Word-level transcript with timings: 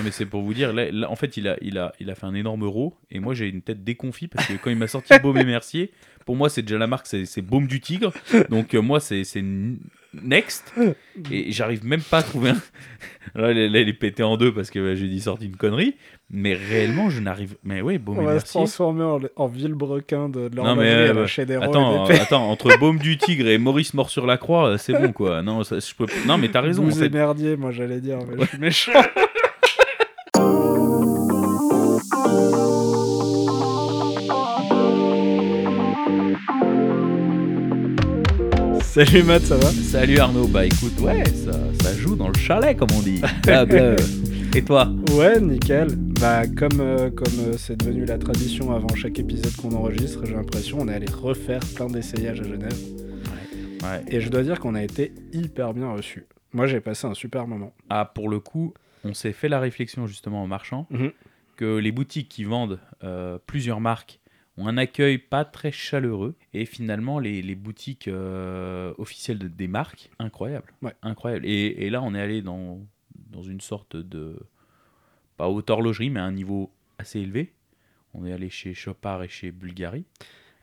Non, 0.00 0.04
mais 0.06 0.12
c'est 0.12 0.24
pour 0.24 0.40
vous 0.40 0.54
dire, 0.54 0.72
là, 0.72 0.90
là, 0.90 1.10
en 1.10 1.16
fait, 1.16 1.36
il 1.36 1.46
a, 1.46 1.58
il, 1.60 1.76
a, 1.76 1.92
il 2.00 2.08
a 2.08 2.14
fait 2.14 2.24
un 2.24 2.34
énorme 2.34 2.64
euro, 2.64 2.94
et 3.10 3.20
moi 3.20 3.34
j'ai 3.34 3.48
une 3.48 3.60
tête 3.60 3.84
déconfit 3.84 4.28
parce 4.28 4.46
que 4.46 4.54
quand 4.54 4.70
il 4.70 4.76
m'a 4.76 4.86
sorti 4.86 5.12
Baume 5.22 5.36
et 5.36 5.44
Mercier, 5.44 5.90
pour 6.24 6.36
moi 6.36 6.48
c'est 6.48 6.62
déjà 6.62 6.78
la 6.78 6.86
marque, 6.86 7.06
c'est 7.06 7.26
c'est 7.26 7.42
Baume 7.42 7.66
du 7.66 7.80
Tigre, 7.80 8.12
donc 8.48 8.72
euh, 8.74 8.80
moi 8.80 8.98
c'est 8.98 9.22
Next, 10.12 10.74
et 11.30 11.52
j'arrive 11.52 11.84
même 11.84 12.00
pas 12.00 12.18
à 12.18 12.22
trouver 12.22 12.50
un. 12.50 12.56
Là, 13.36 13.52
là, 13.52 13.80
il 13.80 13.88
est 13.88 13.92
pété 13.92 14.24
en 14.24 14.36
deux 14.36 14.52
parce 14.52 14.70
que 14.70 14.80
bah, 14.80 14.94
j'ai 14.96 15.06
dit 15.06 15.20
sorti 15.20 15.46
une 15.46 15.54
connerie, 15.54 15.94
mais 16.30 16.54
réellement 16.54 17.10
je 17.10 17.20
n'arrive. 17.20 17.54
Mais 17.62 17.80
oui, 17.80 17.98
Baume 17.98 18.18
On 18.18 18.22
et 18.22 18.24
va 18.24 18.40
se 18.40 18.46
transformer 18.46 19.04
en, 19.04 19.20
en 19.36 19.46
vilebrequin 19.46 20.28
de, 20.28 20.48
de 20.48 20.56
Non, 20.56 20.74
mais, 20.74 20.90
euh, 20.90 21.12
la 21.12 21.26
chaîne 21.28 21.48
Héros 21.48 21.62
Attends, 21.62 22.10
et 22.10 22.14
euh, 22.18 22.22
attends, 22.22 22.50
entre 22.50 22.76
Baume 22.78 22.98
du 22.98 23.18
Tigre 23.18 23.46
et 23.46 23.58
Maurice 23.58 23.94
mort 23.94 24.10
sur 24.10 24.26
la 24.26 24.36
croix, 24.36 24.70
euh, 24.70 24.78
c'est 24.78 24.94
bon 24.94 25.12
quoi. 25.12 25.42
Non, 25.42 25.62
ça, 25.62 25.78
je 25.78 25.94
peux... 25.94 26.06
non 26.26 26.38
mais 26.38 26.48
t'as 26.48 26.62
raison. 26.62 26.82
en 26.82 26.86
Vous 26.86 26.98
fait. 26.98 27.06
et 27.06 27.10
merdier, 27.10 27.56
moi 27.56 27.70
j'allais 27.70 28.00
dire, 28.00 28.18
mais 28.26 28.36
je 28.40 28.46
suis 28.48 28.58
méchant. 28.58 28.92
Salut 38.94 39.22
Matt, 39.22 39.42
ça 39.42 39.56
va 39.56 39.70
Salut 39.70 40.18
Arnaud, 40.18 40.46
bah 40.48 40.66
écoute, 40.66 40.98
ouais, 41.00 41.24
ça, 41.28 41.52
ça 41.82 41.94
joue 41.96 42.16
dans 42.16 42.28
le 42.28 42.34
chalet 42.38 42.76
comme 42.76 42.88
on 42.96 43.00
dit. 43.00 43.20
Ah, 43.48 43.64
bah, 43.64 43.96
Et 44.54 44.62
toi 44.64 44.88
Ouais, 45.12 45.40
nickel. 45.40 45.88
Bah 46.20 46.46
comme 46.46 46.80
euh, 46.80 47.10
comme 47.10 47.38
euh, 47.40 47.56
c'est 47.56 47.76
devenu 47.76 48.04
la 48.04 48.18
tradition 48.18 48.72
avant 48.74 48.94
chaque 48.94 49.18
épisode 49.18 49.54
qu'on 49.56 49.70
enregistre, 49.74 50.24
j'ai 50.26 50.34
l'impression 50.34 50.78
on 50.80 50.88
est 50.88 50.94
allé 50.94 51.06
refaire 51.10 51.60
plein 51.74 51.86
d'essayages 51.86 52.40
à 52.40 52.44
Genève. 52.44 52.76
Ouais. 53.82 54.02
Et 54.08 54.20
je 54.20 54.28
dois 54.28 54.42
dire 54.42 54.58
qu'on 54.60 54.74
a 54.74 54.82
été 54.82 55.12
hyper 55.32 55.72
bien 55.72 55.90
reçus. 55.92 56.26
Moi 56.52 56.66
j'ai 56.66 56.80
passé 56.80 57.06
un 57.06 57.14
super 57.14 57.46
moment. 57.46 57.72
Ah, 57.88 58.04
pour 58.04 58.28
le 58.28 58.40
coup, 58.40 58.74
on 59.04 59.14
s'est 59.14 59.32
fait 59.32 59.48
la 59.48 59.60
réflexion 59.60 60.06
justement 60.06 60.42
en 60.42 60.46
marchant 60.46 60.86
Mhm. 60.90 61.12
que 61.56 61.76
les 61.78 61.92
boutiques 61.92 62.28
qui 62.28 62.44
vendent 62.44 62.80
euh, 63.04 63.38
plusieurs 63.46 63.80
marques 63.80 64.19
ont 64.60 64.68
un 64.68 64.76
accueil 64.76 65.18
pas 65.18 65.44
très 65.44 65.72
chaleureux 65.72 66.34
et 66.54 66.64
finalement 66.66 67.18
les, 67.18 67.42
les 67.42 67.54
boutiques 67.54 68.08
euh, 68.08 68.92
officielles 68.98 69.38
de- 69.38 69.48
des 69.48 69.68
marques, 69.68 70.10
incroyable. 70.18 70.72
Ouais. 70.82 70.94
Incroyable. 71.02 71.46
Et, 71.46 71.86
et 71.86 71.90
là, 71.90 72.02
on 72.02 72.14
est 72.14 72.20
allé 72.20 72.42
dans, 72.42 72.78
dans 73.30 73.42
une 73.42 73.60
sorte 73.60 73.96
de. 73.96 74.36
pas 75.36 75.48
haute 75.48 75.70
horlogerie, 75.70 76.10
mais 76.10 76.20
à 76.20 76.24
un 76.24 76.32
niveau 76.32 76.70
assez 76.98 77.20
élevé. 77.20 77.52
On 78.14 78.26
est 78.26 78.32
allé 78.32 78.50
chez 78.50 78.74
Chopard 78.74 79.22
et 79.22 79.28
chez 79.28 79.52
Bulgari. 79.52 80.04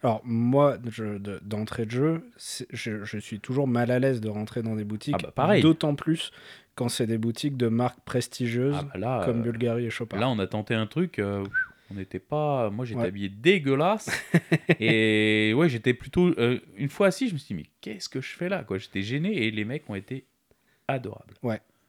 Alors 0.03 0.21
moi, 0.25 0.77
de- 0.77 1.39
d'entrée 1.43 1.85
de 1.85 1.91
jeu, 1.91 2.29
je, 2.71 3.03
je 3.03 3.17
suis 3.17 3.39
toujours 3.39 3.67
mal 3.67 3.89
à 3.89 3.97
l'aise 3.99 4.21
de 4.21 4.29
rentrer 4.29 4.61
dans 4.61 4.75
des 4.75 4.83
boutiques. 4.83 5.15
Ah 5.17 5.23
bah, 5.23 5.31
pareil. 5.31 5.61
D'autant 5.63 5.95
plus 5.95 6.31
quand 6.75 6.89
c'est 6.89 7.07
des 7.07 7.17
boutiques 7.17 7.57
de 7.57 7.67
marques 7.69 8.01
prestigieuses 8.01 8.75
Ah 8.77 8.83
bah 8.93 8.99
là, 8.99 9.25
comme 9.25 9.39
euh, 9.39 9.43
Bulgari 9.43 9.85
et 9.85 9.89
Chopard. 9.89 10.19
Là, 10.19 10.29
on 10.29 10.37
a 10.37 10.45
tenté 10.45 10.75
un 10.75 10.85
truc. 10.85 11.17
euh, 11.17 11.43
on 11.91 11.95
n'était 11.95 12.19
pas. 12.19 12.69
Moi, 12.69 12.85
j'étais 12.85 12.99
Ouais. 13.01 13.07
habillé 13.07 13.29
dégueulasse. 13.29 14.09
et 14.79 15.53
ouais, 15.55 15.69
j'étais 15.69 15.93
plutôt. 15.93 16.27
euh, 16.39 16.59
une 16.75 16.89
fois 16.89 17.07
assis, 17.07 17.27
je 17.29 17.33
me 17.33 17.37
suis 17.39 17.55
dit, 17.55 17.61
mais 17.63 17.69
qu'est-ce 17.81 18.09
que 18.09 18.21
je 18.21 18.35
fais 18.35 18.49
là 18.49 18.63
quoi? 18.63 18.77
J'étais 18.77 19.01
gêné 19.01 19.33
et 19.45 19.51
les 19.51 19.65
mecs 19.65 19.89
ont 19.89 19.95
été 19.95 20.25
adorables. 20.87 21.33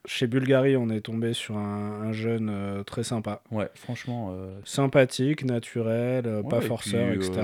Chez 0.07 0.27
Bulgari, 0.27 0.75
on 0.77 0.89
est 0.89 1.01
tombé 1.03 1.35
sur 1.35 1.59
un, 1.59 2.01
un 2.03 2.13
jeune 2.13 2.49
euh, 2.49 2.83
très 2.83 3.03
sympa. 3.03 3.43
Ouais, 3.51 3.69
franchement. 3.75 4.31
euh, 4.33 4.59
Sympathique, 4.65 5.45
naturel, 5.45 6.27
ouais, 6.27 6.43
pas 6.49 6.59
et 6.59 6.67
forceur, 6.67 7.09
puis, 7.11 7.17
etc. 7.27 7.43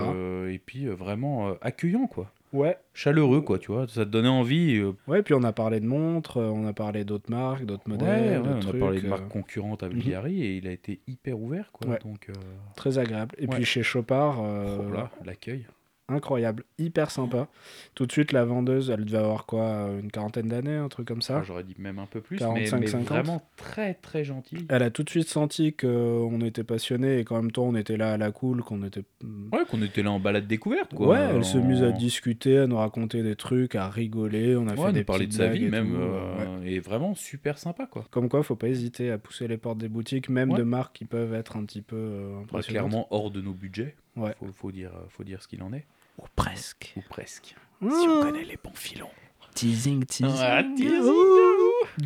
et 0.50 0.58
puis, 0.64 0.86
vraiment 0.86 1.54
accueillant, 1.60 2.06
quoi. 2.06 2.32
Ouais. 2.54 2.78
Chaleureux, 2.94 3.40
quoi, 3.40 3.58
tu 3.58 3.72
vois. 3.72 3.86
Ça 3.88 4.04
te 4.06 4.10
donnait 4.10 4.28
envie. 4.28 4.76
euh, 4.76 4.92
Ouais, 5.08 5.22
puis 5.22 5.34
on 5.34 5.42
a 5.42 5.52
parlé 5.52 5.80
de 5.80 5.86
montres, 5.86 6.36
euh, 6.38 6.48
on 6.48 6.66
a 6.66 6.72
parlé 6.72 7.04
d'autres 7.04 7.30
marques, 7.30 7.66
d'autres 7.66 7.88
modèles, 7.88 8.40
ouais, 8.40 8.48
on 8.64 8.68
a 8.68 8.72
parlé 8.78 9.00
de 9.00 9.06
euh, 9.06 9.10
marques 9.10 9.28
concurrentes 9.28 9.82
à 9.82 9.88
Bulgari 9.88 10.42
et 10.44 10.56
il 10.56 10.68
a 10.68 10.70
été 10.70 11.00
hyper 11.08 11.38
ouvert, 11.38 11.70
quoi. 11.72 11.90
Ouais. 11.90 11.98
Donc, 12.04 12.28
euh, 12.30 12.32
très 12.76 12.98
agréable. 12.98 13.34
Et 13.38 13.48
puis 13.48 13.64
chez 13.64 13.82
Chopard, 13.82 14.40
oh 14.40 14.84
l'accueil. 15.24 15.66
Incroyable, 16.08 16.64
hyper 16.78 17.10
sympa. 17.10 17.48
Tout 17.94 18.06
de 18.06 18.12
suite, 18.12 18.32
la 18.32 18.44
vendeuse, 18.44 18.90
elle 18.90 19.04
devait 19.04 19.18
avoir 19.18 19.46
quoi, 19.46 19.62
euh, 19.64 20.00
une 20.00 20.10
quarantaine 20.10 20.48
d'années, 20.48 20.76
un 20.76 20.88
truc 20.88 21.08
comme 21.08 21.22
ça. 21.22 21.38
Ah, 21.38 21.42
J'aurais 21.46 21.64
dit 21.64 21.74
même 21.78 21.98
un 21.98 22.06
peu 22.06 22.20
plus, 22.20 22.36
45, 22.38 22.76
mais, 22.76 22.80
mais 22.82 22.86
50. 22.88 23.08
vraiment 23.08 23.42
très, 23.56 23.94
très 23.94 24.22
gentil. 24.24 24.66
Elle 24.68 24.82
a 24.82 24.90
tout 24.90 25.02
de 25.02 25.10
suite 25.10 25.28
senti 25.28 25.72
qu'on 25.72 26.40
était 26.42 26.64
passionné 26.64 27.18
et 27.18 27.24
qu'en 27.24 27.36
même 27.40 27.50
temps 27.52 27.64
on 27.64 27.74
était 27.74 27.96
là 27.96 28.12
à 28.12 28.16
la 28.16 28.30
cool, 28.32 28.62
qu'on 28.62 28.82
était. 28.82 29.04
Ouais, 29.52 29.64
qu'on 29.70 29.80
était 29.82 30.02
là 30.02 30.10
en 30.12 30.20
balade 30.20 30.46
découverte, 30.46 30.94
quoi. 30.94 31.08
ouais, 31.08 31.18
elle 31.20 31.42
En- 31.60 31.64
mise 31.66 31.82
à 31.82 31.90
discuter, 31.92 32.58
à 32.58 32.66
nous 32.66 32.76
raconter 32.76 33.22
des 33.22 33.36
trucs, 33.36 33.74
à 33.74 33.88
rigoler. 33.88 34.56
On 34.56 34.68
a 34.68 34.74
Ouais, 34.74 34.86
fait 34.88 34.92
des 34.92 35.04
parler 35.04 35.26
de 35.26 35.32
sa 35.32 35.48
vie 35.48 35.64
et 35.64 35.70
même, 35.70 35.96
euh, 35.98 36.60
ouais. 36.60 36.70
et 36.72 36.80
vraiment 36.80 37.14
super 37.14 37.58
sympa, 37.58 37.86
quoi. 37.86 38.04
Comme 38.10 38.28
quoi, 38.28 38.42
faut 38.42 38.56
pas 38.56 38.68
hésiter 38.68 39.10
à 39.10 39.18
pousser 39.18 39.48
les 39.48 39.56
portes 39.56 39.78
des 39.78 39.88
boutiques, 39.88 40.28
même 40.28 40.50
Ouais. 40.52 40.58
de 40.58 40.64
marques 40.64 40.96
qui 40.96 41.04
peuvent 41.06 41.32
être 41.34 41.56
un 41.56 41.64
petit 41.64 41.82
peu 41.82 41.96
euh, 41.96 42.40
Bah, 42.52 42.60
clairement 42.60 43.06
hors 43.10 43.30
de 43.30 43.40
nos 43.40 43.52
budgets. 43.54 43.94
Ouais. 44.16 44.34
Faut, 44.38 44.46
faut 44.52 44.72
dire, 44.72 44.90
euh, 44.94 45.06
faut 45.08 45.24
dire 45.24 45.42
ce 45.42 45.48
qu'il 45.48 45.62
en 45.62 45.72
est. 45.72 45.86
Ou 46.18 46.24
presque. 46.36 46.94
Ou 46.96 47.02
presque. 47.08 47.54
Mmh. 47.80 47.90
Si 47.90 48.08
on 48.08 48.22
connaît 48.22 48.44
les 48.44 48.58
bons 48.62 48.74
filons. 48.74 49.10
Teasing, 49.54 50.04
teasing. 50.04 50.34
Ah, 50.40 50.62
teasing. 50.76 51.00
Ouh. 51.00 51.54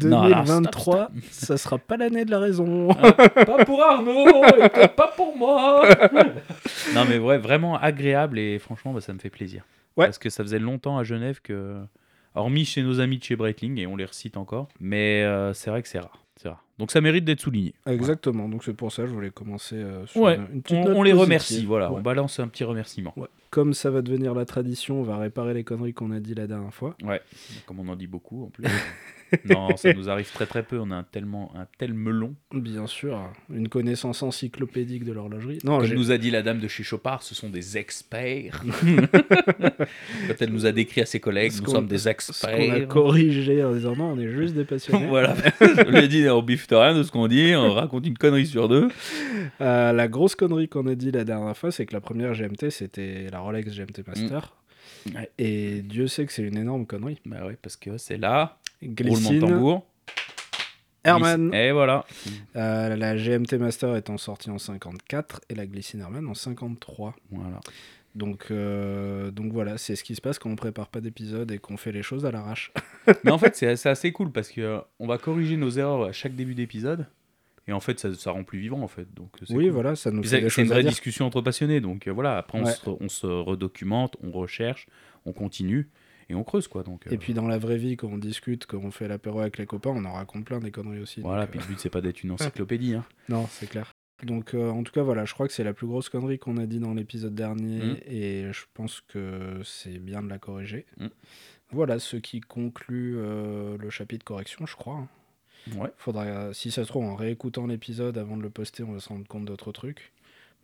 Non, 0.04 0.22
alors, 0.22 0.44
2023, 0.44 1.10
ça 1.30 1.56
sera 1.56 1.78
pas 1.78 1.96
l'année 1.96 2.24
de 2.24 2.30
la 2.30 2.38
raison. 2.38 2.88
pas 3.34 3.64
pour 3.64 3.82
Arnaud, 3.82 4.44
et 4.44 4.88
pas 4.88 5.08
pour 5.16 5.36
moi. 5.36 5.88
non, 6.94 7.04
mais 7.08 7.18
ouais, 7.18 7.38
vraiment 7.38 7.76
agréable 7.78 8.38
et 8.38 8.58
franchement, 8.58 8.92
bah, 8.92 9.00
ça 9.00 9.12
me 9.14 9.18
fait 9.18 9.30
plaisir. 9.30 9.64
Ouais. 9.96 10.06
Parce 10.06 10.18
que 10.18 10.30
ça 10.30 10.42
faisait 10.42 10.58
longtemps 10.58 10.98
à 10.98 11.04
Genève 11.04 11.40
que, 11.42 11.80
hormis 12.34 12.64
chez 12.64 12.82
nos 12.82 13.00
amis 13.00 13.18
de 13.18 13.24
chez 13.24 13.36
Breitling, 13.36 13.78
et 13.78 13.86
on 13.86 13.96
les 13.96 14.04
recite 14.04 14.36
encore, 14.36 14.68
mais 14.78 15.22
euh, 15.22 15.54
c'est 15.54 15.70
vrai 15.70 15.82
que 15.82 15.88
c'est 15.88 16.00
rare. 16.00 16.22
Donc 16.78 16.90
ça 16.92 17.00
mérite 17.00 17.24
d'être 17.24 17.40
souligné. 17.40 17.74
Exactement, 17.86 18.48
donc 18.48 18.62
c'est 18.64 18.72
pour 18.74 18.92
ça 18.92 19.02
que 19.02 19.08
je 19.08 19.14
voulais 19.14 19.30
commencer 19.30 19.74
euh, 19.76 20.06
sur 20.06 20.20
Ouais, 20.20 20.36
une, 20.36 20.46
une 20.54 20.62
petite 20.62 20.76
On, 20.78 20.84
note 20.84 20.96
on 20.96 21.02
les 21.02 21.10
positive. 21.10 21.20
remercie, 21.20 21.64
voilà. 21.66 21.90
Ouais. 21.90 21.98
On 21.98 22.02
balance 22.02 22.38
un 22.38 22.46
petit 22.48 22.64
remerciement. 22.64 23.14
Comme 23.50 23.74
ça 23.74 23.90
va 23.90 24.02
devenir 24.02 24.34
la 24.34 24.44
tradition, 24.44 25.00
on 25.00 25.02
va 25.02 25.16
réparer 25.16 25.54
les 25.54 25.64
conneries 25.64 25.94
qu'on 25.94 26.12
a 26.12 26.20
dit 26.20 26.34
la 26.34 26.46
dernière 26.46 26.72
fois. 26.72 26.94
Ouais, 27.02 27.20
comme 27.66 27.80
on 27.80 27.88
en 27.88 27.96
dit 27.96 28.06
beaucoup 28.06 28.44
en 28.44 28.50
plus. 28.50 28.64
non, 29.44 29.76
ça 29.76 29.92
nous 29.92 30.08
arrive 30.08 30.30
très 30.32 30.46
très 30.46 30.62
peu. 30.62 30.78
On 30.78 30.90
a 30.90 30.96
un, 30.96 31.02
tellement, 31.02 31.52
un 31.56 31.66
tel 31.78 31.94
melon. 31.94 32.34
Bien 32.52 32.86
sûr, 32.86 33.20
une 33.52 33.68
connaissance 33.68 34.22
encyclopédique 34.22 35.04
de 35.04 35.12
l'horlogerie. 35.12 35.58
Non, 35.64 35.80
Comme 35.80 35.90
nous 35.94 36.10
a 36.10 36.18
dit 36.18 36.30
la 36.30 36.42
dame 36.42 36.60
de 36.60 36.68
chez 36.68 36.82
Chopard, 36.82 37.22
ce 37.22 37.34
sont 37.34 37.50
des 37.50 37.76
experts. 37.76 38.62
Quand 40.28 40.34
elle 40.40 40.50
nous 40.50 40.66
a 40.66 40.72
décrit 40.72 41.00
à 41.00 41.06
ses 41.06 41.20
collègues, 41.20 41.52
Ce 41.52 41.62
nous 41.62 41.70
sommes 41.70 41.86
des 41.86 41.98
ce 41.98 42.04
qu'on 42.04 42.48
a 42.48 42.56
experts. 42.56 42.88
corrigé 42.88 43.64
en 43.64 43.72
disant 43.72 43.96
non, 43.96 44.12
on 44.12 44.18
est 44.18 44.30
juste 44.30 44.54
des 44.54 44.64
passionnés. 44.64 45.06
voilà, 45.08 45.34
je 45.60 45.90
lui 45.90 45.98
ai 45.98 46.08
dit, 46.08 46.28
on 46.28 46.42
biffe 46.42 46.66
rien 46.70 46.94
de 46.94 47.02
ce 47.02 47.10
qu'on 47.10 47.28
dit, 47.28 47.54
on 47.54 47.72
raconte 47.72 48.06
une 48.06 48.18
connerie 48.18 48.46
sur 48.46 48.68
deux. 48.68 48.88
Euh, 49.60 49.92
la 49.92 50.08
grosse 50.08 50.34
connerie 50.34 50.68
qu'on 50.68 50.86
a 50.86 50.94
dit 50.94 51.10
la 51.10 51.24
dernière 51.24 51.56
fois, 51.56 51.70
c'est 51.70 51.86
que 51.86 51.94
la 51.94 52.00
première 52.00 52.32
GMT, 52.32 52.70
c'était 52.70 53.26
la 53.30 53.40
Rolex 53.40 53.74
GMT 53.74 54.06
Master. 54.06 54.54
Ouais. 55.14 55.30
Et 55.38 55.82
Dieu 55.82 56.06
sait 56.06 56.26
que 56.26 56.32
c'est 56.32 56.42
une 56.42 56.56
énorme 56.58 56.86
connerie. 56.86 57.18
Bah 57.24 57.38
oui, 57.46 57.54
parce 57.60 57.76
que 57.76 57.98
c'est 57.98 58.16
là, 58.18 58.58
roulement 58.82 59.30
de 59.32 59.40
tambour. 59.40 59.86
Herman. 61.04 61.54
Et 61.54 61.72
voilà. 61.72 62.04
Euh, 62.56 62.94
la 62.96 63.16
GMT 63.16 63.54
Master 63.58 63.96
étant 63.96 64.18
sortie 64.18 64.50
en 64.50 64.58
54 64.58 65.40
et 65.48 65.54
la 65.54 65.66
Glycine 65.66 66.00
Herman 66.00 66.26
en 66.26 66.34
53. 66.34 67.14
voilà. 67.30 67.60
Donc, 68.14 68.46
euh, 68.50 69.30
donc 69.30 69.52
voilà, 69.52 69.78
c'est 69.78 69.94
ce 69.94 70.02
qui 70.02 70.14
se 70.16 70.20
passe 70.20 70.38
quand 70.38 70.50
on 70.50 70.56
prépare 70.56 70.88
pas 70.88 71.00
d'épisode 71.00 71.52
et 71.52 71.58
qu'on 71.58 71.76
fait 71.76 71.92
les 71.92 72.02
choses 72.02 72.26
à 72.26 72.32
l'arrache. 72.32 72.72
Mais 73.24 73.30
en 73.30 73.38
fait, 73.38 73.54
c'est 73.54 73.76
c'est 73.76 73.88
assez 73.90 74.10
cool 74.12 74.32
parce 74.32 74.48
que 74.50 74.60
euh, 74.60 74.78
on 74.98 75.06
va 75.06 75.18
corriger 75.18 75.56
nos 75.56 75.70
erreurs 75.70 76.04
à 76.04 76.12
chaque 76.12 76.34
début 76.34 76.54
d'épisode. 76.54 77.06
Et 77.68 77.72
en 77.72 77.80
fait, 77.80 78.00
ça, 78.00 78.12
ça 78.14 78.30
rend 78.32 78.44
plus 78.44 78.58
vivant 78.58 78.80
en 78.82 78.88
fait. 78.88 79.06
Donc, 79.14 79.28
Oui, 79.50 79.64
cool. 79.64 79.68
voilà, 79.68 79.94
ça 79.94 80.10
nous 80.10 80.22
Puis 80.22 80.30
fait 80.30 80.36
C'est 80.36 80.42
des 80.42 80.50
c'est 80.50 80.62
une 80.62 80.68
vraie 80.68 80.82
discussion 80.82 81.26
entre 81.26 81.42
passionnés. 81.42 81.80
Donc 81.80 82.08
voilà, 82.08 82.38
après 82.38 82.58
on, 82.58 82.64
Ouais. 82.64 82.72
se, 82.72 82.88
on 82.88 83.08
se 83.08 83.26
redocumente, 83.26 84.16
on 84.22 84.30
recherche, 84.32 84.88
on 85.26 85.32
continue 85.32 85.88
et 86.28 86.34
on 86.34 86.44
creuse 86.44 86.68
quoi. 86.68 86.82
Donc, 86.82 87.06
euh, 87.06 87.10
Et 87.10 87.18
puis 87.18 87.34
dans 87.34 87.46
la 87.48 87.58
vraie 87.58 87.78
vie, 87.78 87.96
quand 87.96 88.08
on 88.08 88.18
discute, 88.18 88.66
quand 88.66 88.78
on 88.78 88.90
fait 88.90 89.08
l'apéro 89.08 89.40
avec 89.40 89.58
les 89.58 89.66
copains, 89.66 89.90
on 89.90 90.04
en 90.04 90.12
raconte 90.12 90.44
plein 90.44 90.58
des 90.60 90.70
conneries 90.70 91.00
aussi. 91.00 91.20
voilà, 91.20 91.42
donc, 91.42 91.50
puis 91.52 91.60
le 91.60 91.66
but 91.66 91.80
c'est 91.80 91.90
pas 91.90 92.00
d'être 92.00 92.22
une 92.22 92.30
encyclopédie. 92.32 92.94
hein. 92.94 93.04
euh, 93.30 93.32
Non, 93.34 93.46
c'est 93.50 93.68
clair. 93.68 93.92
Donc 94.24 94.52
euh, 94.54 94.68
en 94.70 94.82
tout 94.82 94.92
cas, 94.92 95.02
voilà, 95.02 95.24
je 95.24 95.32
crois 95.34 95.46
que 95.46 95.52
c'est 95.54 95.62
la 95.64 95.72
plus 95.72 95.86
grosse 95.86 96.08
connerie 96.08 96.38
qu'on 96.40 96.56
a 96.56 96.66
dit 96.66 96.80
dans 96.80 96.92
l'épisode 96.94 97.34
dernier 97.34 97.78
Mm. 97.78 97.96
et 98.08 98.52
je 98.52 98.64
pense 98.74 99.00
que 99.06 99.60
c'est 99.64 99.98
bien 100.00 100.22
de 100.22 100.28
la 100.28 100.38
corriger. 100.38 100.86
Mm. 100.98 101.06
Voilà 101.70 101.98
ce 101.98 102.16
qui 102.16 102.40
conclut 102.40 103.14
euh, 103.18 103.76
le 103.78 103.90
chapitre 103.90 104.24
correction, 104.24 104.66
je 104.66 104.74
crois. 104.74 104.94
hein. 104.96 105.08
Ouais, 105.76 105.90
Faudra, 105.98 106.54
si 106.54 106.70
ça 106.70 106.82
se 106.84 106.88
trouve, 106.88 107.04
en 107.04 107.14
réécoutant 107.14 107.66
l'épisode 107.66 108.16
avant 108.16 108.36
de 108.38 108.42
le 108.42 108.48
poster, 108.48 108.82
on 108.84 108.92
va 108.92 109.00
se 109.00 109.08
rendre 109.10 109.26
compte 109.26 109.44
d'autres 109.44 109.70
trucs. 109.70 110.12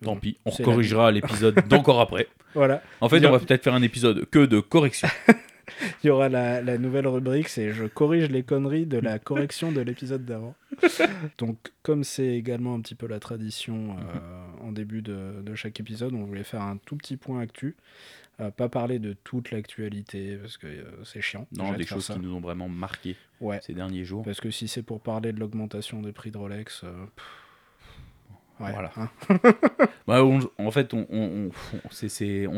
Mais 0.00 0.06
tant 0.06 0.15
bon, 0.15 0.21
pis, 0.21 0.39
on 0.47 0.50
corrigera 0.50 1.11
l'épisode 1.12 1.55
d'encore 1.69 2.00
après. 2.00 2.27
Voilà. 2.55 2.83
En 3.00 3.09
fait, 3.09 3.25
on 3.27 3.31
va 3.33 3.39
peut-être 3.41 3.65
faire 3.65 3.75
un 3.75 3.83
épisode 3.83 4.25
que 4.31 4.47
de 4.47 4.61
correction. 4.61 5.09
Il 6.05 6.09
y 6.09 6.11
aura 6.11 6.29
la, 6.29 6.61
la 6.63 6.79
nouvelle 6.79 7.07
rubrique, 7.07 7.49
c'est 7.49 7.73
je 7.73 7.85
corrige 7.85 8.29
les 8.31 8.43
conneries 8.43 8.87
de 8.87 8.99
la 8.99 9.19
correction 9.19 9.73
de 9.73 9.81
l'épisode 9.81 10.25
d'avant. 10.25 10.55
Donc, 11.39 11.73
comme 11.83 12.05
c'est 12.05 12.35
également 12.37 12.75
un 12.75 12.81
petit 12.81 12.95
peu 12.95 13.07
la 13.07 13.21
tradition 13.21 13.97
euh, 13.99 14.47
en 14.67 14.73
début 14.73 15.03
de, 15.03 15.43
de 15.43 15.55
chaque 15.55 15.79
épisode, 15.81 16.13
on 16.15 16.25
voulait 16.25 16.45
faire 16.45 16.63
un 16.63 16.77
tout 16.79 16.97
petit 16.97 17.17
point 17.17 17.41
actu. 17.41 17.77
Euh, 18.41 18.51
pas 18.51 18.69
parler 18.69 18.99
de 18.99 19.13
toute 19.13 19.53
l'actualité 19.53 20.37
parce 20.37 20.57
que 20.57 20.67
euh, 20.67 21.05
c'est 21.05 21.21
chiant. 21.21 21.47
Non, 21.57 21.73
des 21.75 21.87
choses 21.87 22.05
ça. 22.07 22.15
qui 22.15 22.21
nous 22.21 22.35
ont 22.35 22.41
vraiment 22.41 22.69
marqué 22.69 23.17
Ouais, 23.41 23.61
ces 23.63 23.75
derniers 23.75 24.05
jours. 24.05 24.25
parce 24.25 24.41
que 24.41 24.51
si 24.51 24.67
c'est 24.67 24.83
pour 24.83 25.01
parler 25.01 25.33
de 25.33 25.39
l'augmentation 25.39 26.03
des 26.03 26.11
prix 26.11 26.33
de 26.33 26.39
Rolex. 26.39 26.83
ouais, 26.83 28.73
Voilà. 28.73 28.91
hein. 28.97 29.09
Bah, 30.07 30.23
on- 30.25 30.41
en 30.59 30.71
fait, 30.71 30.93
on, 30.93 31.07
on, 31.11 31.51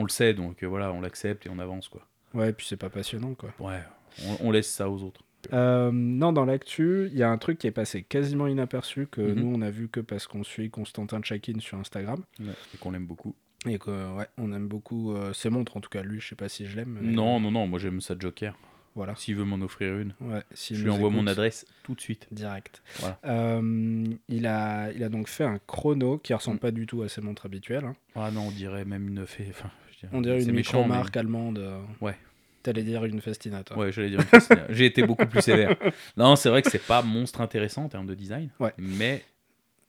le 0.03 0.09
sait, 0.09 0.35
donc 0.35 0.65
voilà, 0.65 0.93
on 0.93 1.01
l'accepte 1.01 1.47
et 1.47 1.51
on 1.51 1.59
avance, 1.61 1.89
quoi. 1.89 2.07
Ouais, 2.35 2.53
puis 2.53 2.67
c'est 2.69 2.77
pas 2.77 2.91
passionnant 2.91 3.35
quoi. 3.35 3.51
Ouais, 3.61 3.81
on, 4.27 4.49
on 4.49 4.51
laisse 4.51 4.71
ça 4.71 4.91
aux 4.91 5.03
autres. 5.03 5.23
Euh, 5.53 5.91
non, 5.93 6.33
dans 6.33 6.45
l'actu, 6.45 7.09
il 7.13 7.17
y 7.17 7.23
a 7.23 7.31
un 7.31 7.39
truc 7.39 7.59
qui 7.59 7.67
est 7.69 7.71
passé 7.73 8.03
quasiment 8.03 8.47
inaperçu 8.49 9.07
que 9.07 9.21
Mhm. 9.21 9.35
nous 9.41 9.55
on 9.57 9.63
a 9.63 9.71
vu 9.71 9.89
que 9.89 10.01
parce 10.01 10.27
qu'on 10.27 10.43
suit 10.43 10.71
Constantin 10.71 11.21
Tchakin 11.21 11.61
sur 11.61 11.79
Instagram 11.79 12.23
Et 12.41 12.79
qu'on 12.81 12.91
l'aime 12.91 13.07
beaucoup. 13.07 13.35
et 13.65 13.79
que 13.79 13.91
ouais, 14.17 14.27
on 14.39 14.53
aime 14.53 14.67
beaucoup 14.67 15.13
euh, 15.15 15.33
ses 15.33 15.51
montres 15.51 15.77
en 15.77 15.81
tout 15.81 15.91
cas 15.91 16.03
lui, 16.03 16.21
je 16.21 16.29
sais 16.29 16.35
pas 16.37 16.49
si 16.49 16.67
je 16.67 16.75
l'aime. 16.77 16.99
mais 17.01 17.13
Non, 17.13 17.39
non, 17.39 17.51
non, 17.53 17.67
moi 17.69 17.79
j'aime 17.79 18.01
ça 18.01 18.15
Joker. 18.19 18.57
Voilà. 18.97 19.15
S'il 19.15 19.37
veut 19.37 19.45
m'en 19.45 19.63
offrir 19.63 19.99
une, 19.99 20.15
Ouais, 20.23 20.43
s'il 20.53 20.75
je 20.79 20.83
lui 20.85 20.91
envoie 20.91 21.11
mon 21.11 21.27
adresse 21.27 21.67
tout 21.83 21.95
de 21.95 22.01
suite. 22.01 22.27
direct. 22.33 22.83
Voilà. 23.01 23.19
Euh, 23.27 24.05
il 24.29 24.47
a 24.47 24.91
il 24.93 25.05
a 25.05 25.09
donc 25.11 25.29
fait 25.29 25.45
un 25.45 25.59
chrono 25.67 26.17
qui 26.19 26.33
ressemble 26.35 26.57
Mm. 26.57 26.61
pas 26.61 26.71
du 26.71 26.87
tout 26.87 27.03
à 27.03 27.09
ses 27.11 27.21
montres 27.21 27.45
habituelles. 27.45 27.85
hein. 27.85 27.95
Ah 28.15 28.31
non, 28.31 28.47
on 28.49 28.51
dirait 28.51 28.87
même 28.87 29.07
une 29.07 29.27
fée. 29.27 29.47
Enfin, 29.51 29.71
On 30.13 30.21
dirait 30.21 30.41
une 30.41 30.47
mais- 30.47 30.59
micro-marque 30.59 31.17
allemande. 31.17 31.59
euh, 31.59 31.81
Ouais. 32.01 32.17
T'allais 32.63 32.83
dire 32.83 33.05
une 33.05 33.21
festina, 33.21 33.63
toi. 33.63 33.77
Ouais, 33.79 33.93
j'allais 33.93 34.11
dire 34.11 34.21
une. 34.21 34.57
J'ai 34.71 34.87
été 34.87 35.03
beaucoup 35.07 35.27
plus 35.27 35.41
sévère. 35.41 35.77
Non, 36.17 36.35
c'est 36.35 36.49
vrai 36.49 36.63
que 36.63 36.71
c'est 36.71 36.85
pas 36.85 37.01
monstre 37.03 37.41
intéressant 37.41 37.85
en 37.85 37.89
termes 37.89 38.07
de 38.07 38.15
design. 38.15 38.51
Ouais. 38.59 38.73
Mais. 38.79 39.23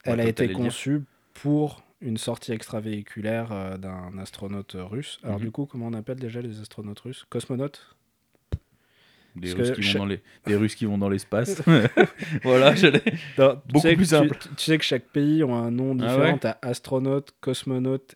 Elle 0.04 0.20
Ouais, 0.20 0.26
a 0.26 0.28
été 0.30 0.52
conçue 0.52 1.02
pour 1.34 1.84
une 2.02 2.18
sortie 2.18 2.52
extravéhiculaire 2.52 3.52
euh, 3.52 3.78
d'un 3.78 4.18
astronaute 4.20 4.76
russe. 4.78 5.20
Alors 5.24 5.38
Mhm. 5.40 5.46
du 5.46 5.52
coup, 5.52 5.66
comment 5.66 5.88
on 5.88 5.94
appelle 5.94 6.20
déjà 6.20 6.40
les 6.42 6.60
astronautes 6.62 7.00
russes? 7.00 7.26
Cosmonautes? 7.30 7.96
Des 9.36 9.54
Russes, 9.54 9.72
qui 9.72 9.82
vont 9.94 10.00
dans 10.00 10.06
les... 10.08 10.20
des 10.48 10.56
Russes 10.56 10.74
qui 10.76 10.86
vont 10.86 10.98
dans 10.98 11.10
l'espace. 11.10 11.62
voilà, 12.44 12.74
j'allais. 12.76 13.04
Non, 13.38 13.62
Beaucoup 13.72 13.88
plus 13.96 14.06
simple. 14.06 14.36
Tu, 14.40 14.50
tu 14.50 14.64
sais 14.66 14.78
que 14.80 14.84
chaque 14.84 15.06
pays 15.10 15.44
a 15.44 15.48
un 15.48 15.70
nom 15.72 15.92
Ah 16.00 16.08
différent. 16.08 16.34
ouais 16.34 16.40
T'as 16.40 16.58
astronaute, 16.64 17.34
cosmonaute 17.42 18.16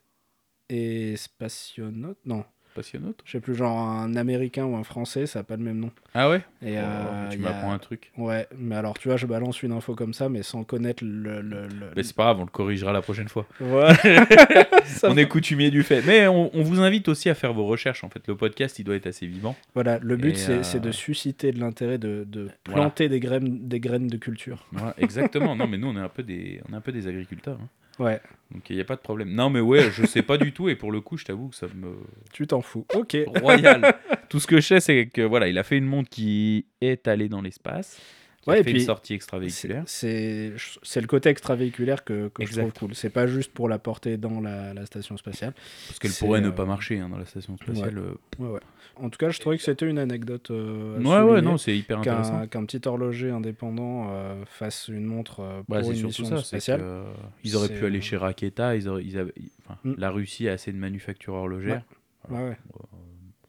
et 0.71 1.15
spationaute 1.17 2.17
Non, 2.25 2.43
Passionnaute 2.73 3.19
je 3.25 3.33
sais 3.33 3.41
plus, 3.41 3.53
genre 3.53 3.77
un 3.77 4.15
américain 4.15 4.63
ou 4.63 4.77
un 4.77 4.83
français, 4.85 5.25
ça 5.27 5.39
n'a 5.39 5.43
pas 5.43 5.57
le 5.57 5.63
même 5.63 5.77
nom. 5.79 5.91
Ah 6.13 6.29
ouais? 6.29 6.37
Et, 6.65 6.75
Oh, 6.77 6.81
euh, 6.81 7.29
Tu 7.29 7.37
a- 7.37 7.41
m'apprends 7.41 7.73
un 7.73 7.77
truc. 7.79 8.13
Ouais, 8.17 8.47
mais 8.57 8.75
alors 8.75 8.97
tu 8.97 9.09
vois, 9.09 9.17
je 9.17 9.25
balance 9.25 9.61
une 9.61 9.73
info 9.73 9.93
comme 9.93 10.13
ça, 10.13 10.29
mais 10.29 10.41
sans 10.41 10.63
connaître 10.63 11.03
le. 11.03 11.41
le, 11.41 11.67
le- 11.67 11.91
Mais 11.97 12.03
c'est 12.03 12.15
pas 12.15 12.23
grave, 12.23 12.39
on 12.39 12.45
le 12.45 12.49
corrigera 12.49 12.93
la 12.93 13.01
prochaine 13.01 13.27
fois. 13.27 13.45
On 15.03 15.17
est 15.17 15.27
coutumier 15.27 15.71
du 15.71 15.83
fait. 15.83 16.01
Mais 16.05 16.27
on, 16.27 16.49
on 16.55 16.63
vous 16.63 16.79
invite 16.81 17.07
aussi 17.07 17.29
à 17.29 17.35
faire 17.35 17.53
vos 17.53 17.65
recherches. 17.65 18.03
En 18.03 18.09
fait, 18.09 18.25
le 18.27 18.35
podcast, 18.35 18.77
il 18.79 18.83
doit 18.83 18.95
être 18.95 19.07
assez 19.07 19.25
vivant. 19.27 19.55
Voilà, 19.73 19.99
le 19.99 20.15
but 20.15 20.37
c'est 20.37 20.59
euh, 20.59 20.63
c'est 20.63 20.79
de 20.79 20.91
susciter 20.91 21.51
de 21.51 21.59
l'intérêt 21.59 21.97
de, 21.97 22.25
de 22.27 22.49
Voilà. 22.65 22.81
planter 22.83 23.09
des, 23.09 23.19
graines, 23.19 23.67
des 23.67 23.79
graines 23.79 24.07
de 24.07 24.17
culture. 24.17 24.65
Voilà, 24.71 24.93
exactement. 24.97 25.55
non, 25.55 25.67
mais 25.67 25.77
nous, 25.77 25.87
on 25.87 25.95
est 25.97 26.01
un 26.01 26.09
peu 26.09 26.23
des, 26.23 26.61
on 26.69 26.73
est 26.73 26.77
un 26.77 26.81
peu 26.81 26.91
des 26.91 27.07
agriculteurs. 27.07 27.57
hein. 27.61 27.67
Ouais, 28.01 28.19
Donc, 28.51 28.67
il 28.69 28.75
n'y 28.75 28.81
a 28.81 28.85
pas 28.85 28.95
de 28.95 29.01
problème. 29.01 29.29
Non, 29.31 29.51
mais 29.51 29.59
ouais, 29.59 29.91
je 29.91 30.05
sais 30.07 30.23
pas 30.23 30.37
du 30.37 30.53
tout. 30.53 30.69
Et 30.69 30.75
pour 30.75 30.91
le 30.91 31.01
coup, 31.01 31.17
je 31.17 31.25
t'avoue 31.25 31.49
que 31.49 31.55
ça 31.55 31.67
me. 31.75 31.97
tu 32.33 32.47
t'en 32.47 32.61
fous. 32.61 32.85
Ok. 32.95 33.15
Royal. 33.41 33.93
tout 34.29 34.39
ce 34.39 34.47
que 34.47 34.59
je 34.59 34.67
sais, 34.67 34.79
c'est 34.79 35.07
que 35.07 35.21
voilà, 35.21 35.47
il 35.47 35.57
a 35.59 35.63
fait 35.63 35.77
une 35.77 35.85
montre 35.85 36.09
qui 36.09 36.65
est 36.81 37.07
allée 37.07 37.29
dans 37.29 37.41
l'espace. 37.41 38.01
Qui 38.41 38.49
Ouais, 38.49 38.55
a 38.55 38.59
et 38.59 38.63
fait 38.63 38.71
puis, 38.71 38.79
une 38.79 38.85
sortie 38.87 39.13
extravéhiculaire. 39.13 39.83
c'est- 39.85 40.51
le 40.51 41.05
côté 41.05 41.29
extravéhiculaire 41.29 42.03
que, 42.03 42.29
que 42.29 42.43
je 42.45 42.59
trouve 42.59 42.73
cool. 42.73 42.95
C'est 42.95 43.11
pas 43.11 43.27
juste 43.27 43.53
pour 43.53 43.69
la 43.69 43.77
porter 43.77 44.17
dans 44.17 44.41
la, 44.41 44.73
la 44.73 44.85
station 44.87 45.15
spatiale. 45.15 45.53
Parce 45.87 45.99
qu'elle 45.99 46.11
pourrait 46.11 46.41
ne 46.41 46.47
euh, 46.47 46.51
pas 46.51 46.65
marcher 46.65 46.97
hein, 46.99 47.09
dans 47.09 47.19
la 47.19 47.25
station 47.25 47.55
spatiale. 47.57 47.99
euh. 47.99 48.13
Ouais, 48.39 48.49
ouais. 48.53 48.59
En 48.95 49.09
tout 49.11 49.17
cas, 49.19 49.29
je 49.29 49.39
trouvais 49.39 49.57
que 49.57 49.63
c'était 49.63 49.87
une 49.87 49.99
anecdote. 49.99 50.49
euh, 50.49 50.97
à 51.05 51.23
Ouais, 51.25 51.41
non, 51.43 51.57
c'est 51.57 51.77
hyper 51.77 51.99
intéressant. 51.99 52.47
Qu'un 52.47 52.65
petit 52.65 52.81
horloger 52.87 53.29
indépendant 53.29 54.07
euh, 54.09 54.43
fasse 54.47 54.87
une 54.87 55.05
montre 55.05 55.41
euh, 55.41 55.61
pour 55.63 55.75
Bah, 55.75 55.83
c'est 55.83 55.95
une 55.99 56.05
mission 56.07 56.25
ça. 56.25 56.37
spatiale. 56.43 56.79
que, 56.81 57.03
ils 57.43 57.55
auraient 57.55 57.69
pu 57.69 57.85
aller 57.85 58.01
chez 58.01 58.17
Raketa. 58.17 58.75
Ils 58.75 58.87
auraient- 58.89 59.03
ils 59.03 59.17
avaient- 59.19 59.33
ils- 59.37 59.51
enfin, 59.67 59.77
Mm. 59.83 59.93
La 59.97 60.09
Russie 60.09 60.49
a 60.49 60.53
assez 60.53 60.71
de 60.71 60.77
manufactures 60.77 61.33
horlogères. 61.35 61.83
Ouais, 62.29 62.39
ouais. 62.43 62.57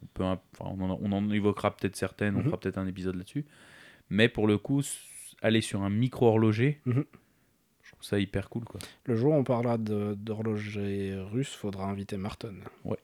On, 0.03 0.07
peut, 0.15 0.25
enfin, 0.25 0.39
on, 0.79 0.91
en, 0.91 0.99
on 1.03 1.13
en 1.13 1.31
évoquera 1.31 1.75
peut-être 1.75 1.97
certaines. 1.97 2.37
On 2.37 2.41
Mhm. 2.41 2.45
fera 2.45 2.61
peut-être 2.61 2.79
un 2.79 2.87
épisode 2.87 3.17
là-dessus. 3.17 3.45
Mais 4.13 4.29
pour 4.29 4.47
le 4.47 4.59
coup, 4.59 4.83
aller 5.41 5.61
sur 5.63 5.83
un 5.83 5.91
micro 5.91 6.27
horloger, 6.29 6.81
Mhm. 6.85 7.05
je 7.83 7.91
trouve 7.93 8.03
ça 8.05 8.19
hyper 8.19 8.49
cool. 8.51 8.65
Quoi. 8.65 8.79
Le 9.07 9.17
jour 9.17 9.33
où 9.33 9.35
on 9.37 9.43
parlera 9.45 9.79
d'horloger 9.79 11.15
russe, 11.33 11.55
faudra 11.55 11.87
inviter 11.87 12.17
Martin. 12.19 12.53
Ouais. 12.85 12.99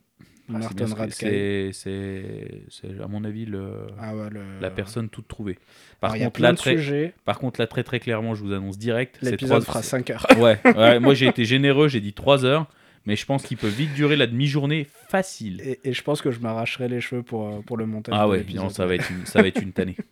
Ah, 0.51 0.61
c'est 0.63 0.81
Martin 0.81 0.95
Radkay. 0.95 1.71
c'est, 1.73 3.01
à 3.03 3.07
mon 3.09 3.25
avis, 3.25 3.45
le, 3.45 3.87
Ah 4.01 4.15
ouais, 4.17 4.31
le... 4.31 4.61
la 4.61 4.71
personne 4.71 5.09
toute 5.11 5.29
trouvée. 5.29 5.59
Par 6.01 6.13
Alors, 6.13 6.27
contre, 6.27 6.41
là, 6.41 6.53
très, 6.55 6.77
sujets. 6.77 7.15
par 7.27 7.39
contre, 7.39 7.61
là, 7.61 7.67
très 7.67 7.85
très 7.85 8.01
clairement, 8.01 8.35
je 8.35 8.45
vous 8.45 8.53
annonce 8.53 8.79
direct. 8.79 9.19
L'épisode 9.23 9.63
fera 9.65 9.83
5 9.83 10.09
heures. 10.11 10.27
Ouais, 10.39 10.59
ouais, 10.77 11.01
moi 11.01 11.13
j'ai 11.15 11.27
été 11.27 11.45
généreux, 11.45 11.89
j'ai 11.89 12.01
dit 12.01 12.15
3 12.15 12.45
heures, 12.47 12.67
mais 13.05 13.15
je 13.17 13.27
pense 13.27 13.43
qu'il 13.45 13.57
peut 13.59 13.69
vite 13.69 13.93
durer 13.95 14.17
la 14.17 14.27
demi-journée 14.27 14.87
facile. 15.09 15.61
Et, 15.63 15.81
et 15.85 15.93
je 15.93 16.03
pense 16.03 16.23
que 16.23 16.31
je 16.31 16.41
m'arracherai 16.41 16.89
les 16.89 17.01
cheveux 17.03 17.23
pour, 17.23 17.47
euh, 17.49 17.61
pour 17.61 17.77
le 17.77 17.85
montage 17.87 18.15
Ah 18.17 18.27
ouais, 18.29 18.45
non, 18.55 18.71
ça 18.71 18.87
va 18.87 18.95
être 18.95 19.11
une, 19.11 19.27
ça 19.27 19.43
va 19.43 19.49
être 19.49 19.63
une 19.63 19.73
tannée. 19.73 19.97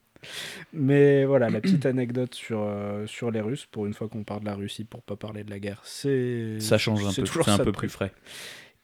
Mais 0.72 1.24
voilà, 1.24 1.48
la 1.50 1.60
petite 1.60 1.86
anecdote 1.86 2.34
sur, 2.34 2.60
euh, 2.62 3.06
sur 3.06 3.30
les 3.30 3.40
Russes, 3.40 3.66
pour 3.70 3.86
une 3.86 3.94
fois 3.94 4.08
qu'on 4.08 4.24
parle 4.24 4.40
de 4.40 4.46
la 4.46 4.54
Russie, 4.54 4.84
pour 4.84 5.02
pas 5.02 5.16
parler 5.16 5.44
de 5.44 5.50
la 5.50 5.58
guerre, 5.58 5.80
c'est... 5.84 6.58
Ça 6.60 6.78
change 6.78 7.04
un 7.04 7.12
peu, 7.12 7.24
c'est 7.26 7.50
un 7.50 7.58
peu 7.58 7.72
plus 7.72 7.88
frais. 7.88 8.12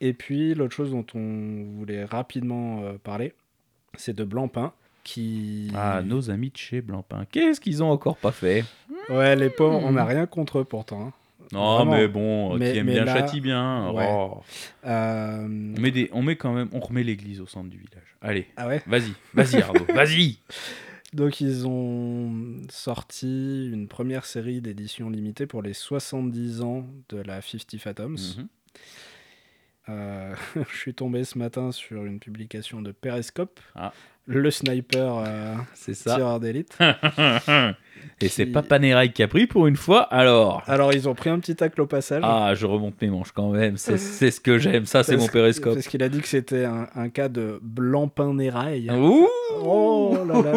Et 0.00 0.12
puis, 0.14 0.55
l'autre 0.55 0.75
chose 0.75 0.90
dont 0.90 1.06
on 1.14 1.64
voulait 1.79 2.05
rapidement 2.05 2.82
euh, 2.82 2.94
parler, 3.02 3.34
c'est 3.96 4.14
de 4.17 4.25
Blancpain, 4.25 4.73
qui... 5.05 5.70
Ah, 5.75 6.02
nos 6.05 6.31
amis 6.31 6.50
de 6.50 6.56
chez 6.56 6.81
Blancpain, 6.81 7.25
qu'est-ce 7.31 7.61
qu'ils 7.61 7.82
ont 7.82 7.90
encore 7.90 8.17
pas 8.17 8.32
fait? 8.32 8.64
Ouais, 9.11 9.34
les 9.37 9.50
pauvres, 9.50 9.81
on 9.84 9.90
Hmm. 9.93 9.96
n'a 9.96 10.05
rien 10.05 10.26
contre 10.26 10.58
eux 10.61 10.64
pourtant. 10.64 11.06
hein. 11.08 11.12
Non, 11.52 11.75
Vraiment. 11.76 11.93
mais 11.93 12.08
bon, 12.08 12.56
Mais- 12.56 12.73
qui 12.73 12.79
aime 12.79 12.87
bien 12.87 13.05
là- 13.05 13.14
châtie 13.14 13.40
bien. 13.43 13.90
Ouais. 13.90 14.08
Oh. 14.11 14.40
Euh, 14.87 15.44
On 15.44 15.81
met 15.81 15.90
des, 15.90 16.08
on 16.14 16.23
met 16.23 16.37
quand 16.37 16.52
même, 16.55 16.69
on 16.73 16.81
remet 16.81 17.02
l'église 17.02 17.40
au 17.43 17.46
centre 17.46 17.69
du 17.69 17.76
village. 17.76 18.17
Allez, 18.23 18.46
Ah 18.56 18.69
ouais? 18.69 18.81
vas-y, 18.87 19.12
vas-y 19.34 19.61
Arnaud, 19.61 19.84
vas-y. 19.94 20.38
Donc 21.12 21.41
ils 21.41 21.67
ont 21.67 22.32
sorti 22.70 23.69
une 23.70 23.87
première 23.87 24.25
série 24.25 24.61
d'éditions 24.62 25.11
limitées 25.11 25.47
pour 25.47 25.62
les 25.62 25.75
70 25.75 26.62
ans 26.62 26.87
de 27.11 27.19
la 27.19 27.43
50 27.43 27.76
Fathoms. 27.79 28.17
Mhm. 28.38 28.49
Euh, 29.88 30.34
je 30.70 30.76
suis 30.76 30.94
tombé 30.94 31.25
ce 31.25 31.38
matin 31.38 31.73
sur 31.73 32.05
une 32.05 32.19
publication 32.20 32.82
de 32.82 32.93
Periscope, 32.93 33.58
Ah. 33.75 33.93
le 34.26 34.50
sniper 34.50 35.25
euh, 35.26 35.55
C'est 35.75 35.94
ça. 35.94 36.14
tireur 36.17 36.38
d'élite. 36.40 36.79
Et 38.20 38.29
c'est 38.29 38.46
pas 38.46 38.62
Panerai 38.62 39.12
qui 39.12 39.23
a 39.23 39.29
pris 39.29 39.46
pour 39.46 39.67
une 39.69 39.76
fois, 39.76 40.02
alors. 40.02 40.62
Alors 40.67 40.93
ils 40.93 41.08
ont 41.08 41.14
pris 41.14 41.31
un 41.31 41.38
petit 41.38 41.55
tacle 41.55 41.81
au 41.81 41.87
passage. 41.87 42.23
Ah, 42.25 42.52
je 42.55 42.67
remonte 42.67 43.01
mes 43.01 43.08
manches 43.08 43.32
quand 43.32 43.51
même. 43.51 43.77
C'est 43.77 43.96
c'est 43.98 44.31
ce 44.31 44.41
que 44.41 44.58
j'aime. 44.58 44.86
Ça, 44.86 45.03
c'est 45.05 45.17
mon 45.17 45.27
périscope. 45.29 45.74
Parce 45.74 45.86
qu'il 45.89 46.03
a 46.03 46.08
dit 46.08 46.20
que 46.20 46.27
c'était 46.29 46.65
un, 46.65 46.89
un 46.94 47.08
cas 47.10 47.29
de 47.29 47.58
blanc-pain 47.62 48.34
néraille. 48.34 48.91
Ouh 48.91 49.29
Oh 49.65 50.17
là 50.27 50.43
là. 50.43 50.53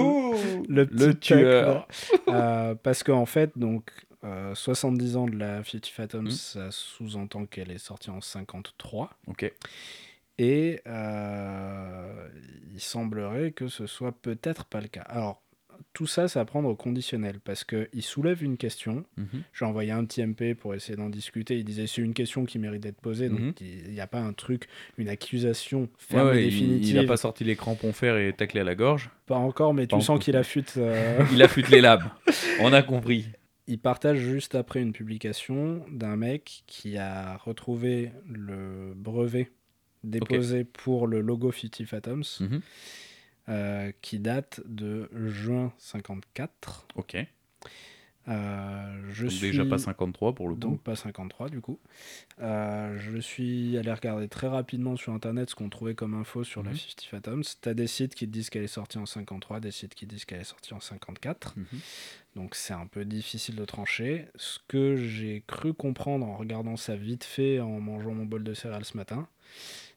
Le, 0.67 0.85
tacle, 0.87 1.15
tueur. 1.19 1.87
euh, 2.29 2.73
parce 2.81 3.03
qu'en 3.03 3.25
fait, 3.25 3.51
donc, 3.55 3.83
euh, 4.25 4.53
70 4.55 5.15
ans 5.17 5.27
de 5.27 5.37
la 5.37 5.63
50 5.63 5.85
Fathoms, 5.87 6.23
Mhm. 6.25 6.31
ça 6.31 6.71
sous-entend 6.71 7.45
qu'elle 7.45 7.71
est 7.71 7.77
sortie 7.77 8.09
en 8.09 8.19
53. 8.21 9.11
Ok. 9.27 9.51
Et 10.37 10.81
euh, 10.87 12.27
il 12.73 12.79
semblerait 12.81 13.51
que 13.51 13.67
ce 13.67 13.87
soit 13.87 14.11
peut-être 14.11 14.65
pas 14.65 14.81
le 14.81 14.87
cas. 14.87 15.01
Alors, 15.01 15.41
tout 15.93 16.07
ça, 16.07 16.27
c'est 16.27 16.39
à 16.39 16.45
prendre 16.45 16.67
au 16.69 16.75
conditionnel, 16.75 17.39
parce 17.43 17.63
qu'il 17.65 18.01
soulève 18.01 18.43
une 18.43 18.57
question. 18.57 19.05
Mhm. 19.17 19.43
J'ai 19.53 19.65
envoyé 19.65 19.91
un 19.91 20.03
petit 20.05 20.21
MP 20.21 20.53
pour 20.55 20.73
essayer 20.73 20.95
d'en 20.97 21.09
discuter. 21.09 21.57
Il 21.57 21.63
disait 21.65 21.85
c'est 21.87 22.01
une 22.01 22.13
question 22.13 22.45
qui 22.45 22.59
mérite 22.59 22.81
d'être 22.81 22.99
posée, 22.99 23.29
donc 23.29 23.39
Mhm. 23.39 23.53
il 23.61 23.91
n'y 23.91 23.99
a 24.01 24.07
pas 24.07 24.19
un 24.19 24.33
truc, 24.33 24.67
une 24.97 25.09
accusation 25.09 25.89
ferme 25.97 26.29
ouais, 26.29 26.41
et 26.43 26.45
définitive. 26.45 26.95
il 26.95 26.99
a 26.99 27.03
pas 27.05 27.17
sorti 27.17 27.43
les 27.43 27.55
crampons 27.55 27.93
fer 27.93 28.17
et 28.17 28.33
taclé 28.33 28.61
à 28.61 28.63
la 28.65 28.75
gorge. 28.75 29.09
Pas 29.25 29.35
encore, 29.37 29.73
mais 29.73 29.87
Pas 29.87 29.97
tu 29.97 30.03
sens 30.03 30.19
qu'il 30.19 30.35
affûte. 30.37 30.73
euh, 30.77 31.19
Il 31.33 31.41
affûte 31.41 31.69
les 31.69 31.81
lames. 31.81 32.09
On 32.61 32.71
a 32.73 32.81
compris. 32.81 33.25
Il 33.67 33.79
partage 33.79 34.19
juste 34.19 34.53
après 34.55 34.81
une 34.81 34.93
publication 34.93 35.83
d'un 35.91 36.15
mec 36.15 36.63
qui 36.67 36.97
a 36.97 37.37
retrouvé 37.37 38.11
le 38.29 38.93
brevet 38.95 39.51
déposé 40.03 40.63
pour 40.65 41.07
le 41.07 41.19
logo 41.21 41.51
50 41.51 41.85
Fathoms, 41.87 42.21
Mhm. 42.41 42.61
euh, 43.49 43.91
qui 44.01 44.19
date 44.19 44.61
de 44.65 45.09
juin 45.27 45.73
54. 45.79 46.87
Ok. 46.95 47.17
Euh, 48.27 49.01
je 49.11 49.23
Donc 49.23 49.31
suis... 49.31 49.47
déjà 49.47 49.65
pas 49.65 49.77
53 49.77 50.33
pour 50.33 50.47
le 50.47 50.55
coup. 50.55 50.59
Donc 50.59 50.81
pas 50.81 50.95
53 50.95 51.49
du 51.49 51.61
coup. 51.61 51.79
Euh, 52.41 52.97
je 52.97 53.19
suis 53.19 53.77
allé 53.77 53.93
regarder 53.93 54.27
très 54.27 54.47
rapidement 54.47 54.95
sur 54.95 55.13
internet 55.13 55.51
ce 55.51 55.55
qu'on 55.55 55.69
trouvait 55.69 55.93
comme 55.93 56.15
info 56.15 56.43
sur 56.43 56.63
la 56.63 56.71
Mhm. 56.71 56.75
50 56.77 57.01
Fathoms. 57.09 57.43
T'as 57.61 57.75
des 57.75 57.85
sites 57.85 58.15
qui 58.15 58.25
te 58.25 58.31
disent 58.31 58.49
qu'elle 58.49 58.63
est 58.63 58.67
sortie 58.67 58.97
en 58.97 59.05
53, 59.05 59.59
des 59.59 59.69
sites 59.69 59.93
qui 59.93 60.07
disent 60.07 60.25
qu'elle 60.25 60.41
est 60.41 60.43
sortie 60.43 60.73
en 60.73 60.79
54. 60.79 61.53
Mhm. 61.55 61.65
Donc 62.35 62.55
c'est 62.55 62.73
un 62.73 62.85
peu 62.87 63.05
difficile 63.05 63.55
de 63.55 63.65
trancher. 63.65 64.27
Ce 64.35 64.59
que 64.67 64.95
j'ai 64.97 65.43
cru 65.47 65.73
comprendre 65.73 66.25
en 66.25 66.35
regardant 66.35 66.75
ça 66.75 66.95
vite 66.95 67.23
fait 67.23 67.59
en 67.59 67.79
mangeant 67.79 68.13
mon 68.13 68.25
bol 68.25 68.43
de 68.43 68.53
céréales 68.53 68.83
ce 68.85 68.97
matin, 68.97 69.27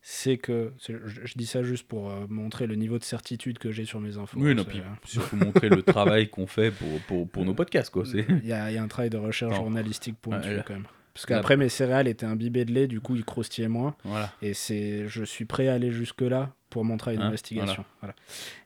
c'est 0.02 0.38
que 0.38 0.72
je, 0.78 1.34
dis 1.36 1.46
ça 1.46 1.62
juste 1.62 1.86
pour 1.88 2.10
euh, 2.10 2.26
montrer 2.28 2.66
le 2.66 2.76
niveau 2.76 2.98
de 2.98 3.04
certitude 3.04 3.58
que 3.58 3.72
j'ai 3.72 3.84
sur 3.84 4.00
mes 4.00 4.16
infos. 4.18 4.38
Oui, 4.38 4.54
non, 4.54 4.64
puis 4.64 4.80
surtout 5.04 5.36
montrer 5.36 5.68
le 5.68 5.82
travail 5.94 6.30
qu'on 6.30 6.46
fait 6.46 6.70
pour, 6.70 7.00
pour, 7.02 7.28
pour 7.28 7.44
nos 7.44 7.54
podcasts, 7.54 7.90
quoi. 7.90 8.04
C'est... 8.06 8.24
Il 8.42 8.48
y, 8.48 8.52
a 8.52 8.70
il 8.70 8.74
y 8.74 8.78
a 8.78 8.82
un 8.82 8.88
travail 8.88 9.10
de 9.10 9.16
recherche 9.16 9.52
Non. 9.54 9.62
journalistique 9.62 10.16
pour 10.20 10.32
Ouais, 10.32 10.56
là- 10.56 10.62
quand 10.62 10.74
même. 10.74 10.86
Parce 11.18 11.26
qu'après 11.26 11.56
mes 11.56 11.68
céréales 11.68 12.06
étaient 12.06 12.26
imbibées 12.26 12.64
de 12.64 12.72
lait, 12.72 12.86
du 12.86 13.00
coup 13.00 13.16
ils 13.16 13.24
croustillaient 13.24 13.66
moins. 13.66 13.96
Voilà. 14.04 14.32
Et 14.40 14.54
c'est, 14.54 15.08
je 15.08 15.24
suis 15.24 15.46
prêt 15.46 15.66
à 15.66 15.74
aller 15.74 15.90
jusque 15.90 16.20
là 16.20 16.54
pour 16.70 16.84
mon 16.84 16.96
travail 16.96 17.18
Hein, 17.18 17.24
d'investigation. 17.24 17.84
Voilà. 18.00 18.14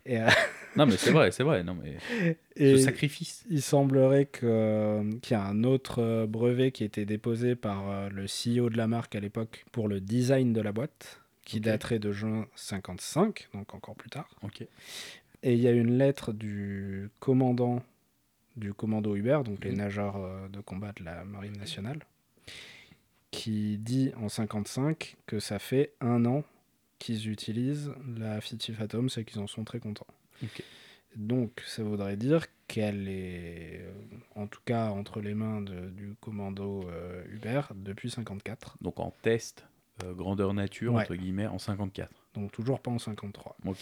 Et, 0.05 0.21
euh, 0.21 0.29
Non, 0.77 0.85
mais 0.85 0.99
c'est 0.99 1.13
vrai, 1.13 1.31
c'est 1.31 1.45
vrai. 1.45 1.63
Non, 1.65 1.75
mais 1.75 1.97
et 2.57 2.77
ce 2.77 2.83
sacrifice. 2.85 3.47
il 3.49 3.63
semblerait 3.63 4.27
que, 4.27 4.45
euh, 4.45 5.11
qu'il 5.23 5.33
y 5.33 5.41
a 5.41 5.43
un 5.43 5.65
autre 5.65 6.03
euh, 6.03 6.27
brevet 6.27 6.73
qui 6.73 6.83
a 6.83 6.87
été 6.87 7.07
déposé 7.07 7.55
par 7.55 8.11
le 8.11 8.27
CEO 8.27 8.69
de 8.69 8.77
la 8.77 8.87
marque 8.87 9.15
à 9.15 9.21
l'époque 9.21 9.65
pour 9.73 9.89
le 9.89 10.03
design 10.03 10.53
de 10.53 10.61
la 10.61 10.73
boîte, 10.73 11.23
qui 11.47 11.59
daterait 11.59 12.01
de 12.01 12.13
juin 12.13 12.47
55, 12.55 13.49
donc 13.55 13.75
encore 13.75 13.97
plus 13.97 14.11
tard. 14.11 14.29
Ok. 14.43 14.61
Et 15.43 15.55
il 15.55 15.61
y 15.61 15.69
a 15.69 15.73
une 15.73 15.97
lettre 15.97 16.35
du 16.35 17.09
commandant 17.19 17.83
du 18.57 18.75
commando 18.75 19.17
Hubert, 19.17 19.43
donc 19.43 19.65
les 19.65 19.73
nageurs 19.73 20.21
de 20.51 20.61
combat 20.61 20.93
de 20.93 21.05
la 21.05 21.25
marine 21.25 21.57
nationale, 21.57 22.01
qui 23.31 23.79
dit 23.79 24.13
en 24.17 24.29
55 24.29 25.17
que 25.27 25.41
ça 25.41 25.59
fait 25.59 25.95
un 26.01 26.25
an 26.27 26.45
qu'ils 26.99 27.29
utilisent 27.29 27.93
la 28.17 28.41
Fictif 28.41 28.81
Atoms 28.81 29.09
et 29.17 29.25
qu'ils 29.25 29.41
en 29.41 29.47
sont 29.47 29.65
très 29.65 29.81
contents. 29.81 30.07
Donc 31.17 31.63
ça 31.67 31.83
voudrait 31.83 32.17
dire 32.17 32.47
qu'elle 32.69 33.09
est 33.09 33.81
euh, 33.83 33.93
en 34.35 34.47
tout 34.47 34.61
cas 34.65 34.89
entre 34.91 35.21
les 35.21 35.35
mains 35.35 35.61
de- 35.61 35.91
du 35.91 36.15
commando 36.21 36.89
euh, 36.89 37.23
Hubert 37.31 37.73
depuis 37.75 38.11
54, 38.11 38.79
Donc 38.81 38.99
en 38.99 39.13
test, 39.23 39.67
euh, 40.05 40.15
grandeur 40.15 40.55
nature, 40.55 40.95
Ouais. 40.95 41.03
entre 41.03 41.15
guillemets, 41.17 41.47
en 41.47 41.59
54. 41.59 42.11
donc 42.35 42.51
toujours 42.53 42.81
pas 42.81 42.91
en 42.91 42.99
53. 42.99 43.57
Ok. 43.67 43.79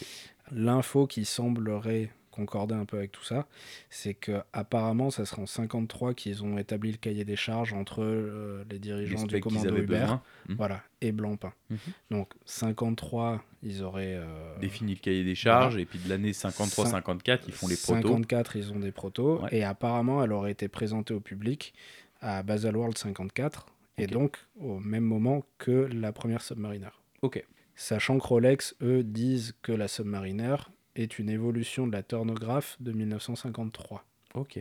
L'info 0.51 1.07
qui 1.07 1.25
semblerait 1.25 2.11
concorder 2.31 2.75
un 2.75 2.85
peu 2.85 2.97
avec 2.99 3.13
tout 3.13 3.25
ça, 3.25 3.47
c'est 3.89 4.15
que 4.15 4.41
apparemment 4.53 5.11
ça 5.11 5.25
sera 5.25 5.43
en 5.43 5.47
53 5.47 6.15
qu'ils 6.15 6.45
ont 6.45 6.59
établi 6.59 6.93
le 6.93 6.97
cahier 6.97 7.25
des 7.25 7.37
charges 7.37 7.73
entre 7.73 8.03
euh, 8.03 8.65
les 8.69 8.75
Les 8.75 8.79
dirigeants 8.79 9.25
du 9.27 9.41
commando 9.41 9.77
Hubert. 9.77 10.21
Mhm. 10.49 10.57
voilà, 10.57 10.83
et 11.01 11.13
Blancpain. 11.13 11.53
Mhm. 11.71 11.79
Donc 12.11 12.33
53, 12.45 13.43
ils 13.63 13.83
auraient 13.83 14.17
euh, 14.17 14.59
Définit 14.61 14.95
le 14.95 15.01
cahier 15.01 15.25
des 15.25 15.35
charges, 15.35 15.77
et 15.77 15.85
puis 15.85 15.99
de 15.99 16.09
l'année 16.09 16.33
53-54, 16.33 17.41
ils 17.47 17.53
font 17.53 17.69
les 17.69 17.77
protos. 17.77 18.09
54, 18.09 18.57
ils 18.57 18.73
ont 18.73 18.79
des 18.79 18.93
protos, 18.93 19.41
Ouais. 19.43 19.49
et 19.59 19.65
apparemment 19.65 20.23
elle 20.25 20.33
aurait 20.33 20.53
été 20.53 20.69
présentée 20.69 21.15
au 21.15 21.21
public 21.21 21.75
à 22.21 22.43
Baselworld 22.43 22.97
54, 22.97 23.67
et 23.99 24.07
donc 24.07 24.39
au 24.59 24.79
même 24.79 25.05
moment 25.05 25.45
que 25.59 25.89
la 25.93 26.13
première 26.13 26.43
Submariner. 26.43 26.89
Ok. 27.23 27.45
Sachant 27.75 28.19
que 28.19 28.27
Rolex, 28.27 28.75
eux, 28.83 29.03
disent 29.03 29.55
que 29.63 29.73
la 29.73 29.89
Submariner 29.89 30.57
est 30.97 31.19
une 31.19 31.31
évolution 31.31 31.87
de 31.87 31.93
la 31.93 32.03
Turnograph 32.03 32.77
de 32.81 32.93
1953. 32.93 34.05
Ok. 34.35 34.61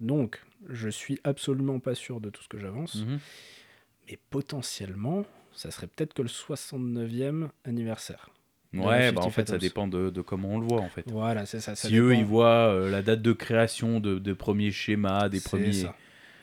Donc, 0.00 0.42
je 0.68 0.88
suis 0.88 1.20
absolument 1.24 1.78
pas 1.78 1.94
sûr 1.94 2.20
de 2.20 2.30
tout 2.30 2.42
ce 2.42 2.48
que 2.48 2.58
j'avance, 2.58 2.96
Mhm. 2.96 3.18
mais 4.10 4.18
potentiellement, 4.30 5.24
ça 5.52 5.70
serait 5.70 5.86
peut-être 5.86 6.14
que 6.14 6.22
le 6.22 6.28
69e 6.28 7.50
anniversaire. 7.64 8.28
Ouais, 8.74 9.12
bah 9.12 9.20
en 9.20 9.24
50 9.24 9.32
fait, 9.34 9.48
ça 9.50 9.58
dépend 9.58 9.86
de, 9.86 10.08
de 10.08 10.22
comment 10.22 10.48
on 10.54 10.58
le 10.58 10.66
voit, 10.66 10.80
en 10.80 10.88
fait. 10.88 11.04
Voilà, 11.10 11.44
c'est 11.44 11.60
ça. 11.60 11.76
ça 11.76 11.88
si 11.88 11.96
eux, 11.98 12.14
ils 12.14 12.24
voient 12.24 12.68
euh, 12.72 12.90
la 12.90 13.02
date 13.02 13.20
de 13.20 13.32
création 13.34 14.00
de, 14.00 14.18
de 14.18 14.32
premiers 14.32 14.70
schémas, 14.70 15.28
des 15.28 15.40
premiers. 15.40 15.84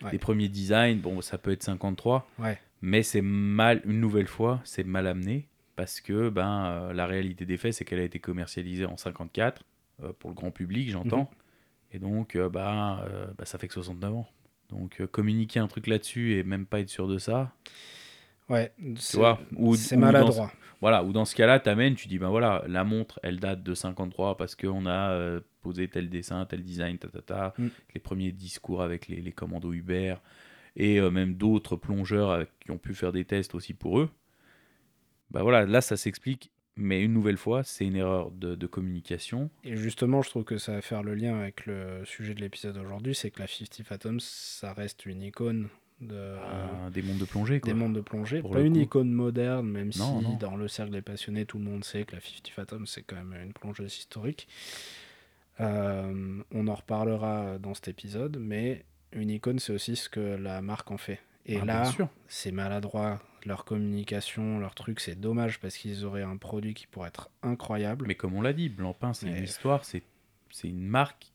Ouais. 0.04 0.12
des 0.12 0.18
premiers 0.20 0.48
designs, 0.48 0.96
bon, 1.02 1.20
ça 1.22 1.38
peut 1.38 1.52
être 1.52 1.64
53, 1.64 2.26
Ouais. 2.38 2.58
mais 2.82 3.02
c'est 3.04 3.22
mal, 3.24 3.82
une 3.84 4.00
nouvelle 4.00 4.28
fois, 4.28 4.62
c'est 4.64 4.86
mal 4.86 5.08
amené, 5.08 5.48
parce 5.80 6.02
que 6.02 6.28
ben, 6.28 6.66
euh, 6.66 6.94
la 6.94 7.06
réalité 7.06 7.46
des 7.46 7.56
faits, 7.56 7.74
c'est 7.74 7.86
qu'elle 7.86 8.00
a 8.02 8.04
été 8.04 8.20
commercialisée 8.20 8.84
en 8.86 8.98
54, 8.98 9.64
euh, 10.04 10.12
pour 10.20 10.30
le 10.30 10.36
grand 10.36 10.52
public, 10.52 10.90
j'entends, 10.90 11.30
Mhm. 11.32 11.94
et 11.94 12.00
donc, 12.00 12.38
bah, 12.52 13.06
bah, 13.38 13.46
ça 13.46 13.58
fait 13.58 13.70
que 13.70 13.74
69 13.76 14.14
ans. 14.14 14.28
Donc, 14.68 15.02
communiquer 15.08 15.62
un 15.62 15.68
truc 15.70 15.88
là-dessus 15.88 16.34
et 16.34 16.44
même 16.44 16.66
pas 16.66 16.82
être 16.82 16.90
sûr 16.90 17.08
de 17.08 17.18
ça, 17.18 17.54
Ouais, 18.50 18.74
c'est 18.98 19.18
dans- 19.96 20.02
maladroit. 20.02 20.52
Voilà, 20.82 21.04
ou 21.06 21.14
dans 21.14 21.24
ce 21.24 21.34
cas-là, 21.36 21.60
t'amènes, 21.62 21.96
tu 21.96 22.10
dis, 22.10 22.20
ben 22.20 22.28
voilà, 22.30 22.64
la 22.68 22.84
montre, 22.84 23.18
elle 23.24 23.40
date 23.40 23.64
de 23.64 23.74
53 23.74 24.36
parce 24.36 24.56
qu'on 24.56 24.86
a 24.86 25.12
euh, 25.12 25.40
posé 25.62 25.88
tel 25.88 26.10
dessin, 26.10 26.46
tel 26.46 26.62
design, 26.64 26.98
ta, 26.98 27.08
ta, 27.08 27.22
ta, 27.22 27.54
Mm. 27.58 27.68
les 27.94 28.02
premiers 28.02 28.32
discours 28.34 28.82
avec 28.82 29.08
les, 29.08 29.22
les 29.22 29.32
commandos 29.32 29.72
Uber, 29.72 30.16
et 30.76 31.00
euh, 31.00 31.10
même 31.10 31.36
d'autres 31.36 31.78
plongeurs 31.78 32.32
avec- 32.32 32.50
qui 32.60 32.72
ont 32.72 32.78
pu 32.78 32.94
faire 32.96 33.14
des 33.14 33.24
tests 33.24 33.56
aussi 33.56 33.74
pour 33.74 34.00
eux. 34.02 34.10
Bah 35.32 35.44
voilà, 35.44 35.66
là, 35.66 35.82
ça 35.82 35.96
s'explique, 35.98 36.52
mais 36.76 37.02
une 37.04 37.14
nouvelle 37.14 37.38
fois, 37.38 37.64
c'est 37.64 37.86
une 37.86 37.96
erreur 37.96 38.32
de, 38.32 38.56
de 38.56 38.68
communication. 38.68 39.50
Et 39.64 39.76
justement, 39.78 40.22
je 40.22 40.30
trouve 40.30 40.44
que 40.44 40.58
ça 40.58 40.74
va 40.74 40.82
faire 40.82 41.04
le 41.04 41.14
lien 41.16 41.40
avec 41.40 41.66
le 41.66 42.04
sujet 42.06 42.34
de 42.34 42.42
l'épisode 42.42 42.76
d'aujourd'hui, 42.76 43.14
c'est 43.16 43.30
que 43.32 43.40
la 43.40 43.48
50 43.48 43.84
Fathoms, 43.86 44.20
ça 44.20 44.74
reste 44.74 45.06
une 45.06 45.22
icône 45.22 45.70
de, 46.02 46.16
euh, 46.16 46.90
des 46.92 47.02
mondes 47.02 47.18
de 47.18 47.26
plongée, 47.26 47.60
quoi. 47.60 47.72
des 47.74 47.78
mondes 47.78 47.94
de 47.94 48.00
plongée. 48.02 48.40
pour 48.42 48.52
Pas 48.52 48.62
une 48.62 48.74
coup. 48.74 48.80
icône 48.80 49.12
moderne, 49.12 49.68
même 49.70 49.92
Non, 49.98 50.20
si 50.20 50.26
non. 50.26 50.38
dans 50.38 50.56
le 50.56 50.68
cercle 50.70 50.92
des 50.94 51.02
passionnés, 51.02 51.46
tout 51.46 51.58
le 51.58 51.66
monde 51.66 51.84
sait 51.84 52.06
que 52.06 52.16
la 52.16 52.22
50 52.22 52.48
Fathoms, 52.48 52.86
c'est 52.88 53.04
quand 53.04 53.18
même 53.18 53.36
une 53.44 53.54
plongeuse 53.54 53.98
historique. 53.98 54.48
Euh, 55.60 56.42
on 56.54 56.68
en 56.68 56.76
reparlera 56.76 57.58
dans 57.60 57.74
cet 57.74 57.90
épisode, 57.90 58.38
mais 58.40 58.86
une 59.12 59.30
icône, 59.30 59.60
c'est 59.60 59.74
aussi 59.74 59.96
ce 59.98 60.08
que 60.08 60.20
la 60.38 60.62
marque 60.62 60.90
en 60.92 60.98
fait. 60.98 61.20
Et 61.46 61.58
Ah, 61.62 61.66
là, 61.66 61.92
c'est 62.28 62.52
maladroit. 62.52 63.22
Leur 63.46 63.66
communication, 63.66 64.60
leur 64.60 64.76
truc, 64.76 65.00
c'est 65.00 65.20
dommage 65.20 65.60
parce 65.60 65.78
qu'ils 65.78 66.06
auraient 66.06 66.24
un 66.24 66.38
produit 66.38 66.74
qui 66.74 66.88
pourrait 66.88 67.10
être 67.10 67.30
incroyable. 67.42 68.06
Mais 68.08 68.16
comme 68.16 68.34
on 68.36 68.42
l'a 68.42 68.54
dit, 68.54 68.70
Blancpain, 68.70 69.14
c'est 69.14 69.28
Mais- 69.28 69.38
une 69.40 69.44
histoire, 69.44 69.86
c'est 69.86 70.04
une 70.64 70.86
marque 70.88 71.32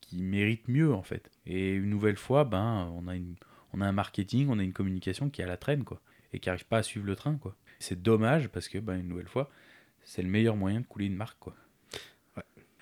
qui, 0.00 0.22
mérite 0.22 0.68
mieux, 0.68 0.92
en 0.94 1.02
fait. 1.02 1.30
Et 1.46 1.72
une 1.74 1.90
nouvelle 1.90 2.16
fois, 2.16 2.44
ben, 2.44 2.90
on 2.94 3.08
a, 3.08 3.14
une, 3.14 3.34
on 3.74 3.80
a 3.82 3.86
un 3.86 3.92
marketing, 3.92 4.48
on 4.48 4.58
a 4.58 4.62
une 4.62 4.72
communication 4.72 5.28
qui 5.28 5.42
est 5.42 5.44
à 5.44 5.48
la 5.48 5.58
traîne, 5.58 5.84
quoi. 5.84 6.00
Et 6.32 6.38
qui 6.40 6.48
n'arrive 6.48 6.64
pas 6.64 6.78
à 6.78 6.82
suivre 6.82 7.04
le 7.06 7.14
train, 7.14 7.36
quoi. 7.36 7.54
C'est 7.78 8.00
dommage 8.02 8.48
parce 8.48 8.68
que, 8.68 8.78
ben, 8.78 8.98
une 8.98 9.08
nouvelle 9.08 9.28
fois, 9.28 9.50
c'est 10.04 10.22
le 10.22 10.28
meilleur 10.28 10.56
moyen 10.56 10.80
de 10.80 10.86
couler 10.86 11.06
une 11.06 11.16
marque, 11.16 11.38
quoi. 11.38 11.54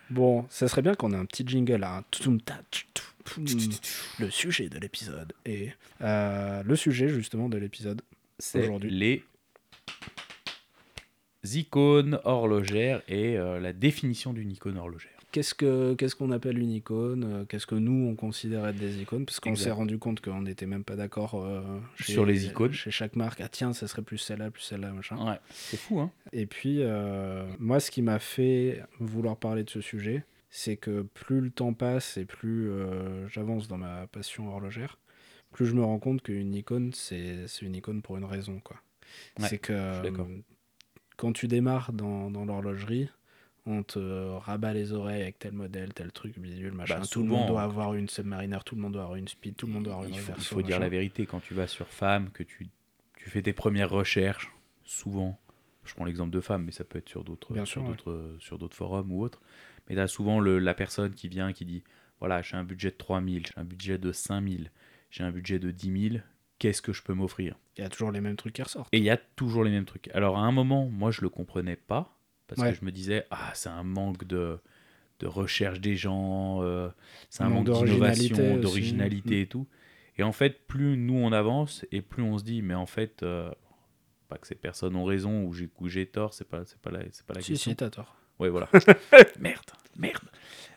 Bon, 0.08 0.46
ça 0.48 0.68
serait 0.68 0.82
bien 0.82 0.94
qu'on 0.94 1.12
ait 1.12 1.16
un 1.16 1.24
petit 1.24 1.44
jingle 1.44 1.82
à 1.82 1.96
un 1.96 2.02
toum, 2.12 2.38
le 4.20 4.30
sujet 4.30 4.68
de 4.68 4.78
l'épisode. 4.78 5.32
Et 5.44 5.72
euh, 6.00 6.62
le 6.62 6.76
sujet 6.76 7.08
justement 7.08 7.48
de 7.48 7.58
l'épisode, 7.58 8.02
C'est 8.38 8.68
les 8.82 9.24
icônes 11.44 12.18
horlogères 12.24 13.02
et 13.08 13.38
euh, 13.38 13.60
la 13.60 13.72
définition 13.72 14.32
d'une 14.32 14.50
icône 14.50 14.76
horlogère. 14.78 15.12
qu'est-ce 15.32 15.54
que 15.54 15.94
qu'est-ce 15.94 16.16
qu'on 16.16 16.30
appelle 16.32 16.58
une 16.58 16.70
icône 16.72 17.24
euh, 17.24 17.44
Qu'est-ce 17.44 17.66
que 17.66 17.74
nous 17.74 18.08
on 18.08 18.14
considère 18.14 18.66
être 18.66 18.76
des 18.76 19.00
icônes? 19.00 19.24
Parce 19.26 19.38
qu'on 19.40 19.54
s'est 19.54 19.70
rendu 19.70 19.98
compte 19.98 20.20
qu'on 20.20 20.42
n'était 20.42 20.66
même 20.66 20.84
pas 20.84 20.96
d'accord 20.96 21.34
euh, 21.34 21.62
Sur 22.00 22.26
les 22.26 22.46
icônes. 22.46 22.72
chez 22.72 22.90
chaque 22.90 23.16
marque. 23.16 23.40
Ah 23.40 23.48
tiens, 23.48 23.72
ça 23.72 23.86
serait 23.86 24.02
plus 24.02 24.18
celle-là, 24.18 24.50
plus 24.50 24.62
celle-là, 24.62 24.90
machin. 24.92 25.16
Ouais, 25.24 25.38
c'est 25.50 25.76
fou, 25.76 26.00
hein 26.00 26.10
Et 26.32 26.46
puis, 26.46 26.78
euh, 26.80 27.46
moi, 27.58 27.80
ce 27.80 27.90
qui 27.90 28.02
m'a 28.02 28.18
fait 28.18 28.82
vouloir 28.98 29.36
parler 29.36 29.62
de 29.62 29.70
ce 29.70 29.80
sujet, 29.80 30.24
c'est 30.50 30.76
que 30.76 31.02
plus 31.02 31.40
le 31.40 31.50
temps 31.50 31.74
passe 31.74 32.16
et 32.16 32.24
plus 32.24 32.70
j'avance 33.28 33.68
dans 33.68 33.78
ma 33.78 34.06
passion 34.06 34.48
horlogère, 34.48 34.98
plus 35.56 35.66
je 35.66 35.74
me 35.74 35.82
rends 35.84 35.98
compte 35.98 36.22
qu'une 36.22 36.54
icône, 36.54 36.92
c'est 36.92 37.46
une 37.62 37.74
icône 37.74 38.02
pour 38.02 38.16
une 38.16 38.24
raison. 38.24 38.60
quoi. 38.60 38.76
Ouais, 39.38 39.48
c'est 39.48 39.58
que 39.58 39.72
euh, 39.72 40.12
quand 41.16 41.32
tu 41.32 41.48
démarres 41.48 41.92
dans, 41.92 42.30
dans 42.30 42.44
l'horlogerie, 42.44 43.08
on 43.66 43.82
te 43.82 43.98
rabat 44.38 44.74
les 44.74 44.92
oreilles 44.92 45.22
avec 45.22 45.38
tel 45.38 45.52
modèle, 45.52 45.92
tel 45.92 46.12
truc, 46.12 46.38
bidule, 46.38 46.72
machin. 46.72 47.00
tout 47.06 47.22
le 47.22 47.28
monde 47.28 47.46
doit 47.48 47.62
avoir 47.62 47.94
une 47.94 48.08
Submariner, 48.08 48.58
tout 48.64 48.76
le 48.76 48.82
monde 48.82 48.92
doit 48.92 49.02
avoir 49.02 49.16
une 49.16 49.28
Speed, 49.28 49.56
tout 49.56 49.66
le 49.66 49.72
monde 49.72 49.84
doit 49.84 49.94
avoir 49.94 50.06
une 50.08 50.14
il 50.14 50.18
faut, 50.20 50.32
il 50.32 50.32
Reverso, 50.32 50.54
faut 50.56 50.62
dire 50.62 50.76
machin. 50.76 50.82
la 50.84 50.88
vérité, 50.88 51.26
quand 51.26 51.40
tu 51.40 51.54
vas 51.54 51.66
sur 51.66 51.88
Femme, 51.88 52.30
que 52.30 52.42
tu, 52.42 52.68
tu 53.16 53.30
fais 53.30 53.42
tes 53.42 53.52
premières 53.52 53.90
recherches, 53.90 54.52
souvent, 54.84 55.38
je 55.84 55.94
prends 55.94 56.04
l'exemple 56.04 56.30
de 56.30 56.40
Femme, 56.40 56.64
mais 56.64 56.72
ça 56.72 56.84
peut 56.84 56.98
être 56.98 57.08
sur 57.08 57.24
d'autres 57.24 57.54
Bien 57.54 57.64
sur 57.64 57.80
sûr, 57.80 57.82
ouais. 57.82 57.88
d'autres 57.96 58.36
sur 58.38 58.58
d'autres 58.58 58.76
forums 58.76 59.10
ou 59.10 59.22
autres, 59.22 59.40
mais 59.88 59.94
tu 59.96 60.00
as 60.00 60.06
souvent 60.08 60.38
le- 60.40 60.58
la 60.58 60.74
personne 60.74 61.14
qui 61.14 61.28
vient 61.28 61.52
qui 61.52 61.64
dit, 61.64 61.82
voilà, 62.20 62.42
j'ai 62.42 62.56
un 62.56 62.64
budget 62.64 62.90
de 62.90 62.96
3000, 62.96 63.46
j'ai 63.46 63.52
un 63.60 63.64
budget 63.64 63.98
de 63.98 64.12
5000, 64.12 64.70
j'ai 65.10 65.24
un 65.24 65.30
budget 65.30 65.58
de 65.58 65.70
10 65.70 66.10
000, 66.10 66.22
qu'est-ce 66.58 66.82
que 66.82 66.92
je 66.92 67.02
peux 67.02 67.14
m'offrir? 67.14 67.56
Il 67.76 67.82
y 67.82 67.84
a 67.84 67.88
toujours 67.88 68.10
les 68.12 68.20
mêmes 68.20 68.36
trucs 68.36 68.54
qui 68.54 68.62
ressortent. 68.62 68.88
Et 68.92 68.98
il 68.98 69.04
y 69.04 69.10
a 69.10 69.16
toujours 69.16 69.64
les 69.64 69.70
mêmes 69.70 69.84
trucs. 69.84 70.08
Alors 70.14 70.36
à 70.38 70.40
un 70.42 70.52
moment, 70.52 70.86
moi 70.86 71.10
je 71.10 71.20
le 71.22 71.28
comprenais 71.28 71.76
pas, 71.76 72.18
parce 72.46 72.60
Ouais. 72.60 72.72
que 72.72 72.78
je 72.78 72.84
me 72.84 72.90
disais, 72.92 73.26
ah, 73.30 73.50
c'est 73.54 73.68
un 73.68 73.82
manque 73.84 74.24
de 74.26 74.58
de 75.20 75.26
recherche 75.26 75.80
des 75.80 75.96
gens, 75.96 76.62
euh, 76.62 76.90
c'est 77.30 77.42
un 77.42 77.48
Manque 77.48 77.70
d'innovation, 77.70 78.58
d'originalité 78.58 79.36
Mm. 79.36 79.40
et 79.40 79.46
tout. 79.46 79.66
Et 80.18 80.22
en 80.22 80.32
fait, 80.32 80.66
plus 80.66 80.98
nous 80.98 81.14
on 81.14 81.32
avance 81.32 81.86
et 81.90 82.02
plus 82.02 82.22
on 82.22 82.36
se 82.36 82.44
dit, 82.44 82.60
mais 82.60 82.74
en 82.74 82.84
fait, 82.84 83.22
euh, 83.22 83.50
pas 84.28 84.36
que 84.36 84.46
ces 84.46 84.54
personnes 84.54 84.94
ont 84.94 85.04
raison 85.04 85.44
ou 85.44 85.88
j'ai 85.88 86.04
tort, 86.06 86.34
c'est 86.34 86.46
pas, 86.46 86.64
pas 86.82 86.90
la, 86.90 86.98
pas 87.26 87.32
la 87.34 87.40
Si, 87.40 87.52
question. 87.52 87.70
si, 87.70 87.76
t'as 87.76 87.88
tort. 87.88 88.14
Ouais, 88.38 88.50
voilà. 88.50 88.68
merde. 89.40 89.55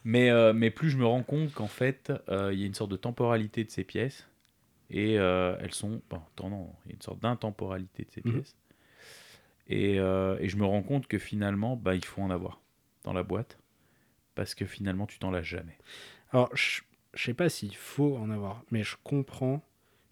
Mais, 0.09 0.31
euh, 0.31 0.53
mais 0.53 0.71
plus 0.71 0.89
je 0.89 0.97
me 0.97 1.05
rends 1.05 1.21
compte 1.21 1.53
qu'en 1.53 1.67
fait, 1.67 2.11
euh, 2.29 2.51
il 2.51 2.59
y 2.59 2.63
a 2.63 2.65
une 2.65 2.73
sorte 2.73 2.89
de 2.89 2.95
temporalité 2.97 3.63
de 3.63 3.69
ces 3.69 3.83
pièces. 3.83 4.27
Et 4.89 5.19
euh, 5.19 5.55
elles 5.61 5.73
sont. 5.73 6.01
Bon, 6.09 6.19
attends, 6.33 6.49
non, 6.49 6.73
il 6.85 6.89
y 6.89 6.91
a 6.93 6.95
une 6.95 7.01
sorte 7.01 7.19
d'intemporalité 7.19 8.05
de 8.05 8.11
ces 8.11 8.21
Mhm. 8.25 8.33
pièces. 8.33 8.55
Et, 9.67 9.95
et 9.97 10.49
je 10.49 10.57
me 10.57 10.65
rends 10.65 10.81
compte 10.81 11.05
que 11.07 11.19
finalement, 11.19 11.75
bah, 11.75 11.93
il 11.93 12.03
faut 12.03 12.21
en 12.23 12.31
avoir 12.31 12.59
dans 13.03 13.13
la 13.13 13.21
boîte. 13.21 13.59
Parce 14.33 14.55
que 14.55 14.65
finalement, 14.65 15.05
tu 15.05 15.19
t'en 15.19 15.29
lasses 15.31 15.45
jamais. 15.45 15.77
Alors, 16.31 16.49
je 16.55 16.81
je 17.15 17.23
sais 17.25 17.33
pas 17.33 17.49
s'il 17.49 17.75
faut 17.75 18.17
en 18.17 18.29
avoir, 18.29 18.63
mais 18.71 18.83
je 18.83 18.95
comprends 19.03 19.63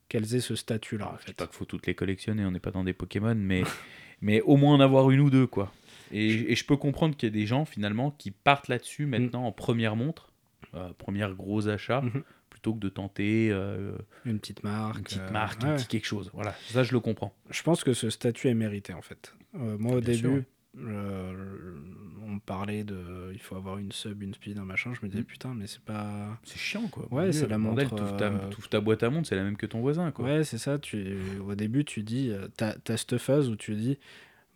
qu'elles 0.09 0.33
aient 0.35 0.39
ce 0.41 0.55
statut-là, 0.55 1.13
en 1.13 1.17
Je 1.19 1.25
fait. 1.25 1.33
pas 1.33 1.45
qu'il 1.47 1.55
faut 1.55 1.65
toutes 1.65 1.85
les 1.87 1.93
collectionner, 1.95 2.43
on 2.45 2.49
n'est 2.51 2.59
pas 2.59 2.71
dans 2.71 2.83
des 2.83 2.93
Pokémon, 2.93 3.35
mais, 3.35 3.63
mais 4.21 4.41
au 4.41 4.57
moins 4.57 4.73
en 4.75 4.79
avoir 4.79 5.09
une 5.11 5.19
ou 5.21 5.29
deux, 5.29 5.45
quoi. 5.47 5.71
Et, 6.11 6.51
et 6.51 6.55
je 6.55 6.65
peux 6.65 6.77
comprendre 6.77 7.15
qu'il 7.15 7.27
y 7.29 7.31
a 7.31 7.33
des 7.33 7.45
gens, 7.45 7.65
finalement, 7.65 8.11
qui 8.11 8.31
partent 8.31 8.67
là-dessus 8.67 9.05
maintenant 9.05 9.45
en 9.45 9.51
première 9.51 9.95
montre, 9.95 10.31
euh, 10.73 10.89
première 10.97 11.33
gros 11.33 11.67
achat, 11.67 12.01
Mhm. 12.01 12.23
plutôt 12.49 12.73
que 12.73 12.79
de 12.79 12.89
tenter 12.89 13.49
euh, 13.51 13.91
Une 14.25 14.39
petite 14.39 14.63
marque. 14.63 14.97
une 14.97 15.03
petite 15.03 15.19
euh, 15.21 15.31
marque, 15.31 15.61
ouais. 15.63 15.69
un 15.69 15.75
petit 15.75 15.87
quelque 15.87 16.05
chose. 16.07 16.31
Voilà, 16.33 16.53
ça 16.69 16.83
je 16.83 16.91
le 16.93 16.99
comprends. 16.99 17.33
Je 17.49 17.61
pense 17.63 17.83
que 17.83 17.93
ce 17.93 18.09
statut 18.09 18.47
est 18.47 18.53
mérité, 18.55 18.93
en 18.93 19.01
fait. 19.01 19.33
Euh, 19.55 19.77
moi, 19.77 19.97
au 19.97 20.01
Bien 20.01 20.13
début, 20.13 20.43
euh, 20.79 21.75
on 22.23 22.31
me 22.31 22.39
parlait 22.39 22.83
de. 22.83 23.31
Il 23.33 23.39
faut 23.39 23.55
avoir 23.55 23.77
une 23.77 23.91
sub, 23.91 24.21
une 24.23 24.33
speed, 24.33 24.57
un 24.57 24.65
machin. 24.65 24.93
Je 24.93 24.99
me 25.05 25.09
disais, 25.09 25.21
Mm. 25.23 25.25
putain, 25.25 25.53
mais 25.55 25.67
c'est 25.67 25.81
pas. 25.81 26.37
C'est 26.43 26.57
chiant, 26.59 26.87
quoi. 26.87 27.07
Ouais, 27.11 27.31
c'est 27.31 27.47
la 27.47 27.57
montre, 27.57 27.83
t'ouvres 27.95 28.17
ta, 28.17 28.25
euh, 28.25 28.49
ta 28.69 28.79
boîte 28.81 29.03
à 29.03 29.09
montre, 29.09 29.27
c'est 29.27 29.35
la 29.35 29.43
même 29.43 29.57
que 29.57 29.65
ton 29.65 29.79
voisin, 29.81 30.11
quoi. 30.11 30.25
Ouais, 30.25 30.43
c'est 30.43 30.57
ça. 30.57 30.77
Tu... 30.79 31.17
Au 31.45 31.55
début, 31.55 31.85
tu 31.85 32.03
dis. 32.03 32.29
euh, 32.31 32.47
T'as 32.57 32.75
as 32.89 32.97
cette 32.97 33.17
phase 33.17 33.49
où 33.49 33.55
tu 33.55 33.75
dis. 33.75 33.97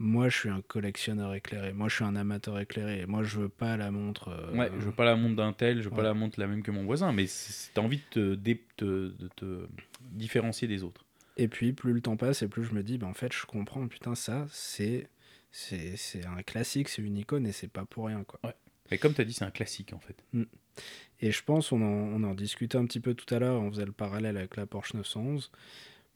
Moi, 0.03 0.29
je 0.29 0.37
suis 0.37 0.49
un 0.49 0.61
collectionneur 0.61 1.35
éclairé. 1.35 1.73
Moi, 1.73 1.87
je 1.87 1.95
suis 1.95 2.03
un 2.03 2.15
amateur 2.15 2.57
éclairé. 2.59 3.05
Moi, 3.05 3.21
je 3.21 3.37
veux 3.39 3.49
pas 3.49 3.77
la 3.77 3.91
montre. 3.91 4.29
euh, 4.29 4.57
Ouais, 4.57 4.71
je 4.79 4.85
veux 4.85 4.91
pas 4.91 5.05
la 5.05 5.15
montre 5.15 5.35
d'un 5.35 5.53
tel, 5.53 5.77
je 5.77 5.83
veux 5.83 5.89
pas 5.91 5.97
Ouais. 5.97 6.03
la 6.03 6.13
montre 6.15 6.39
la 6.39 6.47
même 6.47 6.63
que 6.63 6.71
mon 6.71 6.83
voisin, 6.85 7.11
mais 7.13 7.25
t'as 7.75 7.81
envie 7.81 7.97
de 7.97 8.03
te, 8.09 8.33
dé- 8.35 8.63
te- 8.77 9.09
de 9.15 9.27
te 9.35 9.67
différencier 10.01 10.67
des 10.67 10.81
autres. 10.83 11.05
Et 11.37 11.47
puis, 11.47 11.71
plus 11.73 11.93
le 11.93 12.01
temps 12.01 12.17
passe, 12.17 12.41
et 12.41 12.47
plus 12.47 12.63
je 12.63 12.73
me 12.73 12.81
dis, 12.81 12.97
bah, 12.97 13.05
en 13.07 13.13
fait, 13.13 13.31
je 13.31 13.45
comprends, 13.45 13.87
putain, 13.87 14.15
ça, 14.15 14.47
c'est 14.51 15.07
c'est 15.51 16.25
un 16.25 16.41
classique, 16.43 16.87
c'est 16.89 17.01
une 17.01 17.17
icône, 17.17 17.45
et 17.45 17.51
c'est 17.51 17.67
pas 17.67 17.85
pour 17.85 18.07
rien, 18.07 18.23
quoi. 18.23 18.39
Mais 18.89 18.97
comme 18.97 19.13
tu 19.13 19.21
as 19.21 19.25
dit, 19.25 19.33
c'est 19.33 19.45
un 19.45 19.51
classique 19.51 19.93
en 19.93 19.99
fait. 19.99 20.15
Et 21.21 21.31
je 21.31 21.43
pense, 21.43 21.71
on 21.71 21.81
en, 21.81 21.85
on 21.85 22.23
en 22.23 22.33
discutait 22.33 22.77
un 22.77 22.85
petit 22.85 22.99
peu 22.99 23.13
tout 23.13 23.31
à 23.33 23.39
l'heure, 23.39 23.61
on 23.61 23.69
faisait 23.69 23.85
le 23.85 23.91
parallèle 23.91 24.35
avec 24.37 24.55
la 24.57 24.65
Porsche 24.65 24.93
911. 24.95 25.51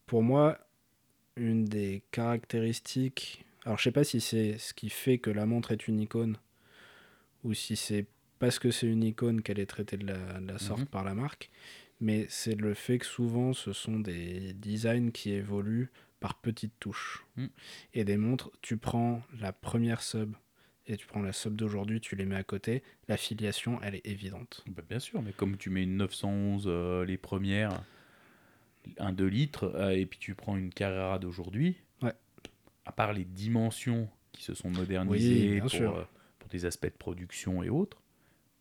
Pour 0.08 0.24
moi, 0.24 0.58
une 1.38 1.66
des 1.66 2.02
caractéristiques, 2.12 3.45
alors 3.66 3.78
je 3.78 3.84
sais 3.84 3.92
pas 3.92 4.04
si 4.04 4.22
c'est 4.22 4.58
ce 4.58 4.74
qui 4.74 4.90
fait 4.90 5.18
que 5.18 5.30
la 5.30 5.46
montre 5.46 5.72
est 5.72 5.88
une 5.88 6.00
icône, 6.00 6.38
ou 7.44 7.54
si 7.54 7.76
c'est 7.76 8.06
parce 8.40 8.60
que 8.60 8.72
c'est 8.72 8.88
une 8.88 9.04
icône 9.04 9.42
qu'elle 9.42 9.60
est 9.60 9.66
traitée 9.66 9.98
de 9.98 10.06
la, 10.08 10.40
de 10.40 10.48
la 10.48 10.60
sorte 10.60 10.82
Mhm. 10.82 10.88
par 10.88 11.04
la 11.04 11.14
marque, 11.14 11.50
mais 12.00 12.26
c'est 12.30 12.56
le 12.56 12.74
fait 12.74 12.98
que 13.00 13.06
souvent 13.06 13.54
ce 13.54 13.74
sont 13.74 14.00
des 14.00 14.54
designs 14.54 15.12
qui 15.12 15.32
évoluent 15.32 15.90
par 16.20 16.36
petites 16.36 16.78
touches. 16.80 17.26
Mm. 17.38 17.46
Et 17.94 18.04
des 18.04 18.18
montres, 18.18 18.52
tu 18.62 18.78
prends 18.78 19.22
la 19.40 19.54
première 19.54 20.02
sub 20.02 20.34
et 20.88 20.98
tu 20.98 21.06
prends 21.08 21.22
la 21.22 21.34
sub 21.34 21.56
d'aujourd'hui, 21.56 22.00
tu 22.02 22.16
les 22.16 22.26
mets 22.26 22.36
à 22.36 22.44
côté, 22.44 22.84
la 23.08 23.18
filiation, 23.18 23.80
elle 23.82 23.96
est 23.96 24.06
évidente. 24.08 24.64
Bah, 24.68 24.84
bien 24.88 25.00
sûr, 25.00 25.22
mais 25.22 25.32
comme 25.34 25.58
tu 25.58 25.70
mets 25.70 25.84
une 25.84 25.98
911, 25.98 26.66
euh, 26.68 27.06
les 27.06 27.18
premières, 27.18 27.84
un 29.00 29.14
2 29.14 29.26
litres, 29.28 29.72
euh, 29.76 29.90
et 29.98 30.06
puis 30.06 30.20
tu 30.20 30.36
prends 30.36 30.58
une 30.58 30.72
Carrera 30.72 31.18
d'aujourd'hui. 31.20 31.76
À 32.86 32.92
part 32.92 33.14
les 33.14 33.26
dimensions 33.26 34.10
qui 34.32 34.44
se 34.44 34.54
sont 34.54 34.70
modernisées 34.70 35.60
pour, 35.62 35.98
euh, 35.98 36.04
pour 36.40 36.50
des 36.50 36.66
aspects 36.66 36.86
de 36.86 36.90
production 36.98 37.64
et 37.64 37.70
autres, 37.70 38.02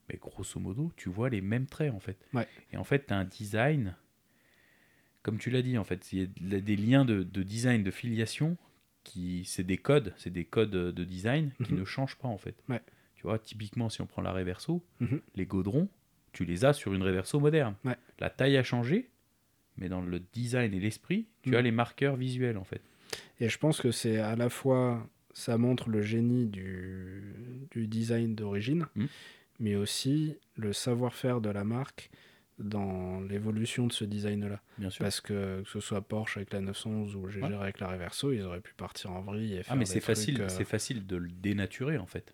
mais 0.08 0.16
grosso 0.18 0.58
modo, 0.60 0.92
tu 0.96 1.08
vois 1.08 1.28
les 1.30 1.40
mêmes 1.40 1.66
traits 1.66 1.92
en 1.92 2.00
fait. 2.00 2.16
Ouais. 2.32 2.46
Et 2.72 2.76
en 2.76 2.84
fait, 2.84 3.06
tu 3.06 3.12
as 3.12 3.16
un 3.18 3.24
design, 3.24 3.94
comme 5.22 5.38
tu 5.38 5.50
l'as 5.50 5.62
dit, 5.62 5.78
en 5.78 5.84
fait, 5.84 6.12
il 6.12 6.18
y 6.20 6.54
a 6.54 6.60
des 6.60 6.76
liens 6.76 7.04
de, 7.04 7.22
de 7.22 7.42
design, 7.42 7.82
de 7.82 7.90
filiation, 7.90 8.56
qui 9.02 9.44
c'est 9.44 9.64
des 9.64 9.76
codes, 9.78 10.14
c'est 10.16 10.30
des 10.32 10.44
codes 10.44 10.70
de 10.70 11.04
design 11.04 11.52
qui 11.64 11.72
Mhm. 11.72 11.80
ne 11.80 11.84
changent 11.84 12.16
pas 12.16 12.28
en 12.28 12.38
fait. 12.38 12.56
Ouais. 12.68 12.80
Tu 13.16 13.22
vois, 13.22 13.38
typiquement, 13.38 13.88
si 13.88 14.00
on 14.02 14.06
prend 14.06 14.22
la 14.22 14.32
Reverso, 14.32 14.84
Mhm. 15.00 15.20
les 15.34 15.46
godrons, 15.46 15.88
tu 16.32 16.44
les 16.44 16.64
as 16.64 16.72
sur 16.72 16.92
une 16.94 17.02
Reverso 17.02 17.38
moderne. 17.40 17.74
Ouais. 17.84 17.96
La 18.18 18.28
taille 18.30 18.56
a 18.56 18.62
changé, 18.62 19.10
mais 19.76 19.88
dans 19.88 20.00
le 20.02 20.20
design 20.32 20.72
et 20.74 20.80
l'esprit, 20.80 21.26
tu 21.42 21.50
Mhm. 21.50 21.54
as 21.56 21.62
les 21.62 21.70
marqueurs 21.70 22.16
visuels 22.16 22.56
en 22.58 22.64
fait. 22.64 22.80
Et 23.40 23.48
je 23.48 23.58
pense 23.58 23.80
que 23.80 23.90
c'est 23.90 24.18
à 24.18 24.36
la 24.36 24.48
fois, 24.48 25.06
ça 25.32 25.58
montre 25.58 25.88
le 25.88 26.02
génie 26.02 26.46
du, 26.46 27.66
du 27.70 27.86
design 27.88 28.34
d'origine, 28.34 28.86
Mm. 28.94 29.04
mais 29.60 29.74
aussi 29.76 30.36
le 30.56 30.72
savoir-faire 30.72 31.40
de 31.40 31.50
la 31.50 31.64
marque 31.64 32.10
dans 32.60 33.20
l'évolution 33.20 33.88
de 33.88 33.92
ce 33.92 34.04
design-là. 34.04 34.60
Bien 34.78 34.88
sûr. 34.90 35.02
Parce 35.02 35.20
que 35.20 35.62
que 35.62 35.68
ce 35.68 35.80
soit 35.80 36.00
Porsche 36.02 36.36
avec 36.36 36.52
la 36.52 36.60
911 36.60 37.16
ou 37.16 37.26
GGR 37.28 37.42
Ouais. 37.48 37.54
avec 37.56 37.80
la 37.80 37.88
Reverso, 37.88 38.30
ils 38.30 38.42
auraient 38.42 38.60
pu 38.60 38.74
partir 38.74 39.10
en 39.10 39.22
vrille 39.22 39.54
et 39.54 39.62
faire 39.64 39.72
Ah, 39.72 39.76
mais 39.76 39.86
c'est 39.86 39.98
facile, 40.00 40.42
euh, 40.42 40.48
c'est 40.48 40.64
facile 40.64 41.04
de 41.04 41.16
le 41.16 41.28
dénaturer 41.28 41.98
en 41.98 42.06
fait. 42.06 42.32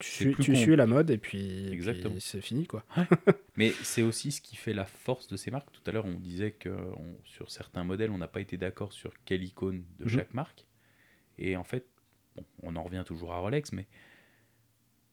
Tu 0.00 0.34
suis, 0.34 0.54
tu 0.64 0.76
la 0.76 0.86
mode 0.86 1.10
et 1.10 1.18
puis, 1.18 1.78
c'est 2.20 2.40
fini 2.40 2.66
quoi. 2.66 2.84
Mais 3.56 3.70
c'est 3.82 4.02
aussi 4.02 4.32
ce 4.32 4.40
qui 4.40 4.56
fait 4.56 4.72
la 4.72 4.84
force 4.86 5.28
de 5.28 5.36
ces 5.36 5.50
marques. 5.50 5.70
Tout 5.72 5.82
à 5.86 5.92
l'heure, 5.92 6.06
on 6.06 6.14
disait 6.18 6.52
que 6.52 6.68
on- 6.70 7.16
sur 7.24 7.50
certains 7.50 7.84
modèles, 7.84 8.10
on 8.10 8.18
n'a 8.18 8.28
pas 8.28 8.40
été 8.40 8.56
d'accord 8.56 8.92
sur 8.92 9.12
quelle 9.24 9.44
icône 9.44 9.84
de 9.98 10.04
Mhm. 10.04 10.10
chaque 10.10 10.34
marque. 10.34 10.66
Et 11.38 11.56
en 11.56 11.64
fait, 11.64 11.86
bon, 12.36 12.44
on 12.62 12.76
en 12.76 12.82
revient 12.82 13.04
toujours 13.06 13.32
à 13.32 13.38
Rolex, 13.38 13.72
mais 13.72 13.86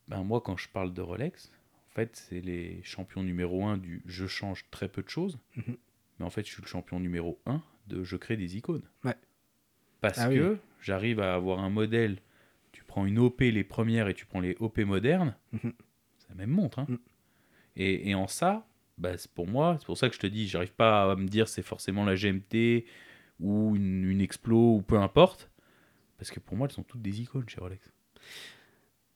ben 0.08 0.24
moi, 0.24 0.42
quand 0.42 0.58
je 0.58 0.70
parle 0.70 0.94
de 0.94 1.02
Rolex, 1.02 1.52
en 1.90 1.94
fait, 1.96 2.16
c'est 2.16 2.42
les 2.42 2.82
champions 2.84 3.24
numéro 3.24 3.66
1 3.66 3.78
du 3.78 4.02
je 4.06 4.26
change 4.28 4.66
très 4.72 4.88
peu 4.88 5.02
de 5.04 5.10
choses. 5.10 5.38
Mhm. 5.56 5.78
Mais 6.20 6.26
en 6.26 6.30
fait, 6.30 6.46
je 6.46 6.52
suis 6.54 6.62
le 6.62 6.68
champion 6.68 7.00
numéro 7.00 7.40
1 7.46 7.62
de 7.88 8.04
je 8.04 8.16
crée 8.16 8.38
des 8.38 8.58
icônes. 8.58 8.84
Ouais. 9.04 9.16
Parce 10.02 10.20
Ah 10.20 10.30
oui. 10.30 10.36
que 10.38 10.58
j'arrive 10.82 11.20
à 11.20 11.34
avoir 11.36 11.60
un 11.60 11.70
modèle, 11.70 12.20
prends 12.98 13.06
une 13.06 13.20
OP 13.20 13.42
les 13.42 13.64
premières 13.64 14.08
et 14.08 14.14
tu 14.16 14.26
prends 14.26 14.40
les 14.40 14.56
OP 14.60 14.80
modernes, 14.80 15.36
Mhm. 15.54 15.72
c'est 16.18 16.30
la 16.30 16.36
même 16.36 16.50
montre. 16.50 16.80
hein. 16.80 16.86
Mhm. 16.90 16.98
Et, 17.76 18.10
et 18.10 18.16
en 18.16 18.28
ça, 18.28 18.66
bah, 18.98 19.16
c'est 19.18 19.30
pour 19.32 19.46
moi, 19.48 19.76
c'est 19.80 19.86
pour 19.86 19.98
ça 19.98 20.10
que 20.10 20.16
je 20.16 20.20
te 20.20 20.26
dis, 20.28 20.48
j'arrive 20.48 20.74
pas 20.74 21.12
à 21.12 21.16
me 21.16 21.28
dire 21.28 21.48
c'est 21.48 21.62
forcément 21.62 22.06
la 22.06 22.16
GMT 22.16 22.86
ou 23.40 23.76
une, 23.76 24.04
une 24.10 24.20
Explo 24.22 24.78
ou 24.78 24.82
peu 24.82 24.98
importe. 24.98 25.52
Parce 26.18 26.32
que 26.32 26.40
pour 26.40 26.58
moi, 26.58 26.68
elles 26.68 26.74
sont 26.74 26.82
toutes 26.82 27.04
des 27.04 27.22
icônes 27.22 27.48
chez 27.48 27.60
Rolex. 27.60 27.94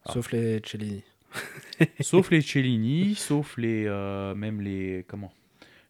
Ah. 0.05 0.11
Sauf 0.13 0.31
les 0.31 0.61
Cellini. 0.63 1.03
sauf 2.01 2.29
les 2.29 2.41
Cellini, 2.41 3.15
sauf 3.15 3.57
les 3.57 3.85
euh, 3.87 4.35
même 4.35 4.61
les 4.61 5.05
comment 5.07 5.33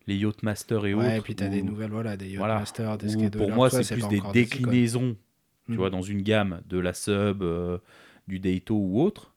les 0.08 0.16
Yachtmaster 0.16 0.86
et 0.86 0.94
autres. 0.94 1.10
Et 1.10 1.20
puis 1.22 1.36
t'as 1.36 1.50
des 1.50 1.62
où- 1.62 1.66
nouvelles, 1.66 1.92
voilà, 1.92 2.16
des 2.16 2.38
Voilà. 2.38 2.54
Yachtmaster, 2.60 2.98
des 2.98 3.16
où 3.16 3.20
Skater. 3.20 3.38
pour 3.38 3.52
moi, 3.52 3.70
c'est 3.70 3.94
plus 3.96 4.08
des 4.08 4.22
déclinaisons, 4.32 5.18
tu 5.72 5.76
Mm. 5.78 5.78
vois, 5.80 5.90
dans 5.90 6.02
une 6.02 6.22
gamme 6.22 6.62
de 6.68 6.78
la 6.78 6.94
sub, 6.94 7.42
euh, 7.42 7.78
du 8.28 8.40
Daito 8.40 8.76
ou 8.76 9.02
autre. 9.02 9.34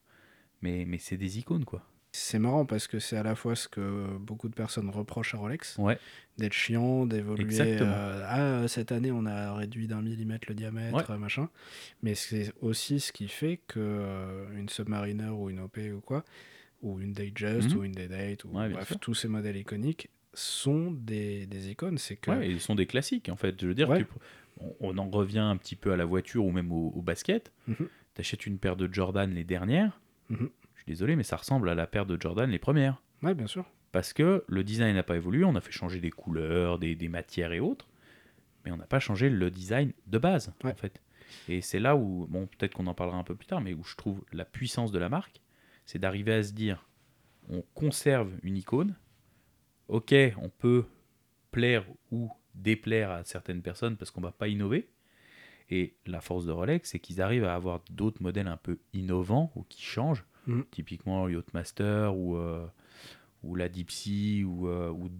Mais, 0.62 0.84
mais 0.86 0.98
c'est 0.98 1.16
des 1.16 1.38
icônes, 1.38 1.64
quoi. 1.64 1.82
C'est 2.12 2.38
marrant 2.38 2.64
parce 2.64 2.86
que 2.86 3.00
c'est 3.00 3.16
à 3.16 3.22
la 3.24 3.34
fois 3.34 3.56
ce 3.56 3.66
que 3.66 4.06
beaucoup 4.18 4.48
de 4.48 4.54
personnes 4.54 4.88
reprochent 4.88 5.34
à 5.34 5.38
Rolex, 5.38 5.76
Ouais. 5.78 5.98
d'être 6.38 6.52
chiant, 6.52 7.06
d'évoluer. 7.06 7.58
Euh, 7.60 8.22
ah, 8.26 8.68
cette 8.68 8.92
année, 8.92 9.10
on 9.10 9.26
a 9.26 9.52
réduit 9.54 9.88
d'un 9.88 10.00
millimètre 10.00 10.46
le 10.48 10.54
diamètre, 10.54 11.12
machin. 11.18 11.48
Mais 12.04 12.14
c'est 12.14 12.52
aussi 12.60 13.00
ce 13.00 13.10
qui 13.12 13.26
fait 13.28 13.60
que 13.66 13.80
euh, 13.80 14.46
une 14.56 14.68
Submariner 14.68 15.30
ou 15.30 15.50
une 15.50 15.58
OP 15.58 15.78
ou 15.92 16.00
quoi, 16.00 16.24
ou 16.82 17.00
une 17.00 17.12
Datejust 17.14 17.72
Mhm. 17.72 17.78
ou 17.78 17.84
une 17.84 17.92
Day-Date, 17.92 18.44
ou 18.44 18.50
Ouais, 18.56 18.68
bref, 18.68 18.86
sûr. 18.86 18.98
tous 19.00 19.14
ces 19.14 19.26
modèles 19.28 19.56
iconiques 19.56 20.08
sont 20.32 20.92
des, 20.92 21.46
des 21.46 21.70
icônes. 21.70 21.98
C'est 21.98 22.16
que. 22.16 22.30
Ils 22.44 22.60
sont 22.60 22.74
des 22.76 22.86
classiques, 22.86 23.28
en 23.28 23.36
fait. 23.36 23.60
Je 23.60 23.66
veux 23.66 23.74
dire, 23.74 23.88
tu- 23.96 24.06
on, 24.80 24.96
en 24.98 25.08
revient 25.10 25.38
un 25.40 25.56
petit 25.56 25.76
peu 25.76 25.92
à 25.92 25.96
la 25.96 26.04
voiture 26.04 26.44
ou 26.44 26.50
même 26.52 26.72
au, 26.72 26.90
au 26.94 27.02
basket. 27.02 27.52
Mhm. 27.68 27.88
T'achètes 28.14 28.46
une 28.46 28.58
paire 28.58 28.76
de 28.76 28.92
Jordan 28.92 29.30
les 29.32 29.44
dernières. 29.44 30.00
Mhm. 30.28 30.50
Je 30.74 30.80
suis 30.80 30.86
désolé, 30.86 31.16
mais 31.16 31.22
ça 31.22 31.36
ressemble 31.36 31.68
à 31.68 31.74
la 31.74 31.86
paire 31.86 32.06
de 32.06 32.20
Jordan 32.20 32.48
les 32.50 32.58
premières. 32.58 33.02
Ouais, 33.22 33.34
bien 33.34 33.46
sûr. 33.46 33.64
Parce 33.92 34.12
que 34.12 34.44
le 34.48 34.64
design 34.64 34.94
n'a 34.94 35.02
pas 35.02 35.16
évolué, 35.16 35.44
on 35.44 35.54
a 35.54 35.60
fait 35.60 35.72
changer 35.72 36.00
des 36.00 36.10
couleurs, 36.10 36.78
des, 36.78 36.94
des 36.94 37.08
matières 37.08 37.52
et 37.52 37.60
autres, 37.60 37.88
mais 38.64 38.72
on 38.72 38.76
n'a 38.76 38.86
pas 38.86 38.98
changé 39.00 39.30
le 39.30 39.50
design 39.50 39.92
de 40.06 40.18
base, 40.18 40.52
Ouais. 40.64 40.72
en 40.72 40.76
fait. 40.76 41.00
Et 41.48 41.60
c'est 41.60 41.78
là 41.78 41.96
où, 41.96 42.26
bon, 42.28 42.46
peut-être 42.46 42.74
qu'on 42.74 42.86
en 42.86 42.94
parlera 42.94 43.16
un 43.18 43.24
peu 43.24 43.34
plus 43.34 43.46
tard, 43.46 43.60
mais 43.60 43.72
où 43.74 43.82
je 43.84 43.94
trouve 43.96 44.22
la 44.32 44.44
puissance 44.44 44.92
de 44.92 44.98
la 44.98 45.08
marque, 45.08 45.40
c'est 45.86 45.98
d'arriver 45.98 46.32
à 46.34 46.42
se 46.42 46.52
dire, 46.52 46.86
on 47.48 47.62
conserve 47.74 48.32
une 48.42 48.56
icône, 48.56 48.94
ok, 49.88 50.14
on 50.40 50.48
peut 50.48 50.84
plaire 51.50 51.84
ou 52.10 52.30
déplaire 52.54 53.10
à 53.10 53.24
certaines 53.24 53.62
personnes 53.62 53.96
parce 53.96 54.10
qu'on 54.10 54.20
va 54.20 54.32
pas 54.32 54.48
innover, 54.48 54.88
et 55.70 55.94
la 56.06 56.20
force 56.20 56.44
de 56.44 56.52
Rolex, 56.52 56.90
c'est 56.90 56.98
qu'ils 56.98 57.22
arrivent 57.22 57.44
à 57.44 57.54
avoir 57.54 57.80
d'autres 57.90 58.22
modèles 58.22 58.48
un 58.48 58.56
peu 58.58 58.78
innovants 58.92 59.50
ou 59.56 59.62
qui 59.68 59.82
changent, 59.82 60.24
Mm. 60.46 60.60
Typiquement 60.70 61.26
Yachtmaster 61.26 62.14
ou, 62.14 62.36
euh, 62.36 62.66
ou 63.42 63.54
la 63.54 63.66
Sea 63.88 64.44
ou, 64.44 64.68
euh, 64.68 64.90
ou 64.90 65.10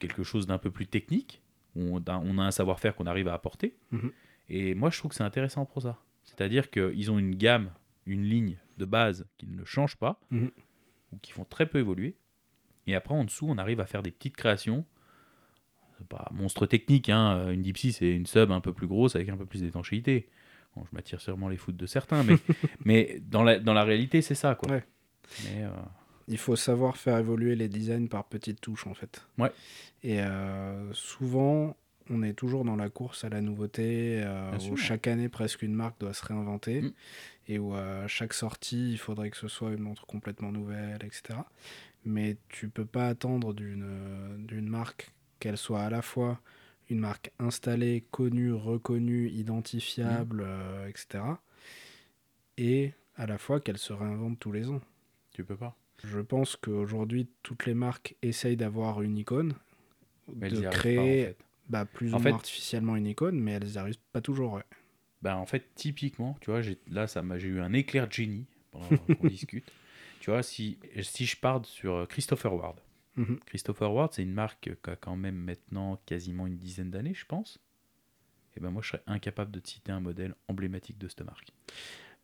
quelque 0.00 0.24
chose 0.24 0.48
d'un 0.48 0.58
peu 0.58 0.72
plus 0.72 0.88
technique. 0.88 1.40
Où 1.76 1.96
on, 1.96 1.98
a, 2.08 2.18
on 2.18 2.38
a 2.38 2.42
un 2.42 2.50
savoir-faire 2.50 2.96
qu'on 2.96 3.06
arrive 3.06 3.28
à 3.28 3.34
apporter. 3.34 3.76
Mhm. 3.92 4.10
Et 4.48 4.74
moi, 4.74 4.90
je 4.90 4.98
trouve 4.98 5.10
que 5.10 5.14
c'est 5.14 5.22
intéressant 5.22 5.64
pour 5.64 5.80
ça. 5.82 6.02
C'est-à-dire 6.24 6.70
qu'ils 6.72 7.10
ont 7.12 7.20
une 7.20 7.36
gamme, 7.36 7.70
une 8.04 8.24
ligne 8.24 8.58
de 8.78 8.84
base 8.84 9.28
qui 9.38 9.46
ne 9.46 9.64
change 9.64 9.94
pas, 9.96 10.20
Mhm. 10.32 10.50
ou 11.12 11.18
qui 11.18 11.30
font 11.30 11.44
très 11.44 11.66
peu 11.66 11.78
évoluer. 11.78 12.16
Et 12.88 12.96
après, 12.96 13.14
en 13.14 13.22
dessous, 13.24 13.46
on 13.48 13.58
arrive 13.58 13.78
à 13.78 13.86
faire 13.86 14.02
des 14.02 14.10
petites 14.10 14.36
créations. 14.36 14.84
Pas 16.08 16.28
monstre 16.32 16.66
technique, 16.66 17.08
hein. 17.08 17.50
une 17.50 17.62
Deep 17.62 17.78
Sea, 17.78 17.92
c'est 17.92 18.10
une 18.10 18.26
sub 18.26 18.50
un 18.52 18.60
peu 18.60 18.72
plus 18.72 18.86
grosse 18.86 19.16
avec 19.16 19.28
un 19.28 19.36
peu 19.36 19.46
plus 19.46 19.62
d'étanchéité. 19.62 20.28
Bon, 20.76 20.84
je 20.90 20.94
m'attire 20.96 21.20
sûrement 21.20 21.48
les 21.48 21.56
foot 21.58 21.76
de 21.76 21.86
certains, 21.86 22.22
mais, 22.22 22.36
mais 22.84 23.20
dans, 23.28 23.42
la, 23.42 23.58
dans 23.58 23.74
la 23.74 23.84
réalité, 23.84 24.22
c'est 24.22 24.34
ça. 24.34 24.54
Quoi. 24.54 24.70
Ouais. 24.72 24.84
Mais, 25.44 25.64
euh, 25.64 25.70
Il 26.28 26.38
faut 26.38 26.56
savoir 26.56 26.96
faire 26.96 27.18
évoluer 27.18 27.56
les 27.56 27.68
designs 27.68 28.06
par 28.08 28.24
petites 28.24 28.60
touches 28.60 28.86
en 28.86 28.94
fait. 28.94 29.26
Ouais. 29.38 29.52
Et 30.02 30.20
euh, 30.22 30.92
souvent, 30.94 31.76
on 32.10 32.22
est 32.22 32.32
toujours 32.32 32.64
dans 32.64 32.76
la 32.76 32.88
course 32.88 33.24
à 33.24 33.28
la 33.28 33.40
nouveauté, 33.42 34.22
euh, 34.24 34.50
où 34.70 34.76
chaque 34.76 35.06
année 35.06 35.28
presque 35.28 35.62
une 35.62 35.74
marque 35.74 36.00
doit 36.00 36.14
se 36.14 36.24
réinventer, 36.24 36.80
Mm. 36.82 36.92
et 37.48 37.58
où 37.58 37.74
à 37.74 38.08
chaque 38.08 38.32
sortie, 38.32 38.92
il 38.92 38.98
faudrait 38.98 39.30
que 39.30 39.36
ce 39.36 39.48
soit 39.48 39.72
une 39.72 39.80
montre 39.80 40.06
complètement 40.06 40.52
nouvelle, 40.52 41.04
etc. 41.04 41.38
Mais 42.04 42.36
tu 42.48 42.68
peux 42.68 42.84
pas 42.86 43.08
attendre 43.08 43.54
d'une 43.54 44.68
marque 44.68 45.12
qu'elle 45.42 45.58
soit 45.58 45.82
à 45.82 45.90
la 45.90 46.02
fois 46.02 46.40
une 46.88 47.00
marque 47.00 47.32
installée, 47.40 48.04
connue, 48.12 48.52
reconnue, 48.52 49.28
identifiable, 49.28 50.42
euh, 50.46 50.86
etc. 50.88 51.24
Et 52.58 52.92
à 53.16 53.26
la 53.26 53.38
fois 53.38 53.60
qu'elle 53.60 53.78
se 53.78 53.92
réinvente 53.92 54.38
tous 54.38 54.52
les 54.52 54.68
ans. 54.70 54.80
tu 55.32 55.44
peux 55.44 55.56
pas? 55.56 55.76
Je 56.04 56.20
pense 56.20 56.56
qu'aujourd'hui, 56.56 57.28
toutes 57.42 57.66
les 57.66 57.74
marques 57.74 58.16
essayent 58.22 58.56
d'avoir 58.56 59.02
une 59.02 59.18
icône, 59.18 59.54
Mais 60.36 60.48
de 60.50 60.60
créer 60.70 60.96
pas, 60.96 61.02
en 61.02 61.36
fait. 61.38 61.44
bah, 61.68 61.84
plus 61.86 62.14
En 62.14 62.18
ou 62.18 62.20
fait- 62.20 62.28
moins 62.30 62.36
artificiellement 62.38 62.96
une 62.96 63.06
icône, 63.06 63.38
mais 63.40 63.52
elles 63.52 63.66
n'y 63.66 63.78
arrivent 63.78 63.98
pas 64.12 64.20
toujours. 64.20 64.52
ouais. 64.54 64.64
Ben, 65.22 65.36
en 65.36 65.46
fait, 65.46 65.74
typiquement, 65.74 66.36
tu 66.40 66.50
vois, 66.50 66.60
là, 66.88 67.06
ça 67.06 67.22
m'a, 67.22 67.38
j'ai 67.38 67.48
eu 67.48 67.60
un 67.60 67.72
éclair 67.72 68.08
de 68.08 68.12
génie 68.12 68.46
pendant 68.70 69.08
qu'on 69.18 69.24
discute. 69.26 69.72
Tu 70.20 70.30
vois, 70.30 70.42
si, 70.42 70.78
si 71.02 71.26
je 71.26 71.36
pars 71.36 71.64
sur 71.66 71.94
euh, 71.94 72.06
Christopher 72.06 72.54
Ward. 72.54 72.80
Mhm. 73.16 73.38
Christopher 73.46 73.92
Ward, 73.92 74.12
c'est 74.12 74.22
une 74.22 74.32
marque 74.32 74.60
qui 74.62 74.70
a 74.90 74.96
quand 74.96 75.16
même 75.16 75.36
maintenant 75.36 76.00
quasiment 76.06 76.46
une 76.46 76.56
dizaine 76.56 76.90
d'années, 76.90 77.14
je 77.14 77.26
pense. 77.26 77.58
Et 78.56 78.60
ben 78.60 78.70
moi, 78.70 78.82
je 78.82 78.88
serais 78.88 79.02
incapable 79.06 79.50
de 79.50 79.60
te 79.60 79.68
citer 79.68 79.92
un 79.92 80.00
modèle 80.00 80.34
emblématique 80.48 80.98
de 80.98 81.08
cette 81.08 81.22
marque. 81.24 81.48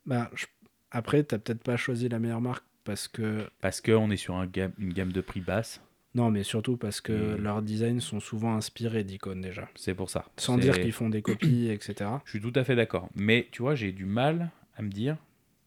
Bah, 0.06 0.30
je- 0.34 0.46
Après, 0.90 1.22
tu 1.22 1.38
peut-être 1.38 1.62
pas 1.62 1.76
choisi 1.76 2.08
la 2.08 2.18
meilleure 2.18 2.40
marque 2.40 2.64
parce 2.84 3.08
que. 3.08 3.46
Parce 3.60 3.82
qu'on 3.82 4.10
est 4.10 4.16
sur 4.16 4.36
un 4.36 4.46
gamme- 4.46 4.72
une 4.78 4.92
gamme 4.94 5.12
de 5.12 5.20
prix 5.20 5.40
basse, 5.40 5.82
Non, 6.14 6.30
mais 6.30 6.42
surtout 6.42 6.78
parce 6.78 7.02
que 7.02 7.36
Et- 7.36 7.38
leurs 7.38 7.60
designs 7.60 8.00
sont 8.00 8.18
souvent 8.18 8.54
inspirés 8.56 9.04
d'icônes 9.04 9.42
déjà. 9.42 9.68
c'est 9.74 9.94
pour 9.94 10.08
ça. 10.08 10.24
Sans 10.38 10.56
dire 10.56 10.80
qu'ils 10.80 10.92
font 10.92 11.10
des 11.10 11.20
copies, 11.20 11.68
etc. 11.68 12.10
Je 12.24 12.30
suis 12.30 12.40
tout 12.40 12.52
à 12.54 12.64
fait 12.64 12.74
d'accord. 12.74 13.10
Mais 13.14 13.46
tu 13.52 13.60
vois, 13.60 13.74
j'ai 13.74 13.92
du 13.92 14.06
mal 14.06 14.50
à 14.78 14.82
me 14.82 14.88
dire, 14.88 15.18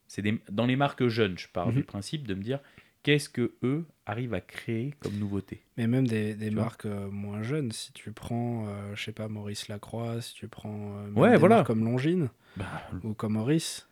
c'est 0.08 0.24
des- 0.24 0.42
dans 0.50 0.66
les 0.66 0.76
marques 0.76 1.08
jeunes, 1.08 1.38
je 1.38 1.48
pars 1.48 1.68
Mhm. 1.68 1.76
du 1.76 1.84
principe 1.84 2.28
de 2.28 2.34
me 2.34 2.42
dire, 2.42 2.60
qu'est-ce 3.04 3.30
que 3.30 3.54
eux 3.64 3.86
arrivent 4.06 4.34
à 4.34 4.42
créer 4.42 4.94
comme 5.00 5.16
nouveauté 5.18 5.64
Mais 5.78 5.88
même 5.88 6.08
des, 6.08 6.36
Tu 6.38 6.52
marques 6.52 6.86
euh, 6.86 7.10
moins 7.10 7.42
jeunes, 7.44 7.72
si 7.72 7.92
tu 7.94 8.12
prends, 8.12 8.68
euh, 8.68 8.96
je 8.96 9.04
sais 9.04 9.12
pas, 9.12 9.28
Maurice 9.28 9.68
Lacroix, 9.68 10.22
si 10.22 10.34
tu 10.34 10.48
prends 10.48 10.98
euh, 10.98 11.10
Ouais, 11.12 11.32
des 11.32 11.38
voilà. 11.38 11.56
marques 11.58 11.68
comme 11.68 11.84
Longines 11.84 12.30
Bah, 12.58 12.66
ou 13.04 13.14
comme 13.14 13.34
Maurice, 13.34 13.88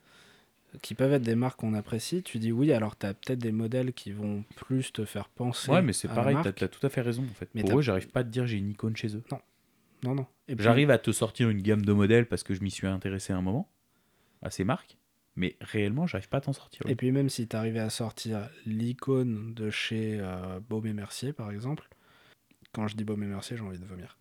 qui 0.82 0.94
peuvent 0.94 1.12
être 1.12 1.22
des 1.22 1.34
marques 1.34 1.58
qu'on 1.60 1.74
apprécie, 1.74 2.22
tu 2.22 2.38
dis 2.38 2.52
oui, 2.52 2.72
alors 2.72 2.96
tu 2.96 3.06
as 3.06 3.14
peut-être 3.14 3.40
des 3.40 3.50
modèles 3.52 3.92
qui 3.92 4.12
vont 4.12 4.44
plus 4.56 4.92
te 4.92 5.04
faire 5.04 5.28
penser. 5.28 5.70
Ouais, 5.72 5.82
mais 5.82 5.92
c'est 5.92 6.08
pareil, 6.08 6.36
t'as 6.42 6.50
as 6.64 6.68
tout 6.68 6.86
à 6.86 6.90
fait 6.90 7.00
raison 7.00 7.24
en 7.24 7.34
fait. 7.34 7.48
Mais 7.54 7.62
Pour 7.62 7.78
eux, 7.78 7.82
j'arrive 7.82 8.08
pas 8.08 8.20
à 8.20 8.24
te 8.24 8.28
dire 8.28 8.46
j'ai 8.46 8.58
une 8.58 8.70
icône 8.70 8.96
chez 8.96 9.16
eux. 9.16 9.22
Non, 10.02 10.14
non. 10.14 10.26
Puis- 10.46 10.56
J'arrive 10.60 10.90
à 10.90 10.98
te 10.98 11.10
sortir 11.12 11.50
une 11.50 11.60
gamme 11.60 11.84
de 11.84 11.92
modèles 11.92 12.26
parce 12.26 12.42
que 12.42 12.54
je 12.54 12.62
m'y 12.62 12.70
suis 12.70 12.86
intéressé 12.86 13.32
à 13.32 13.36
un 13.36 13.42
moment, 13.42 13.70
à 14.42 14.50
ces 14.50 14.64
marques, 14.64 14.96
mais 15.40 15.56
réellement, 15.62 16.06
j'arrive 16.06 16.28
pas 16.28 16.36
à 16.36 16.40
t'en 16.42 16.52
sortir. 16.52 16.82
Et 16.86 16.94
puis 16.94 17.12
même 17.12 17.30
si 17.30 17.48
tu 17.48 17.56
arrivais 17.56 17.80
à 17.80 17.88
sortir 17.88 18.50
l'icône 18.66 19.54
de 19.54 19.70
chez 19.70 20.18
euh, 20.20 20.60
Baume 20.68 20.86
et 20.86 20.92
Mercier, 20.92 21.32
par 21.32 21.50
exemple, 21.50 21.88
quand 22.72 22.86
je 22.88 22.94
dis 22.94 23.04
Baume 23.04 23.22
et 23.22 23.26
Mercier, 23.26 23.56
j'ai 23.56 23.62
envie 23.62 23.78
de 23.78 23.86
vomir. 23.86 24.18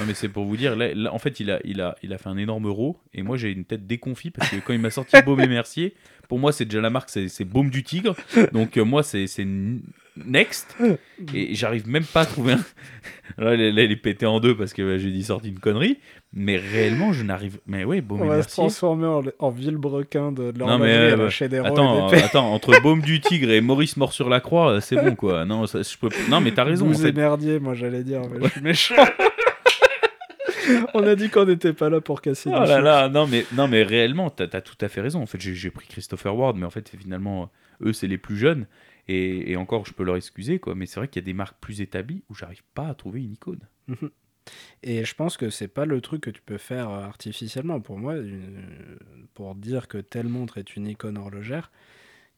Non, 0.00 0.06
mais 0.06 0.14
c'est 0.14 0.28
pour 0.28 0.44
vous 0.44 0.56
dire, 0.56 0.74
là, 0.76 0.92
là, 0.94 1.14
en 1.14 1.18
fait, 1.18 1.38
il 1.40 1.50
a, 1.50 1.60
il, 1.64 1.80
a, 1.80 1.96
il 2.02 2.12
a 2.12 2.18
fait 2.18 2.28
un 2.28 2.36
énorme 2.36 2.66
euro, 2.66 2.98
et 3.14 3.22
moi 3.22 3.36
j'ai 3.36 3.50
une 3.52 3.64
tête 3.64 3.86
déconfit 3.86 4.30
parce 4.30 4.50
que 4.50 4.56
quand 4.56 4.72
il 4.72 4.80
m'a 4.80 4.90
sorti 4.90 5.16
Baume 5.24 5.40
et 5.40 5.46
Mercier, 5.46 5.94
pour 6.28 6.38
moi 6.38 6.50
c'est 6.52 6.64
déjà 6.64 6.80
la 6.80 6.90
marque, 6.90 7.08
c'est 7.10 7.44
Baume 7.44 7.70
du 7.70 7.84
Tigre, 7.84 8.16
donc 8.52 8.76
euh, 8.76 8.84
moi 8.84 9.02
c'est 9.04 9.26
Next, 10.26 10.76
et 11.32 11.54
j'arrive 11.54 11.88
même 11.88 12.04
pas 12.04 12.22
à 12.22 12.26
trouver 12.26 12.54
un. 12.54 12.64
Là, 13.38 13.54
il 13.54 13.78
est 13.78 13.94
pété 13.96 14.26
en 14.26 14.40
deux 14.40 14.56
parce 14.56 14.72
que 14.72 14.82
bah, 14.82 14.98
j'ai 14.98 15.12
dit 15.12 15.22
sorti 15.22 15.48
une 15.50 15.60
connerie, 15.60 15.98
mais 16.32 16.56
réellement 16.56 17.12
je 17.12 17.22
n'arrive. 17.22 17.58
Mais 17.68 17.84
ouais, 17.84 18.00
Baume 18.00 18.22
On 18.22 18.24
et 18.24 18.28
va 18.28 18.42
se 18.42 18.48
transformer 18.48 19.06
en, 19.06 19.22
en 19.38 19.50
vilebrequin 19.50 20.32
de, 20.32 20.50
de 20.50 20.58
l'horlogerie 20.58 20.90
euh, 20.90 21.30
chez 21.30 21.48
des 21.48 21.58
Attends, 21.58 22.08
attends, 22.08 22.52
entre 22.52 22.80
Baume 22.82 23.00
du 23.00 23.20
Tigre 23.20 23.50
et 23.52 23.60
Maurice 23.60 23.96
mort 23.96 24.12
sur 24.12 24.28
la 24.28 24.40
croix, 24.40 24.72
euh, 24.72 24.80
c'est 24.80 24.96
bon 24.96 25.14
quoi. 25.14 25.44
Non, 25.44 25.66
ça, 25.68 25.82
je 25.82 25.96
peux... 25.96 26.08
non 26.28 26.40
mais 26.40 26.50
t'as 26.50 26.64
raison. 26.64 26.86
en 26.86 26.90
Vous 26.90 26.98
fait. 27.00 27.10
émerdiez, 27.10 27.60
moi 27.60 27.74
j'allais 27.74 28.02
dire, 28.02 28.22
mais 28.28 28.44
je 28.44 28.50
suis 28.50 28.60
méchant. 28.60 28.94
On 30.94 31.02
a 31.06 31.14
dit 31.14 31.28
qu'on 31.30 31.44
n'était 31.46 31.72
pas 31.72 31.90
là 31.90 32.00
pour 32.00 32.20
casser 32.22 32.50
Oh 32.52 32.64
là 32.64 33.08
non 33.08 33.26
mais, 33.26 33.44
non 33.52 33.68
mais 33.68 33.82
réellement, 33.82 34.30
t'as 34.30 34.46
as 34.52 34.60
tout 34.60 34.76
à 34.80 34.88
fait 34.88 35.00
raison. 35.00 35.22
En 35.22 35.26
fait, 35.26 35.40
j'ai 35.40 35.70
pris 35.70 35.86
Christopher 35.86 36.34
Ward, 36.36 36.56
mais 36.56 36.66
en 36.66 36.70
fait, 36.70 36.88
finalement, 36.96 37.50
eux, 37.82 37.92
c'est 37.92 38.06
les 38.08 38.18
plus 38.18 38.36
jeunes. 38.36 38.66
Et, 39.08 39.52
et 39.52 39.56
encore, 39.56 39.86
je 39.86 39.92
peux 39.94 40.04
leur 40.04 40.16
excuser, 40.16 40.58
quoi. 40.58 40.74
Mais 40.74 40.84
c'est 40.86 41.00
vrai 41.00 41.08
qu'il 41.08 41.22
y 41.22 41.24
a 41.24 41.26
des 41.26 41.32
marques 41.32 41.56
plus 41.60 41.80
établies 41.80 42.22
où 42.28 42.34
j'arrive 42.34 42.62
pas 42.74 42.88
à 42.88 42.94
trouver 42.94 43.22
une 43.22 43.32
icône. 43.32 43.60
Et 44.82 45.04
je 45.04 45.14
pense 45.14 45.36
que 45.36 45.50
c'est 45.50 45.68
pas 45.68 45.84
le 45.86 46.00
truc 46.00 46.22
que 46.22 46.30
tu 46.30 46.42
peux 46.42 46.58
faire 46.58 46.90
euh, 46.90 47.02
artificiellement. 47.04 47.80
Pour 47.80 47.98
moi, 47.98 48.16
une- 48.16 48.98
pour 49.34 49.54
dire 49.54 49.88
que 49.88 49.98
telle 49.98 50.28
montre 50.28 50.58
est 50.58 50.76
une 50.76 50.86
icône 50.86 51.18
horlogère, 51.18 51.70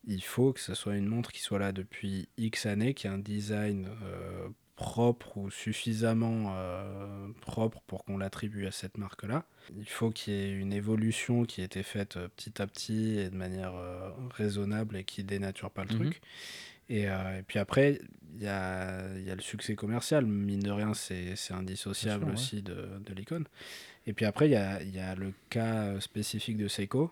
il 0.07 0.23
faut 0.23 0.53
que 0.53 0.61
ce 0.61 0.75
soit 0.75 0.97
une 0.97 1.07
montre 1.07 1.31
qui 1.33 1.41
soit 1.41 1.59
là 1.59 1.73
depuis 1.73 2.29
X 2.37 2.67
années, 2.67 2.95
qui 2.95 3.07
a 3.07 3.13
un 3.13 3.19
design 3.19 3.89
euh, 4.05 4.49
propre 4.81 5.37
ou 5.37 5.51
suffisamment 5.51 6.55
euh, 6.57 7.29
propre 7.43 7.83
pour 7.87 8.03
qu'on 8.03 8.17
l'attribue 8.17 8.67
à 8.67 8.71
cette 8.71 8.97
marque-là. 8.97 9.45
Il 9.77 9.87
faut 9.87 10.09
qu'il 10.11 10.33
y 10.33 10.37
ait 10.37 10.51
une 10.53 10.73
évolution 10.73 11.45
qui 11.45 11.61
ait 11.61 11.65
été 11.67 11.83
faite 11.83 12.17
euh, 12.17 12.29
petit 12.35 12.63
à 12.63 12.67
petit 12.67 13.19
et 13.19 13.29
de 13.29 13.37
manière 13.37 13.75
euh, 13.75 14.09
raisonnable 14.31 14.97
et 14.97 15.05
qui 15.05 15.23
dénature 15.23 15.71
pas 15.71 15.85
le 15.85 15.91
Mhm. 15.95 15.97
truc. 15.97 16.23
Et, 16.89 17.11
euh, 17.11 17.39
et 17.39 17.43
puis 17.43 17.59
après, 17.59 18.01
il 18.35 18.43
y 18.43 18.49
a, 18.49 19.07
il 19.19 19.23
y 19.25 19.31
a 19.31 19.35
le 19.35 19.43
succès 19.43 19.75
commercial. 19.75 20.25
Mine 20.25 20.61
de 20.61 20.71
rien, 20.71 20.95
c'est 20.95 21.35
indissociable 21.51 22.25
sûr, 22.25 22.33
aussi 22.33 22.63
de, 22.63 22.89
de 23.05 23.13
l'icône. 23.15 23.45
Et 24.07 24.15
puis 24.15 24.25
après, 24.25 24.49
il 24.49 24.53
y 24.53 24.57
a, 24.57 24.83
il 24.83 24.95
y 24.97 24.99
a 24.99 25.15
le 25.15 25.35
cas 25.51 26.01
spécifique 26.01 26.57
de 26.57 26.69
Seiko, 26.69 27.11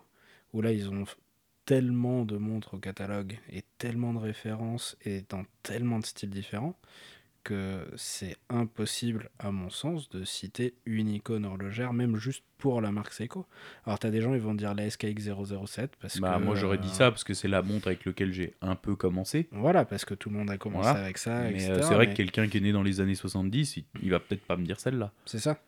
où 0.53 0.63
là, 0.63 0.71
ils 0.71 0.89
ont 0.89 1.05
tellement 1.65 2.25
de 2.25 2.35
montres 2.37 2.73
au 2.73 2.77
catalogue 2.79 3.37
et 3.51 3.63
tellement 3.77 4.11
de 4.15 4.17
références 4.17 4.97
et 5.05 5.23
dans 5.29 5.45
tellement 5.61 5.99
de 5.99 6.05
styles 6.05 6.31
différents 6.31 6.75
que 7.43 7.85
c'est 7.95 8.37
impossible, 8.49 9.29
à 9.39 9.51
mon 9.51 9.69
sens, 9.69 10.09
de 10.09 10.23
citer 10.23 10.73
une 10.85 11.09
icône 11.09 11.45
horlogère, 11.45 11.93
même 11.93 12.15
juste 12.17 12.43
pour 12.57 12.81
la 12.81 12.91
marque 12.91 13.13
Seiko. 13.13 13.45
Alors, 13.85 13.99
tu 13.99 14.07
as 14.07 14.11
des 14.11 14.21
gens, 14.21 14.33
ils 14.33 14.41
vont 14.41 14.53
dire 14.53 14.73
la 14.75 14.89
SKX 14.89 15.31
007 15.65 15.95
parce 16.01 16.19
Bah, 16.19 16.37
que... 16.39 16.43
moi, 16.43 16.55
j'aurais 16.55 16.77
dit 16.77 16.89
euh, 16.89 16.93
ça 16.93 17.11
parce 17.11 17.23
que 17.23 17.33
c'est 17.33 17.47
la 17.47 17.61
montre 17.61 17.87
avec 17.87 18.05
laquelle 18.05 18.33
j'ai 18.33 18.53
un 18.61 18.75
peu 18.75 18.95
commencé. 18.95 19.47
Voilà, 19.51 19.85
parce 19.85 20.05
que 20.05 20.13
tout 20.13 20.29
le 20.29 20.35
monde 20.37 20.49
a 20.51 20.57
commencé 20.57 20.89
Voilà. 20.89 21.03
avec 21.05 21.17
ça, 21.17 21.43
mais 21.49 21.69
euh, 21.69 21.81
c'est 21.81 21.93
vrai 21.93 22.07
mais 22.07 22.11
que 22.13 22.17
quelqu'un 22.17 22.47
qui 22.47 22.57
est 22.57 22.61
né 22.61 22.71
dans 22.71 22.83
les 22.83 22.99
années 23.01 23.15
70, 23.15 23.77
il, 23.77 23.83
il 24.03 24.09
va 24.11 24.19
peut-être 24.19 24.43
pas 24.45 24.57
me 24.57 24.65
dire 24.65 24.79
celle-là. 24.79 25.11
C'est 25.25 25.39
ça. 25.39 25.59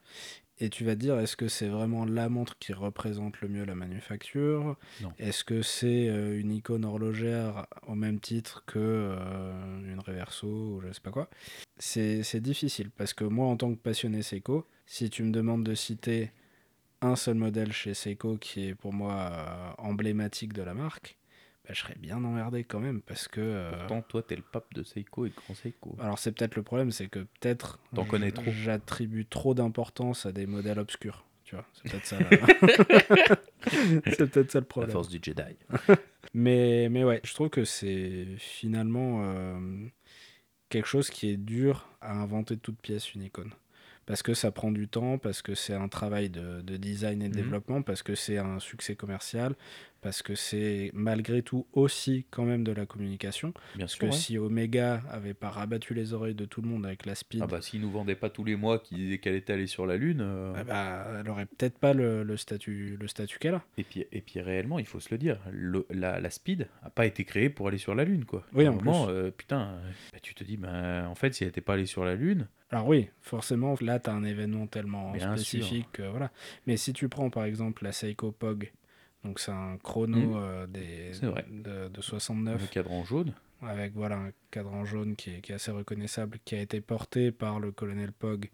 Et 0.63 0.69
tu 0.69 0.85
vas 0.85 0.93
te 0.93 0.99
dire, 0.99 1.17
est-ce 1.17 1.35
que 1.35 1.47
c'est 1.47 1.67
vraiment 1.67 2.05
la 2.05 2.29
montre 2.29 2.55
qui 2.59 2.71
représente 2.71 3.41
le 3.41 3.47
mieux 3.47 3.65
la 3.65 3.73
manufacture? 3.73 4.77
Est-ce 5.17 5.43
que 5.43 5.63
c'est 5.63 6.07
euh, 6.07 6.39
une 6.39 6.51
icône 6.51 6.85
horlogère 6.85 7.65
au 7.87 7.95
même 7.95 8.19
titre 8.19 8.63
que 8.67 8.77
euh, 8.77 9.91
une 9.91 9.99
Reverso 9.99 10.47
ou 10.47 10.81
je 10.85 10.93
sais 10.93 11.01
pas 11.01 11.09
quoi? 11.09 11.31
C'est 11.79 12.21
c'est 12.21 12.41
difficile 12.41 12.91
parce 12.91 13.15
que 13.15 13.23
moi, 13.23 13.47
en 13.47 13.57
tant 13.57 13.71
que 13.73 13.79
passionné 13.79 14.21
Seiko, 14.21 14.67
si 14.85 15.09
tu 15.09 15.23
me 15.23 15.31
demandes 15.31 15.63
de 15.63 15.73
citer 15.73 16.31
un 17.01 17.15
seul 17.15 17.35
modèle 17.35 17.73
chez 17.73 17.95
Seiko 17.95 18.37
qui 18.37 18.67
est 18.67 18.75
pour 18.75 18.93
moi 18.93 19.13
euh, 19.31 19.71
emblématique 19.79 20.53
de 20.53 20.61
la 20.61 20.75
marque, 20.75 21.17
bah, 21.67 21.73
je 21.73 21.79
serais 21.81 21.95
bien 21.99 22.17
emmerdé 22.23 22.63
quand 22.63 22.79
même 22.79 23.01
parce 23.01 23.27
que. 23.27 23.41
euh, 23.41 23.71
Pourtant, 23.77 24.01
toi, 24.01 24.23
t'es 24.23 24.35
le 24.35 24.41
pape 24.41 24.73
de 24.73 24.83
Seiko 24.83 25.25
et 25.25 25.29
de 25.29 25.35
Grand 25.35 25.53
Seiko. 25.53 25.95
alors 25.99 26.19
c'est 26.19 26.31
peut-être 26.31 26.55
le 26.55 26.63
problème, 26.63 26.91
c'est 26.91 27.07
que 27.07 27.19
peut-être 27.39 27.79
T'en 27.93 28.05
connais 28.05 28.31
trop. 28.31 28.51
J'attribue 28.51 29.25
trop 29.25 29.53
d'importance 29.53 30.25
à 30.25 30.31
des 30.31 30.45
modèles 30.47 30.79
obscurs. 30.79 31.25
Tu 31.43 31.55
vois, 31.55 31.65
c'est 31.73 31.89
peut-être 31.91 32.05
ça. 32.05 32.19
la- 32.31 33.35
c'est 34.11 34.27
peut-être 34.31 34.51
ça 34.51 34.59
le 34.59 34.65
la 34.65 34.69
problème. 34.69 34.91
force 34.91 35.09
du 35.09 35.19
Jedi. 35.21 35.55
Mais, 36.33 36.87
mais 36.89 37.03
ouais, 37.03 37.19
je 37.25 37.33
trouve 37.33 37.49
que 37.49 37.65
c'est 37.65 38.25
finalement 38.37 39.21
euh, 39.25 39.59
quelque 40.69 40.87
chose 40.87 41.09
qui 41.09 41.29
est 41.29 41.37
dur 41.37 41.89
à 41.99 42.13
inventer 42.13 42.55
de 42.55 42.61
toute 42.61 42.79
pièce 42.79 43.13
une 43.13 43.23
icône. 43.23 43.51
parce 44.05 44.23
que 44.23 44.33
ça 44.33 44.51
prend 44.51 44.71
du 44.71 44.87
temps, 44.87 45.17
parce 45.17 45.41
que 45.41 45.55
c'est 45.55 45.73
un 45.73 45.87
travail 45.89 46.29
de, 46.29 46.61
de 46.61 46.77
design 46.77 47.21
et 47.21 47.29
de 47.29 47.33
Mhm. 47.33 47.35
développement, 47.35 47.81
parce 47.81 48.03
que 48.03 48.15
c'est 48.15 48.37
un 48.37 48.59
succès 48.59 48.95
commercial, 48.95 49.55
parce 50.01 50.21
que 50.21 50.35
c'est 50.35 50.89
malgré 50.93 51.41
tout 51.43 51.65
aussi 51.73 52.25
quand 52.31 52.43
même 52.43 52.63
de 52.63 52.71
la 52.71 52.85
communication. 52.85 53.53
Bien 53.75 53.85
Parce 53.85 53.93
sûr. 53.93 53.99
que 53.99 54.05
ouais. 54.07 54.11
si 54.11 54.37
Omega 54.37 55.01
avait 55.09 55.33
pas 55.33 55.49
rabattu 55.49 55.93
les 55.93 56.13
oreilles 56.13 56.35
de 56.35 56.45
tout 56.45 56.61
le 56.61 56.67
monde 56.67 56.85
avec 56.85 57.05
la 57.05 57.15
speed, 57.15 57.41
Ah 57.43 57.47
bah 57.47 57.61
s'ils 57.61 57.81
nous 57.81 57.91
vendaient 57.91 58.15
pas 58.15 58.29
tous 58.29 58.43
les 58.43 58.55
mois 58.55 58.79
qu'ils 58.79 58.97
disaient 58.97 59.17
qu'elle 59.19 59.35
était 59.35 59.53
allée 59.53 59.67
sur 59.67 59.85
la 59.85 59.97
lune. 59.97 60.21
euh, 60.21 60.53
ah 60.57 60.63
bah, 60.63 61.07
elle 61.19 61.29
aurait 61.29 61.45
peut-être 61.45 61.77
pas 61.77 61.93
le, 61.93 62.23
le 62.23 62.37
statut, 62.37 62.97
le 62.99 63.07
statut 63.07 63.37
qu'elle 63.39 63.55
a. 63.55 63.63
Et 63.77 63.83
puis, 63.83 64.05
et 64.11 64.21
puis 64.21 64.39
réellement, 64.41 64.79
il 64.79 64.85
faut 64.87 64.99
se 64.99 65.09
le 65.11 65.17
dire, 65.17 65.39
le- 65.51 65.85
la, 65.91 66.19
la 66.19 66.29
speed 66.29 66.67
a 66.83 66.89
pas 66.89 67.05
été 67.05 67.23
créée 67.23 67.49
pour 67.49 67.67
aller 67.67 67.77
sur 67.77 67.95
la 67.95 68.03
lune 68.03 68.25
quoi. 68.25 68.43
Oui, 68.53 68.67
en 68.67 68.73
moment, 68.73 69.05
plus. 69.05 69.13
euh, 69.13 69.31
putain, 69.31 69.61
euh, 69.61 69.91
bah, 70.13 70.19
tu 70.21 70.33
te 70.33 70.43
dis, 70.43 70.57
bah, 70.57 71.07
en 71.07 71.15
fait, 71.15 71.33
si 71.33 71.43
elle 71.43 71.49
n'était 71.49 71.61
pas 71.61 71.73
allée 71.73 71.85
sur 71.85 72.03
la 72.05 72.15
lune, 72.15 72.47
Alors 72.71 72.87
oui, 72.87 73.09
forcément, 73.21 73.75
là, 73.81 73.99
tu 73.99 74.09
as 74.09 74.13
un 74.13 74.23
événement 74.23 74.65
tellement 74.67 75.11
Bien 75.11 75.35
spécifique. 75.37 75.87
que 75.93 76.03
voilà. 76.03 76.31
Mais 76.67 76.77
si 76.77 76.91
tu 76.93 77.07
prends 77.09 77.29
par 77.29 77.43
exemple 77.45 77.83
la 77.83 77.91
Seiko 77.91 78.31
Pog, 78.31 78.71
donc 79.23 79.39
c'est 79.39 79.51
un 79.51 79.77
chrono 79.77 80.17
Mhm. 80.17 80.33
euh, 80.35 80.67
des, 80.67 81.13
C'est 81.13 81.25
vrai. 81.27 81.45
de, 81.49 81.89
de 81.89 81.95
le 81.95 82.01
69, 82.01 82.69
cadran 82.71 83.03
jaune, 83.03 83.33
avec 83.61 83.93
voilà, 83.93 84.17
un 84.17 84.31
cadran 84.49 84.85
jaune 84.85 85.15
qui 85.15 85.31
est, 85.35 85.41
qui 85.41 85.51
est 85.51 85.55
assez 85.55 85.71
reconnaissable, 85.71 86.39
qui 86.45 86.55
a 86.55 86.61
été 86.61 86.81
porté 86.81 87.31
par 87.31 87.59
le 87.59 87.71
colonel 87.71 88.11
Pog 88.11 88.49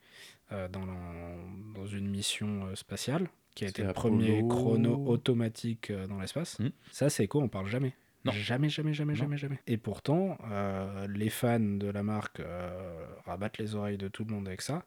euh, 0.51 0.67
dans, 0.69 0.85
la- 0.85 1.35
dans 1.75 1.85
une 1.85 2.07
mission 2.09 2.65
euh, 2.67 2.75
spatiale, 2.75 3.29
qui 3.55 3.65
a 3.65 3.69
été 3.69 3.81
C'est 3.81 3.87
le 3.87 3.93
premier 3.93 4.43
chrono 4.47 5.05
automatique 5.07 5.89
euh, 5.91 6.07
dans 6.07 6.19
l'espace. 6.19 6.59
Mhm. 6.59 6.71
Ça, 6.91 7.09
Seiko, 7.09 7.41
on 7.41 7.47
parle 7.49 7.67
jamais. 7.67 7.93
Non. 8.25 8.31
Jamais, 8.33 8.67
jamais, 8.67 8.93
jamais, 8.93 9.13
Non. 9.13 9.19
jamais, 9.19 9.37
jamais. 9.37 9.59
Et 9.67 9.77
pourtant, 9.77 10.37
euh, 10.51 11.07
les 11.07 11.29
fans 11.29 11.59
de 11.61 11.87
la 11.87 12.03
marque 12.03 12.41
euh, 12.41 13.05
rabattent 13.25 13.57
les 13.57 13.75
oreilles 13.75 13.97
de 13.97 14.09
tout 14.09 14.25
le 14.25 14.33
monde 14.33 14.47
avec 14.47 14.61
ça. 14.61 14.83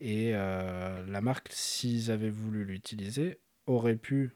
Et 0.00 0.32
euh, 0.34 1.04
la 1.06 1.20
marque, 1.22 1.48
s'ils 1.50 2.10
avaient 2.10 2.28
voulu 2.30 2.64
l'utiliser, 2.64 3.38
aurait 3.66 3.96
pu 3.96 4.32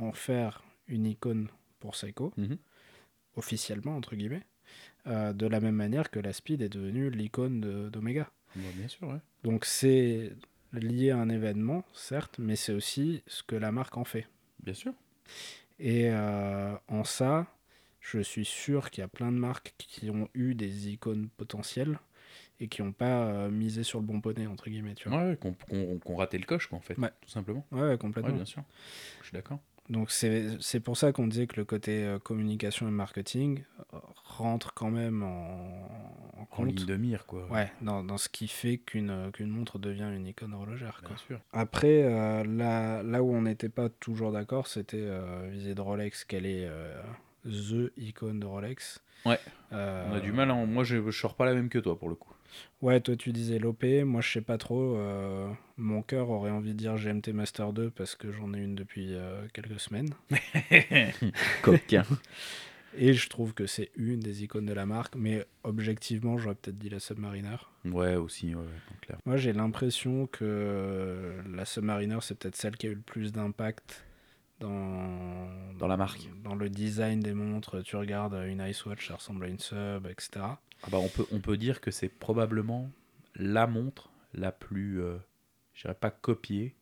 en 0.00 0.12
faire 0.12 0.62
une 0.88 1.06
icône 1.06 1.48
pour 1.78 1.94
Seiko, 1.96 2.32
Mhm. 2.36 2.58
officiellement, 3.36 3.96
entre 3.96 4.16
guillemets, 4.16 4.42
euh, 5.06 5.32
de 5.32 5.46
la 5.46 5.60
même 5.60 5.74
manière 5.76 6.10
que 6.10 6.18
la 6.18 6.32
Speed 6.32 6.62
est 6.62 6.68
devenue 6.68 7.10
l'icône 7.10 7.60
de- 7.60 7.88
d'Omega. 7.88 8.30
Bah, 8.56 8.62
bien 8.74 8.88
sûr, 8.88 9.08
ouais. 9.08 9.20
Donc 9.44 9.64
c'est 9.64 10.32
lié 10.72 11.10
à 11.10 11.18
un 11.18 11.28
événement, 11.28 11.84
certes, 11.92 12.38
mais 12.38 12.56
c'est 12.56 12.72
aussi 12.72 13.22
ce 13.26 13.42
que 13.42 13.56
la 13.56 13.72
marque 13.72 13.96
en 13.96 14.04
fait. 14.04 14.26
bien 14.62 14.74
sûr. 14.74 14.92
Et 15.78 16.10
euh, 16.10 16.74
en 16.88 17.04
ça, 17.04 17.46
je 18.00 18.20
suis 18.20 18.44
sûr 18.44 18.90
qu'il 18.90 19.00
y 19.00 19.04
a 19.04 19.08
plein 19.08 19.32
de 19.32 19.38
marques 19.38 19.74
qui 19.78 20.10
ont 20.10 20.28
eu 20.34 20.54
des 20.54 20.90
icônes 20.90 21.28
potentielles 21.30 21.98
et 22.60 22.68
qui 22.68 22.82
n'ont 22.82 22.92
pas 22.92 23.24
euh, 23.28 23.50
misé 23.50 23.82
sur 23.82 24.00
le 24.00 24.04
bon 24.06 24.20
poney, 24.20 24.46
entre 24.46 24.68
guillemets. 24.68 24.94
Tu 24.94 25.08
vois. 25.08 25.24
Ouais, 25.30 25.36
qu'on 25.38 25.54
qu'on 25.98 26.16
ratait 26.16 26.36
le 26.36 26.44
coche, 26.44 26.66
quoi, 26.66 26.76
en 26.76 26.82
fait, 26.82 26.98
Ouais. 26.98 27.10
tout 27.22 27.30
simplement. 27.30 27.66
Ouais, 27.72 27.96
complètement. 27.96 28.34
bien 28.34 28.44
sûr. 28.44 28.62
Je 29.22 29.28
suis 29.28 29.32
d'accord. 29.34 29.60
Donc 29.90 30.10
c'est 30.12 30.46
c'est 30.60 30.80
pour 30.80 30.96
ça 30.96 31.12
qu'on 31.12 31.26
disait 31.26 31.46
que 31.48 31.56
le 31.56 31.64
côté 31.64 32.04
euh, 32.04 32.18
communication 32.18 32.86
et 32.88 32.92
marketing 32.92 33.64
euh, 33.92 33.98
rentre 34.24 34.72
quand 34.72 34.90
même 34.90 35.22
en, 35.24 35.26
en 36.38 36.42
En 36.42 36.44
compte. 36.46 36.66
ligne 36.68 36.86
de 36.86 36.96
mire, 36.96 37.26
quoi. 37.26 37.46
Ouais, 37.50 37.70
dans, 37.82 38.04
dans 38.04 38.16
ce 38.16 38.28
qui 38.28 38.46
fait 38.46 38.78
qu'une 38.78 39.10
euh, 39.10 39.30
qu'une 39.32 39.48
montre 39.50 39.78
devient 39.80 40.08
une 40.14 40.26
icône 40.28 40.54
horlogère. 40.54 41.00
Quoi. 41.00 41.08
bien 41.08 41.16
sûr. 41.18 41.40
Après, 41.52 42.02
euh, 42.04 42.44
là, 42.44 43.02
là 43.02 43.22
où 43.22 43.34
on 43.34 43.42
n'était 43.42 43.68
pas 43.68 43.88
toujours 43.88 44.30
d'accord, 44.30 44.68
c'était 44.68 44.96
euh, 45.00 45.48
vis 45.50 45.74
de 45.74 45.80
Rolex, 45.80 46.24
quelle 46.24 46.46
est 46.46 46.68
THE 47.44 47.90
icône 47.96 48.38
de 48.38 48.46
Rolex. 48.46 49.02
Ouais. 49.26 49.38
On 49.72 50.14
a 50.14 50.20
du 50.20 50.30
mal, 50.32 50.50
hein. 50.50 50.66
moi 50.66 50.84
je, 50.84 51.04
je 51.10 51.18
sors 51.18 51.34
pas 51.34 51.44
la 51.46 51.54
même 51.54 51.68
que 51.68 51.78
toi 51.80 51.98
pour 51.98 52.08
le 52.08 52.14
coup. 52.14 52.32
Ouais, 52.82 53.00
toi 53.00 53.14
tu 53.16 53.32
disais 53.32 53.58
l'OP, 53.58 53.84
moi 54.04 54.20
je 54.20 54.30
sais 54.32 54.40
pas 54.40 54.56
trop. 54.58 54.96
euh, 54.96 55.48
mon 55.76 56.02
cœur 56.02 56.30
aurait 56.30 56.50
envie 56.50 56.72
de 56.72 56.78
dire 56.78 56.96
GMT 56.96 57.28
Master 57.32 57.72
2 57.72 57.90
parce 57.90 58.16
que 58.16 58.32
j'en 58.32 58.52
ai 58.54 58.58
une 58.58 58.74
depuis 58.74 59.14
euh, 59.14 59.46
quelques 59.52 59.78
semaines. 59.80 60.10
Coquin. 61.62 62.04
Et 62.98 63.12
je 63.12 63.28
trouve 63.28 63.54
que 63.54 63.66
c'est 63.66 63.90
une 63.96 64.18
des 64.18 64.42
icônes 64.42 64.66
de 64.66 64.72
la 64.72 64.84
marque, 64.84 65.14
mais 65.14 65.46
objectivement, 65.62 66.38
j'aurais 66.38 66.56
peut-être 66.56 66.76
dit 66.78 66.88
la 66.88 66.98
Submariner. 66.98 67.54
ouais, 67.84 68.16
aussi, 68.16 68.48
ouais, 68.48 68.64
donc 68.64 69.00
clair. 69.02 69.18
Moi 69.24 69.36
j'ai 69.36 69.52
l'impression 69.52 70.26
que 70.26 71.34
la 71.54 71.64
Submariner 71.64 72.18
c'est 72.20 72.36
peut-être 72.36 72.56
celle 72.56 72.76
qui 72.76 72.88
a 72.88 72.90
eu 72.90 72.94
le 72.94 73.00
plus 73.00 73.30
d'impact 73.30 74.04
dans, 74.58 75.48
Dans 75.78 75.86
la 75.86 75.96
marque. 75.96 76.28
Dans 76.42 76.54
le 76.56 76.68
design 76.68 77.20
des 77.20 77.32
montres, 77.32 77.82
tu 77.84 77.94
regardes 77.96 78.34
une 78.34 78.60
Ice 78.68 78.84
Watch, 78.84 79.06
ça 79.08 79.14
ressemble 79.14 79.44
à 79.44 79.48
une 79.48 79.58
Sub, 79.60 80.06
etc. 80.08 80.40
Ah 80.84 80.88
bah, 80.90 80.98
on, 80.98 81.08
peut, 81.08 81.26
on 81.32 81.40
peut 81.40 81.56
dire 81.56 81.80
que 81.80 81.90
c'est 81.90 82.08
probablement 82.08 82.90
la 83.36 83.66
montre 83.66 84.10
la 84.34 84.52
plus, 84.52 85.02
euh, 85.02 85.16
je 85.74 85.82
dirais 85.82 85.94
pas 85.94 86.10
copiée. 86.10 86.74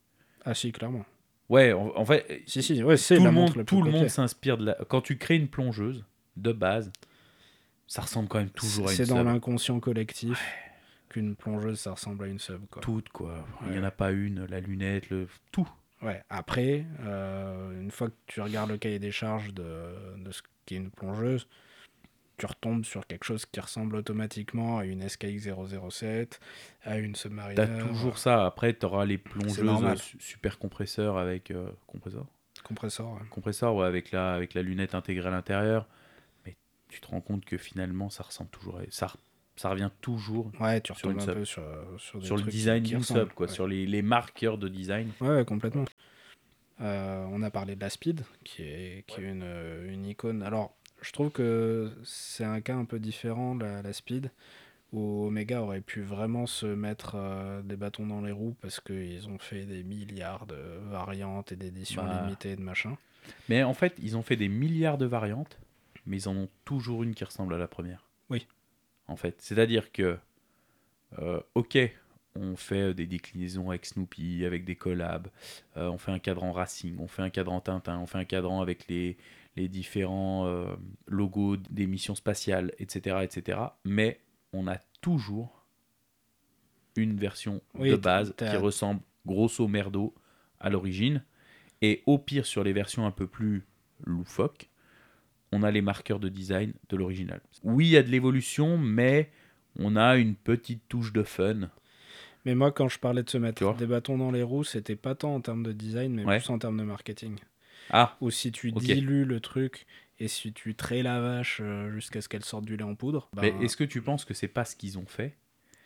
Ah 0.44 0.54
si, 0.54 0.70
clairement. 0.72 1.04
Ouais, 1.48 1.72
en, 1.72 1.92
en 1.96 2.04
fait, 2.04 2.42
Si, 2.46 2.62
si, 2.62 2.82
ouais, 2.82 2.96
c'est 2.96 3.16
tout 3.16 3.24
la 3.24 3.30
le 3.30 3.34
montre 3.34 3.56
monde, 3.56 3.66
tout 3.66 3.82
le 3.82 3.90
monde 3.90 4.08
s'inspire 4.08 4.58
de 4.58 4.66
la. 4.66 4.74
Quand 4.88 5.00
tu 5.00 5.16
crées 5.18 5.36
une 5.36 5.48
plongeuse 5.48 6.04
de 6.36 6.52
base, 6.52 6.92
ça 7.86 8.02
ressemble 8.02 8.28
quand 8.28 8.38
même 8.38 8.50
toujours 8.50 8.88
à 8.88 8.90
une 8.92 8.96
C'est 8.96 9.06
dans 9.06 9.22
l'inconscient 9.24 9.80
collectif 9.80 10.38
qu'une 11.08 11.34
plongeuse, 11.36 11.80
ça 11.80 11.92
ressemble 11.92 12.24
à 12.24 12.28
une 12.28 12.38
sub. 12.38 12.66
Quoi. 12.70 12.82
Toutes 12.82 13.08
quoi. 13.08 13.46
Il 13.62 13.68
y 13.68 13.70
Ouais. 13.72 13.80
en 13.80 13.84
a 13.84 13.90
pas 13.90 14.10
une, 14.12 14.44
la 14.46 14.60
lunette, 14.60 15.08
le 15.10 15.26
tout. 15.50 15.68
Ouais. 16.02 16.22
Après, 16.28 16.84
euh, 17.00 17.80
une 17.80 17.90
fois 17.90 18.08
que 18.08 18.14
tu 18.26 18.40
regardes 18.42 18.70
le 18.70 18.76
cahier 18.76 18.98
des 18.98 19.10
charges 19.10 19.52
de, 19.54 20.18
de 20.18 20.30
ce 20.30 20.42
qu'est 20.66 20.76
une 20.76 20.90
plongeuse, 20.90 21.48
tu 22.38 22.46
retombes 22.46 22.84
sur 22.84 23.06
quelque 23.06 23.24
chose 23.24 23.44
qui 23.46 23.60
ressemble 23.60 23.96
automatiquement 23.96 24.78
à 24.78 24.84
une 24.84 25.06
SKX 25.08 25.48
007, 25.90 26.40
à 26.84 26.98
une 26.98 27.14
Submariner. 27.14 27.54
T'as 27.56 27.78
toujours 27.86 28.18
ça. 28.18 28.46
Après, 28.46 28.72
t'auras 28.72 29.04
les 29.04 29.18
plongeuses 29.18 30.02
super 30.18 30.58
compresseurs 30.58 31.18
avec 31.18 31.50
euh, 31.50 31.68
compresseur? 31.86 32.24
compresseur. 32.64 33.12
ouais. 33.12 33.20
compresseur 33.30 33.74
ouais, 33.76 33.86
avec 33.86 34.10
la 34.10 34.34
avec 34.34 34.52
la 34.54 34.62
lunette 34.62 34.94
intégrée 34.94 35.28
à 35.28 35.30
l'intérieur 35.30 35.86
mais 36.44 36.56
tu 36.88 37.00
te 37.00 37.06
rends 37.06 37.20
compte 37.20 37.44
que 37.44 37.56
finalement 37.56 38.10
ça 38.10 38.24
ressemble 38.24 38.50
toujours 38.50 38.78
à- 38.78 38.82
ça 38.90 39.12
ça 39.56 39.70
revient 39.70 39.90
toujours 40.00 40.50
Ouais, 40.60 40.80
tu 40.80 40.92
Sur 40.94 41.10
une 41.10 41.18
un 41.18 41.24
sub. 41.24 41.34
peu 41.34 41.44
sur, 41.44 41.62
sur, 41.98 42.18
des 42.18 42.26
sur 42.26 42.36
le 42.36 42.42
trucs 42.42 42.52
design 42.52 42.82
d'une 42.82 43.02
sub 43.02 43.28
quoi 43.32 43.46
ouais. 43.46 43.52
sur 43.52 43.66
les, 43.68 43.86
les 43.86 44.02
marqueurs 44.02 44.58
de 44.58 44.68
design 44.68 45.10
Ouais, 45.20 45.44
complètement. 45.44 45.84
Euh, 46.80 47.24
on 47.30 47.42
a 47.42 47.50
parlé 47.50 47.74
de 47.74 47.80
la 47.80 47.90
Speed, 47.90 48.22
qui 48.44 48.62
est, 48.62 49.04
qui 49.08 49.20
est 49.20 49.24
une, 49.24 49.42
une 49.88 50.06
icône. 50.06 50.42
Alors, 50.44 50.76
je 51.02 51.12
trouve 51.12 51.30
que 51.30 51.90
c'est 52.04 52.44
un 52.44 52.60
cas 52.60 52.74
un 52.76 52.84
peu 52.84 52.98
différent, 52.98 53.54
la, 53.54 53.82
la 53.82 53.92
Speed, 53.92 54.30
où 54.92 55.26
Omega 55.26 55.62
aurait 55.62 55.80
pu 55.82 56.00
vraiment 56.02 56.46
se 56.46 56.66
mettre 56.66 57.12
euh, 57.16 57.60
des 57.62 57.76
bâtons 57.76 58.06
dans 58.06 58.20
les 58.22 58.32
roues 58.32 58.56
parce 58.62 58.80
qu'ils 58.80 59.28
ont 59.28 59.38
fait 59.38 59.64
des 59.64 59.82
milliards 59.82 60.46
de 60.46 60.56
variantes 60.90 61.52
et 61.52 61.56
d'éditions 61.56 62.04
Bah. 62.04 62.22
limitées 62.24 62.52
et 62.52 62.56
de 62.56 62.62
machin. 62.62 62.96
mais 63.50 63.62
en 63.62 63.74
fait 63.74 63.94
ils 64.02 64.16
ont 64.16 64.22
fait 64.22 64.36
des 64.36 64.48
milliards 64.48 64.96
de 64.96 65.04
variantes 65.04 65.58
mais 66.06 66.16
ils 66.16 66.28
en 66.28 66.34
ont 66.36 66.48
toujours 66.64 67.02
une 67.02 67.14
qui 67.14 67.22
ressemble 67.24 67.52
à 67.52 67.58
la 67.58 67.68
première 67.68 68.08
Oui. 68.30 68.46
en 69.08 69.16
fait 69.16 69.34
c'est 69.40 69.58
à 69.58 69.66
dire 69.66 69.92
que 69.92 70.16
euh, 71.18 71.40
ok 71.54 71.78
on 72.34 72.56
fait 72.56 72.94
des 72.94 73.06
déclinaisons 73.06 73.68
avec 73.70 73.84
Snoopy, 73.84 74.44
avec 74.46 74.64
des 74.64 74.76
collabs, 74.76 75.26
euh, 75.76 75.88
on 75.90 75.98
fait 75.98 76.12
un 76.12 76.18
cadran 76.20 76.52
Racing, 76.52 76.96
on 77.00 77.08
fait 77.08 77.22
un 77.22 77.30
cadran 77.30 77.60
Tintin, 77.60 77.98
on 77.98 78.06
fait 78.06 78.18
un 78.18 78.24
cadran 78.24 78.60
avec 78.62 78.86
les, 78.88 79.16
les 79.58 79.68
différents 79.68 80.46
euh, 80.46 80.74
logos 81.06 81.56
des 81.70 81.86
missions 81.86 82.14
spatiales, 82.14 82.72
etc., 82.78 83.18
etc. 83.22 83.58
Mais 83.84 84.20
on 84.52 84.66
a 84.68 84.76
toujours 85.00 85.64
une 86.96 87.16
version 87.16 87.60
Oui, 87.74 87.90
de 87.90 87.96
base 87.96 88.34
qui 88.36 88.56
ressemble 88.56 89.00
grosso 89.26 89.66
merdo 89.68 90.14
à 90.60 90.70
l'origine. 90.70 91.22
Et 91.82 92.02
au 92.06 92.18
pire, 92.18 92.46
sur 92.46 92.64
les 92.64 92.72
versions 92.72 93.06
un 93.06 93.10
peu 93.10 93.26
plus 93.26 93.64
loufoques, 94.04 94.68
on 95.52 95.62
a 95.62 95.70
les 95.70 95.80
marqueurs 95.82 96.18
de 96.20 96.28
design 96.28 96.72
de 96.88 96.96
l'original. 96.96 97.40
Oui, 97.62 97.86
il 97.86 97.90
y 97.90 97.96
a 97.96 98.02
de 98.02 98.10
l'évolution, 98.10 98.78
mais 98.78 99.30
on 99.78 99.96
a 99.96 100.16
une 100.16 100.34
petite 100.34 100.82
touche 100.88 101.12
de 101.12 101.22
fun. 101.22 101.70
Mais 102.44 102.54
moi, 102.54 102.72
quand 102.72 102.88
je 102.88 102.98
parlais 102.98 103.22
de 103.22 103.30
se 103.30 103.38
mettre 103.38 103.74
des 103.76 103.86
bâtons 103.86 104.18
dans 104.18 104.30
les 104.30 104.42
roues, 104.42 104.64
c'était 104.64 104.96
pas 104.96 105.14
tant 105.14 105.34
en 105.34 105.40
termes 105.40 105.62
de 105.62 105.72
design, 105.72 106.14
mais 106.14 106.24
Ouais. 106.24 106.38
plus 106.40 106.50
en 106.50 106.58
termes 106.58 106.78
de 106.78 106.84
marketing. 106.84 107.36
Ah, 107.90 108.16
Ou 108.20 108.30
si 108.30 108.52
tu 108.52 108.72
dilues 108.72 109.24
le 109.24 109.40
truc 109.40 109.86
et 110.18 110.28
si 110.28 110.52
tu 110.52 110.74
traies 110.74 111.02
la 111.02 111.20
vache 111.20 111.60
euh, 111.62 111.90
jusqu'à 111.90 112.20
ce 112.20 112.28
qu'elle 112.28 112.44
sorte 112.44 112.64
du 112.64 112.76
lait 112.76 112.84
en 112.84 112.94
poudre, 112.94 113.28
mais 113.36 113.52
ben, 113.52 113.62
est-ce 113.62 113.76
que 113.76 113.84
tu 113.84 114.02
penses 114.02 114.24
que 114.24 114.34
c'est 114.34 114.48
pas 114.48 114.64
ce 114.64 114.74
qu'ils 114.76 114.98
ont 114.98 115.06
fait 115.06 115.36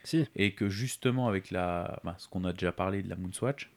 si. 0.05 0.27
et 0.35 0.55
que 0.55 0.69
justement 0.69 1.29
avec 1.29 1.51
la, 1.51 2.01
bah, 2.05 2.17
ce 2.19 2.29
qu'on 2.29 2.45
a 2.45 2.53
déjà 2.53 2.73
parlé 2.73 3.03
de 3.03 3.09
la 3.09 3.17
Moonswatch, 3.17 3.71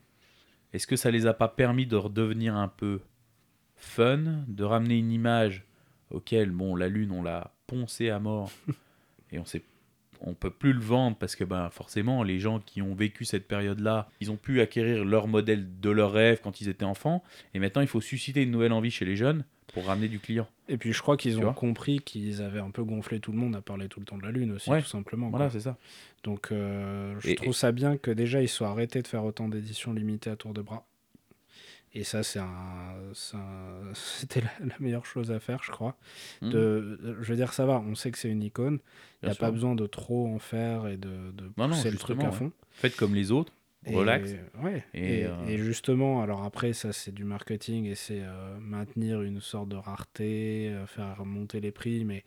est-ce 0.74 0.88
que 0.88 0.96
ça 0.96 1.12
les 1.12 1.28
a 1.28 1.34
pas 1.34 1.48
permis 1.48 1.86
de 1.86 1.96
redevenir 1.96 2.56
un 2.56 2.68
peu 2.68 3.02
fun, 3.76 4.44
de 4.48 4.64
ramener 4.64 4.98
une 4.98 5.12
image 5.12 5.66
auquel 6.10 6.52
bon 6.52 6.76
la 6.76 6.88
lune 6.88 7.12
on 7.12 7.24
l'a 7.24 7.54
poncé 7.68 8.10
à 8.10 8.20
mort 8.20 8.52
et 9.32 9.40
on 9.40 9.46
sait 9.46 9.62
on 10.22 10.34
peut 10.34 10.50
plus 10.50 10.74
le 10.74 10.80
vendre 10.80 11.18
parce 11.18 11.36
que 11.36 11.44
ben 11.44 11.70
forcément 11.70 12.24
les 12.24 12.40
gens 12.40 12.60
qui 12.60 12.82
ont 12.82 12.94
vécu 12.96 13.26
cette 13.26 13.48
période-là, 13.48 14.10
ils 14.22 14.32
ont 14.32 14.38
pu 14.38 14.62
acquérir 14.62 15.06
leur 15.06 15.28
modèle 15.28 15.68
de 15.80 15.90
leur 15.90 16.12
rêve 16.12 16.40
quand 16.44 16.62
ils 16.62 16.70
étaient 16.70 16.86
enfants 16.86 17.24
et 17.54 17.60
maintenant 17.60 17.82
il 17.82 17.88
faut 17.88 18.02
susciter 18.02 18.44
une 18.44 18.52
nouvelle 18.52 18.74
envie 18.74 18.92
chez 18.92 19.06
les 19.06 19.16
jeunes 19.16 19.46
pour 19.74 19.86
ramener 19.88 20.08
du 20.08 20.20
client. 20.20 20.48
Et 20.70 20.78
puis 20.78 20.94
je 20.94 21.02
crois 21.02 21.18
qu'ils 21.18 21.38
ont 21.40 21.54
compris 21.54 22.00
qu'ils 22.00 22.42
avaient 22.42 22.60
un 22.60 22.72
peu 22.72 22.84
gonflé 22.84 23.20
tout 23.20 23.32
le 23.32 23.38
monde 23.38 23.56
à 23.56 23.62
parler 23.62 23.88
tout 23.90 24.00
le 24.00 24.06
temps 24.06 24.18
de 24.18 24.24
la 24.24 24.32
Lune 24.32 24.54
aussi, 24.54 24.70
Ouais, 24.70 24.82
tout 24.82 24.88
simplement. 24.88 25.30
Voilà, 25.30 25.50
c'est 25.50 25.60
ça. 25.60 25.78
Donc 26.24 26.52
euh, 26.52 27.16
je 27.20 27.30
Et- 27.30 27.36
trouve 27.36 27.54
ça 27.54 27.72
bien 27.72 27.98
que 27.98 28.10
déjà 28.12 28.42
ils 28.42 28.48
soient 28.48 28.70
arrêtés 28.70 29.02
de 29.02 29.08
faire 29.08 29.24
autant 29.26 29.50
d'éditions 29.50 29.94
limitées 29.94 30.30
à 30.30 30.36
tour 30.36 30.54
de 30.54 30.62
bras. 30.62 30.88
Et 31.96 32.04
ça, 32.04 32.24
c'est 32.24 32.40
un, 32.40 32.94
c'était 33.94 34.42
la, 34.42 34.52
la 34.66 34.76
meilleure 34.80 35.06
chose 35.06 35.32
à 35.32 35.40
faire, 35.40 35.64
je 35.64 35.72
crois. 35.72 35.96
Mhm. 36.42 36.50
De, 36.52 37.00
je 37.22 37.30
veux 37.30 37.36
dire, 37.38 37.54
ça 37.54 37.66
va, 37.66 37.80
on 37.80 37.96
sait 37.96 38.12
que 38.12 38.18
c'est 38.18 38.30
une 38.30 38.44
icône. 38.44 38.80
Il 39.24 39.26
n'y 39.28 39.32
a 39.32 39.34
sûr. 39.34 39.40
pas 39.42 39.52
besoin 39.52 39.76
de 39.76 39.88
trop 39.88 40.28
en 40.28 40.40
faire 40.40 40.88
et 40.88 40.98
de, 40.98 41.32
de 41.32 41.46
Non, 41.58 41.68
non, 41.68 41.70
pousser 41.70 41.92
le 41.92 41.98
truc 41.98 42.22
à 42.22 42.26
ouais. 42.26 42.32
fond. 42.32 42.52
Faites 42.72 42.96
comme 42.98 43.16
les 43.16 43.32
autres, 43.32 43.54
Et- 43.86 43.96
relax. 43.96 44.32
ouais. 44.62 44.84
Et, 44.94 45.20
Et, 45.22 45.26
euh, 45.26 45.46
et 45.48 45.58
justement, 45.58 46.22
alors 46.22 46.44
après, 46.44 46.74
ça 46.74 46.92
c'est 46.92 47.14
du 47.14 47.24
marketing 47.24 47.86
et 47.86 47.96
c'est 47.96 48.22
euh, 48.22 48.58
maintenir 48.60 49.22
une 49.22 49.40
sorte 49.40 49.70
de 49.70 49.78
rareté, 49.78 50.70
euh, 50.74 50.86
faire 50.88 51.24
monter 51.26 51.60
les 51.62 51.72
prix, 51.72 52.04
mais 52.04 52.24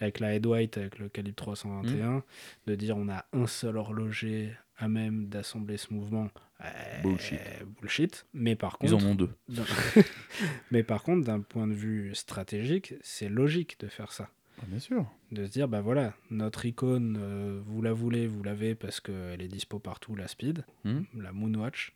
avec 0.00 0.18
la 0.18 0.34
Head 0.34 0.46
White, 0.46 0.78
avec 0.78 0.98
le 0.98 1.08
calibre 1.10 1.36
321, 1.36 2.10
Mmh. 2.18 2.22
de 2.68 2.74
dire 2.74 2.96
on 2.96 3.08
a 3.10 3.26
un 3.34 3.46
seul 3.46 3.76
horloger 3.76 4.52
à 4.80 4.88
même 4.88 5.26
d'assembler 5.28 5.76
ce 5.76 5.92
mouvement. 5.92 6.28
euh, 6.64 7.02
Bullshit. 7.02 7.38
Bullshit. 7.80 8.26
Mais 8.34 8.56
par 8.56 8.76
Ils 8.82 8.90
contre, 8.90 9.04
en 9.06 9.08
ont 9.10 9.14
deux. 9.14 9.30
mais 10.70 10.82
par 10.82 11.02
contre, 11.02 11.24
d'un 11.26 11.40
point 11.40 11.66
de 11.66 11.72
vue 11.74 12.14
stratégique, 12.14 12.94
c'est 13.02 13.28
logique 13.28 13.78
de 13.80 13.88
faire 13.88 14.12
ça 14.12 14.28
Ah, 14.60 14.64
bien 14.66 14.78
sûr. 14.78 15.06
de 15.32 15.44
se 15.46 15.50
dire 15.50 15.68
bah 15.68 15.80
voilà 15.80 16.14
notre 16.30 16.66
icône 16.66 17.18
euh, 17.20 17.60
vous 17.64 17.82
la 17.82 17.92
voulez 17.92 18.26
vous 18.26 18.42
l'avez 18.42 18.74
parce 18.74 19.00
qu'elle 19.00 19.40
est 19.40 19.48
dispo 19.48 19.78
partout 19.78 20.14
la 20.16 20.28
speed 20.28 20.64
Mhm. 20.84 21.04
la 21.18 21.32
Moonwatch 21.32 21.92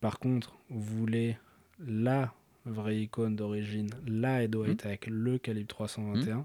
par 0.00 0.18
contre 0.18 0.56
vous 0.68 0.80
voulez 0.98 1.36
la 1.78 2.34
vraie 2.66 2.98
icône 3.00 3.36
d'origine 3.36 3.90
la 4.06 4.42
Headweight 4.42 4.84
avec 4.84 5.06
le 5.06 5.38
calibre 5.38 5.68
321 5.68 6.44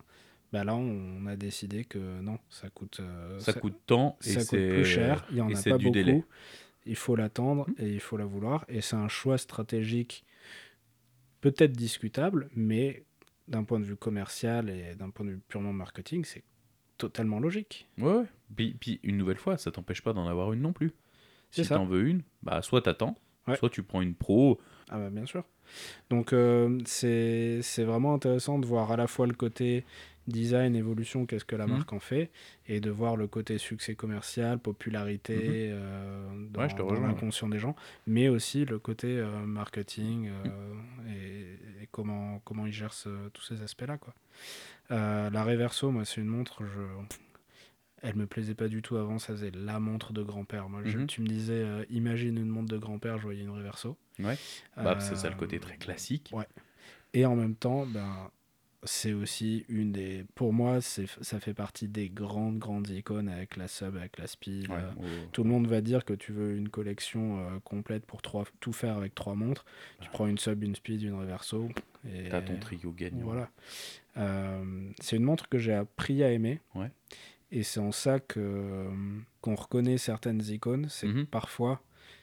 bah 0.56 0.63
là 0.63 0.74
on 0.76 1.26
a 1.26 1.36
décidé 1.36 1.84
que 1.84 2.22
non 2.22 2.39
ça 2.50 2.70
coûte 2.70 3.02
euh, 3.02 3.39
Ça, 3.39 3.52
coûte 3.52 3.78
tant 3.86 4.18
et 4.24 4.30
ça 4.30 4.39
coûte 4.39 4.50
c'est 4.52 4.70
plus 4.70 4.86
cher 4.86 5.26
il 5.32 5.38
y 5.38 5.41
en 5.41 5.54
a 5.54 5.62
pas 5.62 5.78
beaucoup 5.78 5.89
délai. 5.89 6.24
il 6.86 6.96
faut 6.96 7.18
l'attendre 7.18 7.68
et 7.78 7.89
il 7.89 8.00
faut 8.00 8.15
la 8.15 8.24
vouloir 8.26 8.63
et 8.70 8.80
c'est 8.80 8.96
un 8.96 9.10
choix 9.10 9.38
stratégique 9.38 10.24
peut-être 11.41 11.74
discutable 11.74 12.50
mais 12.56 13.04
d'un 13.48 13.63
point 13.65 13.80
de 13.80 13.86
vue 13.86 13.98
commercial 13.98 14.70
et 14.70 14.96
d'un 14.96 15.10
point 15.10 15.26
de 15.26 15.32
vue 15.32 15.41
purement 15.48 15.74
marketing 15.74 16.24
c'est 16.24 16.44
totalement 16.98 17.39
logique 17.39 17.89
Ouais. 17.98 18.24
Puis, 18.56 18.74
puis, 18.80 19.00
une 19.04 19.18
nouvelle 19.18 19.38
fois, 19.38 19.58
ça 19.58 19.70
t'empêche 19.72 20.02
pas 20.02 20.13
d'en 20.13 20.28
avoir 20.28 20.54
une 20.54 20.62
non 20.62 20.72
plus. 20.72 20.94
Si 21.52 21.68
t'en 21.68 21.86
veux 21.86 22.08
une, 22.08 22.22
bah 22.44 22.62
soit 22.62 22.82
t'attends, 22.82 23.18
Ouais. 23.48 23.58
soit 23.58 23.70
tu 23.70 23.84
prends 23.84 24.02
une 24.02 24.15
pro. 24.15 24.60
Ah 24.89 24.98
bah 24.98 25.10
bien 25.10 25.26
sûr. 25.26 25.44
Donc 26.10 26.32
euh, 26.32 26.80
c'est 26.86 27.60
c'est 27.62 27.84
vraiment 27.84 28.13
intéressant 28.13 28.60
de 28.60 28.65
voir 28.65 28.91
à 28.91 28.98
la 28.98 29.08
fois 29.08 29.28
le 29.28 29.34
côté 29.34 29.84
design, 30.28 30.76
évolution, 30.76 31.26
qu'est-ce 31.26 31.46
que 31.46 31.56
la 31.56 31.68
Mhm. 31.68 31.74
marque 31.74 31.94
en 31.94 32.00
fait, 32.00 32.32
et 32.68 32.80
de 32.80 32.90
voir 32.90 33.16
le 33.16 33.28
côté 33.28 33.58
succès 33.58 33.96
commercial, 33.96 34.60
popularité 34.60 35.70
euh, 35.72 36.28
dans, 36.50 36.62
Ouais, 36.62 36.82
ouais. 36.82 37.00
l'inconscient 37.00 37.48
des 37.50 37.60
gens, 37.60 37.76
mais 38.08 38.28
aussi 38.30 38.66
le 38.66 38.80
côté 38.80 39.08
euh, 39.18 39.40
marketing 39.46 40.30
euh, 40.30 40.74
et, 41.10 41.84
et 41.84 41.88
comment, 41.92 42.40
comment 42.46 42.66
ils 42.66 42.74
gèrent 42.74 42.94
ce- 42.94 43.30
tous 43.30 43.44
ces 43.44 43.62
aspects-là. 43.62 43.98
quoi. 43.98 44.14
La 44.90 45.44
Reverso, 45.44 45.92
moi 45.92 46.06
c'est 46.06 46.22
une 46.22 46.28
montre, 46.28 46.64
je... 46.64 46.82
elle 48.02 48.16
me 48.16 48.28
plaisait 48.28 48.54
pas 48.56 48.68
du 48.68 48.82
tout 48.82 48.98
avant, 48.98 49.18
ça 49.20 49.34
faisait 49.34 49.52
la 49.52 49.80
montre 49.80 50.14
de 50.14 50.22
grand-père. 50.22 50.70
Moi, 50.70 50.82
je- 50.86 50.98
Mhm. 51.00 51.08
tu 51.08 51.22
me 51.22 51.28
disais, 51.28 51.66
imagine 51.90 52.38
une 52.38 52.50
montre 52.50 52.70
de 52.72 52.78
grand-père, 52.78 53.18
je 53.18 53.24
voyais 53.24 53.42
une 53.42 53.50
Reverso. 53.50 53.98
Ouais. 54.20 54.38
Bah, 54.78 55.00
c'est 55.00 55.16
ça 55.16 55.30
le 55.30 55.36
côté 55.36 55.60
très 55.60 55.78
classique. 55.78 56.30
ouais. 56.34 56.46
Et 57.14 57.26
en 57.26 57.36
même 57.36 57.56
temps, 57.56 57.86
ben, 57.86 58.30
c'est 58.86 59.13
aussi 59.13 59.65
une 59.69 59.91
des. 59.91 60.26
Pour 60.36 60.54
moi, 60.54 60.80
ça 60.82 61.39
fait 61.39 61.54
partie 61.54 61.88
des 61.88 62.10
grandes, 62.10 62.58
grandes 62.60 62.89
icônes 62.89 63.28
avec 63.30 63.58
la 63.58 63.67
sub, 63.67 63.95
avec 63.98 64.17
la 64.17 64.28
speed. 64.28 64.69
Ouais, 64.69 64.78
euh. 64.78 65.26
Tout 65.32 65.43
le 65.43 65.50
monde 65.50 65.67
va 65.67 65.82
dire 65.82 66.06
que 66.06 66.13
tu 66.13 66.32
veux 66.32 66.56
une 66.56 66.69
collection 66.69 67.39
euh, 67.39 67.60
complète 67.63 68.06
pour 68.06 68.21
trois, 68.21 68.45
tout 68.60 68.74
faire 68.74 68.95
avec 68.98 69.13
trois 69.15 69.36
montres. 69.36 69.65
Tu 70.02 70.10
prends 70.10 70.28
une 70.28 70.38
sub, 70.38 70.63
une 70.63 70.76
speed, 70.76 71.02
une 71.02 71.15
reverso. 71.15 71.69
Et 72.08 72.30
T'as 72.30 72.41
ton 72.41 72.58
trio 72.58 72.91
gagnant. 72.91 73.24
voilà. 73.24 73.50
Euh, 74.17 74.89
c'est 75.02 75.15
une 75.17 75.24
montre 75.24 75.50
que 75.50 75.58
j'ai 75.58 75.74
appris 75.74 76.24
à 76.24 76.32
aimer. 76.32 76.62
Et 77.52 77.63
c'est 77.63 77.80
en 77.80 77.91
ça 77.91 78.19
que 78.19 78.88
qu'on 79.41 79.56
reconnaît 79.56 79.98
certaines 79.98 80.41
icônes. 80.43 80.88
C'est 80.89 81.08
que 81.08 81.12
Mhm. 81.19 81.26
parfois, 81.28 81.82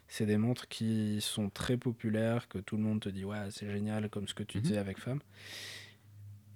c'est 0.09 0.27
des 0.27 0.37
montres 0.37 0.69
qui 0.69 1.19
sont 1.21 1.49
très 1.49 1.77
populaires, 1.77 2.49
que 2.49 2.59
tout 2.59 2.77
le 2.77 2.83
monde 2.83 3.01
te 3.01 3.09
dit 3.09 3.25
ouais 3.25 3.39
c'est 3.51 3.71
génial, 3.71 4.09
comme 4.11 4.29
ce 4.29 4.35
que 4.35 4.43
tu 4.43 4.59
Mhm. 4.59 4.63
disais 4.65 4.79
avec 4.79 4.99
femme. 4.99 5.21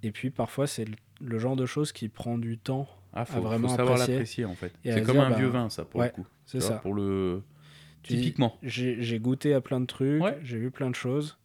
Et 0.03 0.11
puis 0.11 0.29
parfois, 0.29 0.67
c'est 0.67 0.85
le, 0.85 0.95
le 1.21 1.39
genre 1.39 1.55
de 1.55 1.65
choses 1.65 1.91
qui 1.91 2.09
prend 2.09 2.37
du 2.37 2.57
temps. 2.57 2.87
Ah, 3.13 3.25
faut, 3.25 3.41
vraiment 3.41 3.67
faut 3.69 3.75
savoir 3.77 3.95
apprécier 3.95 4.13
l'apprécier 4.13 4.45
en 4.45 4.53
fait. 4.55 4.71
C'est 4.83 5.01
comme 5.03 5.15
dire, 5.15 5.23
un 5.25 5.29
bah, 5.31 5.37
vieux 5.37 5.47
vin, 5.47 5.69
ça, 5.69 5.85
pour 5.85 5.99
ouais, 6.01 6.07
le 6.07 6.11
coup. 6.13 6.25
C'est 6.45 6.59
ça. 6.61 6.75
Pour 6.75 6.93
le. 6.93 7.41
Typiquement. 8.03 8.57
J'ai 8.63 9.19
goûté 9.19 9.53
à 9.53 9.61
plein 9.61 9.79
de 9.81 9.85
trucs, 9.85 10.21
Ouais. 10.21 10.37
j'ai 10.43 10.57
vu 10.57 10.71
plein 10.71 10.89
de 10.89 10.95
choses. 10.95 11.37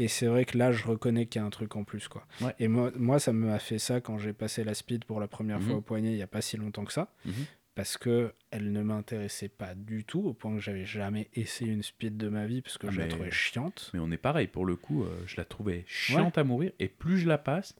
Et 0.00 0.06
c'est 0.06 0.26
vrai 0.26 0.44
que 0.44 0.56
là, 0.56 0.70
je 0.70 0.84
reconnais 0.86 1.26
qu'il 1.26 1.40
y 1.40 1.42
a 1.42 1.46
un 1.46 1.50
truc 1.50 1.74
en 1.74 1.82
plus. 1.82 2.06
quoi. 2.06 2.24
Ouais. 2.40 2.54
Et 2.60 2.68
moi, 2.68 2.92
moi, 2.96 3.18
ça 3.18 3.32
m'a 3.32 3.58
fait 3.58 3.78
ça 3.80 4.00
quand 4.00 4.16
j'ai 4.16 4.32
passé 4.32 4.62
la 4.62 4.74
speed 4.74 5.04
pour 5.04 5.18
la 5.20 5.26
première 5.26 5.60
fois 5.60 5.72
Mhm. 5.72 5.78
au 5.78 5.80
poignet 5.80 6.12
il 6.12 6.16
n'y 6.16 6.22
a 6.22 6.28
pas 6.28 6.40
si 6.40 6.56
longtemps 6.56 6.84
que 6.84 6.92
ça. 6.92 7.12
Mhm. 7.24 7.32
Parce 7.78 7.96
que 7.96 8.32
elle 8.50 8.72
ne 8.72 8.82
m'intéressait 8.82 9.48
pas 9.48 9.76
du 9.76 10.02
tout, 10.04 10.20
au 10.26 10.32
point 10.34 10.52
que 10.52 10.58
j'avais 10.60 10.84
jamais 10.84 11.28
essayé 11.34 11.70
une 11.70 11.84
speed 11.84 12.16
de 12.16 12.28
ma 12.28 12.44
vie, 12.44 12.60
parce 12.60 12.76
que 12.76 12.88
Ah, 12.88 12.90
je 12.90 12.98
la 12.98 13.06
trouvais 13.06 13.30
chiante. 13.30 13.92
Mais 13.94 14.00
on 14.00 14.10
est 14.10 14.16
pareil, 14.16 14.48
pour 14.48 14.66
le 14.66 14.74
coup, 14.74 15.04
euh, 15.04 15.22
je 15.26 15.36
la 15.36 15.44
trouvais 15.44 15.84
chiante 15.86 16.38
à 16.38 16.42
mourir, 16.42 16.72
et 16.80 16.88
plus 16.88 17.18
je 17.18 17.28
la 17.28 17.38
passe, 17.38 17.76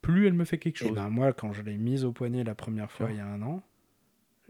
plus 0.00 0.28
elle 0.28 0.34
me 0.34 0.44
fait 0.44 0.58
quelque 0.58 0.80
Et 0.84 0.86
chose. 0.86 0.94
ben 0.94 1.08
moi, 1.10 1.32
quand 1.32 1.52
je 1.52 1.62
l'ai 1.62 1.76
mise 1.76 2.04
au 2.04 2.12
poignet 2.12 2.44
la 2.44 2.54
première 2.54 2.92
fois 2.92 3.10
il 3.10 3.16
y 3.16 3.20
a 3.20 3.26
un 3.26 3.42
an, 3.42 3.64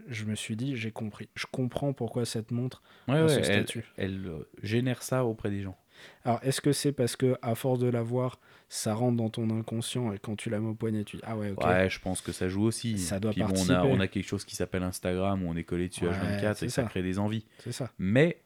je 0.07 0.25
me 0.25 0.35
suis 0.35 0.55
dit, 0.55 0.75
j'ai 0.75 0.91
compris. 0.91 1.27
Je 1.33 1.47
comprends 1.51 1.91
pourquoi 1.93 2.25
cette 2.25 2.51
montre 2.51 2.83
ouais, 3.07 3.15
a 3.17 3.23
ouais, 3.23 3.29
ce 3.29 3.37
elle, 3.39 3.45
statut. 3.45 3.85
elle, 3.97 4.27
euh, 4.27 4.47
génère 4.61 5.01
ça 5.01 5.25
auprès 5.25 5.49
des 5.49 5.63
gens. 5.63 5.77
Alors, 6.25 6.39
est-ce 6.43 6.61
que 6.61 6.71
c'est 6.71 6.91
parce 6.91 7.15
que 7.15 7.35
à 7.41 7.55
force 7.55 7.79
de 7.79 7.87
la 7.87 8.01
voir, 8.03 8.39
ça 8.69 8.93
rentre 8.93 9.17
dans 9.17 9.29
ton 9.29 9.49
inconscient 9.49 10.13
et 10.13 10.19
quand 10.19 10.35
tu 10.35 10.49
la 10.49 10.59
mets 10.59 10.69
au 10.69 10.73
poignet, 10.75 11.03
tu 11.03 11.17
dis 11.17 11.23
ah 11.25 11.35
ouais 11.37 11.51
ok. 11.51 11.63
Ouais, 11.65 11.89
je 11.89 11.99
pense 11.99 12.21
que 12.21 12.31
ça 12.31 12.47
joue 12.47 12.63
aussi. 12.63 12.97
Ça 12.97 13.19
doit 13.19 13.31
Puis 13.31 13.41
bon, 13.41 13.47
on, 13.47 13.49
a, 13.49 13.53
participer. 13.53 13.79
on 13.83 13.99
a 13.99 14.07
quelque 14.07 14.27
chose 14.27 14.45
qui 14.45 14.55
s'appelle 14.55 14.83
Instagram, 14.83 15.43
où 15.43 15.49
on 15.49 15.55
est 15.55 15.63
collé 15.63 15.89
dessus 15.89 16.05
Ouais, 16.07 16.13
H24 16.13 16.53
c'est 16.55 16.65
et 16.65 16.69
ça 16.69 16.83
ça. 16.83 16.87
crée 16.89 17.01
des 17.03 17.19
envies. 17.19 17.45
C'est 17.59 17.71
ça. 17.71 17.91
Mais 17.97 18.41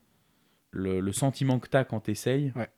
le, 0.71 0.99
le 0.99 1.11
sentiment 1.11 1.59
que 1.59 1.69
tu 1.69 1.77
as 1.77 1.83
quand 1.85 2.01
tu 2.01 2.11
essayes, 2.11 2.51
Ouais. 2.55 2.69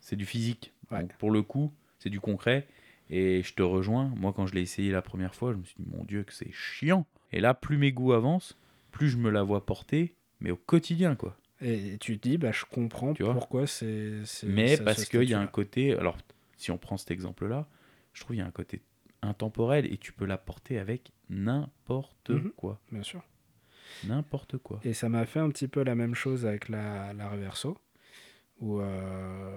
c'est 0.00 0.16
du 0.16 0.24
physique. 0.26 0.72
Donc 0.90 1.12
pour 1.18 1.30
le 1.30 1.42
coup, 1.42 1.72
c'est 1.98 2.10
du 2.10 2.20
concret. 2.20 2.66
Et 3.10 3.42
je 3.42 3.54
te 3.54 3.62
rejoins. 3.62 4.12
Moi, 4.16 4.32
quand 4.34 4.46
je 4.46 4.54
l'ai 4.54 4.60
essayé 4.62 4.90
la 4.90 5.00
première 5.02 5.34
fois, 5.34 5.52
je 5.52 5.58
me 5.58 5.64
suis 5.64 5.76
dit, 5.78 5.88
mon 5.96 6.04
Dieu, 6.04 6.24
que 6.24 6.32
c'est 6.34 6.52
chiant. 6.52 7.06
Et 7.32 7.40
là, 7.40 7.54
plus 7.54 7.78
mes 7.78 7.90
goûts 7.92 8.12
avancent, 8.12 8.56
plus 8.90 9.08
je 9.08 9.16
me 9.16 9.30
la 9.30 9.42
vois 9.42 9.64
porter, 9.64 10.14
mais 10.40 10.50
au 10.50 10.56
quotidien, 10.56 11.14
quoi. 11.14 11.36
Et 11.60 11.98
tu 11.98 12.18
te 12.18 12.28
dis 12.28 12.38
bah 12.38 12.52
je 12.52 12.64
comprends 12.64 13.14
Tu 13.14 13.22
pourquoi 13.24 13.66
c'est. 13.66 14.22
Mais 14.44 14.76
ça 14.76 14.84
parce 14.84 15.04
ce 15.04 15.10
qu'il 15.10 15.28
y 15.28 15.34
a 15.34 15.40
un 15.40 15.46
côté. 15.46 15.94
Alors, 15.94 16.16
si 16.56 16.70
on 16.70 16.78
prend 16.78 16.96
cet 16.96 17.10
exemple-là, 17.10 17.66
je 18.12 18.20
trouve 18.20 18.34
qu'il 18.34 18.40
y 18.40 18.42
a 18.42 18.46
un 18.46 18.50
côté 18.52 18.80
intemporel 19.22 19.92
et 19.92 19.96
tu 19.98 20.12
peux 20.12 20.24
la 20.24 20.38
porter 20.38 20.78
avec 20.78 21.10
n'importe 21.28 22.30
Mhm. 22.30 22.52
quoi. 22.56 22.80
Bien 22.92 23.02
sûr. 23.02 23.22
N'importe 24.04 24.58
quoi. 24.58 24.80
Et 24.84 24.92
ça 24.94 25.08
m'a 25.08 25.26
fait 25.26 25.40
un 25.40 25.48
petit 25.50 25.66
peu 25.66 25.82
la 25.82 25.96
même 25.96 26.14
chose 26.14 26.46
avec 26.46 26.68
la, 26.68 27.12
la 27.12 27.28
Reverso, 27.28 27.76
où 28.60 28.80
euh, 28.80 29.56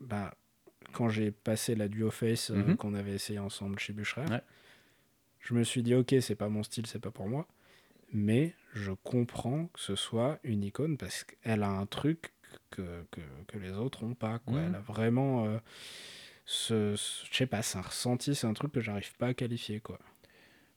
bah, 0.00 0.34
quand 0.92 1.08
j'ai 1.08 1.30
passé 1.30 1.74
la 1.74 1.88
Duo 1.88 2.10
Face 2.10 2.50
euh, 2.50 2.56
Mhm. 2.56 2.76
qu'on 2.76 2.92
avait 2.94 3.14
essayé 3.14 3.38
ensemble 3.38 3.78
chez 3.78 3.94
Bucherer, 3.94 4.26
Ouais. 4.26 4.42
je 5.40 5.54
me 5.54 5.64
suis 5.64 5.82
dit 5.82 5.94
ok 5.94 6.14
c'est 6.20 6.34
pas 6.34 6.50
mon 6.50 6.62
style, 6.62 6.86
c'est 6.86 6.98
pas 6.98 7.10
pour 7.10 7.28
moi, 7.28 7.48
mais 8.12 8.54
je 8.72 8.92
comprends 8.92 9.66
que 9.66 9.80
ce 9.80 9.94
soit 9.96 10.38
une 10.44 10.62
icône 10.64 10.96
parce 10.96 11.24
qu'elle 11.24 11.62
a 11.62 11.68
un 11.70 11.86
truc 11.86 12.32
que, 12.70 13.04
que, 13.10 13.20
que 13.48 13.58
les 13.58 13.72
autres 13.72 14.02
ont 14.04 14.14
pas. 14.14 14.38
Quoi. 14.40 14.60
Mhm. 14.60 14.66
Elle 14.68 14.74
a 14.76 14.80
vraiment 14.80 15.44
euh, 15.46 15.58
ce, 16.44 16.96
ce- 16.96 17.26
je 17.30 17.36
sais 17.36 17.46
pas, 17.46 17.62
c'est 17.62 17.78
un 17.78 17.82
ressenti, 17.82 18.34
c'est 18.34 18.46
un 18.46 18.54
truc 18.54 18.72
que 18.72 18.80
j'arrive 18.80 19.14
pas 19.16 19.28
à 19.28 19.34
qualifier 19.34 19.80
quoi. 19.80 19.98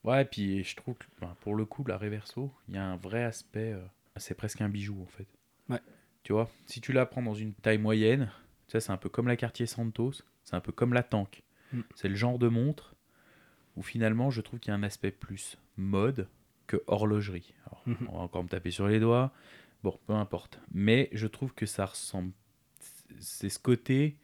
Ouais, 0.03 0.21
et 0.21 0.25
puis 0.25 0.63
je 0.63 0.75
trouve 0.75 0.95
que 0.95 1.05
ben, 1.19 1.35
pour 1.41 1.55
le 1.55 1.65
coup, 1.65 1.83
la 1.87 1.97
Reverso, 1.97 2.51
il 2.67 2.75
y 2.75 2.77
a 2.77 2.85
un 2.85 2.95
vrai 2.97 3.23
aspect. 3.23 3.73
euh, 3.73 3.83
c'est 4.17 4.35
presque 4.35 4.61
un 4.61 4.69
bijou 4.69 5.01
en 5.01 5.07
fait. 5.07 5.27
Ouais. 5.69 5.79
Tu 6.23 6.31
vois, 6.33 6.49
si 6.67 6.79
tu 6.81 6.93
la 6.93 7.05
prends 7.05 7.23
dans 7.23 7.33
une 7.33 7.53
taille 7.53 7.77
moyenne, 7.79 8.29
ça 8.67 8.79
c'est 8.79 8.91
un 8.91 8.97
peu 8.97 9.09
comme 9.09 9.27
la 9.27 9.35
Cartier 9.35 9.65
Santos, 9.65 10.13
c'est 10.43 10.55
un 10.55 10.61
peu 10.61 10.71
comme 10.71 10.93
la 10.93 11.03
Tank. 11.03 11.43
Mm. 11.73 11.81
C'est 11.95 12.07
le 12.07 12.15
genre 12.15 12.37
de 12.39 12.47
montre 12.47 12.93
où 13.75 13.81
finalement 13.81 14.29
je 14.29 14.41
trouve 14.41 14.59
qu'il 14.59 14.69
y 14.69 14.73
a 14.73 14.77
un 14.77 14.83
aspect 14.83 15.11
plus 15.11 15.57
mode 15.75 16.27
que 16.67 16.77
horlogerie. 16.87 17.53
Alors, 17.65 17.81
Mhm. 17.85 18.09
On 18.11 18.17
va 18.17 18.23
encore 18.23 18.43
me 18.43 18.49
taper 18.49 18.71
sur 18.71 18.87
les 18.87 18.99
doigts. 18.99 19.31
Bon, 19.83 19.99
peu 20.07 20.13
importe. 20.13 20.59
Mais 20.73 21.09
je 21.11 21.27
trouve 21.27 21.53
que 21.53 21.65
ça 21.65 21.85
ressemble. 21.85 22.31
C'est 23.19 23.49
ce 23.49 23.59
côté 23.59 24.17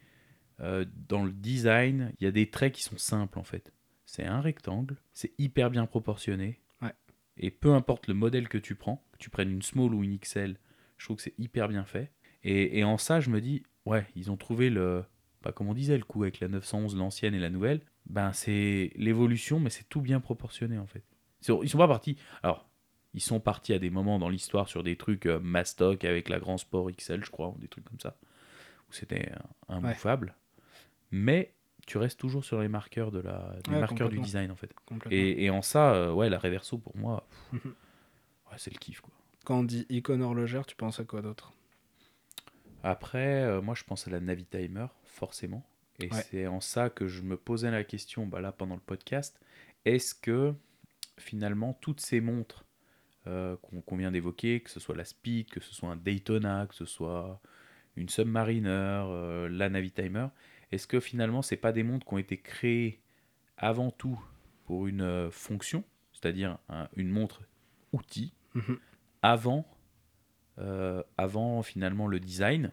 euh, 0.60 0.86
dans 1.08 1.24
le 1.24 1.32
design, 1.32 2.14
il 2.20 2.24
y 2.24 2.28
a 2.28 2.32
des 2.32 2.50
traits 2.50 2.74
qui 2.74 2.84
sont 2.84 2.98
simples 2.98 3.38
en 3.40 3.44
fait. 3.44 3.72
C'est 4.06 4.26
un 4.26 4.42
rectangle, 4.42 4.98
c'est 5.14 5.32
hyper 5.38 5.70
bien 5.70 5.86
proportionné. 5.86 6.60
Ouais. 6.82 6.94
Et 7.38 7.52
peu 7.52 7.74
importe 7.74 8.08
le 8.08 8.14
modèle 8.14 8.48
que 8.50 8.58
tu 8.58 8.76
prends, 8.76 9.04
que 9.14 9.18
tu 9.20 9.30
prennes 9.30 9.50
une 9.52 9.62
small 9.62 9.94
ou 9.94 10.04
une 10.04 10.18
XL, 10.20 10.58
je 10.98 11.06
trouve 11.06 11.18
que 11.18 11.24
c'est 11.24 11.38
hyper 11.40 11.68
bien 11.68 11.86
fait. 11.86 12.12
Et, 12.44 12.80
et 12.80 12.84
en 12.84 12.98
ça, 12.98 13.20
je 13.22 13.30
me 13.30 13.40
dis, 13.40 13.64
ouais, 13.86 14.06
ils 14.16 14.30
ont 14.32 14.38
trouvé 14.38 14.70
le, 14.70 15.04
bah, 15.44 15.52
comme 15.52 15.68
on 15.70 15.74
disait, 15.74 15.98
le 15.98 16.04
coup 16.04 16.24
avec 16.24 16.40
la 16.40 16.48
911, 16.48 16.96
l'ancienne 16.98 17.34
et 17.34 17.40
la 17.40 17.50
nouvelle, 17.50 17.82
ben 18.08 18.34
c'est 18.34 18.92
l'évolution, 18.96 19.60
mais 19.60 19.70
c'est 19.70 19.88
tout 19.88 20.02
bien 20.02 20.20
proportionné 20.20 20.78
en 20.80 20.88
fait. 20.88 21.04
C'est- 21.42 21.54
Ils 21.64 21.70
sont 21.70 21.78
pas 21.78 21.88
partis. 21.88 22.18
Alors, 22.44 22.68
ils 23.14 23.22
sont 23.22 23.40
partis 23.40 23.74
à 23.74 23.80
des 23.80 23.90
moments 23.90 24.20
dans 24.20 24.30
l'histoire 24.30 24.68
sur 24.70 24.84
des 24.84 24.96
trucs 24.96 25.26
euh, 25.26 25.40
mastoc 25.40 26.06
avec 26.06 26.30
la 26.30 26.40
Grand 26.40 26.58
Sport 26.58 26.90
XL, 26.92 27.24
je 27.26 27.32
crois, 27.32 27.50
ou 27.50 27.58
des 27.58 27.68
trucs 27.68 27.84
comme 27.86 28.00
ça, 28.00 28.16
où 28.90 28.94
c'était 28.94 29.32
imbouffable. 29.68 30.36
Mais 31.12 31.54
tu 31.88 31.98
restes 31.98 32.20
toujours 32.20 32.46
sur 32.46 32.62
les 32.62 32.68
marqueurs 32.70 33.12
de 33.12 33.20
la, 33.20 33.56
des 33.66 33.72
Ouais, 33.72 33.80
marqueurs 33.80 34.08
du 34.10 34.20
design 34.20 34.52
en 34.52 34.56
fait. 34.56 34.72
Et, 35.10 35.44
et 35.46 35.50
en 35.50 35.62
ça, 35.62 35.94
euh, 35.94 36.14
ouais, 36.14 36.30
la 36.30 36.38
Reverso 36.40 36.78
pour 36.78 36.96
moi, 36.96 37.28
pff, 37.52 37.66
ouais, 37.66 37.72
c'est 38.58 38.72
le 38.72 38.78
kiff 38.80 39.02
quoi. 39.02 39.12
Quand 39.44 39.58
on 39.60 39.64
dit 39.64 39.88
icône 39.90 40.22
horlogère, 40.22 40.66
tu 40.68 40.76
penses 40.76 41.00
à 41.00 41.04
quoi 41.04 41.22
d'autre? 41.24 41.52
Après, 42.84 43.44
euh, 43.44 43.62
moi 43.62 43.76
je 43.76 43.84
pense 43.84 44.08
à 44.08 44.12
la 44.12 44.20
Navitimer, 44.20 44.86
forcément. 45.04 45.66
Et 46.00 46.06
Ouais. 46.12 46.22
c'est 46.30 46.48
en 46.48 46.62
ça 46.62 46.90
que 46.90 47.08
je 47.08 47.22
me 47.22 47.38
posais 47.38 47.70
la 47.72 47.84
question, 47.84 48.26
bah, 48.26 48.42
là 48.42 48.52
pendant 48.52 48.76
le 48.76 48.82
podcast, 48.82 49.40
est-ce 49.86 50.16
que 50.16 50.54
finalement 51.22 51.74
toutes 51.74 52.02
ces 52.02 52.22
montres 52.22 52.66
euh, 53.28 53.56
qu'on 53.86 53.96
vient 53.98 54.12
d'évoquer, 54.12 54.62
que 54.62 54.70
ce 54.70 54.80
soit 54.80 54.96
la 54.96 55.06
Speed, 55.06 55.50
que 55.50 55.60
ce 55.60 55.74
soit 55.74 55.90
un 55.90 55.96
Daytona, 55.96 56.66
que 56.68 56.76
ce 56.76 56.86
soit 56.86 57.40
une 57.96 58.10
Submariner, 58.10 58.70
euh, 58.70 59.48
la 59.50 59.70
Navitimer, 59.70 60.28
est-ce 60.72 60.88
que 60.88 61.00
finalement 61.00 61.42
c'est 61.42 61.58
pas 61.58 61.72
des 61.72 61.84
montres 61.84 62.06
qui 62.08 62.14
ont 62.14 62.18
été 62.18 62.38
créées 62.38 63.02
avant 63.58 63.92
tout 63.92 64.20
pour 64.66 64.88
une 64.88 65.02
euh, 65.02 65.30
fonction, 65.32 65.84
c'est-à-dire 66.14 66.58
un- 66.70 66.90
une 66.96 67.10
montre 67.10 67.42
outil, 67.92 68.34
Mhm. 68.56 68.80
avant, 69.22 69.66
avant 71.18 71.62
finalement 71.64 72.08
le 72.08 72.20
design? 72.20 72.72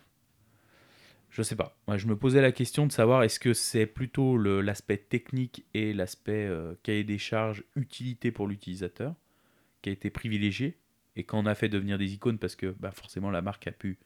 Je 1.31 1.43
sais 1.43 1.57
pas. 1.57 1.77
Moi, 1.87 1.99
je 1.99 2.07
me 2.07 2.17
posais 2.17 2.41
la 2.41 2.53
question 2.53 2.87
de 2.87 2.93
savoir 2.93 3.23
est-ce 3.23 3.39
que 3.39 3.53
c'est 3.55 3.87
plutôt 3.87 4.39
l'aspect 4.39 4.97
technique 4.97 5.67
et 5.75 5.93
l'aspect 5.93 6.47
euh, 6.47 6.75
cahier 6.83 7.05
des 7.05 7.19
charges, 7.19 7.63
utilité 7.77 8.31
pour 8.33 8.47
l'utilisateur, 8.47 9.15
qui 9.83 9.91
a 9.91 9.93
été 9.93 10.11
privilégié 10.11 10.79
et 11.17 11.25
qu'on 11.25 11.47
a 11.47 11.55
fait 11.55 11.69
devenir 11.69 11.99
des 11.99 12.15
icônes 12.15 12.39
parce 12.39 12.57
que 12.57 12.75
bah, 12.81 12.91
forcément 12.91 13.31
la 13.31 13.43
marque 13.43 13.67
a 13.67 13.73
pu 13.73 13.99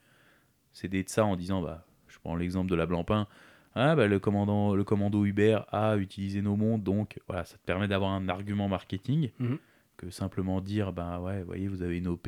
s'aider 0.73 1.03
de 1.03 1.09
ça 1.09 1.25
en 1.25 1.35
disant 1.35 1.61
bah, 1.61 1.85
je 2.07 2.17
prends 2.19 2.35
l'exemple 2.35 2.69
de 2.69 2.75
la 2.75 2.85
Blancpain. 2.85 3.27
Ah, 3.75 3.95
bah, 3.95 4.05
le, 4.07 4.19
commandant, 4.19 4.75
le 4.75 4.83
commando 4.83 5.25
Uber 5.25 5.59
a 5.69 5.97
utilisé 5.97 6.41
nos 6.41 6.55
montres, 6.55 6.83
donc 6.83 7.19
voilà, 7.27 7.43
ça 7.45 7.57
te 7.57 7.65
permet 7.65 7.87
d'avoir 7.87 8.11
un 8.11 8.27
argument 8.29 8.67
marketing 8.67 9.31
Mhm. 9.39 9.57
que 9.97 10.09
simplement 10.09 10.61
dire 10.61 10.91
bah 10.93 11.19
ouais, 11.21 11.39
vous 11.39 11.45
voyez, 11.45 11.67
vous 11.67 11.81
avez 11.81 11.97
une 11.97 12.07
OP. 12.07 12.27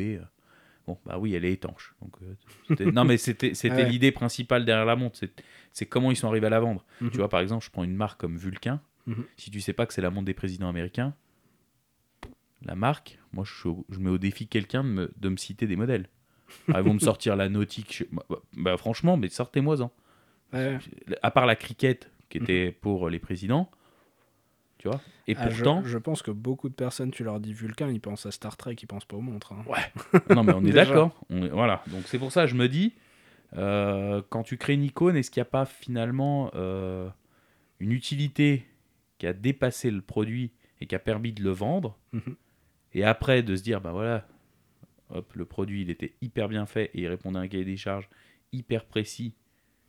Bon, 0.88 0.98
bah 1.06 1.18
oui, 1.18 1.34
elle 1.34 1.46
est 1.46 1.54
étanche. 1.54 1.96
Donc, 2.02 2.14
euh, 2.22 2.34
c'était- 2.68 2.86
non, 2.92 3.06
mais 3.06 3.18
c'était 3.18 3.54
Ouais. 3.70 3.90
l'idée 3.90 4.12
principale 4.12 4.66
derrière 4.66 4.86
la 4.86 4.96
montre. 4.96 5.18
c'est- 5.72 5.86
comment 5.88 6.12
ils 6.12 6.16
sont 6.16 6.28
arrivés 6.30 6.48
à 6.48 6.52
la 6.52 6.60
vendre. 6.60 6.86
Mhm. 7.02 7.10
Tu 7.12 7.18
vois, 7.18 7.28
par 7.30 7.40
exemple, 7.42 7.66
je 7.66 7.70
prends 7.72 7.84
une 7.84 7.96
marque 7.96 8.20
comme 8.20 8.38
Vulcain. 8.38 8.80
Mhm. 9.08 9.26
Si 9.36 9.52
tu 9.52 9.60
sais 9.62 9.74
pas 9.74 9.86
que 9.86 9.94
c'est 9.94 10.02
la 10.02 10.10
montre 10.10 10.26
des 10.26 10.34
présidents 10.34 10.70
américains, 10.70 11.14
la 12.64 12.76
marque, 12.76 13.20
moi, 13.34 13.44
je, 13.46 13.70
je 13.90 14.00
mets 14.00 14.10
au 14.10 14.18
défi 14.18 14.48
quelqu'un 14.48 14.84
de 14.84 14.90
me, 14.90 15.14
de 15.18 15.30
me 15.30 15.38
citer 15.38 15.68
des 15.68 15.76
modèles. 15.76 16.08
Alors, 16.68 16.82
ils 16.82 16.84
vont 16.88 16.94
me 16.94 17.00
sortir 17.00 17.36
la 17.36 17.50
nautique. 17.50 17.94
je- 17.98 18.16
bah, 18.16 18.24
bah, 18.56 18.78
franchement, 18.78 19.18
mais 19.18 19.30
sortez-moi-en. 19.30 19.92
Ouais. 20.54 20.78
À 21.22 21.32
part 21.32 21.46
la 21.46 21.56
cricket, 21.56 22.10
qui 22.30 22.38
était 22.38 22.72
pour 22.72 23.10
les 23.10 23.20
présidents. 23.20 23.70
Tu 24.86 24.90
vois 24.92 25.02
Et 25.28 25.36
Ah, 25.36 25.50
je- 25.50 25.64
pourtant. 25.64 25.84
je, 25.84 25.98
pense 25.98 26.22
que 26.22 26.30
beaucoup 26.30 26.70
de 26.70 26.76
personnes, 26.76 27.10
tu 27.10 27.24
leur 27.24 27.40
dis 27.40 27.54
Vulcain, 27.54 27.90
ils 27.90 28.00
pensent 28.00 28.28
à 28.28 28.32
Star 28.32 28.56
Trek, 28.56 28.76
ils 28.80 28.86
pensent 28.86 29.06
pas 29.06 29.18
aux 29.18 29.22
montres. 29.22 29.54
hein. 29.54 29.66
Non, 30.36 30.44
mais 30.44 30.54
on 30.54 30.64
est 30.64 30.72
d'accord. 30.74 31.20
Voilà. 31.30 31.82
Donc 31.88 32.04
c'est 32.06 32.20
pour 32.20 32.32
ça, 32.32 32.46
je 32.46 32.54
me 32.54 32.68
dis, 32.70 32.94
euh, 33.58 34.22
quand 34.30 34.44
tu 34.44 34.58
crées 34.58 34.76
une 34.76 34.84
icône, 34.84 35.16
est-ce 35.16 35.32
qu'il 35.32 35.42
n'y 35.42 35.48
a 35.48 35.50
pas 35.50 35.66
finalement 35.66 36.52
euh, 36.54 37.10
une 37.80 37.94
utilité 37.94 38.68
qui 39.18 39.26
a 39.26 39.34
dépassé 39.34 39.90
le 39.90 40.02
produit 40.02 40.52
et 40.82 40.86
qui 40.86 40.94
a 40.94 41.00
permis 41.00 41.34
de 41.34 41.42
le 41.42 41.50
vendre 41.50 41.98
Mhm. 42.14 42.36
Et 42.94 43.04
après, 43.04 43.42
de 43.42 43.56
se 43.56 43.64
dire, 43.64 43.82
bah 43.82 43.92
voilà, 43.92 44.28
hop, 45.10 45.34
le 45.34 45.46
produit, 45.46 45.82
il 45.82 45.90
était 45.90 46.14
hyper 46.22 46.48
bien 46.48 46.68
fait 46.68 46.92
et 46.94 47.02
il 47.02 47.08
répondait 47.08 47.40
à 47.40 47.42
un 47.42 47.48
cahier 47.48 47.66
des 47.66 47.76
charges 47.76 48.08
hyper 48.54 48.86
précis. 48.86 49.34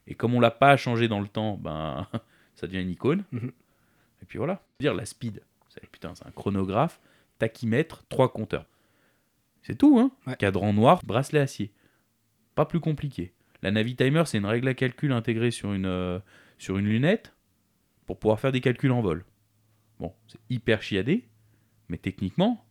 Et 0.07 0.14
comme 0.14 0.32
on 0.32 0.40
l'a 0.40 0.51
pas 0.51 0.76
changé 0.78 1.07
dans 1.07 1.20
le 1.20 1.28
temps, 1.28 1.59
ben 1.59 2.09
ça 2.55 2.66
devient 2.66 2.80
une 2.80 2.90
icône. 2.90 3.24
Mhm. 3.32 3.53
Et 4.23 4.27
puis 4.27 4.39
voilà. 4.39 4.62
Dire 4.81 4.95
la 4.95 5.05
speed, 5.05 5.43
c'est 5.69 5.87
putain, 5.91 6.14
c'est 6.14 6.27
un 6.27 6.31
chronographe, 6.31 7.01
tachymètre, 7.39 8.05
trois 8.09 8.33
compteurs. 8.33 8.67
C'est 9.62 9.77
tout, 9.77 9.99
hein. 9.99 10.11
Ouais. 10.27 10.37
Cadran 10.37 10.73
noir, 10.73 11.01
bracelet 11.05 11.41
acier. 11.41 11.73
Pas 12.55 12.67
plus 12.67 12.81
compliqué. 12.81 13.33
La 13.62 13.71
Navitimer, 13.71 14.23
c'est 14.27 14.39
une 14.39 14.47
règle 14.47 14.69
à 14.69 14.75
calcul 14.75 15.12
intégrée 15.12 15.51
sur 15.51 15.73
une, 15.73 15.87
euh, 15.87 16.21
sur 16.59 16.79
une 16.79 16.87
lunette 16.87 17.35
pour 18.07 18.19
pouvoir 18.19 18.39
faire 18.39 18.53
des 18.53 18.61
calculs 18.61 18.93
en 18.93 19.01
vol. 19.01 19.25
Bon, 19.99 20.12
c'est 20.29 20.39
hyper 20.51 20.83
chiadé, 20.83 21.25
mais 21.89 21.99
techniquement, 21.99 22.64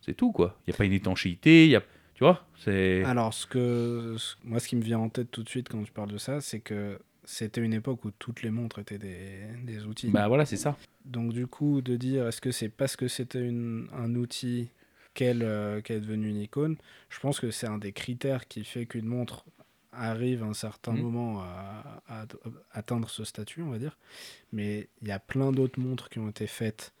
c'est 0.00 0.14
tout, 0.14 0.32
quoi. 0.32 0.58
Il 0.60 0.70
n'y 0.70 0.74
a 0.74 0.78
pas 0.78 0.84
une 0.84 0.92
étanchéité, 0.92 1.68
y 1.68 1.76
a... 1.76 1.82
Tu 2.14 2.24
vois 2.24 2.46
C'est... 2.56 3.04
Alors, 3.04 3.34
ce 3.34 3.46
que, 3.46 4.16
moi, 4.44 4.60
ce 4.60 4.68
qui 4.68 4.76
me 4.76 4.82
vient 4.82 4.98
en 4.98 5.08
tête 5.08 5.30
tout 5.30 5.42
de 5.42 5.48
suite 5.48 5.68
quand 5.68 5.82
tu 5.82 5.92
parles 5.92 6.10
de 6.10 6.18
ça, 6.18 6.40
c'est 6.40 6.60
que 6.60 6.98
c'était 7.24 7.60
une 7.60 7.72
époque 7.74 8.04
où 8.04 8.10
toutes 8.10 8.42
les 8.42 8.50
montres 8.50 8.78
étaient 8.78 8.98
des, 8.98 9.46
des 9.64 9.84
outils. 9.86 10.08
Bah 10.08 10.28
voilà, 10.28 10.44
c'est 10.44 10.56
ça. 10.56 10.76
Donc, 11.04 11.32
du 11.32 11.46
coup, 11.46 11.80
de 11.82 11.96
dire 11.96 12.26
est-ce 12.28 12.40
que 12.40 12.50
c'est 12.52 12.68
parce 12.68 12.96
que 12.96 13.08
c'était 13.08 13.48
un 13.92 14.14
outil 14.14 14.68
qu'elle 15.14 15.42
euh, 15.42 15.80
qu'elle 15.82 15.98
est 15.98 16.00
devenue 16.00 16.28
une 16.30 16.40
icône, 16.40 16.76
je 17.10 17.20
pense 17.20 17.38
que 17.38 17.50
c'est 17.50 17.66
un 17.66 17.78
des 17.78 17.92
critères 17.92 18.48
qui 18.48 18.64
fait 18.64 18.86
qu'une 18.86 19.06
montre 19.06 19.44
arrive 19.92 20.42
à 20.42 20.46
un 20.46 20.54
certain 20.54 20.92
Mhm. 20.92 21.02
moment 21.02 21.40
à, 21.42 22.02
à- 22.08 22.22
à 22.22 22.26
atteindre 22.72 23.10
ce 23.10 23.24
statut, 23.24 23.60
on 23.62 23.70
va 23.70 23.78
dire. 23.78 23.98
Mais 24.52 24.88
il 25.02 25.08
y 25.08 25.12
a 25.12 25.18
plein 25.18 25.52
d'autres 25.52 25.78
montres 25.78 26.08
qui 26.08 26.18
ont 26.18 26.30
été 26.30 26.46
faites 26.46 26.92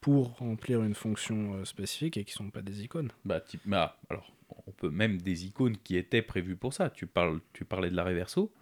pour 0.00 0.36
remplir 0.38 0.82
une 0.82 0.94
fonction 0.94 1.54
euh, 1.54 1.64
spécifique 1.64 2.16
et 2.16 2.24
qui 2.24 2.32
sont 2.32 2.50
pas 2.50 2.62
des 2.62 2.82
icônes. 2.82 3.10
Bah, 3.24 3.40
type- 3.40 3.60
bah, 3.64 3.98
alors, 4.10 4.32
on 4.66 4.70
peut 4.72 4.90
même 4.90 5.20
des 5.20 5.44
icônes 5.46 5.76
qui 5.76 5.96
étaient 5.96 6.22
prévues 6.22 6.56
pour 6.56 6.72
ça. 6.72 6.88
Tu, 6.90 7.06
parles, 7.06 7.40
tu 7.52 7.64
parlais 7.64 7.90
de 7.90 7.96
la 7.96 8.04
Reverso. 8.04 8.52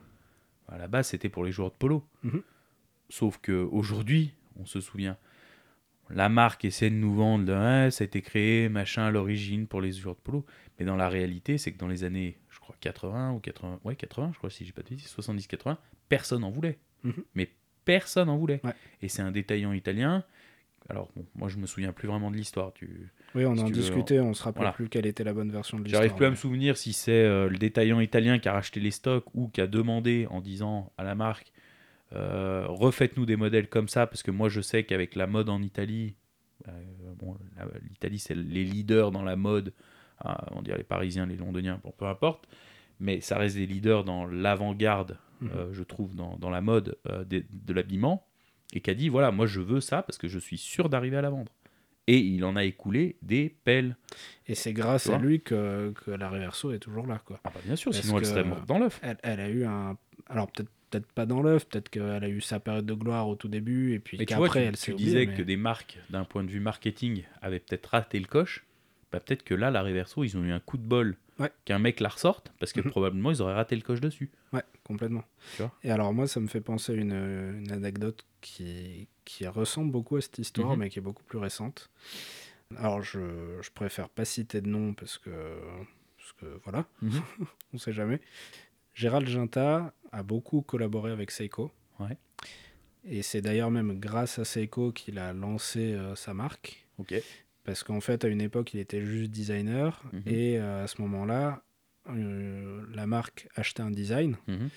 À 0.69 0.79
la 0.79 0.89
base, 0.89 1.09
c'était 1.09 1.29
pour 1.29 1.45
les 1.45 1.53
joueurs 1.53 1.71
de 1.71 1.77
polo. 1.77 2.05
Mhm. 2.23 2.43
Sauf 3.09 3.39
que 3.39 3.53
aujourd'hui, 3.53 4.33
on 4.59 4.67
se 4.67 4.81
souvient, 4.81 5.17
la 6.11 6.29
marque 6.29 6.65
essaie 6.65 6.91
de 6.91 6.95
nous 6.95 7.15
vendre, 7.15 7.53
Ah, 7.53 7.91
ça 7.91 8.03
a 8.03 8.07
été 8.07 8.23
créé, 8.23 8.69
machin, 8.69 9.05
à 9.07 9.11
l'origine 9.11 9.67
pour 9.67 9.81
les 9.81 9.93
joueurs 9.93 10.17
de 10.17 10.21
polo. 10.21 10.45
Mais 10.79 10.85
dans 10.85 10.97
la 10.97 11.09
réalité, 11.09 11.59
c'est 11.59 11.73
que 11.73 11.79
dans 11.79 11.89
les 11.89 12.05
années, 12.05 12.39
je 12.51 12.59
crois, 12.61 12.77
80 12.81 13.33
ou 13.33 13.41
80, 13.41 13.81
ouais, 13.85 13.97
80, 13.97 14.31
je 14.33 14.39
crois, 14.39 14.51
si 14.51 14.65
j'ai 14.65 14.73
pas 14.73 14.83
de 14.83 14.91
bêtises, 14.91 15.09
70-80, 15.09 15.79
personne 16.09 16.45
en 16.45 16.51
voulait. 16.51 16.79
Mhm. 17.05 17.25
Mais 17.35 17.51
personne 17.85 18.29
en 18.29 18.37
voulait. 18.37 18.61
Ouais. 18.65 18.75
Et 19.03 19.09
c'est 19.09 19.23
un 19.23 19.31
détaillant 19.31 19.73
italien. 19.73 20.25
Alors, 20.89 21.11
bon, 21.17 21.27
moi, 21.35 21.49
je 21.49 21.57
me 21.57 21.67
souviens 21.67 21.93
plus 21.93 22.07
vraiment 22.07 22.31
de 22.31 22.37
l'histoire. 22.37 22.73
Tu, 22.73 23.11
Oui, 23.35 23.45
on 23.45 23.57
Si 23.57 23.63
en 23.63 23.71
discutait, 23.71 24.21
on 24.21 24.35
se 24.35 24.43
rappelait 24.43 24.61
voilà. 24.61 24.73
plus 24.73 24.89
quelle 24.89 25.07
était 25.07 25.25
la 25.25 25.35
bonne 25.35 25.51
version 25.51 25.79
de 25.79 25.85
l'histoire. 25.85 26.03
J'arrive 26.03 26.17
plus 26.17 26.27
à 26.27 26.31
me 26.31 26.37
souvenir 26.37 26.77
si 26.77 26.93
c'est 26.93 27.13
euh, 27.13 27.49
le 27.49 27.59
détaillant 27.59 28.01
italien 28.01 28.39
qui 28.39 28.49
a 28.49 28.53
racheté 28.53 28.79
les 28.81 28.93
stocks 28.93 29.25
ou 29.35 29.49
qui 29.49 29.61
a 29.61 29.67
demandé 29.67 30.27
en 30.31 30.41
disant 30.41 30.93
à 30.97 31.05
la 31.05 31.15
marque 31.15 31.53
euh, 32.13 32.67
refaites-nous 32.69 33.27
des 33.27 33.37
modèles 33.37 33.69
comme 33.69 33.89
ça 33.89 34.07
parce 34.07 34.23
que 34.23 34.31
moi 34.31 34.49
je 34.49 34.61
sais 34.61 34.85
qu'avec 34.85 35.17
la 35.17 35.27
mode 35.27 35.49
en 35.49 35.61
Italie, 35.61 36.15
euh, 36.69 36.73
bon, 37.19 37.37
l'Italie 37.91 38.19
c'est 38.19 38.35
les 38.35 38.65
leaders 38.65 39.11
dans 39.11 39.23
la 39.23 39.37
mode, 39.37 39.73
ah, 40.21 40.47
on 40.53 40.63
dirait 40.63 40.79
les 40.79 40.85
Parisiens, 40.85 41.27
les 41.27 41.37
Londoniens, 41.37 41.81
bon, 41.83 41.93
peu 41.97 42.07
importe, 42.07 42.49
mais 43.01 43.21
ça 43.21 43.39
reste 43.39 43.57
des 43.57 43.67
leaders 43.67 44.05
dans 44.05 44.25
l'avant-garde, 44.25 45.19
euh, 45.43 45.73
je 45.73 45.83
trouve, 45.83 46.15
dans, 46.15 46.37
dans 46.39 46.51
la 46.51 46.61
mode 46.61 46.97
de, 47.05 47.73
l'habillement 47.73 48.26
et 48.73 48.81
qui 48.81 48.91
a 48.91 48.95
dit 48.95 49.09
voilà 49.09 49.31
moi 49.31 49.47
je 49.47 49.61
veux 49.61 49.81
ça 49.81 50.03
parce 50.03 50.19
que 50.19 50.29
je 50.29 50.39
suis 50.39 50.59
sûr 50.59 50.89
d'arriver 50.89 51.17
à 51.17 51.23
la 51.23 51.31
vendre. 51.31 51.53
Et 52.09 52.19
il 52.19 52.45
en 52.45 52.55
a 52.55 52.63
écoulé 52.63 53.17
des 53.23 53.57
pelles. 53.65 53.97
Et 54.47 54.55
c'est 54.55 54.73
grâce 54.73 55.05
Tu 55.05 55.11
à 55.13 55.19
lui 55.19 55.41
que, 55.41 55.93
que 56.05 56.13
la 56.13 56.29
Reverso 56.31 56.71
est 56.71 56.79
toujours 56.79 57.05
là. 57.05 57.21
Quoi. 57.25 57.41
Ah 57.43 57.51
bah 57.53 57.59
bien 57.65 57.75
sûr, 57.75 57.91
Parce 57.91 58.05
sinon 58.05 58.19
elle 58.19 58.27
serait 58.27 58.45
morte 58.45 58.65
dans 58.65 58.79
l'œuf. 58.79 59.01
Elle, 59.03 59.19
elle 59.25 59.41
a 59.41 59.49
eu 59.49 59.65
un. 59.65 59.97
Alors 60.29 60.49
peut-être 60.53 60.71
peut-être 60.91 61.11
pas 61.11 61.27
dans 61.27 61.43
l'œuf, 61.43 61.67
peut-être 61.69 61.89
qu'elle 61.89 62.23
a 62.23 62.29
eu 62.29 62.41
sa 62.41 62.61
période 62.61 62.87
de 62.87 62.95
gloire 62.95 63.29
au 63.29 63.35
tout 63.35 63.49
début, 63.49 63.93
et 63.93 63.99
puis 63.99 64.19
Mais 64.19 64.25
tu 64.25 64.35
qu'après 64.35 64.61
tu, 64.61 64.67
elle 64.67 64.75
tu 64.77 64.81
s'est 64.83 64.93
disais 64.95 65.23
oubliée, 65.23 65.27
que 65.35 65.39
mais- 65.41 65.45
des 65.47 65.57
marques, 65.57 65.99
d'un 66.11 66.23
point 66.23 66.45
de 66.45 66.49
vue 66.51 66.61
marketing, 66.61 67.25
avaient 67.43 67.59
peut-être 67.59 67.87
raté 67.87 68.21
le 68.21 68.27
coche. 68.27 68.65
Bah, 69.11 69.19
peut-être 69.19 69.43
que 69.43 69.55
là, 69.55 69.73
la 69.73 69.83
Reverso, 69.83 70.23
ils 70.23 70.37
ont 70.37 70.45
eu 70.45 70.53
un 70.53 70.61
coup 70.61 70.77
de 70.79 70.85
bol 70.85 71.17
Ouais. 71.41 71.51
qu'un 71.65 71.81
mec 71.81 71.99
la 71.99 72.09
ressorte, 72.09 72.53
parce 72.61 72.73
que 72.73 72.81
Mhm. 72.83 72.91
probablement 72.91 73.33
ils 73.33 73.43
auraient 73.43 73.55
raté 73.55 73.75
le 73.75 73.83
coche 73.83 74.01
dessus. 74.01 74.31
Ouais, 74.53 74.63
complètement. 74.85 75.25
Tu 75.57 75.65
et 75.83 75.91
alors 75.91 76.15
moi, 76.15 76.29
ça 76.29 76.39
me 76.39 76.47
fait 76.47 76.61
penser 76.61 76.93
à 76.93 76.95
une, 76.95 77.13
une 77.13 77.73
anecdote 77.73 78.25
qui, 78.47 79.09
qui 79.25 79.47
ressemble 79.47 79.91
beaucoup 79.91 80.17
à 80.17 80.21
cette 80.21 80.39
histoire, 80.39 80.71
Mhm. 80.73 80.79
mais 80.79 80.89
qui 80.91 80.99
est 81.01 81.03
beaucoup 81.03 81.25
plus 81.25 81.39
récente. 81.39 81.91
Alors 82.77 83.03
je, 83.03 83.59
je 83.63 83.71
préfère 83.71 84.09
pas 84.09 84.25
citer 84.25 84.61
de 84.61 84.69
nom 84.69 84.95
parce 84.95 85.19
que, 85.19 85.31
parce 86.17 86.33
que 86.35 86.47
voilà, 86.65 86.87
Mhm. 87.03 87.11
on 87.75 87.79
sait 87.79 87.93
jamais. 87.93 88.21
Gérald 88.95 89.27
Ginta 89.29 89.93
a 90.13 90.23
beaucoup 90.23 90.63
collaboré 90.63 91.11
avec 91.13 91.31
Seiko. 91.31 91.71
Ouais. 91.99 92.17
Et 93.05 93.23
c'est 93.23 93.41
d'ailleurs 93.41 93.71
même 93.71 93.99
grâce 93.99 94.39
à 94.39 94.45
Seiko 94.45 94.91
qu'il 94.93 95.19
a 95.19 95.33
lancé 95.33 95.93
euh, 95.95 96.15
sa 96.15 96.33
marque. 96.35 96.87
Ok. 96.99 97.15
Parce 97.65 97.83
qu'en 97.83 98.01
fait, 98.01 98.25
à 98.25 98.29
une 98.29 98.41
époque, 98.41 98.75
il 98.75 98.81
était 98.81 99.05
juste 99.05 99.31
designer. 99.33 100.03
Mhm. 100.13 100.23
Et 100.27 100.59
euh, 100.59 100.85
à 100.85 100.87
ce 100.87 101.01
moment-là, 101.03 101.63
euh, 102.09 102.85
la 102.95 103.07
marque 103.07 103.49
achetait 103.57 103.83
un 103.83 103.91
design. 103.91 104.37
Mhm. 104.49 104.69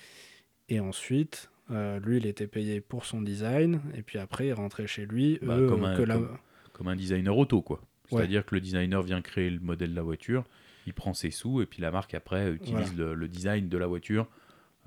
Et 0.68 0.80
ensuite, 0.80 1.50
euh, 1.70 2.00
lui, 2.00 2.16
il 2.18 2.26
était 2.26 2.46
payé 2.46 2.80
pour 2.80 3.04
son 3.04 3.22
design, 3.22 3.80
et 3.94 4.02
puis 4.02 4.18
après, 4.18 4.48
il 4.48 4.52
rentrait 4.52 4.86
chez 4.86 5.06
lui. 5.06 5.38
Bah, 5.42 5.58
eux, 5.58 5.68
comme 5.68 5.84
un- 5.84 5.96
que 5.96 6.02
la- 6.02 6.14
comme- 6.16 6.38
Comme 6.72 6.88
un 6.88 6.96
designer 6.96 7.36
auto, 7.36 7.60
quoi. 7.62 7.78
Ouais. 8.10 8.18
C'est-à-dire 8.18 8.44
que 8.46 8.54
le 8.54 8.60
designer 8.60 9.02
vient 9.02 9.20
créer 9.22 9.50
le 9.50 9.60
modèle 9.60 9.90
de 9.90 9.94
la 9.96 10.02
voiture, 10.02 10.44
il 10.86 10.94
prend 10.94 11.12
ses 11.14 11.30
sous, 11.30 11.60
et 11.62 11.66
puis 11.66 11.80
la 11.82 11.90
marque 11.90 12.14
après 12.14 12.50
utilise 12.52 12.96
le, 12.96 13.14
le 13.14 13.28
design 13.28 13.68
de 13.68 13.78
la 13.78 13.86
voiture. 13.86 14.28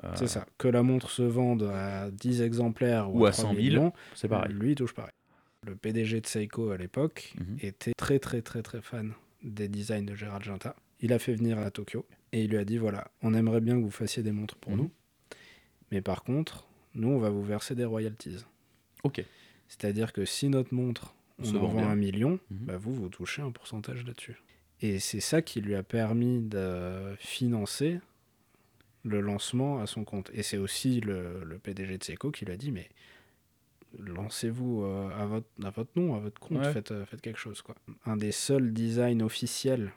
Euh, 0.04 0.12
C'est 0.16 0.28
ça. 0.28 0.46
Que 0.58 0.68
la 0.68 0.82
montre 0.82 1.12
se 1.12 1.22
vende 1.22 1.64
à 1.64 2.10
10 2.10 2.42
exemplaires 2.42 3.14
ou, 3.14 3.20
Ou 3.22 3.26
à 3.28 3.32
3 3.32 3.44
100 3.46 3.50
000, 3.52 3.62
millions, 3.64 3.94
C'est 4.16 4.28
pareil. 4.28 4.52
lui, 4.54 4.72
il 4.72 4.76
touche 4.76 4.94
pareil. 4.96 5.12
Le 5.68 5.76
PDG 5.76 6.20
de 6.20 6.26
Seiko 6.26 6.72
à 6.72 6.78
l'époque 6.78 7.34
Mhm. 7.40 7.58
était 7.62 7.94
très, 7.96 8.18
très, 8.18 8.42
très, 8.42 8.64
très 8.64 8.82
fan 8.82 9.14
des 9.44 9.68
designs 9.68 10.04
de 10.06 10.16
Gérald 10.16 10.44
Ginta. 10.44 10.76
Il 11.00 11.14
a 11.14 11.20
fait 11.20 11.36
venir 11.36 11.60
à 11.60 11.70
Tokyo 11.70 12.06
et 12.32 12.44
il 12.44 12.50
lui 12.50 12.58
a 12.58 12.66
dit 12.66 12.78
voilà, 12.80 13.08
on 13.22 13.34
aimerait 13.36 13.62
bien 13.62 13.76
que 13.78 13.84
vous 13.84 13.92
fassiez 13.92 14.24
des 14.24 14.32
montres 14.32 14.56
pour 14.56 14.72
Mhm. 14.72 14.78
nous, 14.80 14.92
mais 15.92 16.02
par 16.02 16.24
contre, 16.24 16.68
nous, 16.96 17.10
on 17.10 17.20
va 17.20 17.30
vous 17.30 17.44
verser 17.44 17.76
des 17.76 17.86
royalties. 17.86 18.44
Ok. 19.04 19.24
C'est-à-dire 19.68 20.14
que 20.14 20.26
si 20.26 20.50
notre 20.50 20.74
montre, 20.74 21.14
on 21.40 21.44
Se 21.46 21.56
en 21.58 21.68
vend 21.68 21.74
bien. 21.76 21.90
un 21.90 21.96
million, 21.96 22.40
Mhm. 22.52 22.58
bah 22.66 22.78
vous, 22.78 22.94
vous 22.94 23.10
touchez 23.10 23.42
un 23.42 23.52
pourcentage 23.52 24.06
là-dessus. 24.06 24.36
Et 24.82 25.00
c'est 25.00 25.20
ça 25.22 25.42
qui 25.42 25.62
lui 25.62 25.76
a 25.76 25.84
permis 25.84 26.42
de 26.42 27.16
financer 27.18 28.00
le 29.04 29.20
lancement 29.22 29.80
à 29.82 29.88
son 29.88 30.04
compte. 30.04 30.30
Et 30.34 30.44
c'est 30.44 30.58
aussi 30.58 31.00
le, 31.02 31.44
le 31.44 31.58
PDG 31.58 31.98
de 31.98 32.04
Seiko 32.04 32.32
qui 32.32 32.46
lui 32.46 32.54
a 32.54 32.58
dit, 32.58 32.72
mais 32.72 32.90
lancez-vous 34.00 34.84
euh, 34.84 35.10
à, 35.18 35.26
votre, 35.26 35.48
à 35.64 35.70
votre 35.70 35.92
nom, 36.00 36.16
à 36.16 36.20
votre 36.20 36.40
compte, 36.40 36.60
Ouais. 36.60 36.74
faites, 36.74 36.92
euh, 36.92 37.06
faites 37.06 37.22
quelque 37.22 37.40
chose. 37.40 37.62
Quoi. 37.62 37.76
Un 38.06 38.18
des 38.18 38.32
seuls 38.32 38.74
designs 38.74 39.22
officiels 39.22 39.92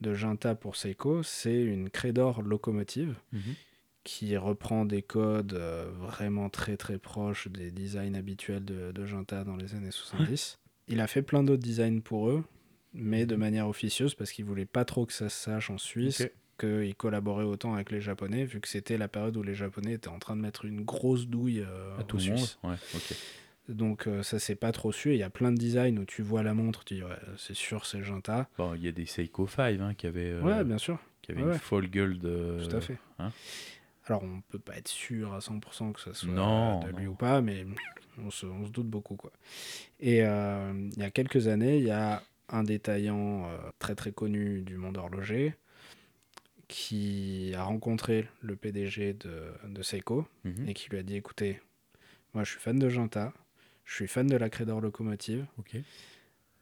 de 0.00 0.14
Junta 0.14 0.54
pour 0.54 0.76
Seiko, 0.76 1.22
c'est 1.22 1.62
une 1.62 1.90
Credor 1.90 2.42
locomotive 2.42 3.14
Mhm. 3.32 3.40
Qui 4.04 4.36
reprend 4.36 4.84
des 4.84 5.02
codes 5.02 5.52
euh, 5.54 5.90
vraiment 5.94 6.48
très 6.48 6.76
très 6.76 6.98
proches 6.98 7.48
des 7.48 7.70
designs 7.70 8.14
habituels 8.14 8.64
de, 8.64 8.90
de 8.92 9.06
Junta 9.06 9.44
dans 9.44 9.56
les 9.56 9.74
années 9.74 9.90
70. 9.92 10.58
Il 10.88 11.00
a 11.00 11.06
fait 11.06 11.22
plein 11.22 11.44
d'autres 11.44 11.62
designs 11.62 12.00
pour 12.00 12.28
eux, 12.28 12.42
mais 12.92 13.26
de 13.26 13.36
manière 13.36 13.68
officieuse 13.68 14.14
parce 14.14 14.32
qu'il 14.32 14.44
voulait 14.44 14.66
pas 14.66 14.84
trop 14.84 15.06
que 15.06 15.12
ça 15.12 15.28
se 15.28 15.38
sache 15.44 15.70
en 15.70 15.78
Suisse 15.78 16.20
Ok. 16.22 16.32
qu'il 16.58 16.94
collaborait 16.96 17.44
autant 17.44 17.74
avec 17.74 17.90
les 17.92 18.00
Japonais, 18.00 18.44
vu 18.44 18.60
que 18.60 18.68
c'était 18.68 18.98
la 18.98 19.06
période 19.08 19.36
où 19.36 19.42
les 19.42 19.54
Japonais 19.54 19.92
étaient 19.92 20.08
en 20.08 20.18
train 20.18 20.34
de 20.36 20.40
mettre 20.42 20.64
une 20.64 20.82
grosse 20.84 21.26
douille 21.28 21.60
euh, 21.66 21.98
À 21.98 22.02
tout. 22.02 22.18
Suisses. 22.18 22.58
Ouais. 22.64 22.74
Donc 23.68 24.08
euh, 24.08 24.24
ça 24.24 24.40
s'est 24.40 24.56
pas 24.56 24.72
trop 24.72 24.90
su. 24.90 25.12
Il 25.12 25.18
y 25.18 25.22
a 25.22 25.30
plein 25.30 25.52
de 25.52 25.56
designs 25.56 25.96
où 25.98 26.04
tu 26.04 26.22
vois 26.22 26.42
la 26.42 26.52
montre, 26.54 26.84
tu 26.84 26.94
dis 26.96 27.02
ouais, 27.04 27.10
c'est 27.38 27.54
sûr 27.54 27.86
c'est 27.86 28.02
Junta. 28.02 28.48
Bon, 28.58 28.74
il 28.74 28.82
y 28.84 28.88
a 28.88 28.92
des 28.92 29.06
Seiko 29.06 29.46
5 29.46 29.80
hein, 29.80 29.94
qui 29.94 30.08
avaient, 30.08 30.32
euh, 30.32 30.42
ouais, 30.42 30.64
bien 30.64 30.78
sûr. 30.78 30.98
qui 31.22 31.30
avaient 31.30 31.44
ouais. 31.44 31.52
une 31.52 31.58
folle 31.60 31.86
gueule 31.88 32.18
de. 32.18 32.58
Tout 32.68 32.76
à 32.76 32.80
fait. 32.80 32.98
hein. 33.20 33.30
Alors, 34.06 34.22
on 34.24 34.40
peut 34.48 34.58
pas 34.58 34.76
être 34.76 34.88
sûr 34.88 35.32
à 35.32 35.38
100% 35.40 35.92
que 35.92 36.00
ça 36.00 36.12
soit 36.14 36.28
Non, 36.32 36.80
de 36.80 36.88
lui 36.96 37.04
non. 37.06 37.12
ou 37.12 37.14
pas, 37.14 37.40
mais 37.40 37.64
on 38.18 38.30
se, 38.30 38.46
on 38.46 38.66
se 38.66 38.70
doute 38.70 38.88
beaucoup. 38.88 39.16
Quoi. 39.16 39.32
Et 40.00 40.24
euh, 40.24 40.88
il 40.96 40.98
y 40.98 41.04
a 41.04 41.10
quelques 41.10 41.46
années, 41.46 41.78
il 41.78 41.84
y 41.84 41.90
a 41.92 42.22
un 42.48 42.64
détaillant 42.64 43.46
euh, 43.46 43.58
très 43.78 43.94
très 43.94 44.12
connu 44.12 44.60
du 44.62 44.76
monde 44.76 44.98
horloger 44.98 45.54
qui 46.68 47.52
a 47.56 47.64
rencontré 47.64 48.28
le 48.40 48.56
PDG 48.56 49.14
de, 49.14 49.52
de 49.68 49.82
Seiko 49.82 50.26
Mhm. 50.44 50.68
et 50.68 50.74
qui 50.74 50.88
lui 50.90 50.98
a 50.98 51.02
dit 51.02 51.16
écoutez, 51.16 51.60
moi 52.34 52.44
je 52.44 52.50
suis 52.52 52.60
fan 52.60 52.78
de 52.78 52.88
Junta, 52.88 53.32
je 53.84 53.94
suis 53.94 54.08
fan 54.08 54.26
de 54.26 54.36
la 54.36 54.48
Credor 54.50 54.80
Locomotive. 54.80 55.46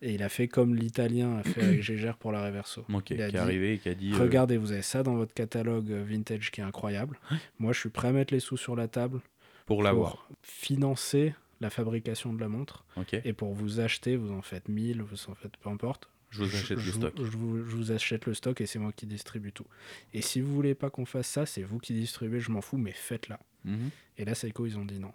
Et 0.02 0.14
il 0.14 0.22
a 0.22 0.28
fait 0.28 0.48
comme 0.48 0.74
l'italien 0.74 1.36
a 1.38 1.42
fait 1.42 1.62
avec 1.62 1.82
Gégère 1.82 2.16
pour 2.16 2.32
la 2.32 2.44
Reverso. 2.46 2.84
Qui 3.04 3.14
Il 3.14 3.22
a 3.22 3.28
est 3.28 3.32
dit, 3.32 3.36
arrivé 3.38 3.74
et 3.74 3.78
qui 3.78 3.88
a 3.88 3.94
dit. 3.94 4.12
euh, 4.12 4.18
Regardez, 4.18 4.56
vous 4.56 4.72
avez 4.72 4.82
ça 4.82 5.02
dans 5.02 5.14
votre 5.14 5.34
catalogue 5.34 5.90
euh, 5.90 6.02
vintage 6.04 6.50
qui 6.50 6.60
est 6.60 6.64
incroyable. 6.64 7.18
Moi, 7.58 7.72
je 7.72 7.80
suis 7.80 7.90
prêt 7.90 8.08
à 8.08 8.12
mettre 8.12 8.32
les 8.32 8.40
sous 8.40 8.56
sur 8.56 8.76
la 8.76 8.88
table 8.88 9.20
pour 9.66 9.82
l'avoir. 9.82 10.16
pour 10.26 10.36
financer 10.42 11.34
la 11.60 11.68
fabrication 11.70 12.32
de 12.32 12.40
la 12.40 12.48
montre. 12.48 12.84
Et 13.24 13.32
pour 13.32 13.52
vous 13.54 13.80
acheter, 13.80 14.16
vous 14.16 14.32
en 14.32 14.42
faites 14.42 14.68
1000, 14.68 15.02
vous 15.02 15.30
en 15.30 15.34
faites 15.34 15.56
peu 15.58 15.68
importe. 15.68 16.08
Je 16.30 16.44
vous 16.44 16.54
achète 16.56 16.78
le 16.78 16.92
stock. 16.92 17.18
Vous, 17.18 17.24
je, 17.26 17.36
vous, 17.36 17.56
je 17.68 17.76
vous 17.76 17.92
achète 17.92 18.24
le 18.26 18.34
stock 18.34 18.60
et 18.60 18.66
c'est 18.66 18.78
moi 18.78 18.92
qui 18.92 19.04
distribue 19.06 19.52
tout. 19.52 19.66
Et 20.14 20.22
si 20.22 20.40
vous 20.40 20.54
voulez 20.54 20.74
pas 20.76 20.88
qu'on 20.88 21.04
fasse 21.04 21.26
ça, 21.28 21.44
c'est 21.44 21.62
vous 21.62 21.78
qui 21.78 21.92
distribuez, 21.92 22.38
je 22.40 22.50
m'en 22.52 22.60
fous, 22.60 22.78
mais 22.78 22.92
faites-la. 22.92 23.38
Mhm. 23.64 23.90
Et 24.16 24.24
là, 24.24 24.34
Seiko, 24.34 24.64
ils 24.64 24.78
ont 24.78 24.84
dit 24.84 25.00
non. 25.00 25.12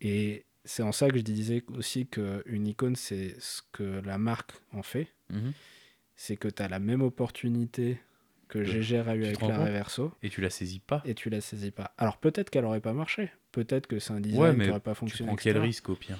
Et 0.00 0.44
c'est 0.66 0.82
en 0.82 0.92
ça 0.92 1.08
que 1.08 1.16
je 1.16 1.22
disais 1.22 1.64
aussi 1.74 2.06
qu'une 2.06 2.66
icône, 2.66 2.96
c'est 2.96 3.34
ce 3.40 3.62
que 3.72 4.00
la 4.04 4.18
marque 4.18 4.52
en 4.72 4.82
fait. 4.82 5.08
Mhm. 5.30 5.52
C'est 6.16 6.36
que 6.36 6.48
tu 6.48 6.62
as 6.62 6.68
la 6.68 6.78
même 6.78 7.02
opportunité 7.02 7.98
que 8.48 8.62
Gégère 8.64 9.08
a 9.08 9.16
eu 9.16 9.20
tu 9.22 9.26
avec 9.26 9.40
la 9.42 9.58
Reverso 9.58 10.12
Et 10.22 10.28
tu 10.30 10.40
la 10.40 10.50
saisis 10.50 10.78
pas. 10.78 11.02
et 11.04 11.14
tu 11.14 11.30
la 11.30 11.40
saisis 11.40 11.70
pas. 11.72 11.92
Alors 11.98 12.18
peut-être 12.18 12.48
qu'elle 12.50 12.64
aurait 12.64 12.80
pas 12.80 12.92
marché. 12.92 13.30
Peut-être 13.52 13.86
que 13.86 13.98
c'est 13.98 14.12
un 14.12 14.20
design 14.20 14.40
Ouais, 14.58 14.64
qui 14.64 14.70
aurait 14.70 14.80
pas 14.80 14.92
Tu 14.92 14.98
fonctionné. 15.00 15.28
prends 15.28 15.36
quel 15.36 15.58
risque 15.58 15.88
au 15.88 15.96
pire 15.96 16.18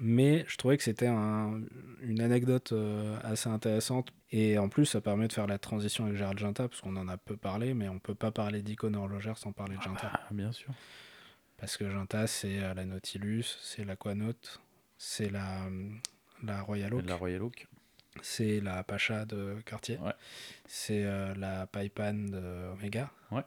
Mais 0.00 0.44
je 0.48 0.56
trouvais 0.56 0.76
que 0.76 0.82
c'était 0.82 1.06
un- 1.06 1.60
une 2.02 2.20
anecdote 2.20 2.72
euh, 2.72 3.16
assez 3.22 3.48
intéressante. 3.48 4.12
Et 4.32 4.58
en 4.58 4.68
plus, 4.68 4.86
ça 4.86 5.00
permet 5.00 5.28
de 5.28 5.32
faire 5.32 5.46
la 5.46 5.58
transition 5.58 6.06
avec 6.06 6.16
Gérald 6.16 6.38
Ginta, 6.38 6.66
parce 6.68 6.80
qu'on 6.80 6.96
en 6.96 7.06
a 7.06 7.16
peu 7.16 7.36
parlé, 7.36 7.74
mais 7.74 7.88
on 7.88 8.00
peut 8.00 8.16
pas 8.16 8.32
parler 8.32 8.62
d'icône 8.62 8.96
horlogère 8.96 9.38
sans 9.38 9.52
parler 9.52 9.76
de 9.76 9.82
Ginta. 9.82 10.10
Ah, 10.12 10.28
bien 10.32 10.50
sûr. 10.50 10.72
Parce 11.58 11.76
que 11.76 11.88
Ginta, 11.88 12.26
c'est 12.26 12.62
euh, 12.62 12.74
la 12.74 12.84
Nautilus, 12.84 13.44
c'est 13.62 13.84
l'Aquanaut, 13.84 14.32
c'est 14.98 15.30
la, 15.30 15.66
la 16.42 16.62
Royal 16.62 16.92
Oak, 16.94 17.06
La 17.06 17.16
Royal 17.16 17.42
Oak. 17.42 17.66
c'est 18.22 18.60
la 18.60 18.82
Pacha 18.84 19.24
de 19.24 19.56
Cartier, 19.64 19.98
Ouais. 19.98 20.12
c'est 20.66 21.04
euh, 21.04 21.34
la 21.36 21.66
Paipan 21.66 22.14
de 22.14 22.72
Omega. 22.72 23.10
Ouais. 23.30 23.42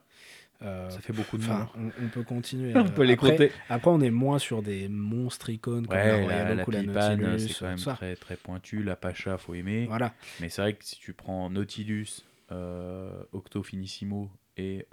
Euh, 0.62 0.90
Ça 0.90 0.98
fait 1.00 1.12
beaucoup 1.12 1.38
de 1.38 1.46
noms. 1.46 1.68
on, 1.76 2.04
on 2.04 2.08
peut 2.08 2.24
continuer. 2.24 2.72
On 2.76 2.88
peut 2.88 3.04
les 3.04 3.12
après, 3.12 3.30
compter. 3.30 3.52
Après, 3.68 3.90
on 3.92 4.00
est 4.00 4.10
moins 4.10 4.40
sur 4.40 4.60
des 4.60 4.88
monstres 4.88 5.50
icônes 5.50 5.86
comme 5.86 5.96
la 5.96 6.04
Ouais, 6.04 6.22
Royal 6.24 6.56
la, 6.56 6.62
Oak 6.64 6.72
la 6.74 6.80
ou 6.80 6.86
la 6.86 7.16
Nautilus. 7.16 7.48
c'est 7.52 7.58
quand 7.60 7.66
même 7.66 7.78
très, 7.96 8.16
très 8.16 8.36
pointu. 8.36 8.82
La 8.82 8.96
Pacha, 8.96 9.38
faut 9.38 9.54
aimer. 9.54 9.86
Voilà. 9.86 10.14
Mais 10.40 10.48
c'est 10.48 10.62
vrai 10.62 10.72
que 10.72 10.84
si 10.84 10.98
tu 10.98 11.12
prends 11.12 11.48
Nautilus, 11.48 12.24
euh, 12.50 13.22
Octo 13.30 13.62
Finissimo 13.62 14.32
et 14.56 14.88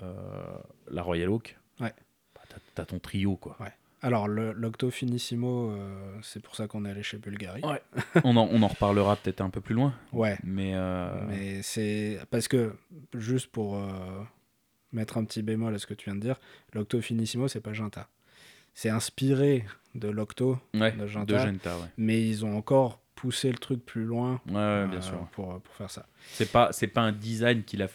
la 0.91 1.01
Royal 1.01 1.29
Oak, 1.29 1.57
Ouais. 1.79 1.93
T'as- 2.75 2.85
ton 2.85 2.99
trio, 2.99 3.35
quoi. 3.35 3.57
Alors, 4.01 4.27
le- 4.27 4.51
l'Octo 4.51 4.91
Finissimo, 4.91 5.71
euh, 5.71 6.19
c'est 6.21 6.39
pour 6.41 6.55
ça 6.55 6.67
qu'on 6.67 6.85
est 6.85 6.91
allé 6.91 7.01
chez 7.01 7.17
Bulgari. 7.17 7.61
Ouais. 7.63 7.81
on, 8.23 8.37
en, 8.37 8.47
on 8.51 8.61
en 8.61 8.67
reparlera 8.67 9.15
peut-être 9.15 9.41
un 9.41 9.49
peu 9.49 9.61
plus 9.61 9.73
loin. 9.73 9.95
Ouais. 10.13 10.37
Mais, 10.43 10.73
euh, 10.75 11.09
Mais 11.27 11.61
c'est 11.63 12.19
parce 12.29 12.47
que, 12.47 12.75
juste 13.15 13.47
pour 13.47 13.77
euh, 13.77 14.21
mettre 14.91 15.17
un 15.17 15.23
petit 15.25 15.41
bémol 15.41 15.73
à 15.73 15.79
ce 15.79 15.87
que 15.87 15.93
tu 15.95 16.05
viens 16.09 16.15
de 16.15 16.21
dire, 16.21 16.39
l'Octo 16.73 17.01
Finissimo, 17.01 17.47
c'est 17.47 17.61
pas 17.61 17.73
Ginta. 17.73 18.07
C'est 18.75 18.89
inspiré 18.89 19.65
de 19.95 20.09
l'Octo, 20.09 20.59
ouais, 20.73 20.91
de 20.91 20.97
de 21.01 21.07
Genta. 21.07 21.45
Ouais. 21.47 21.87
mais 21.97 22.21
ils 22.27 22.45
ont 22.45 22.55
encore 22.57 22.99
poussé 23.15 23.49
le 23.49 23.57
truc 23.57 23.83
plus 23.85 24.03
loin 24.03 24.41
Ouais, 24.49 24.53
ouais, 24.55 24.87
bien 24.87 24.99
sûr. 25.01 25.17
pour, 25.31 25.61
pour 25.61 25.73
faire 25.75 25.89
ça. 25.89 26.05
C'est 26.33 26.51
pas, 26.51 26.73
c'est 26.73 26.87
pas 26.87 27.01
un 27.01 27.13
design 27.13 27.63
qu'il 27.63 27.81
a. 27.81 27.87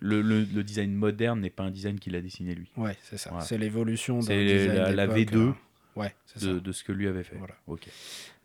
Le, 0.00 0.22
le, 0.22 0.44
le 0.44 0.62
design 0.64 0.94
moderne 0.94 1.40
n'est 1.40 1.50
pas 1.50 1.64
un 1.64 1.70
design 1.70 1.98
qu'il 1.98 2.14
a 2.16 2.20
dessiné 2.20 2.54
lui, 2.54 2.70
Ouais, 2.76 2.96
c'est 3.02 3.18
ça. 3.18 3.30
Voilà. 3.30 3.44
C'est 3.44 3.58
l'évolution 3.58 4.20
design 4.20 4.78
la- 4.78 4.92
la 4.92 5.06
d'époque, 5.06 5.18
V2 5.34 5.36
euh, 5.48 5.52
Ouais, 5.96 6.14
de, 6.40 6.58
de 6.60 6.72
ce 6.72 6.84
que 6.84 6.92
lui 6.92 7.08
avait 7.08 7.24
fait. 7.24 7.36
Voilà. 7.36 7.54
Ok. 7.66 7.88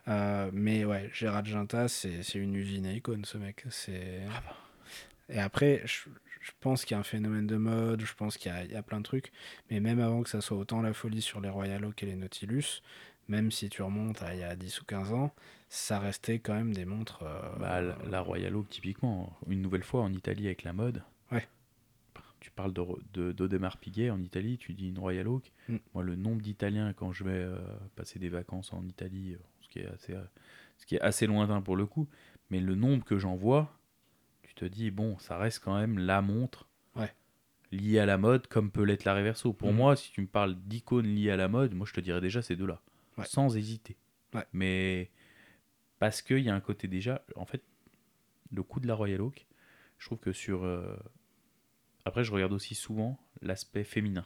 Euh, 0.07 0.49
mais 0.53 0.83
ouais, 0.85 1.09
Gérard 1.13 1.45
Ginta, 1.45 1.87
c'est 1.87 2.21
une 2.35 2.55
usine 2.55 2.85
à 2.87 2.91
icônes, 2.93 3.25
ce 3.25 3.37
mec. 3.37 3.63
C'est. 3.69 4.21
Ah 4.29 4.41
bah. 4.45 4.55
Et 5.29 5.39
après, 5.39 5.81
je, 5.85 6.09
je 6.41 6.51
pense 6.59 6.83
qu'il 6.83 6.95
y 6.95 6.97
a 6.97 6.99
un 6.99 7.03
phénomène 7.03 7.47
de 7.47 7.55
mode, 7.55 8.01
je 8.01 8.13
pense 8.13 8.37
qu'il 8.37 8.51
y, 8.69 8.73
y 8.73 8.75
a 8.75 8.83
plein 8.83 8.97
de 8.99 9.03
trucs. 9.05 9.31
Mais 9.71 9.79
même 9.79 9.99
avant 9.99 10.23
que 10.23 10.29
ça 10.29 10.41
soit 10.41 10.57
autant 10.57 10.81
la 10.81 10.93
folie 10.93 11.21
sur 11.21 11.39
les 11.39 11.49
Royal 11.49 11.85
Oak 11.85 12.03
et 12.03 12.05
les 12.07 12.15
Nautilus, 12.15 12.81
même 13.29 13.51
si 13.51 13.69
tu 13.69 13.81
remontes 13.81 14.21
à 14.23 14.33
il 14.33 14.41
y 14.41 14.43
a 14.43 14.55
10 14.55 14.81
ou 14.81 14.85
15 14.85 15.13
ans, 15.13 15.31
ça 15.69 15.99
restait 15.99 16.39
quand 16.39 16.53
même 16.55 16.73
des 16.73 16.83
montres. 16.85 17.23
euh, 17.23 17.39
Bah, 17.59 17.79
la, 17.81 17.95
la 18.09 18.19
Royal 18.21 18.55
Oak, 18.57 18.67
typiquement, 18.69 19.33
une 19.47 19.61
nouvelle 19.61 19.83
fois 19.83 20.01
en 20.01 20.11
Italie 20.11 20.47
avec 20.47 20.63
la 20.63 20.73
mode. 20.73 21.01
Tu 22.43 22.51
parles 22.51 22.73
de, 22.73 23.31
de, 23.31 23.59
Piguet 23.79 24.09
en 24.09 24.21
Italie, 24.21 24.57
tu 24.57 24.73
dis 24.73 24.89
une 24.89 24.99
Royal 24.99 25.29
Oak. 25.29 25.53
Mm. 25.69 25.77
Moi, 25.93 26.03
le 26.03 26.17
nombre 26.17 26.41
d'Italiens 26.41 26.91
quand 26.91 27.13
je 27.13 27.23
vais 27.23 27.31
euh, 27.31 27.57
passer 27.95 28.19
des 28.19 28.27
vacances 28.27 28.73
en 28.73 28.85
Italie, 28.85 29.35
euh, 29.35 29.37
ce 29.61 29.69
qui, 29.69 29.79
est 29.79 29.87
assez, 29.87 30.13
euh, 30.13 30.21
ce 30.77 30.85
qui 30.85 30.95
est 30.95 31.01
assez 31.01 31.25
lointain 31.25 31.61
pour 31.61 31.77
le 31.77 31.85
coup, 31.85 32.09
mais 32.49 32.59
le 32.59 32.75
nombre 32.75 33.05
que 33.05 33.17
j'en 33.17 33.37
vois, 33.37 33.79
tu 34.41 34.53
te 34.55 34.65
dis, 34.65 34.91
bon, 34.91 35.17
ça 35.19 35.37
reste 35.37 35.63
quand 35.63 35.79
même 35.79 35.97
la 35.97 36.21
montre 36.21 36.67
Ouais. 36.97 37.13
liée 37.71 37.99
à 37.99 38.05
la 38.05 38.17
mode, 38.17 38.47
comme 38.47 38.71
peut 38.71 38.83
l'être 38.83 39.05
la 39.05 39.15
Reverso. 39.15 39.53
Pour 39.53 39.71
Mm. 39.71 39.75
moi, 39.77 39.95
si 39.95 40.11
tu 40.11 40.19
me 40.19 40.27
parles 40.27 40.55
d'icônes 40.65 41.07
liées 41.07 41.31
à 41.31 41.37
la 41.37 41.47
mode, 41.47 41.73
moi, 41.73 41.87
je 41.87 41.93
te 41.93 42.01
dirais 42.01 42.19
déjà 42.19 42.41
ces 42.41 42.57
deux-là, 42.57 42.81
Ouais. 43.17 43.23
sans 43.25 43.55
hésiter. 43.55 43.95
Ouais. 44.33 44.45
Mais 44.51 45.11
parce 45.97 46.21
qu'il 46.21 46.39
y 46.39 46.49
a 46.49 46.55
un 46.55 46.59
côté 46.59 46.89
déjà, 46.89 47.23
en 47.37 47.45
fait, 47.45 47.63
le 48.51 48.63
coup 48.63 48.81
de 48.81 48.87
la 48.87 48.95
Royal 48.95 49.21
Oak, 49.21 49.47
je 49.97 50.07
trouve 50.07 50.19
que 50.19 50.33
sur. 50.33 50.65
euh, 50.65 50.97
Après, 52.05 52.23
je 52.23 52.31
regarde 52.31 52.53
aussi 52.53 52.75
souvent 52.75 53.19
l'aspect 53.41 53.83
féminin. 53.83 54.25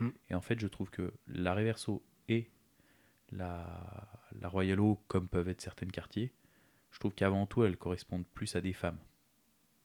Mhm. 0.00 0.12
Et 0.30 0.34
en 0.34 0.40
fait, 0.40 0.58
je 0.58 0.66
trouve 0.66 0.90
que 0.90 1.12
la 1.26 1.54
Reverso 1.54 2.02
et 2.28 2.50
la, 3.30 4.08
la 4.40 4.48
Royal 4.48 4.80
Oak, 4.80 5.00
comme 5.08 5.28
peuvent 5.28 5.48
être 5.48 5.60
certaines 5.60 5.92
quartiers, 5.92 6.32
je 6.90 6.98
trouve 6.98 7.14
qu'avant 7.14 7.46
tout, 7.46 7.64
elles 7.64 7.76
correspondent 7.76 8.26
plus 8.34 8.54
à 8.56 8.60
des 8.60 8.72
femmes. 8.72 8.98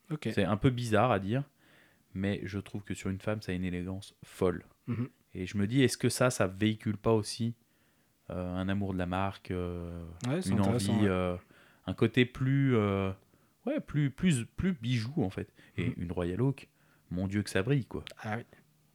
Ok. 0.10 0.30
C'est 0.34 0.44
un 0.44 0.58
peu 0.58 0.70
bizarre 0.70 1.12
à 1.12 1.20
dire, 1.20 1.44
mais 2.14 2.42
je 2.44 2.60
trouve 2.60 2.84
que 2.84 2.94
sur 2.94 3.10
une 3.10 3.20
femme, 3.20 3.42
ça 3.42 3.52
a 3.52 3.56
une 3.56 3.64
élégance 3.66 4.16
folle. 4.24 4.66
Mhm. 4.88 5.10
Et 5.34 5.46
je 5.46 5.58
me 5.58 5.68
dis, 5.68 5.84
est-ce 5.84 5.98
que 5.98 6.10
ça, 6.10 6.30
ça 6.30 6.48
véhicule 6.48 6.98
pas 6.98 7.14
aussi 7.14 7.56
euh, 8.30 8.56
un 8.56 8.68
amour 8.70 8.94
de 8.94 8.98
la 8.98 9.06
marque, 9.06 9.52
euh, 9.52 10.06
Ouais, 10.28 10.42
une 10.42 10.60
envie, 10.62 10.90
ouais. 10.90 11.08
euh, 11.08 11.38
un 11.86 11.94
côté 11.94 12.26
plus, 12.26 12.76
ouais, 12.76 13.80
plus, 13.86 14.12
plus, 14.12 14.46
plus 14.46 14.74
bijou 14.74 15.24
en 15.24 15.30
fait. 15.30 15.54
Et 15.78 15.90
Mhm. 15.90 15.94
une 15.98 16.12
Royal 16.12 16.42
Oak, 16.42 16.70
mon 17.12 17.28
Dieu 17.28 17.44
que 17.44 17.50
ça 17.50 17.64
brille 17.64 17.86
quoi. 17.86 18.04
Ah 18.24 18.36
oui. 18.38 18.44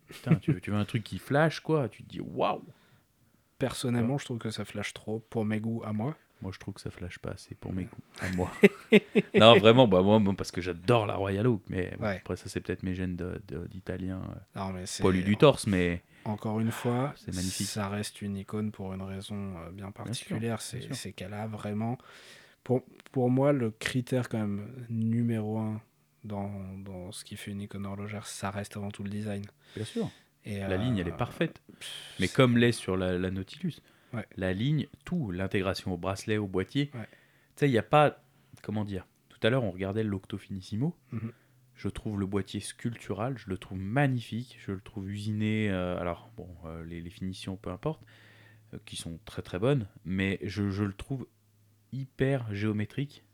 Putain, 0.08 0.34
tu, 0.36 0.52
veux- 0.52 0.60
tu 0.60 0.70
veux 0.70 0.76
un 0.76 0.84
truc 0.84 1.02
qui 1.04 1.18
flash 1.18 1.60
quoi 1.60 1.88
Tu 1.88 2.02
te 2.02 2.08
dis 2.08 2.20
waouh. 2.20 2.62
Personnellement, 3.58 4.18
je 4.18 4.24
trouve 4.24 4.38
que 4.38 4.50
ça 4.50 4.64
flash 4.64 4.92
trop 4.92 5.20
pour 5.30 5.44
mes 5.44 5.60
goûts 5.60 5.82
à 5.84 5.92
moi. 5.92 6.16
Moi, 6.42 6.50
je 6.52 6.58
trouve 6.58 6.74
que 6.74 6.80
ça 6.80 6.90
flash 6.90 7.20
pas 7.20 7.30
assez 7.30 7.54
pour 7.54 7.72
mes 7.72 7.84
goûts. 7.84 8.02
À 8.20 8.28
moi. 8.30 8.50
non, 9.36 9.56
vraiment, 9.58 9.86
bah, 9.86 10.02
moi, 10.02 10.20
parce 10.36 10.50
que 10.50 10.60
j'adore 10.60 11.06
la 11.06 11.14
Royal 11.14 11.46
Oak. 11.46 11.62
Mais 11.68 11.94
bon, 11.96 12.06
Ouais. 12.06 12.16
après, 12.16 12.34
ça, 12.34 12.48
c'est 12.48 12.60
peut-être 12.60 12.82
mes 12.82 12.96
gènes 12.96 13.16
d'italien 13.70 14.20
euh, 14.56 14.84
poilu 15.00 15.22
du 15.22 15.36
torse. 15.36 15.68
Mais 15.68 16.02
encore 16.24 16.58
une 16.58 16.72
fois, 16.72 17.14
C'est 17.16 17.32
magnifique. 17.32 17.68
ça 17.68 17.88
reste 17.88 18.20
une 18.22 18.36
icône 18.36 18.72
pour 18.72 18.92
une 18.92 19.02
raison 19.02 19.54
euh, 19.58 19.70
bien 19.70 19.92
particulière. 19.92 20.60
c'est 20.60 21.12
qu'elle 21.12 21.34
a 21.34 21.46
vraiment, 21.46 21.96
pour, 22.64 22.82
pour 23.12 23.30
moi, 23.30 23.52
le 23.52 23.70
critère 23.70 24.28
quand 24.28 24.38
même 24.40 24.68
numéro 24.90 25.58
un 25.58 25.80
dans, 26.24 26.50
dans 26.78 27.12
ce 27.12 27.24
qui 27.24 27.36
fait 27.36 27.50
une 27.50 27.60
icône 27.62 27.86
horlogère, 27.86 28.26
ça 28.26 28.50
reste 28.50 28.76
avant 28.76 28.90
tout 28.90 29.02
le 29.02 29.10
design. 29.10 29.44
bien 29.76 29.84
sûr, 29.84 30.10
Et, 30.44 30.58
la 30.58 30.70
euh, 30.72 30.76
ligne, 30.76 30.98
elle 30.98 31.08
est 31.08 31.16
parfaite. 31.16 31.62
Mais 32.20 32.28
comme 32.28 32.56
l'est 32.58 32.72
sur 32.72 32.96
la, 32.96 33.18
la 33.18 33.30
Nautilus. 33.30 33.74
Ouais. 34.12 34.26
La 34.36 34.52
ligne, 34.52 34.88
tout, 35.04 35.30
l'intégration 35.30 35.92
au 35.94 35.96
bracelet, 35.96 36.36
au 36.36 36.46
boîtier. 36.46 36.90
Ouais. 36.94 37.08
Tu 37.56 37.60
sais, 37.60 37.68
il 37.68 37.72
n'y 37.72 37.78
a 37.78 37.82
pas. 37.82 38.22
Comment 38.62 38.84
dire 38.84 39.06
Tout 39.30 39.38
à 39.42 39.50
l'heure, 39.50 39.64
on 39.64 39.70
regardait 39.70 40.04
l'Octo 40.04 40.36
Finissimo. 40.38 40.94
Mhm. 41.12 41.32
Je 41.74 41.88
trouve 41.88 42.20
le 42.20 42.26
boîtier 42.26 42.60
sculptural, 42.60 43.38
je 43.38 43.48
le 43.48 43.56
trouve 43.58 43.78
magnifique, 43.78 44.58
je 44.64 44.72
le 44.72 44.80
trouve 44.80 45.10
usiné. 45.10 45.70
euh, 45.70 45.98
alors, 45.98 46.30
bon, 46.36 46.46
euh, 46.66 46.84
les, 46.84 47.00
les 47.00 47.10
finitions, 47.10 47.56
peu 47.56 47.70
importe, 47.70 48.02
euh, 48.74 48.78
qui 48.84 48.94
sont 48.96 49.18
très 49.24 49.40
très 49.42 49.58
bonnes, 49.58 49.88
mais 50.04 50.38
je, 50.42 50.70
je 50.70 50.84
le 50.84 50.92
trouve 50.92 51.26
hyper 51.90 52.54
géométrique 52.54 53.24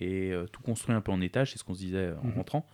et 0.00 0.32
euh, 0.32 0.46
tout 0.46 0.62
construit 0.62 0.94
un 0.94 1.00
peu 1.00 1.12
en 1.12 1.20
étage, 1.20 1.52
c'est 1.52 1.58
ce 1.58 1.64
qu'on 1.64 1.74
se 1.74 1.80
disait 1.80 1.96
euh, 1.98 2.18
en 2.20 2.26
Mhm. 2.28 2.34
rentrant. 2.34 2.66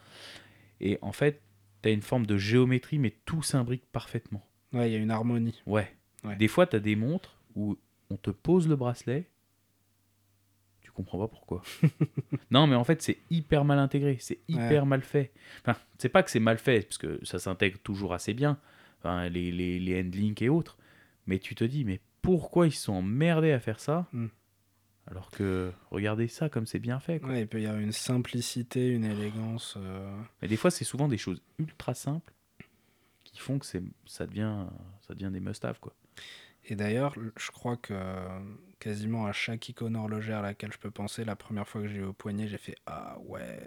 Et 0.81 0.99
en 1.03 1.13
fait, 1.13 1.41
tu 1.83 1.89
as 1.89 1.93
une 1.93 2.03
forme 2.03 2.27
de 2.27 2.37
géométrie, 2.37 2.99
mais 2.99 3.15
tout 3.25 3.43
s'imbrique 3.43 3.85
parfaitement. 3.93 4.47
Ouais, 4.73 4.91
il 4.91 4.93
y 4.93 4.97
a 4.97 4.99
une 4.99 5.11
harmonie. 5.11 5.63
Ouais. 5.67 5.91
Ouais. 6.25 6.37
Des 6.37 6.49
fois, 6.49 6.67
tu 6.67 6.77
as 6.77 6.81
des 6.81 6.97
montres 6.97 7.37
où 7.55 7.77
on 8.11 8.17
te 8.17 8.31
pose 8.31 8.67
le 8.69 8.77
bracelet, 8.77 9.29
tu 10.83 10.91
comprends 10.91 11.19
pas 11.19 11.29
pourquoi. 11.29 11.63
non, 12.51 12.67
mais 12.67 12.75
en 12.77 12.85
fait, 12.85 13.01
c'est 13.03 13.19
hyper 13.31 13.65
mal 13.65 13.79
intégré, 13.79 14.17
c'est 14.21 14.41
hyper 14.49 14.87
mal 14.87 15.03
fait. 15.03 15.33
Enfin, 15.67 15.79
c'est 15.99 16.09
pas 16.09 16.23
que 16.23 16.31
c'est 16.31 16.41
mal 16.41 16.59
fait, 16.59 16.83
parce 16.83 16.99
que 16.99 17.21
ça 17.25 17.39
s'intègre 17.39 17.79
toujours 17.83 18.13
assez 18.15 18.35
bien, 18.35 18.59
enfin, 18.99 19.29
les, 19.29 19.51
les, 19.53 19.79
les 19.79 20.01
handlinks 20.01 20.43
et 20.43 20.49
autres, 20.49 20.77
mais 21.27 21.39
tu 21.39 21.55
te 21.55 21.65
dis, 21.65 21.85
mais 21.85 22.01
pourquoi 22.23 22.67
ils 22.67 22.73
se 22.73 22.83
sont 22.85 22.95
emmerdés 22.95 23.53
à 23.53 23.61
faire 23.61 23.81
ça 23.81 24.09
Hmm. 24.13 24.27
Alors 25.11 25.31
que, 25.31 25.73
regardez 25.91 26.29
ça 26.29 26.49
comme 26.49 26.67
c'est 26.67 26.79
bien 26.79 26.99
fait. 26.99 27.21
quoi. 27.21 27.31
Ouais, 27.31 27.43
il 27.43 27.47
peut 27.49 27.61
y 27.61 27.67
avoir 27.67 27.81
une 27.81 27.93
simplicité, 27.93 28.89
une 28.89 29.05
élégance. 29.05 29.75
euh, 29.77 30.19
Mais 30.41 30.49
des 30.49 30.57
fois, 30.57 30.71
c'est 30.71 30.85
souvent 30.85 31.09
des 31.09 31.19
choses 31.19 31.43
ultra 31.59 31.95
simples 31.95 32.33
qui 33.25 33.39
font 33.39 33.59
que 33.59 33.67
c'est, 33.67 33.83
ça, 34.07 34.27
devient, 34.27 34.67
ça 35.07 35.15
devient 35.15 35.31
des 35.33 35.41
must-have. 35.41 35.79
Quoi. 35.81 35.95
Et 36.67 36.77
d'ailleurs, 36.77 37.15
je 37.37 37.51
crois 37.51 37.77
que 37.77 37.93
euh, 37.93 38.27
quasiment 38.81 39.27
à 39.27 39.33
chaque 39.33 39.69
icône 39.69 39.97
horlogère 39.97 40.39
à 40.39 40.43
laquelle 40.43 40.73
je 40.73 40.79
peux 40.79 40.91
penser, 40.91 41.25
la 41.25 41.37
première 41.37 41.69
fois 41.69 41.83
que 41.83 41.89
j'ai 41.89 41.99
eu 41.99 42.05
au 42.05 42.13
poignet, 42.13 42.49
j'ai 42.49 42.59
fait 42.59 42.75
Ah 42.87 43.17
ouais. 43.27 43.59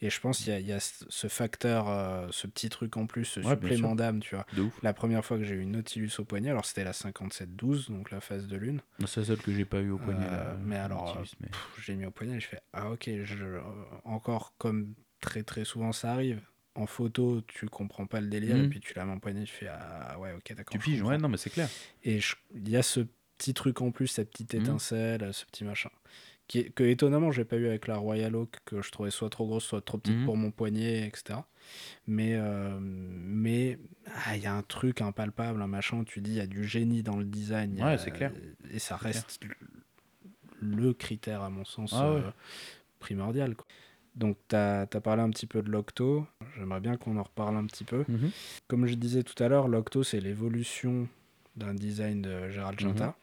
Et 0.00 0.10
je 0.10 0.20
pense 0.20 0.38
qu'il 0.38 0.58
y 0.58 0.62
y 0.64 0.72
a 0.72 0.80
ce 0.80 1.28
facteur, 1.28 1.88
euh, 1.88 2.26
ce 2.30 2.46
petit 2.46 2.68
truc 2.68 2.96
en 2.96 3.06
plus, 3.06 3.24
ce 3.26 3.40
Ouais, 3.40 3.50
supplément 3.50 3.94
d'âme, 3.94 4.20
tu 4.20 4.34
vois. 4.34 4.46
La 4.82 4.92
première 4.92 5.24
fois 5.24 5.36
que 5.38 5.44
j'ai 5.44 5.54
eu 5.54 5.60
une 5.60 5.72
Nautilus 5.72 6.10
au 6.18 6.24
poignet, 6.24 6.50
alors 6.50 6.64
c'était 6.64 6.84
la 6.84 6.92
5712, 6.92 7.90
donc 7.90 8.10
la 8.10 8.20
phase 8.20 8.46
de 8.48 8.56
lune. 8.56 8.80
C'est 9.06 9.20
la 9.20 9.26
seule 9.26 9.42
que 9.42 9.52
j'ai 9.52 9.64
pas 9.64 9.80
eu 9.80 9.90
au 9.90 9.98
poignet. 9.98 10.26
Euh, 10.26 10.30
là, 10.52 10.56
mais 10.60 10.76
alors, 10.76 11.16
mais- 11.40 11.48
Pff, 11.48 11.84
J'ai 11.84 11.94
mis 11.94 12.06
au 12.06 12.10
poignet 12.10 12.36
et 12.36 12.40
je 12.40 12.48
fais 12.48 12.60
Ah 12.72 12.90
ok, 12.90 13.08
je, 13.24 13.44
euh, 13.44 13.60
encore 14.04 14.54
comme 14.58 14.94
très 15.20 15.42
très 15.42 15.64
souvent 15.64 15.92
ça 15.92 16.12
arrive. 16.12 16.40
En 16.76 16.86
photo, 16.86 17.40
tu 17.48 17.66
comprends 17.68 18.06
pas 18.06 18.20
le 18.20 18.28
délire, 18.28 18.56
et 18.56 18.68
puis 18.68 18.78
tu 18.80 18.94
la 18.94 19.04
mets 19.04 19.12
en 19.12 19.18
poignet, 19.18 19.42
tu 19.44 19.52
fais 19.52 19.68
Ah 19.68 20.18
ouais, 20.20 20.32
ok, 20.32 20.54
d'accord. 20.54 20.72
Tu 20.72 20.78
piges, 20.78 21.02
ouais, 21.02 21.18
non, 21.18 21.28
mais 21.28 21.36
c'est 21.36 21.50
clair. 21.50 21.68
Et 22.04 22.20
il 22.54 22.68
y 22.68 22.76
a 22.76 22.82
ce 22.82 23.00
petit 23.38 23.54
truc 23.54 23.80
en 23.80 23.90
plus, 23.90 24.06
cette 24.06 24.30
petite 24.30 24.54
Mhm. 24.54 24.60
étincelle, 24.62 25.34
ce 25.34 25.44
petit 25.46 25.64
machin. 25.64 25.90
Qui 26.46 26.60
est- 26.60 26.70
que 26.70 26.82
étonnamment, 26.84 27.30
j'ai 27.32 27.44
pas 27.44 27.56
eu 27.56 27.66
avec 27.66 27.86
la 27.86 27.96
Royal 27.96 28.34
Oak, 28.36 28.56
que 28.64 28.82
je 28.82 28.90
trouvais 28.92 29.10
soit 29.10 29.30
trop 29.30 29.46
grosse, 29.46 29.64
soit 29.64 29.80
trop 29.84 29.98
petite 29.98 30.18
Mhm. 30.18 30.24
pour 30.24 30.36
mon 30.36 30.50
poignet, 30.52 31.06
etc. 31.06 31.40
Mais 32.06 32.34
euh, 32.34 32.78
mais 32.80 33.78
ah, 34.26 34.36
il 34.36 34.42
y 34.42 34.46
a 34.46 34.54
un 34.54 34.62
truc 34.62 35.00
impalpable, 35.00 35.60
un 35.62 35.66
machin 35.68 36.04
tu 36.04 36.20
dis 36.20 36.30
il 36.32 36.36
y 36.36 36.40
a 36.40 36.46
du 36.46 36.64
génie 36.66 37.02
dans 37.02 37.16
le 37.16 37.24
design. 37.24 37.80
a- 37.80 37.84
Ouais, 37.92 37.98
c'est 37.98 38.10
clair. 38.12 38.32
Et 38.72 38.78
ça 38.78 38.96
reste 38.96 39.40
le 40.60 40.92
critère, 40.92 41.42
à 41.42 41.50
mon 41.50 41.64
sens, 41.64 41.92
Ah 41.94 42.12
ouais. 42.14 42.20
euh, 42.20 42.30
primordial. 42.98 43.54
quoi. 43.56 43.66
Donc, 44.16 44.36
tu 44.48 44.56
as, 44.56 44.86
parlé 44.86 45.22
un 45.22 45.30
petit 45.30 45.46
peu 45.46 45.62
de 45.62 45.70
l'Octo. 45.70 46.26
J'aimerais 46.56 46.80
bien 46.80 46.96
qu'on 46.96 47.16
en 47.16 47.22
reparle 47.22 47.56
un 47.56 47.66
petit 47.66 47.84
peu. 47.84 48.04
Mhm. 48.08 48.30
Comme 48.68 48.86
je 48.86 48.94
disais 48.94 49.22
tout 49.22 49.40
à 49.42 49.48
l'heure, 49.48 49.68
l'Octo, 49.68 50.02
c'est 50.02 50.20
l'évolution 50.20 51.08
d'un 51.56 51.74
design 51.74 52.20
de 52.22 52.50
Gérald 52.50 52.80
Mhm. 52.80 52.88
Ginta. 52.88 53.16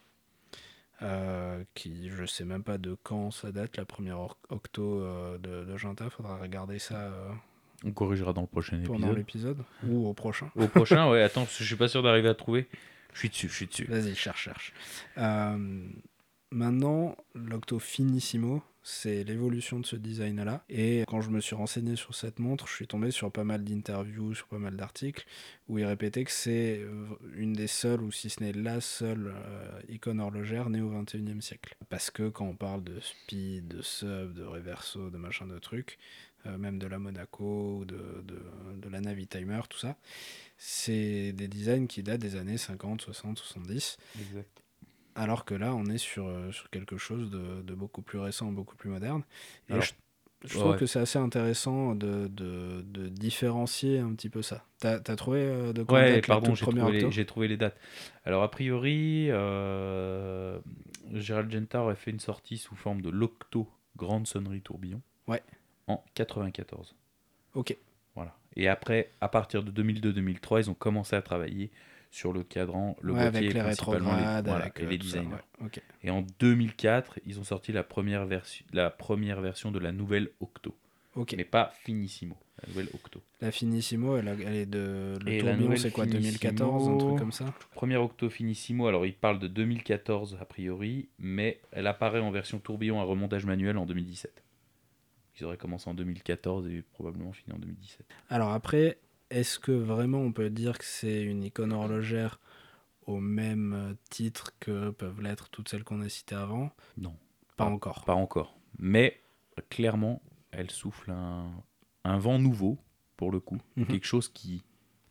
euh, 1.04 1.64
qui, 1.76 2.10
je 2.10 2.26
sais 2.26 2.44
même 2.44 2.64
pas 2.64 2.78
de 2.80 2.98
quand 3.04 3.30
ça 3.30 3.52
date, 3.52 3.78
la 3.78 3.86
première 3.86 4.20
Octo 4.50 5.00
euh, 5.02 5.38
de, 5.38 5.64
de. 5.72 6.10
Faudra 6.10 6.38
regarder 6.38 6.80
ça 6.80 6.96
euh, 6.96 7.30
On 7.86 7.92
corrigera 7.92 8.34
dans 8.34 8.42
le 8.42 8.48
prochain 8.48 8.82
pendant 8.84 9.12
épisode. 9.16 9.18
l'épisode 9.18 9.58
ou 9.88 10.08
au 10.08 10.14
prochain. 10.16 10.50
Au 10.56 10.68
prochain, 10.68 11.08
ouais, 11.12 11.22
attends, 11.24 11.42
parce 11.44 11.58
que 11.58 11.64
je 11.64 11.68
suis 11.68 11.76
pas 11.76 11.88
sûr 11.88 12.02
d'arriver 12.02 12.30
à 12.30 12.34
trouver. 12.34 12.68
Je 13.14 13.20
suis 13.20 13.30
dessus, 13.30 13.48
je 13.50 13.54
suis 13.56 13.68
dessus. 13.68 13.86
Vas-y, 13.86 14.16
cherche, 14.16 14.44
cherche. 14.46 14.74
Maintenant, 16.52 17.16
l'Octo 17.36 17.78
Finissimo, 17.78 18.64
c'est 18.90 19.26
l'évolution 19.26 19.82
de 19.82 19.86
ce 19.86 19.98
design-là. 19.98 20.64
Et 20.70 21.04
quand 21.08 21.20
je 21.20 21.30
me 21.30 21.42
suis 21.42 21.56
renseigné 21.56 21.98
sur 21.98 22.16
cette 22.16 22.40
montre, 22.40 22.68
je 22.68 22.74
suis 22.74 22.88
tombé 22.88 23.12
sur 23.12 23.30
pas 23.34 23.44
mal 23.44 23.66
d'interviews, 23.66 24.34
sur 24.34 24.48
pas 24.48 24.60
mal 24.60 24.78
d'articles, 24.78 25.26
où 25.68 25.78
il 25.78 25.84
répétait 25.84 26.24
que 26.24 26.32
c'est 26.32 26.80
euh, 26.80 27.06
une 27.36 27.52
des 27.52 27.68
seules, 27.68 28.02
ou 28.02 28.14
si 28.14 28.30
ce 28.30 28.42
n'est 28.42 28.54
la 28.54 28.80
seule 28.80 29.34
euh, 29.36 29.82
icône 29.90 30.22
horlogère 30.22 30.70
née 30.70 30.80
au 30.80 30.90
21e 30.90 31.42
siècle. 31.42 31.76
Parce 31.90 32.10
que 32.10 32.30
quand 32.30 32.46
on 32.46 32.56
parle 32.56 32.82
de 32.82 32.98
speed, 33.02 33.68
de 33.68 33.82
sub, 33.82 34.34
de 34.34 34.44
reverso, 34.44 35.10
de 35.10 35.18
machin 35.18 35.48
de 35.48 35.60
trucs, 35.60 36.00
euh, 36.46 36.58
même 36.58 36.80
de 36.80 36.88
la 36.88 36.98
Monaco, 36.98 37.84
de, 37.84 38.90
la 38.90 39.02
Navi 39.02 39.28
Timer, 39.28 39.60
tout 39.70 39.80
ça, 39.80 39.98
c'est 40.58 41.34
des 41.34 41.50
designs 41.50 41.88
qui 41.88 42.04
datent 42.04 42.22
des 42.22 42.38
années 42.38 42.58
50, 42.58 43.02
60, 43.02 43.38
70. 43.38 43.98
Exact. 44.22 44.64
Alors 45.18 45.44
que 45.46 45.54
là, 45.56 45.74
on 45.76 45.86
est 45.88 45.98
sur, 45.98 46.28
euh, 46.28 46.52
sur 46.52 46.70
quelque 46.70 46.98
chose 46.98 47.30
de, 47.32 47.62
de 47.62 47.74
beaucoup 47.74 48.02
plus 48.02 48.20
récent, 48.20 48.52
beaucoup 48.52 48.76
plus 48.76 48.90
moderne. 48.90 49.24
Et 49.68 49.74
Alors, 49.74 49.84
je, 49.84 49.94
je 50.46 50.60
trouve 50.60 50.78
que 50.78 50.86
c'est 50.86 51.00
assez 51.00 51.18
intéressant 51.20 51.96
de, 51.96 52.28
de, 52.28 52.84
de 52.88 53.08
différencier 53.10 53.98
un 54.00 54.14
petit 54.14 54.30
peu 54.30 54.42
ça. 54.44 54.64
T'as 54.80 54.96
as 55.06 55.16
trouvé 55.16 55.40
euh, 55.42 55.74
de 55.74 55.82
quoi 55.84 56.00
Ouais, 56.00 56.22
pardon, 56.22 56.54
trouvé, 56.54 56.92
les- 56.92 57.12
j'ai 57.12 57.26
trouvé 57.26 57.48
les 57.48 57.58
dates. 57.58 57.78
Alors, 58.26 58.44
a 58.44 58.52
priori, 58.52 59.28
euh, 59.32 60.60
Gérald 61.14 61.52
Genta 61.52 61.82
aurait 61.82 61.96
fait 61.96 62.12
une 62.12 62.20
sortie 62.20 62.58
sous 62.58 62.76
forme 62.76 63.02
de 63.02 63.10
l'Octo 63.10 63.68
Grande 63.96 64.28
Sonnerie 64.28 64.62
Tourbillon. 64.62 65.02
Ouais. 65.28 65.42
En 65.88 66.04
94. 66.14 66.96
Ok. 67.56 67.76
Voilà. 68.16 68.36
Et 68.56 68.68
après, 68.68 69.12
à 69.22 69.28
partir 69.30 69.64
de 69.64 69.72
2002-2003, 69.72 70.60
ils 70.62 70.70
ont 70.70 70.74
commencé 70.76 71.16
à 71.16 71.22
travailler 71.22 71.72
sur 72.12 72.34
le 72.34 72.44
cadran, 72.44 72.96
le 73.02 73.14
Ouais, 73.14 73.20
boîtier 73.24 73.38
avec 73.40 73.54
les 73.54 73.60
principalement 73.60 74.12
voilà, 74.12 74.38
avec 74.66 74.80
et 74.80 74.84
euh, 74.84 74.90
les 74.90 74.98
ça, 74.98 75.04
designers. 75.04 75.36
ouais. 75.62 75.70
Et 76.04 76.10
en 76.10 76.26
2004, 76.40 77.20
ils 77.26 77.40
ont 77.40 77.44
sorti 77.44 77.72
la 77.72 77.84
première, 77.84 78.26
version 78.26 78.66
la 78.74 78.90
première 78.90 79.42
version 79.42 79.72
de 79.72 79.80
la 79.80 79.92
nouvelle 79.92 80.30
Octo. 80.40 80.76
Ok. 81.16 81.34
Mais 81.36 81.46
pas 81.46 81.74
Finissimo, 81.84 82.38
la 82.62 82.70
nouvelle 82.70 82.90
Octo. 82.94 83.22
La 83.42 83.52
Finissimo, 83.52 84.18
elle, 84.18 84.28
est 84.28 84.66
de. 84.68 85.18
Le 85.26 85.32
Et 85.32 85.40
tourbillon, 85.40 85.76
c'est 85.76 85.92
quoi 85.92 86.06
Finissimo 86.06 86.24
2014, 86.32 86.90
un 86.90 86.98
truc 86.98 87.18
comme 87.18 87.32
ça? 87.32 87.54
Première 87.74 88.04
Octo 88.04 88.30
Finissimo, 88.30 88.88
alors 88.88 89.06
il 89.06 89.14
parle 89.16 89.40
de 89.40 89.48
2014 89.48 90.38
a 90.40 90.46
priori, 90.46 91.10
mais 91.18 91.60
elle 91.72 91.88
apparaît 91.88 92.20
en 92.20 92.30
version 92.32 92.60
tourbillon 92.60 93.00
à 93.00 93.04
remontage 93.04 93.46
manuel 93.46 93.78
en 93.78 93.86
2017. 93.86 94.44
Ils 95.40 95.46
auraient 95.46 95.58
commencé 95.58 95.88
en 95.90 95.94
2014 95.94 96.68
et 96.68 96.84
probablement 96.94 97.32
fini 97.32 97.56
en 97.56 97.60
2017. 97.60 98.06
Alors 98.30 98.52
après, 98.54 98.98
est-ce 99.30 99.60
que 99.60 99.72
vraiment 99.72 100.20
on 100.20 100.32
peut 100.32 100.50
dire 100.50 100.78
que 100.78 100.86
c'est 100.86 101.22
une 101.24 101.44
icône 101.44 101.74
horlogère 101.74 102.40
au 103.06 103.20
même 103.20 103.74
euh, 103.74 103.94
titre 104.10 104.52
que 104.60 104.90
peuvent 104.92 105.22
l'être 105.22 105.50
toutes 105.50 105.70
celles 105.70 105.84
qu'on 105.84 106.02
a 106.02 106.10
citées 106.10 106.36
avant? 106.36 106.72
Non. 106.98 107.16
Pas 107.56 107.66
encore. 107.66 108.04
Pas 108.06 108.14
encore. 108.14 108.58
Mais 108.80 109.22
clairement, 109.70 110.22
elle 110.52 110.70
souffle 110.70 111.12
un, 111.12 111.50
un 112.04 112.18
vent 112.20 112.38
nouveau, 112.40 112.78
pour 113.16 113.32
le 113.32 113.40
coup. 113.40 113.58
Mhm. 113.76 113.88
Quelque 113.88 114.06
chose 114.06 114.30
qui 114.30 114.64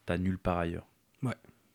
t'a 0.05 0.19
nulle 0.19 0.39
part 0.39 0.59
ailleurs. 0.59 0.87
Ouais. 1.23 1.35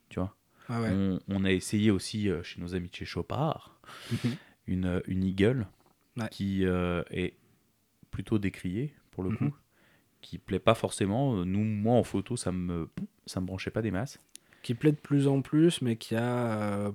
Tu 0.10 0.20
vois? 0.20 0.36
Ah 0.70 0.82
ouais. 0.82 0.89
on, 0.92 1.20
on 1.28 1.44
a 1.44 1.52
essayé 1.52 1.92
aussi 1.92 2.30
euh, 2.30 2.44
chez 2.44 2.62
nos 2.62 2.76
amis 2.76 2.89
de 2.89 2.96
chez 2.96 3.06
Chopard 3.06 3.78
Mhm. 4.12 4.36
une, 4.68 4.86
euh, 4.86 5.00
une 5.08 5.24
Eagle 5.24 5.68
Ouais. 6.18 6.28
qui 6.30 6.66
euh, 6.66 7.04
est 7.10 7.36
plutôt 8.12 8.38
décriée, 8.38 8.94
pour 9.12 9.24
le 9.24 9.30
Mhm. 9.32 9.38
coup, 9.38 9.56
qui 10.22 10.38
plaît 10.38 10.60
pas 10.60 10.76
forcément. 10.76 11.38
Euh, 11.38 11.44
Nous, 11.46 11.64
moi 11.64 11.96
en 11.96 12.04
photo, 12.04 12.38
ça 12.38 12.52
me 12.52 12.90
ça 13.26 13.42
me 13.42 13.46
branchait 13.46 13.72
pas 13.72 13.82
des 13.82 13.92
masses. 13.92 14.20
Qui 14.64 14.74
plaît 14.76 14.92
de 14.92 14.98
plus 14.98 15.28
en 15.28 15.42
plus, 15.42 15.82
mais 15.82 15.96
qui 15.96 16.16
a 16.16 16.62
euh, 16.86 16.92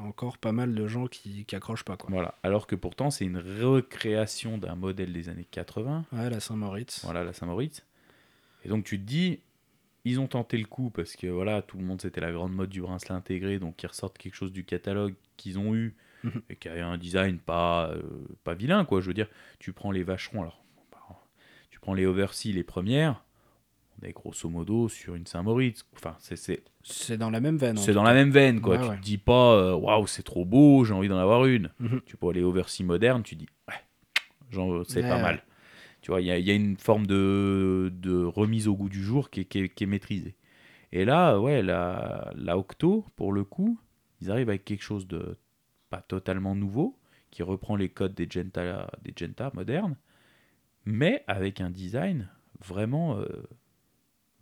encore 0.00 0.38
pas 0.38 0.52
mal 0.52 0.74
de 0.74 0.86
gens 0.86 1.06
qui, 1.06 1.44
qui 1.44 1.54
accrochent 1.56 1.84
pas. 1.84 1.96
Quoi. 1.96 2.10
Voilà. 2.10 2.34
Alors 2.42 2.66
que 2.66 2.74
pourtant, 2.74 3.10
c'est 3.10 3.24
une 3.24 3.38
recréation 3.38 4.58
d'un 4.58 4.74
modèle 4.74 5.12
des 5.12 5.28
années 5.28 5.46
80. 5.50 6.06
Ouais, 6.12 6.30
la 6.30 6.40
Saint-Moritz. 6.40 7.04
Voilà, 7.04 7.22
la 7.24 7.32
Saint-Moritz. 7.32 7.84
Et 8.64 8.68
donc 8.68 8.84
tu 8.84 8.98
te 8.98 9.04
dis, 9.04 9.40
ils 10.04 10.18
ont 10.20 10.26
tenté 10.26 10.56
le 10.56 10.64
coup 10.66 10.90
parce 10.90 11.16
que 11.16 11.26
voilà, 11.26 11.62
tout 11.62 11.76
le 11.78 11.84
monde 11.84 12.00
c'était 12.00 12.20
la 12.20 12.32
grande 12.32 12.52
mode 12.54 12.70
du 12.70 12.80
bracelet 12.80 13.14
intégré, 13.14 13.58
donc 13.58 13.82
ils 13.82 13.86
ressortent 13.86 14.18
quelque 14.18 14.34
chose 14.34 14.52
du 14.52 14.64
catalogue 14.64 15.14
qu'ils 15.36 15.58
ont 15.58 15.74
eu 15.74 15.94
Mhm. 16.24 16.42
et 16.48 16.56
qui 16.56 16.68
avait 16.68 16.80
un 16.80 16.96
design 16.96 17.38
pas 17.38 17.90
euh, 17.90 18.00
pas 18.42 18.54
vilain 18.54 18.84
quoi. 18.86 19.00
Je 19.02 19.06
veux 19.08 19.14
dire, 19.14 19.28
tu 19.58 19.72
prends 19.74 19.90
les 19.92 20.02
vacherons 20.02 20.40
alors, 20.40 20.64
prends 21.86 21.94
les 21.94 22.04
Oversea 22.06 22.52
les 22.52 22.64
premières, 22.64 23.24
on 24.02 24.06
est 24.06 24.12
grosso 24.12 24.48
modo 24.48 24.88
sur 24.88 25.14
une 25.14 25.26
Saint-Moritz. 25.26 25.84
Enfin, 25.94 26.16
c'est 26.18 26.36
c'est 26.36 26.62
C'est 26.82 27.16
dans 27.16 27.30
la 27.30 27.40
même 27.40 27.56
veine. 27.56 27.76
c'est 27.76 27.92
dans 27.92 28.02
cas. 28.02 28.08
la 28.08 28.14
même 28.14 28.30
veine 28.30 28.60
quoi. 28.60 28.76
Ouais, 28.76 28.82
tu 28.82 28.88
ouais. 28.90 28.96
te 28.96 29.02
dis 29.02 29.18
pas 29.18 29.54
euh, 29.54 29.74
waouh 29.74 30.06
c'est 30.06 30.22
trop 30.24 30.44
beau, 30.44 30.84
j'ai 30.84 30.92
envie 30.94 31.08
d'en 31.08 31.18
avoir 31.18 31.46
une. 31.46 31.70
Mhm. 31.78 32.00
Tu 32.04 32.16
prends 32.16 32.32
les 32.32 32.42
Oversea 32.42 32.82
modernes, 32.84 33.22
tu 33.22 33.36
dis 33.36 33.46
ouais, 33.68 33.74
c'est 34.86 35.02
Ouais, 35.02 35.08
pas 35.08 35.20
mal. 35.22 35.44
Tu 36.02 36.10
vois, 36.10 36.20
il 36.20 36.24
y, 36.26 36.42
y 36.42 36.50
a 36.50 36.54
une 36.54 36.76
forme 36.76 37.06
de, 37.06 37.90
de 37.94 38.22
remise 38.24 38.68
au 38.68 38.74
goût 38.76 38.88
du 38.88 39.02
jour 39.02 39.30
qui 39.30 39.40
est, 39.40 39.44
qui 39.44 39.58
est- 39.60 39.68
qui 39.68 39.84
est 39.84 39.88
maîtrisée. 39.88 40.36
Et 40.92 41.04
là, 41.04 41.38
ouais, 41.40 41.62
la, 41.62 42.32
la 42.36 42.56
Octo, 42.58 43.04
pour 43.16 43.32
le 43.32 43.42
coup, 43.44 43.78
ils 44.20 44.30
arrivent 44.30 44.48
avec 44.48 44.64
quelque 44.64 44.82
chose 44.84 45.06
de 45.08 45.36
pas 45.90 46.00
totalement 46.02 46.54
nouveau, 46.54 46.96
qui 47.30 47.42
reprend 47.42 47.74
les 47.76 47.88
codes 47.88 48.14
des 48.14 48.28
Genta, 48.30 48.88
des 49.02 49.12
Genta 49.16 49.50
modernes, 49.54 49.96
mais 50.86 51.22
avec 51.26 51.60
un 51.60 51.68
design 51.70 52.30
vraiment 52.60 53.18
euh, 53.18 53.26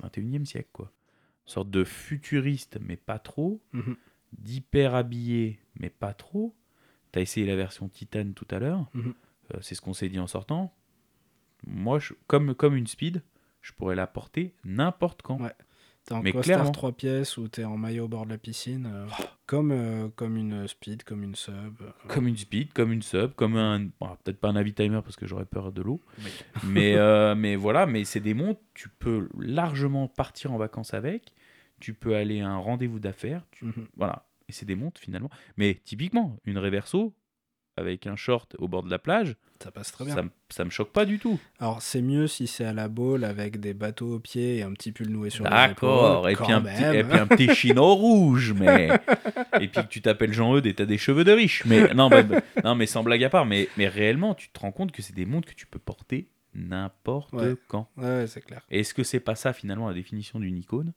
21e 0.03 0.45
siècle, 0.45 0.69
quoi. 0.73 0.93
Une 1.47 1.53
sorte 1.53 1.71
de 1.71 1.85
futuriste, 1.85 2.79
mais 2.81 2.97
pas 2.97 3.19
trop, 3.19 3.61
Mhm. 3.73 3.97
d'hyper 4.33 4.95
habillé, 4.95 5.61
mais 5.79 5.91
pas 5.91 6.15
trop. 6.15 6.55
T'as 7.13 7.21
essayé 7.21 7.47
la 7.47 7.57
version 7.57 7.89
Titan 7.89 8.33
tout 8.35 8.47
à 8.51 8.59
l'heure, 8.59 8.89
Mhm. 8.95 9.15
Euh, 9.55 9.59
c'est 9.61 9.75
ce 9.75 9.83
qu'on 9.83 9.93
s'est 9.93 10.09
dit 10.09 10.19
en 10.19 10.27
sortant. 10.27 10.75
Moi, 11.67 11.99
je- 11.99 12.15
comme, 12.29 12.55
comme 12.55 12.77
une 12.77 12.87
speed, 12.87 13.23
je 13.61 13.73
pourrais 13.73 13.95
la 13.95 14.07
porter 14.07 14.55
n'importe 14.65 15.21
quand. 15.21 15.39
Ouais. 15.39 15.53
T'es 16.07 16.13
en 16.15 16.23
Mais 16.23 16.33
costard 16.33 16.57
clairement. 16.57 16.71
3 16.73 16.93
pièces 16.93 17.39
ou 17.39 17.49
t'es 17.49 17.65
en 17.65 17.77
maillot 17.79 18.05
au 18.05 18.09
bord 18.09 18.27
de 18.27 18.31
la 18.31 18.39
piscine. 18.39 18.87
euh, 18.93 19.07
comme, 19.47 19.71
euh, 19.73 20.09
comme 20.17 20.37
une 20.37 20.69
speed, 20.69 21.03
comme 21.03 21.23
une 21.23 21.35
sub. 21.35 21.55
euh, 21.81 21.91
Comme 22.09 22.29
une 22.29 22.37
speed, 22.37 22.73
comme 22.75 22.93
une 22.93 23.03
sub, 23.03 23.33
comme 23.35 23.57
un. 23.57 23.81
bon, 24.01 24.09
Peut-être 24.23 24.39
pas 24.39 24.49
un 24.49 24.53
Navi 24.55 24.75
Timer 24.75 25.01
parce 25.03 25.17
que 25.17 25.27
j'aurais 25.27 25.47
peur 25.47 25.73
de 25.73 25.81
l'eau. 25.83 26.01
Oui. 26.19 26.31
mais, 26.65 26.97
mais 27.37 27.57
voilà, 27.57 27.87
mais 27.87 28.05
c'est 28.05 28.21
des 28.21 28.35
montres, 28.35 28.61
tu 28.75 28.89
peux 28.91 29.29
largement 29.39 30.07
partir 30.09 30.53
en 30.53 30.59
vacances 30.59 30.93
avec. 30.95 31.33
Tu 31.81 31.95
peux 31.95 32.15
aller 32.17 32.41
à 32.41 32.49
un 32.51 32.59
rendez-vous 32.59 33.01
d'affaires. 33.01 33.43
tu- 33.51 33.65
Mhm. 33.67 33.87
Voilà. 33.97 34.27
Et 34.49 34.53
c'est 34.53 34.67
des 34.67 34.77
montres 34.77 35.01
finalement. 35.01 35.31
Mais 35.57 35.81
typiquement, 35.85 36.37
une 36.45 36.59
Reverso 36.59 37.15
avec 37.77 38.07
un 38.07 38.17
short 38.17 38.55
au 38.59 38.69
bord 38.69 38.83
de 38.83 38.91
la 38.91 38.99
plage, 38.99 39.37
Ça 39.63 39.71
passe 39.71 39.91
très 39.93 40.05
bien. 40.05 40.15
ça, 40.15 40.23
me- 40.23 40.31
ça 40.51 40.65
me 40.65 40.71
choque 40.71 40.93
pas 40.93 41.05
du 41.05 41.19
tout. 41.19 41.39
Alors 41.59 41.83
c'est 41.83 42.03
mieux 42.03 42.27
si 42.27 42.47
c'est 42.47 42.65
à 42.65 42.73
la 42.73 42.89
bowl 42.89 43.25
avec 43.25 43.59
des 43.61 43.75
bateaux 43.75 44.15
aux 44.15 44.19
pieds 44.21 44.59
et 44.59 44.63
un 44.63 44.73
petit 44.73 44.93
pull 44.93 45.09
noué 45.09 45.31
sur 45.31 45.45
les 45.45 45.51
D'accord, 45.51 46.19
épaules, 46.29 46.31
et, 46.31 46.35
quand 46.37 46.45
puis 46.45 46.53
un 46.53 46.61
petit- 46.63 46.97
et 46.99 47.05
puis 47.05 47.19
un 47.19 47.27
petit 47.27 47.49
chino 47.55 47.95
rouge, 47.95 48.53
mais. 48.53 48.91
et 49.61 49.69
puis 49.69 49.83
que 49.83 49.89
tu 49.89 50.03
t'appelles 50.03 50.33
Jean-Eudes 50.33 50.67
et 50.67 50.75
t'as 50.75 50.87
des 50.87 50.99
cheveux 50.99 51.25
de 51.25 51.33
riche. 51.33 51.65
Mais 51.67 51.93
non, 51.95 52.09
bah, 52.11 52.23
bah, 52.23 52.41
non, 52.63 52.75
mais 52.75 52.87
sans 52.87 53.03
blague 53.03 53.25
à 53.25 53.31
part, 53.31 53.47
mais, 53.47 53.69
mais 53.77 53.89
réellement, 53.89 54.35
tu 54.35 54.49
te 54.51 54.61
rends 54.61 54.73
compte 54.73 54.93
que 54.93 55.03
c'est 55.03 55.15
des 55.15 55.27
montres 55.27 55.49
que 55.49 55.55
tu 55.55 55.67
peux 55.67 55.79
porter 55.81 56.29
n'importe 56.55 57.33
Ouais. 57.33 57.55
quand. 57.67 57.89
Ouais, 57.97 58.05
ouais, 58.05 58.27
c'est 58.29 58.41
clair. 58.43 58.61
Et 58.71 58.81
est-ce 58.81 58.95
que 58.95 59.03
c'est 59.03 59.19
pas 59.21 59.35
ça 59.35 59.53
finalement 59.53 59.89
la 59.89 59.95
définition 59.95 60.39
d'une 60.39 60.57
icône? 60.57 60.93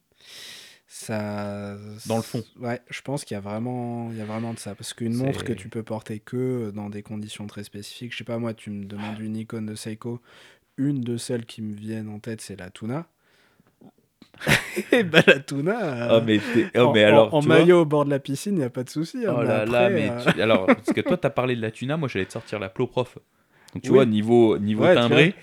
Ça... 0.89 1.75
Dans 2.05 2.15
le 2.15 2.21
fond. 2.21 2.43
Ouais, 2.59 2.81
je 2.89 3.01
pense 3.01 3.25
qu'il 3.25 3.35
y 3.35 3.37
a 3.37 3.41
vraiment, 3.41 4.09
il 4.11 4.17
y 4.17 4.21
a 4.21 4.25
vraiment 4.25 4.53
de 4.53 4.59
ça. 4.59 4.73
Parce 4.73 4.93
qu'une 4.93 5.13
montre 5.13 5.43
que 5.43 5.53
tu 5.53 5.67
peux 5.69 5.83
porter 5.83 6.19
que 6.19 6.71
dans 6.73 6.89
des 6.89 7.03
conditions 7.03 7.45
très 7.47 7.63
spécifiques, 7.63 8.13
je 8.13 8.17
sais 8.19 8.23
pas, 8.23 8.37
moi, 8.37 8.53
tu 8.53 8.69
me 8.71 8.85
demandes 8.85 9.19
une 9.19 9.35
icône 9.35 9.65
de 9.65 9.75
Seiko, 9.75 10.21
une 10.77 11.01
de 11.01 11.17
celles 11.17 11.45
qui 11.45 11.61
me 11.61 11.73
viennent 11.75 12.09
en 12.09 12.19
tête, 12.19 12.41
c'est 12.41 12.57
la 12.59 12.69
Tuna. 12.71 13.07
Et 14.91 15.03
bah 15.03 15.21
la 15.27 15.39
Tuna, 15.39 15.79
euh, 16.11 16.17
Oh, 16.17 16.21
mais, 16.21 16.39
oh, 16.75 16.87
en, 16.87 16.93
mais 16.93 17.03
en- 17.07 17.07
alors. 17.09 17.29
en 17.31 17.41
vois 17.41 17.41
maillot 17.41 17.81
au 17.81 17.85
bord 17.85 18.05
de 18.05 18.09
la 18.09 18.19
piscine, 18.19 18.53
il 18.55 18.59
n'y 18.59 18.63
a 18.63 18.69
pas 18.69 18.83
de 18.83 18.89
souci. 18.89 19.25
hein, 19.25 19.33
Oh 19.33 19.39
mais 19.39 19.47
là 19.47 19.65
là, 19.65 19.89
mais 19.89 20.09
euh, 20.09 20.31
tu- 20.31 20.41
alors, 20.41 20.67
parce 20.73 20.93
que 20.93 21.01
toi, 21.01 21.17
t'as 21.17 21.29
parlé 21.29 21.55
de 21.55 21.61
la 21.61 21.71
tuna, 21.71 21.97
moi, 21.97 22.07
j'allais 22.07 22.25
te 22.25 22.31
sortir 22.31 22.59
la 22.59 22.69
Ploprof. 22.69 23.17
Donc, 23.73 23.83
tu 23.83 23.89
Oui. 23.89 23.93
vois, 23.93 24.05
niveau, 24.05 24.57
niveau 24.57 24.83
Ouais, 24.83 24.93
timbré. 24.93 25.35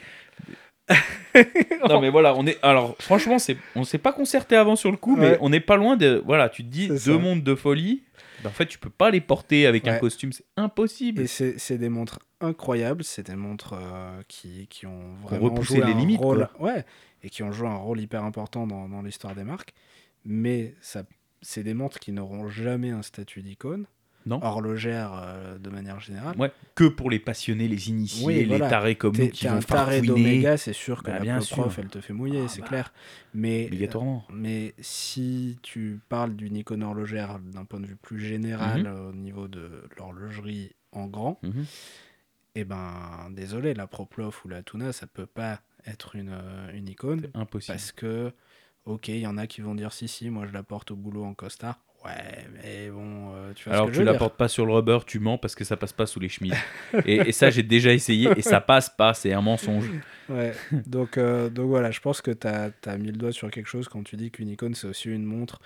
Non, 1.89 2.01
mais 2.01 2.11
voilà, 2.11 2.35
on 2.35 2.47
est. 2.47 2.59
Alors, 2.63 2.97
franchement, 3.01 3.39
c'est, 3.39 3.57
on 3.75 3.85
s'est 3.85 3.99
pas 3.99 4.13
concerté 4.13 4.57
avant 4.57 4.77
sur 4.77 4.91
le 4.91 4.97
coup, 4.97 5.17
mais 5.17 5.31
Ouais. 5.31 5.39
on 5.41 5.49
n'est 5.51 5.61
pas 5.61 5.77
loin 5.77 5.97
de. 5.97 6.23
Voilà, 6.25 6.49
tu 6.49 6.63
te 6.65 6.69
dis 6.69 6.89
deux 6.89 6.99
ça. 6.99 7.13
montres 7.19 7.43
de 7.43 7.55
folie. 7.55 8.03
Ben, 8.43 8.51
en 8.51 8.53
fait, 8.53 8.67
tu 8.67 8.79
peux 8.79 8.91
pas 8.91 9.11
les 9.11 9.21
porter 9.23 9.67
avec 9.67 9.89
un 9.89 9.99
costume, 9.99 10.33
c'est 10.33 10.45
impossible. 10.57 11.23
Et 11.23 11.27
c'est 11.27 11.79
des 11.79 11.89
montres 11.89 12.19
incroyables, 12.41 13.03
c'est 13.03 13.27
des 13.27 13.37
montres 13.37 13.75
euh, 13.79 14.21
qui, 14.29 14.67
qui 14.69 14.87
ont 14.87 15.15
vraiment 15.23 15.45
repoussé 15.45 15.77
joué 15.77 15.87
les 15.87 15.93
un 15.93 15.97
limites, 15.97 16.21
rôle, 16.21 16.49
ouais, 16.61 16.85
et 17.23 17.31
qui 17.31 17.43
ont 17.43 17.53
joué 17.53 17.69
un 17.69 17.77
rôle 17.77 18.01
hyper 18.01 18.23
important 18.23 18.67
dans, 18.67 18.87
dans 18.89 19.01
l'histoire 19.01 19.35
des 19.35 19.45
marques. 19.45 19.73
Mais 20.27 20.75
ça, 20.83 21.05
c'est 21.41 21.63
des 21.63 21.73
montres 21.73 21.99
qui 21.99 22.13
n'auront 22.13 22.49
jamais 22.49 22.91
un 22.91 23.01
statut 23.03 23.41
d'icône, 23.41 23.87
Non. 24.27 24.43
horlogère 24.43 25.13
euh, 25.15 25.59
de 25.59 25.69
manière 25.71 26.01
générale. 26.01 26.37
Ouais, 26.39 26.51
que 26.75 26.85
pour 26.85 27.11
les 27.11 27.19
passionnés, 27.19 27.69
les 27.69 27.89
initiés, 27.91 28.25
Oui, 28.27 28.35
les 28.37 28.47
voilà. 28.47 28.69
tarés 28.69 28.95
comme 28.97 29.17
nous 29.17 29.29
qui 29.29 29.47
vont 29.47 29.55
un 29.57 29.61
taré 29.61 30.01
d'Oméga, 30.01 30.57
c'est 30.57 30.73
sûr 30.73 31.03
que 31.03 31.11
Bah, 31.11 31.19
la 31.19 31.21
bien 31.21 31.39
Pro 31.39 31.47
Prof, 31.63 31.75
sûr. 31.75 31.83
elle 31.83 31.91
te 31.91 32.01
fait 32.01 32.13
mouiller, 32.13 32.43
Ah, 32.45 32.49
c'est 32.49 32.61
bah, 32.63 32.69
clair. 32.69 32.93
Mais, 33.35 33.67
obligatoirement. 33.67 34.25
mais 34.33 34.75
si 34.81 35.59
tu 35.63 36.01
parles 36.09 36.35
d'une 36.37 36.57
icône 36.57 36.83
horlogère 36.83 37.39
d'un 37.39 37.65
point 37.65 37.81
de 37.81 37.87
vue 37.87 37.97
plus 37.97 38.21
général 38.21 38.81
Mhm. 38.83 38.87
euh, 38.87 39.11
au 39.11 39.13
niveau 39.13 39.47
de 39.49 39.85
l'horlogerie 39.99 40.73
en 40.93 41.07
grand, 41.07 41.39
Mhm. 41.43 41.65
eh 42.55 42.65
ben, 42.65 43.29
désolé, 43.31 43.75
la 43.75 43.87
Proplof 43.87 44.45
ou 44.45 44.49
la 44.49 44.63
Tuna, 44.63 44.93
ça 44.93 45.07
peut 45.07 45.27
pas 45.27 45.61
être 45.87 46.17
une, 46.17 46.31
euh, 46.33 46.73
une 46.73 46.89
icône. 46.89 47.29
Impossible. 47.35 47.77
Parce 47.77 47.93
que, 47.93 48.33
ok, 48.87 49.09
il 49.09 49.19
y 49.19 49.27
en 49.27 49.37
a 49.37 49.47
qui 49.47 49.61
vont 49.61 49.75
dire 49.75 49.93
si, 49.93 50.09
si, 50.09 50.31
moi 50.31 50.47
je 50.47 50.53
la 50.53 50.63
porte 50.63 50.91
au 50.93 50.97
boulot 50.97 51.25
en 51.25 51.35
costard. 51.35 51.81
Ouais, 52.05 52.47
mais 52.53 52.91
bon, 52.91 53.35
euh, 53.35 53.53
tu 53.55 53.65
vois 53.65 53.75
Alors 53.75 53.87
ce 53.87 53.91
que 53.91 53.93
tu 53.93 53.95
je 53.97 54.01
veux 54.01 54.05
la 54.07 54.13
dire. 54.13 54.19
portes 54.19 54.37
pas 54.37 54.49
sur 54.49 54.67
le 54.67 54.73
rubber, 54.75 54.99
tu 55.07 55.19
mens 55.21 55.39
parce 55.39 55.55
que 55.55 55.65
ça 55.65 55.77
passe 55.77 55.93
pas 55.93 56.05
sous 56.07 56.21
les 56.21 56.29
chemises. 56.29 56.55
et, 57.07 57.17
et 57.17 57.33
ça, 57.33 57.49
j'ai 57.51 57.63
déjà 57.63 57.93
essayé 57.95 58.29
et 58.37 58.43
ça 58.43 58.61
passe 58.61 58.91
pas, 58.91 59.15
c'est 59.15 59.33
un 59.33 59.41
mensonge. 59.41 59.91
Ouais, 60.29 60.53
donc, 60.87 61.17
euh, 61.17 61.49
donc 61.51 61.69
voilà, 61.69 61.91
je 61.91 62.01
pense 62.01 62.21
que 62.21 62.31
tu 62.31 62.47
as, 62.47 62.99
mis 62.99 63.07
le 63.11 63.17
doigt 63.17 63.33
sur 63.33 63.51
quelque 63.51 63.67
chose 63.69 63.89
quand 63.89 64.03
tu 64.03 64.17
dis 64.17 64.31
qu'une 64.31 64.49
icône, 64.49 64.75
c'est 64.75 64.87
aussi 64.87 65.09
une 65.11 65.25
montre 65.25 65.61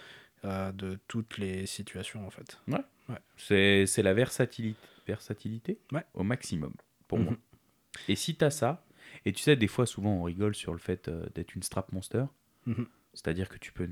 euh, 0.44 0.70
de 0.72 0.98
toutes 1.08 1.38
les 1.38 1.66
situations, 1.66 2.24
en 2.26 2.30
fait. 2.30 2.58
C'est 3.36 3.86
c'est 3.86 4.02
la 4.02 4.14
versatilité, 4.14 4.78
versatilité 5.06 5.78
Ouais. 5.92 6.04
au 6.14 6.22
maximum 6.22 6.72
pour 7.08 7.18
Mhm. 7.18 7.24
moi. 7.24 7.36
Et 8.08 8.14
si 8.16 8.36
tu 8.36 8.44
as 8.44 8.50
ça, 8.50 8.84
et 9.24 9.32
tu 9.32 9.42
sais, 9.42 9.56
des 9.56 9.66
fois, 9.68 9.86
souvent, 9.86 10.10
on 10.10 10.22
rigole 10.22 10.54
sur 10.54 10.72
le 10.72 10.78
fait 10.78 11.10
d'être 11.34 11.54
une 11.54 11.62
strap 11.62 11.90
monster, 11.92 12.24
Mhm. 12.66 12.86
c'est-à-dire 13.14 13.48
que 13.48 13.58
tu 13.58 13.72
peux 13.72 13.88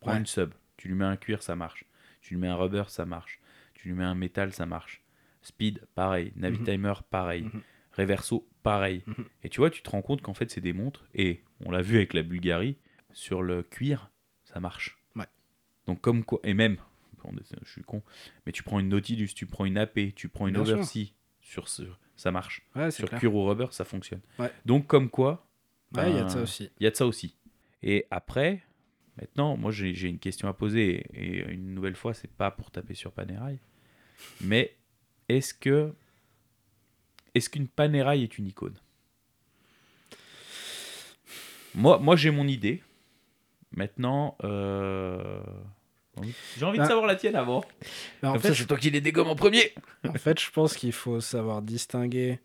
prendre 0.00 0.14
Ouais. 0.14 0.20
une 0.20 0.26
sub, 0.26 0.52
tu 0.80 0.88
lui 0.88 0.94
mets 0.94 1.04
un 1.04 1.18
cuir, 1.18 1.42
ça 1.42 1.54
marche. 1.56 1.84
Tu 2.22 2.32
lui 2.34 2.40
mets 2.40 2.48
un 2.48 2.56
rubber, 2.56 2.84
ça 2.88 3.04
marche. 3.04 3.38
Tu 3.74 3.88
lui 3.88 3.94
mets 3.94 4.04
un 4.04 4.14
métal, 4.14 4.54
ça 4.54 4.64
marche. 4.64 5.02
Speed, 5.42 5.84
pareil. 5.94 6.32
Mhm. 6.34 6.40
Navitimer, 6.40 6.94
pareil. 7.10 7.42
Mhm. 7.42 7.60
Reverso, 7.98 8.48
pareil. 8.62 9.02
Mhm. 9.06 9.26
Et 9.42 9.50
tu 9.50 9.60
vois, 9.60 9.68
tu 9.68 9.82
te 9.82 9.90
rends 9.90 10.00
compte 10.00 10.22
qu'en 10.22 10.32
fait, 10.32 10.50
c'est 10.50 10.62
des 10.62 10.72
montres, 10.72 11.04
et 11.14 11.42
on 11.66 11.70
l'a 11.70 11.82
vu 11.82 11.96
avec 11.96 12.14
la 12.14 12.22
Bulgarie, 12.22 12.78
sur 13.12 13.42
le 13.42 13.62
cuir, 13.62 14.10
ça 14.44 14.58
marche. 14.58 14.98
Ouais. 15.16 15.26
Donc, 15.86 16.00
comme 16.00 16.24
quoi, 16.24 16.40
et 16.44 16.54
même, 16.54 16.78
je 17.64 17.70
suis 17.70 17.82
con, 17.82 18.02
mais 18.46 18.52
tu 18.52 18.62
prends 18.62 18.80
une 18.80 18.88
Nautilus, 18.88 19.28
tu 19.34 19.44
prends 19.44 19.66
une 19.66 19.76
AP, 19.76 20.14
tu 20.14 20.30
prends 20.30 20.46
une 20.46 20.54
Bien 20.54 20.64
sûr. 20.64 20.74
Oversea, 20.76 21.12
sur 21.42 21.68
ce, 21.68 21.82
ça 22.16 22.30
marche. 22.32 22.62
Ouais, 22.74 22.90
Sur 22.90 23.08
clair. 23.08 23.20
cuir 23.20 23.34
ou 23.34 23.44
rubber, 23.44 23.66
ça 23.72 23.84
fonctionne. 23.84 24.22
Ouais. 24.38 24.50
Donc, 24.64 24.86
comme 24.86 25.10
quoi, 25.10 25.46
il 25.92 25.98
y 25.98 26.00
a 26.00 26.04
de 26.04 26.12
ben, 26.22 26.28
ça 26.30 26.40
aussi. 26.40 26.70
il 26.80 26.84
y 26.84 26.86
a 26.86 26.90
de 26.90 26.96
ça 26.96 27.06
aussi. 27.06 27.36
Et 27.82 28.06
après, 28.10 28.62
maintenant, 29.16 29.56
moi 29.56 29.70
j'ai 29.70 29.90
une 30.08 30.18
question 30.18 30.48
à 30.48 30.52
poser. 30.54 31.04
Et 31.14 31.50
une 31.52 31.74
nouvelle 31.74 31.96
fois, 31.96 32.14
c'est 32.14 32.30
pas 32.30 32.50
pour 32.50 32.70
taper 32.70 32.94
sur 32.94 33.12
Panerai. 33.12 33.58
Mais 34.40 34.76
est-ce 35.28 35.54
que. 35.54 35.92
Est-ce 37.34 37.48
qu'une 37.48 37.68
Panerai 37.68 38.22
est 38.22 38.38
une 38.38 38.46
icône? 38.48 38.76
Moi, 41.74 41.98
moi 41.98 42.16
j'ai 42.16 42.30
mon 42.30 42.46
idée. 42.48 42.82
Maintenant, 43.72 44.36
euh, 44.42 45.40
j'ai 46.58 46.64
envie 46.64 46.78
de 46.78 46.82
Ah. 46.82 46.88
savoir 46.88 47.06
la 47.06 47.14
tienne 47.14 47.36
avant. 47.36 47.64
Mais 48.22 48.28
en 48.28 48.32
Comme 48.32 48.42
fait, 48.42 48.54
c'est 48.54 48.66
toi 48.66 48.76
qui 48.76 48.90
les 48.90 49.00
dégomme 49.00 49.28
en 49.28 49.36
premier. 49.36 49.72
En 50.06 50.12
fait, 50.14 50.40
je 50.40 50.50
pense 50.50 50.76
qu'il 50.76 50.92
faut 50.92 51.20
savoir 51.20 51.62
distinguer 51.62 52.40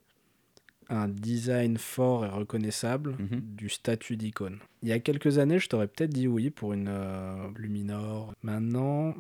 un 0.90 1.08
design 1.08 1.78
fort 1.78 2.26
et 2.26 2.30
reconnaissable 2.30 3.16
Mhm. 3.20 3.42
du 3.42 3.70
statut 3.70 4.18
d'icône. 4.18 4.60
Il 4.84 4.90
y 4.90 4.92
a 4.92 5.00
quelques 5.00 5.38
années, 5.40 5.60
je 5.60 5.68
t'aurais 5.68 5.88
peut-être 5.88 6.12
dit 6.14 6.28
oui 6.28 6.50
pour 6.52 6.74
une 6.74 6.88
euh, 6.90 7.48
Luminor. 7.58 8.34
Maintenant, 8.44 9.16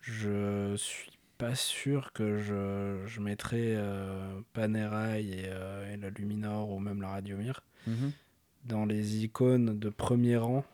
je 0.00 0.74
suis 0.76 1.10
pas 1.36 1.54
sûr 1.54 2.12
que 2.12 2.38
je, 2.38 3.06
je 3.06 3.20
mettrais 3.20 3.74
euh, 3.76 4.40
Panerai 4.52 5.22
et, 5.24 5.42
euh, 5.46 5.92
et 5.92 5.96
la 5.96 6.10
Luminor 6.10 6.70
ou 6.70 6.78
même 6.80 7.00
la 7.00 7.08
Radiomir 7.10 7.60
Mhm. 7.86 8.12
dans 8.64 8.84
les 8.84 9.24
icônes 9.24 9.78
de 9.78 9.88
premier 9.88 10.36
rang, 10.36 10.64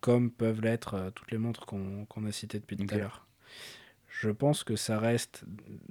comme 0.00 0.30
peuvent 0.30 0.60
l'être 0.60 0.94
euh, 0.94 1.10
toutes 1.10 1.30
les 1.30 1.38
montres 1.38 1.64
qu'on 1.64 2.24
a 2.26 2.32
citées 2.32 2.58
depuis 2.58 2.76
tout 2.76 2.86
à 2.92 2.98
l'heure. 2.98 3.26
Je 4.24 4.30
pense 4.30 4.64
que 4.64 4.74
ça 4.74 4.98
reste 4.98 5.44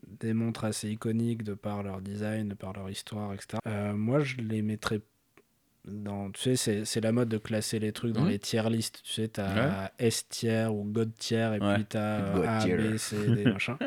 des 0.08 0.34
montres 0.34 0.64
assez 0.64 0.90
iconiques 0.90 1.44
de 1.44 1.54
par 1.54 1.84
leur 1.84 2.02
design, 2.02 2.50
de 2.50 2.56
par 2.56 2.74
leur 2.74 2.90
histoire, 2.90 3.32
etc. 3.32 3.60
Euh, 3.68 3.94
moi, 3.94 4.22
je 4.22 4.38
les 4.38 4.64
mettrais 4.64 5.02
dans. 5.86 6.32
Tu 6.32 6.56
sais, 6.56 6.84
c'est- 6.86 7.02
la 7.02 7.12
mode 7.12 7.30
de 7.30 7.38
classer 7.38 7.78
les 7.78 7.92
trucs 7.92 8.14
dans 8.14 8.24
Mhm. 8.24 8.30
les 8.30 8.40
tier 8.40 8.68
list. 8.72 9.02
Tu 9.04 9.12
sais, 9.14 9.28
t'as 9.28 9.92
S 10.00 10.28
tier 10.30 10.66
ou 10.72 10.84
God 10.84 11.14
tier, 11.16 11.58
et 11.58 11.64
Ouais. 11.64 11.76
puis 11.76 11.86
t'as 11.86 12.22
euh, 12.22 12.34
God 12.34 12.46
A, 12.48 12.58
tier. 12.64 12.76
B, 12.78 12.98
C, 12.98 13.30
D, 13.36 13.46
machin. 13.60 13.78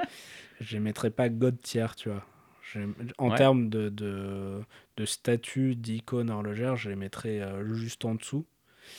Je 0.60 0.74
les 0.76 0.80
mettrais 0.80 1.10
pas 1.10 1.28
God 1.28 1.60
tier, 1.60 1.86
tu 1.96 2.08
vois. 2.08 2.24
Je- 2.62 2.80
En 3.18 3.30
Ouais. 3.30 3.36
termes 3.36 3.68
de, 3.68 3.88
de, 3.88 4.60
de 4.96 5.04
statut 5.06 5.74
d'icône 5.74 6.30
horlogère, 6.30 6.76
je 6.76 6.88
les 6.90 6.96
mettrais 6.96 7.40
euh, 7.40 7.74
juste 7.74 8.04
en 8.04 8.14
dessous. 8.14 8.46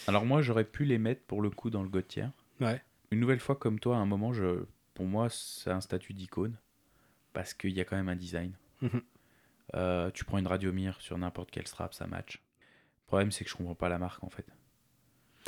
Alors 0.07 0.25
moi, 0.25 0.41
j'aurais 0.41 0.65
pu 0.65 0.83
les 0.83 0.97
mettre 0.97 1.21
pour 1.21 1.41
le 1.41 1.49
coup 1.49 1.69
dans 1.69 1.83
le 1.83 1.89
Gautier. 1.89 2.25
Ouais. 2.59 2.81
Une 3.11 3.21
nouvelle 3.21 3.39
fois, 3.39 3.55
comme 3.55 3.79
toi, 3.79 3.95
à 3.95 3.99
un 3.99 4.05
moment, 4.05 4.33
je, 4.33 4.63
pour 4.97 5.05
moi, 5.05 5.29
c'est 5.29 5.69
un 5.69 5.79
statut 5.79 6.13
d'icône. 6.13 6.57
Parce 7.31 7.53
qu'il 7.53 7.69
y 7.71 7.79
a 7.79 7.85
quand 7.85 7.95
même 7.95 8.09
un 8.09 8.15
design. 8.15 8.53
Mhm. 8.81 9.01
Euh, 9.75 10.09
tu 10.09 10.25
prends 10.25 10.39
une 10.39 10.47
Radiomir 10.47 10.99
sur 11.01 11.15
n'importe 11.19 11.51
quel 11.51 11.67
strap, 11.67 11.93
ça 11.93 12.07
match. 12.07 12.41
Le 13.03 13.05
problème, 13.05 13.31
c'est 13.31 13.43
que 13.45 13.51
je 13.51 13.55
comprends 13.55 13.75
pas 13.75 13.89
la 13.89 13.99
marque, 13.99 14.23
en 14.23 14.29
fait. 14.31 14.47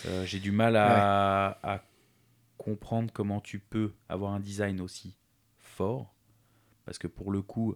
Euh, 0.06 0.24
J'ai 0.24 0.40
du 0.40 0.52
mal 0.52 0.76
à, 0.76 1.58
à 1.64 1.84
comprendre 2.58 3.12
comment 3.12 3.42
tu 3.42 3.58
peux 3.58 3.92
avoir 4.08 4.34
un 4.34 4.40
design 4.40 4.82
aussi 4.82 5.18
fort. 5.58 6.14
Parce 6.86 7.00
que 7.00 7.08
pour 7.08 7.32
le 7.32 7.42
coup, 7.42 7.76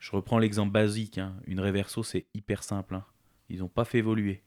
je 0.00 0.10
reprends 0.10 0.40
l'exemple 0.40 0.72
basique. 0.72 1.18
hein, 1.18 1.36
Une 1.46 1.60
Reverso, 1.60 2.02
c'est 2.02 2.26
hyper 2.34 2.64
simple. 2.64 2.96
hein. 2.96 3.04
Ils 3.48 3.60
n'ont 3.60 3.68
pas 3.68 3.84
fait 3.84 3.98
évoluer. 3.98 4.42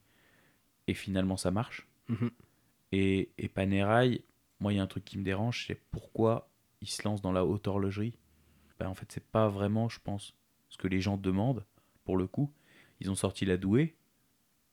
Et 0.88 0.93
finalement, 0.95 1.38
ça 1.38 1.52
marche. 1.52 1.88
Mhm. 2.10 2.30
Et, 2.91 3.32
et 3.38 3.47
Panerai, 3.47 4.26
moi, 4.62 4.72
il 4.72 4.78
y 4.78 4.80
a 4.80 4.84
un 4.84 4.88
truc 4.88 5.03
qui 5.03 5.18
me 5.18 5.24
dérange, 5.24 5.66
c'est 5.68 5.82
pourquoi 5.91 6.49
ils 6.82 6.89
se 6.89 7.03
lancent 7.03 7.22
dans 7.22 7.32
la 7.32 7.43
haute 7.45 7.68
horlogerie. 7.68 8.14
Ben, 8.80 8.88
en 8.88 8.95
fait, 8.95 9.12
c'est 9.12 9.26
pas 9.26 9.49
vraiment, 9.49 9.89
je 9.89 9.99
pense, 10.01 10.36
ce 10.70 10.78
que 10.78 10.88
les 10.88 11.01
gens 11.01 11.18
demandent, 11.18 11.66
pour 12.05 12.16
le 12.16 12.28
coup. 12.28 12.51
Ils 12.99 13.09
ont 13.12 13.16
sorti 13.16 13.45
la 13.45 13.57
douée, 13.57 13.95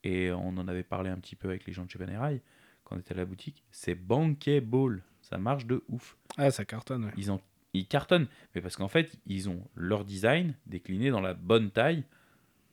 et 0.04 0.30
on 0.30 0.56
en 0.58 0.68
avait 0.68 0.82
parlé 0.82 1.10
un 1.10 1.18
petit 1.18 1.36
peu 1.36 1.48
avec 1.48 1.66
les 1.66 1.72
gens 1.72 1.84
de 1.84 1.90
chez 1.90 1.98
Panerai, 1.98 2.42
quand 2.84 2.96
on 2.96 2.98
était 2.98 3.14
à 3.14 3.16
la 3.16 3.24
boutique. 3.24 3.64
C'est 3.70 3.94
bankable, 3.94 5.02
ça 5.22 5.38
marche 5.38 5.66
de 5.66 5.82
ouf. 5.88 6.16
Ah, 6.36 6.50
ça 6.50 6.64
cartonne, 6.64 7.06
ouais. 7.06 7.12
Ils, 7.16 7.30
en, 7.30 7.40
ils 7.72 7.86
cartonnent, 7.86 8.28
mais 8.54 8.60
parce 8.60 8.76
qu'en 8.76 8.88
fait, 8.88 9.18
ils 9.26 9.48
ont 9.48 9.66
leur 9.74 10.04
design 10.04 10.54
décliné 10.66 11.10
dans 11.10 11.20
la 11.22 11.32
bonne 11.34 11.70
taille 11.70 12.04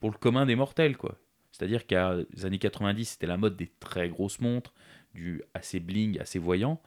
pour 0.01 0.11
le 0.11 0.17
commun 0.17 0.45
des 0.45 0.55
mortels, 0.55 0.97
quoi. 0.97 1.17
C'est-à-dire 1.51 1.87
qu'à 1.87 2.15
les 2.15 2.45
années 2.45 2.59
90, 2.59 3.05
c'était 3.05 3.27
la 3.27 3.37
mode 3.37 3.55
des 3.55 3.71
très 3.79 4.09
grosses 4.09 4.41
montres, 4.41 4.73
du 5.13 5.41
assez 5.53 5.79
bling, 5.79 6.19
assez 6.19 6.39
voyant. 6.39 6.81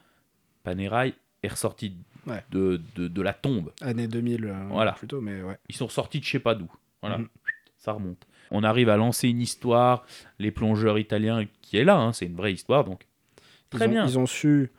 Panerai 0.69 1.15
est 1.43 1.49
ressorti 1.49 1.95
Ouais. 2.27 2.45
de, 2.51 2.79
de, 2.95 3.09
de 3.09 3.23
la 3.23 3.33
tombe. 3.33 3.73
Année 3.81 4.07
2000, 4.07 4.45
euh, 4.45 4.55
Voilà. 4.69 4.93
plutôt, 4.93 5.21
mais 5.23 5.41
ouais. 5.43 5.57
Ils 5.71 5.75
sont 5.77 5.87
ressortis 5.87 6.19
de 6.21 6.25
je 6.25 6.31
sais 6.31 6.39
pas 6.41 6.55
d'où. 6.55 6.71
Voilà, 7.01 7.19
Mhm. 7.19 7.29
ça 7.79 7.93
remonte. 7.93 8.27
On 8.51 8.63
arrive 8.65 8.91
à 8.91 8.97
lancer 8.99 9.29
une 9.29 9.41
histoire, 9.41 10.05
les 10.39 10.51
plongeurs 10.51 10.99
italiens 10.99 11.47
qui 11.63 11.79
est 11.79 11.85
là, 11.85 11.97
hein, 11.97 12.13
c'est 12.13 12.27
une 12.27 12.35
vraie 12.37 12.53
histoire, 12.53 12.85
donc 12.85 13.07
Très 13.71 13.87
ils 13.87 13.89
ont, 13.89 13.93
bien. 13.93 14.07
Ils 14.07 14.19
ont 14.19 14.27
su. 14.27 14.71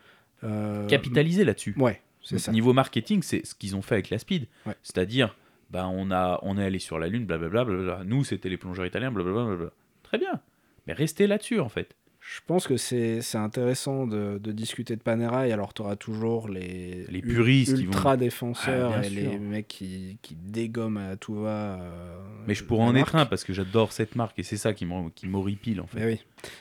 euh, 0.43 0.85
capitaliser 0.87 1.43
là-dessus. 1.43 1.73
Ouais, 1.77 2.01
c'est 2.21 2.37
ça. 2.39 2.51
Niveau 2.51 2.71
marketing, 2.73 3.23
c'est 3.23 3.43
ce 3.45 3.55
qu'ils 3.55 3.75
ont 3.75 3.81
fait 3.81 3.95
avec 3.95 4.09
la 4.11 4.19
Speed. 4.19 4.45
Ouais. 4.67 4.75
C'est-à-dire, 4.83 5.35
ben, 5.71 5.87
on, 5.87 6.11
a, 6.11 6.39
on 6.43 6.57
est 6.57 6.63
allé 6.63 6.79
sur 6.79 6.99
la 6.99 7.07
Lune, 7.07 7.25
blablabla. 7.25 7.65
blablabla. 7.65 8.03
Nous, 8.05 8.23
c'était 8.23 8.49
les 8.49 8.57
plongeurs 8.57 8.85
italiens, 8.85 9.11
blablabla. 9.11 9.43
blablabla. 9.45 9.71
Très 10.03 10.17
bien. 10.19 10.39
Mais 10.87 10.93
restez 10.93 11.25
là-dessus, 11.27 11.59
en 11.59 11.69
fait. 11.69 11.95
Je 12.31 12.41
pense 12.45 12.67
que 12.67 12.77
c'est 12.77 13.21
intéressant 13.35 14.05
de, 14.05 14.37
de 14.37 14.51
discuter 14.51 14.95
de 14.95 15.01
Panerai. 15.01 15.51
Alors, 15.51 15.73
tu 15.73 15.81
auras 15.81 15.95
toujours 15.95 16.47
les, 16.47 17.05
Les 17.09 17.21
puristes 17.23 17.75
qui 17.75 17.85
ultra 17.85 18.11
vont- 18.13 18.19
défenseurs 18.19 18.93
Ah, 18.95 19.03
et 19.03 19.09
les 19.09 19.39
mecs 19.39 19.67
qui, 19.67 20.19
qui 20.21 20.35
dégomment 20.35 20.97
à 20.97 21.15
tout 21.15 21.33
va. 21.33 21.79
euh, 21.81 22.19
Mais 22.47 22.53
je 22.53 22.63
pourrais 22.63 22.83
en 22.83 22.93
être 22.95 23.15
un 23.15 23.25
parce 23.25 23.43
que 23.43 23.51
j'adore 23.51 23.91
cette 23.93 24.15
marque 24.15 24.37
et 24.37 24.43
c'est 24.43 24.57
ça 24.57 24.73
qui 24.73 24.85
m'hor- 24.85 25.11
qui 25.15 25.25
m'horripile, 25.27 25.81
en 25.81 25.87
fait. 25.87 25.99
Mais 25.99 26.05
oui. 26.05 26.19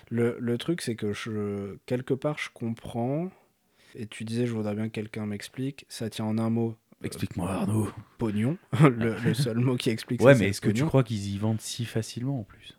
Le, 0.09 0.39
le 0.41 0.57
truc, 0.57 0.81
c'est 0.81 0.95
que 0.97 1.13
je, 1.13 1.77
quelque 1.85 2.15
part, 2.15 2.39
je 2.39 2.49
comprends. 2.55 3.31
Et 3.95 4.07
tu 4.07 4.25
disais, 4.25 4.47
je 4.47 4.53
voudrais 4.53 4.75
bien 4.75 4.89
que 4.89 4.95
quelqu'un 4.95 5.27
m'explique. 5.27 5.85
Ça 5.91 6.09
tient 6.09 6.25
en 6.25 6.39
un 6.39 6.49
mot. 6.49 6.77
euh, 7.03 7.07
Explique-moi, 7.07 7.51
Arnaud. 7.51 7.91
Pognon. 8.17 8.57
le, 8.81 9.17
le 9.23 9.35
seul 9.35 9.59
mot 9.59 9.77
qui 9.77 9.91
explique 9.91 10.23
Ouais, 10.23 10.33
ça, 10.33 10.39
mais 10.39 10.45
c'est 10.47 10.51
est-ce 10.51 10.61
que 10.63 10.71
tu 10.71 10.85
crois 10.87 11.03
qu'ils 11.05 11.29
y 11.29 11.37
vendent 11.37 11.61
si 11.61 11.85
facilement, 11.85 12.41
en 12.41 12.45
plus? 12.45 12.75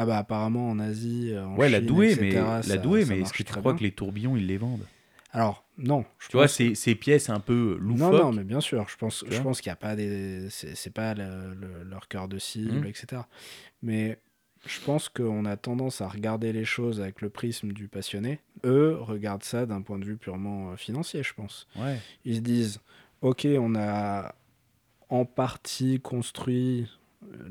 Ah 0.00 0.06
bah 0.06 0.18
apparemment 0.18 0.70
en 0.70 0.78
Asie, 0.78 1.30
euh, 1.32 1.44
en 1.44 1.56
Ouais, 1.56 1.68
la 1.68 1.78
Chine, 1.78 1.86
douée, 1.88 2.12
etc., 2.12 2.22
mais, 2.56 2.62
ça- 2.62 2.68
la 2.76 2.78
douée, 2.78 3.04
mais 3.04 3.20
est-ce 3.20 3.32
que 3.32 3.38
tu 3.42 3.44
crois 3.52 3.72
bien. 3.72 3.78
que 3.78 3.82
les 3.82 3.90
tourbillons, 3.90 4.36
ils 4.36 4.46
les 4.46 4.56
vendent? 4.56 4.86
Alors, 5.32 5.64
non. 5.76 6.04
Je 6.20 6.28
Tu 6.28 6.36
vois, 6.36 6.46
ces, 6.48 6.74
ces 6.76 6.94
pièces 6.94 7.28
un 7.30 7.40
peu 7.40 7.76
Non, 7.80 7.88
loufoques. 8.10 8.12
non, 8.22 8.32
mais 8.32 8.44
bien 8.44 8.60
sûr. 8.60 8.88
Je 8.88 8.96
pense, 8.96 9.24
je 9.28 9.40
pense 9.42 9.60
qu'il 9.60 9.70
n'y 9.70 9.74
a 9.74 9.76
pas 9.76 9.96
des. 9.96 10.48
C'est 10.50 10.92
pas 10.94 11.14
le- 11.14 11.52
le- 11.54 11.82
leur 11.82 12.06
cœur 12.08 12.28
de 12.28 12.38
cible, 12.38 12.76
Mhm. 12.76 12.86
etc. 12.86 13.22
Mais 13.82 14.18
je 14.66 14.80
pense 14.80 15.08
qu'on 15.08 15.44
a 15.44 15.56
tendance 15.56 16.00
à 16.00 16.08
regarder 16.08 16.52
les 16.52 16.64
choses 16.64 17.00
avec 17.00 17.20
le 17.20 17.28
prisme 17.28 17.72
du 17.72 17.88
passionné. 17.88 18.38
Eux 18.64 18.96
regardent 19.00 19.42
ça 19.44 19.66
d'un 19.66 19.82
point 19.82 19.98
de 19.98 20.04
vue 20.04 20.16
purement 20.16 20.70
euh, 20.72 20.76
financier, 20.76 21.22
je 21.24 21.34
pense. 21.34 21.66
Ouais. 21.76 21.98
Ils 22.24 22.36
se 22.36 22.40
disent 22.40 22.80
Ok, 23.20 23.46
on 23.58 23.74
a 23.74 24.34
en 25.10 25.24
partie 25.24 26.00
construit 26.00 26.86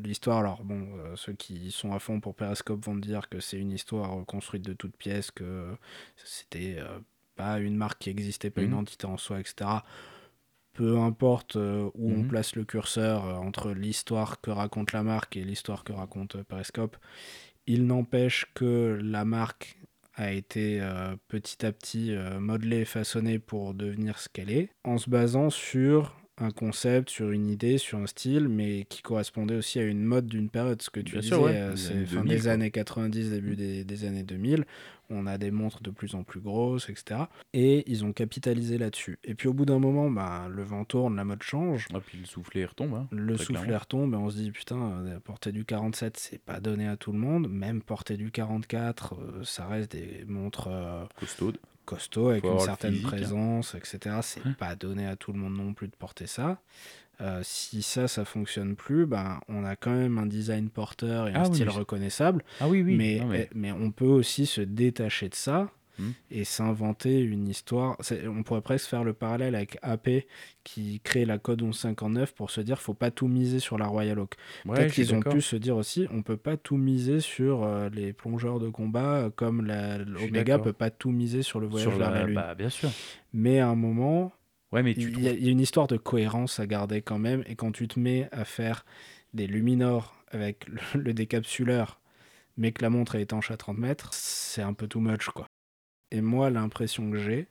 l'histoire. 0.03 0.39
Alors, 0.39 0.63
bon, 0.63 0.88
euh, 0.97 1.15
ceux 1.15 1.34
qui 1.34 1.71
sont 1.71 1.93
à 1.93 1.99
fond 1.99 2.19
pour 2.19 2.36
Periscope 2.36 2.86
vont 2.86 2.95
dire 2.95 3.30
que 3.30 3.39
c'est 3.39 3.57
une 3.57 3.71
histoire 3.71 4.17
euh, 4.17 4.23
construite 4.23 4.63
de 4.63 4.73
toutes 4.73 4.95
pièces, 4.97 5.32
que 5.32 5.75
c'était 6.23 6.75
euh, 6.80 6.99
pas 7.36 7.59
une 7.59 7.75
marque 7.75 7.99
qui 7.99 8.09
existait, 8.09 8.49
pas 8.49 8.61
une 8.63 8.71
Mhm. 8.71 8.80
entité 8.80 9.05
en 9.07 9.17
soi, 9.17 9.39
etc. 9.39 9.84
Peu 10.73 10.97
importe 10.99 11.55
euh, 11.55 11.89
où 11.95 12.11
on 12.11 12.23
Mhm. 12.23 12.28
place 12.28 12.55
le 12.55 12.63
curseur 12.65 13.23
entre 13.41 13.71
l'histoire 13.71 14.41
que 14.41 14.51
raconte 14.51 14.91
la 14.93 15.03
marque 15.03 15.38
et 15.38 15.43
l'histoire 15.43 15.84
que 15.84 15.93
raconte 15.93 16.41
Periscope, 16.43 16.97
il 17.65 17.86
n'empêche 17.86 18.45
que 18.53 18.99
la 19.01 19.25
marque 19.25 19.78
a 20.15 20.32
été 20.32 20.80
petit 21.28 21.63
à 21.65 21.71
petit 21.71 22.15
modelée 22.39 22.80
et 22.80 22.86
façonnée 22.86 23.38
pour 23.38 23.75
devenir 23.75 24.17
ce 24.17 24.30
qu'elle 24.30 24.49
est, 24.49 24.69
en 24.84 24.97
se 24.97 25.09
basant 25.11 25.51
sur 25.51 26.15
un 26.39 26.51
concept, 26.51 27.09
sur 27.09 27.31
une 27.31 27.47
idée, 27.49 27.77
sur 27.77 27.97
un 27.97 28.07
style, 28.07 28.47
mais 28.47 28.85
qui 28.89 29.01
correspondait 29.01 29.55
aussi 29.55 29.79
à 29.79 29.83
une 29.83 30.03
mode 30.03 30.27
d'une 30.27 30.49
période. 30.49 30.81
Ce 30.81 30.89
que 30.89 30.99
tu 30.99 31.13
Bien 31.13 31.21
disais, 31.21 31.35
sûr, 31.35 31.43
ouais, 31.43 31.55
euh, 31.55 31.75
c'est 31.75 32.05
fin 32.05 32.21
2000, 32.21 32.35
des 32.35 32.41
quoi. 32.43 32.51
années 32.51 32.71
90, 32.71 33.29
début 33.31 33.55
des, 33.55 33.83
des 33.83 34.05
années 34.05 34.23
2000. 34.23 34.65
On 35.09 35.25
a 35.25 35.38
des 35.38 35.51
montres 35.51 35.81
de 35.81 35.89
plus 35.89 36.15
en 36.15 36.23
plus 36.23 36.41
grosses, 36.41 36.89
etc. 36.89 37.21
Et 37.53 37.89
ils 37.89 38.03
ont 38.03 38.11
capitalisé 38.11 38.77
là-dessus. 38.77 39.19
Et 39.23 39.35
puis 39.35 39.47
au 39.47 39.53
bout 39.53 39.65
d'un 39.65 39.79
moment, 39.79 40.11
ben, 40.11 40.49
le 40.49 40.63
vent 40.63 40.83
tourne, 40.83 41.15
la 41.15 41.23
mode 41.23 41.41
change. 41.43 41.88
Et 41.95 41.99
puis 42.01 42.17
le 42.17 42.25
soufflet 42.25 42.65
retombe. 42.65 42.93
Hein, 42.93 43.07
Le 43.11 43.38
soufflet 43.38 43.77
retombe 43.77 44.13
et 44.13 44.17
on 44.17 44.29
se 44.29 44.35
dit 44.35 44.51
putain, 44.51 44.75
euh, 45.05 45.19
porter 45.21 45.53
du 45.53 45.63
47, 45.63 46.17
c'est 46.17 46.41
pas 46.41 46.59
donné 46.59 46.88
à 46.89 46.97
tout 46.97 47.13
le 47.13 47.19
monde. 47.19 47.47
Même 47.49 47.81
porter 47.81 48.17
du 48.17 48.31
44, 48.31 49.13
euh, 49.15 49.43
ça 49.45 49.65
reste 49.65 49.93
des 49.93 50.25
montres 50.27 50.67
euh, 50.69 51.05
Costaude. 51.17 51.57
Costauds 51.88 52.29
avec 52.29 52.43
une 52.43 52.59
certaine 52.59 52.91
physique, 52.91 53.07
hein. 53.07 53.09
présence, 53.17 53.73
etc. 53.75 54.17
C'est 54.21 54.45
Ouais. 54.45 54.53
pas 54.59 54.75
donné 54.75 55.07
à 55.07 55.15
tout 55.15 55.33
le 55.33 55.39
monde 55.39 55.55
non 55.57 55.73
plus 55.73 55.88
de 55.88 55.95
porter 55.95 56.27
ça. 56.27 56.59
Euh, 57.19 57.39
si 57.43 57.81
ça, 57.81 58.07
ça 58.07 58.25
fonctionne 58.25 58.75
plus, 58.75 59.07
ben, 59.07 59.39
on 59.47 59.63
a 59.65 59.75
quand 59.75 59.91
même 59.95 60.19
un 60.19 60.27
design 60.27 60.69
porteur 60.69 61.27
et 61.27 61.33
un 61.33 61.41
Ah 61.43 61.47
oui, 61.49 61.55
style 61.55 61.69
reconnaissable. 61.69 62.43
Ah 62.61 62.67
oui, 62.67 62.83
oui. 62.83 62.95
mais, 62.95 63.19
non, 63.19 63.25
mais- 63.27 63.49
mais 63.55 63.71
on 63.71 63.89
peut 63.91 64.05
aussi 64.05 64.45
se 64.45 64.61
détacher 64.61 65.27
de 65.29 65.33
ça 65.35 65.71
Hmm. 66.00 66.12
et 66.30 66.43
s'inventer 66.43 67.20
une 67.22 67.48
histoire. 67.48 67.98
On 68.28 68.43
pourrait 68.43 68.62
presque 68.62 68.88
faire 68.88 69.04
le 69.04 69.14
parallèle 69.14 69.56
avec 69.56 69.78
AP 69.82 70.26
qui 70.64 71.00
crée 71.04 71.26
la 71.26 71.38
code 71.39 71.62
1159 71.64 72.34
pour 72.36 72.52
se 72.52 72.62
dire 72.62 72.80
faut 72.80 72.93
pas 72.93 73.10
tout 73.10 73.28
miser 73.28 73.60
sur 73.60 73.78
la 73.78 73.88
Royal 73.88 74.20
Oak. 74.20 74.36
Ouais, 74.66 74.76
Peut-être 74.76 74.93
qu'ils 74.93 75.14
ont 75.16 75.22
pu 75.22 75.41
se 75.41 75.56
dire 75.56 75.76
aussi 75.76 76.08
on 76.12 76.22
peut 76.22 76.38
pas 76.38 76.56
tout 76.58 76.78
miser 76.78 77.20
sur 77.20 77.64
euh, 77.64 77.89
les 77.89 78.14
plongeurs 78.14 78.60
de 78.60 78.70
combat 78.70 79.16
euh, 79.16 79.30
comme 79.30 79.66
la- 79.66 80.00
d'accord. 80.32 80.62
peut 80.62 80.74
pas 80.74 80.89
tout 80.91 81.10
miser 81.12 81.41
sur 81.41 81.60
le 81.60 81.68
voyage 81.68 81.89
Sur 81.89 81.98
vers 81.98 82.12
la- 82.12 82.20
la 82.20 82.26
Lune. 82.26 82.36
Bah, 82.36 82.54
bien 82.56 82.70
sûr. 82.70 82.89
Mais 83.34 83.60
à 83.60 83.68
un 83.70 83.76
moment, 83.76 84.32
Ouais, 84.72 84.84
mais 84.84 84.93
tu 84.93 85.02
il 85.02 85.12
trouves 85.14 85.24
y, 85.24 85.30
a, 85.30 85.32
il 85.32 85.43
y 85.45 85.48
a 85.48 85.52
une 85.52 85.62
histoire 85.62 85.88
de 85.88 85.98
cohérence 85.98 86.60
à 86.60 86.68
garder 86.68 87.02
quand 87.02 87.20
même. 87.20 87.43
Et 87.48 87.56
quand 87.56 87.72
tu 87.72 87.88
te 87.88 88.00
mets 88.00 88.28
à 88.32 88.43
faire 88.45 88.86
des 89.34 89.48
luminors 89.48 90.14
avec 90.30 90.68
le, 90.68 90.80
le 91.00 91.14
décapsuleur, 91.14 92.00
mais 92.58 92.72
que 92.72 92.82
la 92.82 92.89
montre 92.89 93.16
est 93.16 93.22
étanche 93.22 93.50
à 93.52 93.56
30 93.58 93.78
mètres, 93.78 94.10
c'est 94.14 94.62
un 94.64 94.74
peu 94.74 94.88
too 94.88 95.00
much, 95.00 95.28
quoi. 95.30 95.47
Et 96.12 96.22
moi, 96.22 96.49
l'impression 96.49 97.12
que 97.12 97.18
j'ai, 97.18 97.47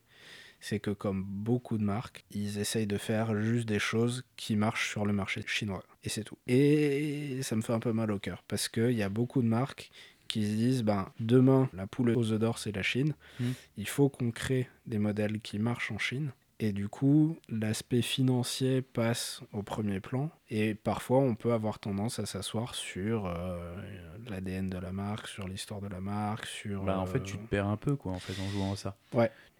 c'est 0.61 0.81
que 0.81 0.91
comme 0.91 1.23
beaucoup 1.23 1.79
de 1.79 1.85
marques, 1.85 2.25
ils 2.31 2.59
essayent 2.59 2.87
de 2.87 2.99
faire 2.99 3.41
juste 3.41 3.69
des 3.69 3.79
choses 3.79 4.25
qui 4.37 4.57
marchent 4.57 4.91
sur 4.91 5.07
le 5.07 5.13
marché 5.13 5.43
chinois. 5.47 5.85
Et 6.05 6.09
c'est 6.09 6.25
tout. 6.25 6.39
Et 6.47 7.41
ça 7.43 7.57
me 7.57 7.63
fait 7.63 7.73
un 7.73 7.81
peu 7.81 7.93
mal 7.93 8.11
au 8.11 8.19
cœur, 8.19 8.43
parce 8.49 8.69
qu'il 8.69 8.93
y 8.93 9.03
a 9.03 9.09
beaucoup 9.09 9.43
de 9.43 9.49
marques 9.49 9.91
qui 10.29 10.45
se 10.45 10.55
disent, 10.55 10.83
ben, 10.83 11.13
demain, 11.21 11.69
la 11.73 11.87
poule 11.87 12.11
aux 12.11 12.33
œufs 12.33 12.41
d'or, 12.41 12.59
c'est 12.59 12.73
la 12.73 12.83
Chine. 12.83 13.15
Mm. 13.39 13.51
Il 13.77 13.89
faut 13.89 14.09
qu'on 14.09 14.31
crée 14.31 14.69
des 14.87 14.99
modèles 14.99 15.41
qui 15.41 15.59
marchent 15.59 15.93
en 15.93 15.99
Chine. 15.99 16.33
Et 16.59 16.73
du 16.73 16.89
coup, 16.89 17.37
l'aspect 17.51 18.01
financier 18.01 18.81
passe 18.81 19.43
au 19.53 19.63
premier 19.63 20.01
plan. 20.01 20.31
Et 20.49 20.75
parfois, 20.75 21.19
on 21.19 21.35
peut 21.35 21.53
avoir 21.53 21.79
tendance 21.79 22.19
à 22.19 22.25
s'asseoir 22.25 22.75
sur 22.75 23.27
euh, 23.27 23.77
l'ADN 24.29 24.71
de 24.71 24.79
la 24.79 24.91
marque, 24.93 25.29
sur 25.29 25.47
l'histoire 25.47 25.81
de 25.83 25.89
la 25.89 26.01
marque, 26.01 26.47
sur. 26.47 26.85
Bah, 26.85 26.99
en 26.99 27.07
fait, 27.07 27.19
euh, 27.19 27.23
tu 27.25 27.37
te 27.37 27.47
perds 27.47 27.67
un 27.67 27.77
peu, 27.77 27.95
quoi, 27.95 28.13
en 28.13 28.19
fait, 28.19 28.33
en 28.41 28.51
jouant 28.51 28.73
à 28.73 28.77
ça. 28.77 28.97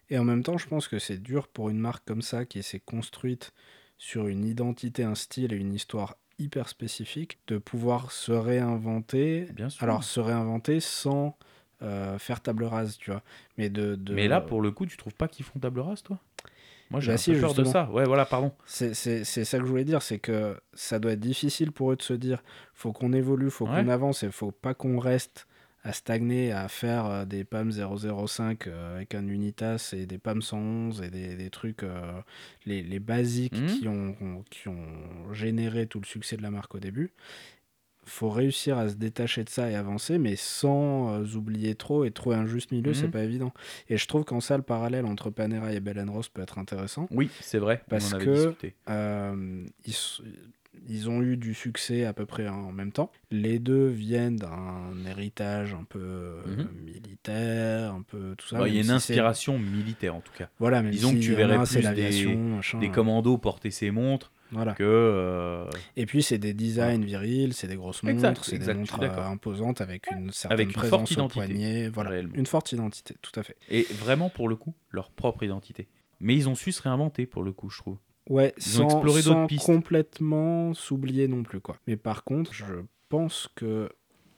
Et 0.09 0.17
en 0.17 0.23
même 0.23 0.41
temps, 0.41 0.57
je 0.57 0.67
pense 0.67 0.87
que 0.87 0.99
c'est 0.99 1.17
dur 1.21 1.47
pour 1.49 1.69
une 1.69 1.79
marque 1.79 2.05
comme 2.05 2.21
ça 2.21 2.45
qui 2.45 2.63
s'est 2.63 2.79
construite 2.79 3.53
sur 3.97 4.27
une 4.27 4.45
identité, 4.45 5.03
un 5.03 5.15
style 5.15 5.53
et 5.53 5.57
une 5.57 5.73
histoire 5.73 6.15
hyper 6.39 6.69
spécifique 6.69 7.39
de 7.47 7.57
pouvoir 7.57 8.11
se 8.11 8.31
réinventer. 8.31 9.47
Bien 9.53 9.69
sûr. 9.69 9.83
Alors, 9.83 10.03
se 10.03 10.19
réinventer 10.19 10.79
sans 10.79 11.37
euh, 11.81 12.17
faire 12.17 12.41
table 12.41 12.63
rase, 12.63 12.97
tu 12.97 13.11
vois. 13.11 13.21
Mais, 13.57 13.69
de, 13.69 13.95
de- 13.95 14.13
Mais 14.15 14.27
là, 14.27 14.41
pour 14.41 14.61
le 14.61 14.71
coup, 14.71 14.85
tu 14.85 14.97
trouves 14.97 15.15
pas 15.15 15.27
qu'ils 15.27 15.45
font 15.45 15.59
table 15.59 15.79
rase, 15.81 16.01
toi? 16.03 16.19
Moi, 16.89 16.99
j'ai 17.01 17.11
Bah 17.11 17.17
si, 17.17 17.33
peur 17.33 17.53
de 17.53 17.63
ça. 17.65 17.89
Ouais, 17.91 18.05
voilà, 18.05 18.25
pardon. 18.25 18.51
C'est 18.65 18.93
ça 18.93 19.57
que 19.59 19.65
je 19.65 19.69
voulais 19.69 19.83
dire, 19.83 20.01
c'est 20.01 20.19
que 20.19 20.57
ça 20.73 20.99
doit 20.99 21.11
être 21.13 21.19
difficile 21.19 21.71
pour 21.71 21.91
eux 21.91 21.95
de 21.95 22.01
se 22.01 22.13
dire 22.13 22.41
faut 22.73 22.93
qu'on 22.93 23.13
évolue, 23.13 23.49
faut 23.49 23.65
Ouais. 23.67 23.81
qu'on 23.83 23.87
avance 23.89 24.23
et 24.23 24.31
faut 24.31 24.51
pas 24.51 24.73
qu'on 24.73 24.97
reste 24.99 25.47
à 25.83 25.93
stagner, 25.93 26.51
à 26.51 26.67
faire 26.67 27.05
euh, 27.05 27.25
des 27.25 27.45
PAM 27.45 27.71
005 27.71 28.67
euh, 28.67 28.95
avec 28.97 29.15
un 29.15 29.25
Unitas 29.27 29.93
et 29.95 30.05
des 30.05 30.17
PAM 30.17 30.41
111 30.41 31.01
et 31.01 31.09
des, 31.09 31.35
des 31.35 31.49
trucs, 31.49 31.83
euh, 31.83 32.01
les, 32.65 32.81
les 32.83 32.99
basiques 32.99 33.53
Mhm. 33.57 33.67
qui, 33.67 33.87
ont, 33.87 34.43
qui 34.49 34.67
ont 34.67 35.33
généré 35.33 35.87
tout 35.87 35.99
le 36.01 36.05
succès 36.05 36.35
de 36.35 36.41
la 36.41 36.51
marque 36.51 36.75
au 36.75 36.79
début. 36.79 37.13
Faut 38.07 38.29
réussir 38.29 38.77
à 38.77 38.89
se 38.89 38.95
détacher 38.95 39.43
de 39.43 39.49
ça 39.49 39.69
et 39.69 39.75
avancer, 39.75 40.17
mais 40.17 40.35
sans 40.35 41.13
euh, 41.21 41.25
oublier 41.35 41.75
trop 41.75 42.03
et 42.05 42.11
trouver 42.11 42.35
un 42.37 42.45
juste 42.45 42.71
milieu, 42.71 42.93
c'est 42.93 43.05
Mhm. 43.05 43.11
pas 43.11 43.23
évident. 43.23 43.51
Et 43.89 43.97
je 43.97 44.07
trouve 44.07 44.23
qu'en 44.23 44.39
ça, 44.39 44.57
le 44.57 44.63
parallèle 44.63 45.05
entre 45.05 45.29
Panera 45.29 45.73
et 45.73 45.79
Bell 45.79 46.03
Rose 46.09 46.29
peut 46.29 46.41
être 46.41 46.57
intéressant. 46.57 47.07
Oui, 47.11 47.29
c'est 47.41 47.59
vrai. 47.59 47.83
Parce 47.89 48.11
on 48.11 48.15
en 48.15 48.15
avait 48.17 48.25
que- 48.25 48.31
discuté. 48.47 48.75
Euh, 48.89 49.65
ils, 49.85 49.93
ils 50.87 51.09
ont 51.09 51.21
eu 51.21 51.37
du 51.37 51.53
succès 51.53 52.05
à 52.05 52.13
peu 52.13 52.25
près 52.25 52.47
en 52.47 52.71
même 52.71 52.91
temps. 52.91 53.11
Les 53.31 53.59
deux 53.59 53.87
viennent 53.87 54.35
d'un 54.37 54.93
héritage 55.07 55.73
un 55.73 55.83
peu 55.83 55.99
euh, 56.01 56.41
Mhm. 56.45 56.67
militaire, 56.85 57.93
un 57.93 58.01
peu 58.01 58.35
tout 58.37 58.47
ça. 58.47 58.67
Il 58.67 58.73
y 58.73 58.77
a 58.77 58.81
une 58.81 58.85
si 58.85 58.91
inspiration 58.91 59.57
militaire, 59.59 60.15
en 60.15 60.21
tout 60.21 60.33
cas. 60.33 60.49
Voilà, 60.59 60.81
même 60.81 60.91
Disons 60.91 61.11
que 61.11 61.17
si 61.21 61.23
tu 61.23 61.31
en 61.31 61.35
a 61.35 61.37
verrais 61.37 61.63
plus 61.65 61.93
des- 61.93 62.35
machin. 62.35 62.79
Des 62.79 62.89
commandos 62.91 63.37
porter 63.37 63.71
ses 63.71 63.91
montres 63.91 64.31
Voilà. 64.51 64.73
que. 64.73 64.83
euh, 64.83 65.65
Et 65.95 66.05
puis 66.05 66.23
c'est 66.23 66.37
des 66.37 66.53
designs 66.53 67.03
virils, 67.03 67.53
c'est 67.53 67.67
des 67.67 67.75
grosses 67.75 68.03
montres, 68.03 68.45
c'est 68.45 68.57
des 68.59 68.73
montres 68.73 68.99
euh, 69.01 69.23
imposantes 69.25 69.81
avec 69.81 70.09
une 70.11 70.31
certaine 70.31 70.53
Avec 70.59 70.67
une 70.67 70.73
présence 70.73 71.09
forte 71.09 71.11
au 71.11 71.13
identité, 71.13 71.53
poignet. 71.53 71.89
Voilà, 71.89 72.09
réellement. 72.11 72.33
une 72.35 72.45
forte 72.45 72.71
identité, 72.71 73.15
tout 73.21 73.37
à 73.39 73.43
fait. 73.43 73.57
Et 73.69 73.83
vraiment, 73.93 74.29
pour 74.29 74.47
le 74.49 74.55
coup, 74.55 74.73
leur 74.91 75.11
propre 75.11 75.43
identité. 75.43 75.87
Mais 76.19 76.35
ils 76.35 76.49
ont 76.49 76.55
su 76.55 76.71
se 76.71 76.81
réinventer, 76.81 77.25
pour 77.27 77.43
le 77.43 77.51
coup, 77.51 77.69
je 77.69 77.77
trouve. 77.77 77.97
Ouais, 78.29 78.53
Ils 78.57 78.81
ont 78.81 78.89
sans, 78.89 78.95
exploré 78.97 79.21
d'autres 79.23 79.39
sans 79.41 79.47
pistes. 79.47 79.65
complètement 79.65 80.73
s'oublier 80.73 81.27
non 81.27 81.43
plus 81.43 81.61
quoi. 81.61 81.77
Mais 81.87 81.97
par 81.97 82.23
contre, 82.23 82.51
je 82.53 82.65
pense 83.09 83.49
que 83.55 83.89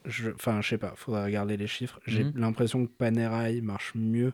je 0.05 0.31
enfin, 0.31 0.61
je 0.61 0.69
sais 0.69 0.77
pas, 0.77 0.93
faudrait 0.95 1.23
regarder 1.25 1.57
les 1.57 1.67
chiffres. 1.67 1.99
J'ai 2.05 2.23
Mhm. 2.25 2.33
l'impression 2.35 2.85
que 2.85 2.91
Panerai 2.91 3.61
marche 3.61 3.93
mieux 3.95 4.33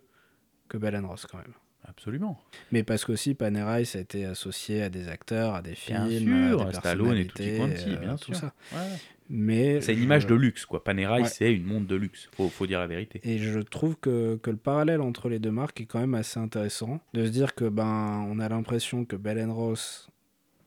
que 0.68 0.78
Bell 0.78 0.98
Ross 1.06 1.26
quand 1.26 1.38
même. 1.38 1.54
Absolument. 1.88 2.40
Mais 2.72 2.84
parce 2.84 3.06
qu'aussi 3.06 3.34
Panerai 3.36 3.86
ça 3.86 4.00
a 4.00 4.02
été 4.02 4.26
associé 4.26 4.82
à 4.84 4.90
des 4.90 5.08
acteurs, 5.08 5.56
à 5.56 5.62
des 5.62 5.76
Bien 5.88 6.08
films, 6.08 6.50
sûr, 6.50 6.62
à 6.62 6.66
des 6.66 6.74
Stallone 6.74 7.18
et 7.18 7.28
tutti 7.28 7.58
quanti, 7.58 7.90
euh, 7.90 7.98
bien 7.98 8.16
tout 8.16 8.34
sûr. 8.34 8.36
ça. 8.36 8.54
Ouais. 8.74 8.98
Mais 9.30 9.82
C'est 9.82 9.94
une 9.96 10.04
image 10.04 10.28
de 10.28 10.36
luxe, 10.36 10.66
quoi. 10.66 10.84
Panerai, 10.84 11.22
Ouais. 11.24 11.28
c'est 11.28 11.52
une 11.52 11.64
montre 11.64 11.88
de 11.88 11.96
luxe. 11.96 12.30
Faut, 12.36 12.48
faut 12.50 12.68
dire 12.68 12.80
la 12.80 12.86
vérité. 12.88 13.20
Et 13.24 13.40
je 13.40 13.60
trouve 13.60 13.96
que, 13.98 14.36
que 14.36 14.52
le 14.52 14.58
parallèle 14.58 15.02
entre 15.02 15.30
les 15.30 15.40
deux 15.40 15.50
marques 15.52 15.82
est 15.82 15.86
quand 15.86 16.00
même 16.00 16.14
assez 16.14 16.40
intéressant. 16.40 17.00
De 17.16 17.26
se 17.26 17.32
dire 17.32 17.56
que 17.56 17.66
ben 17.68 18.24
on 18.30 18.38
a 18.40 18.48
l'impression 18.50 19.04
que 19.04 19.16
Bell 19.16 19.44
Ross 19.50 20.10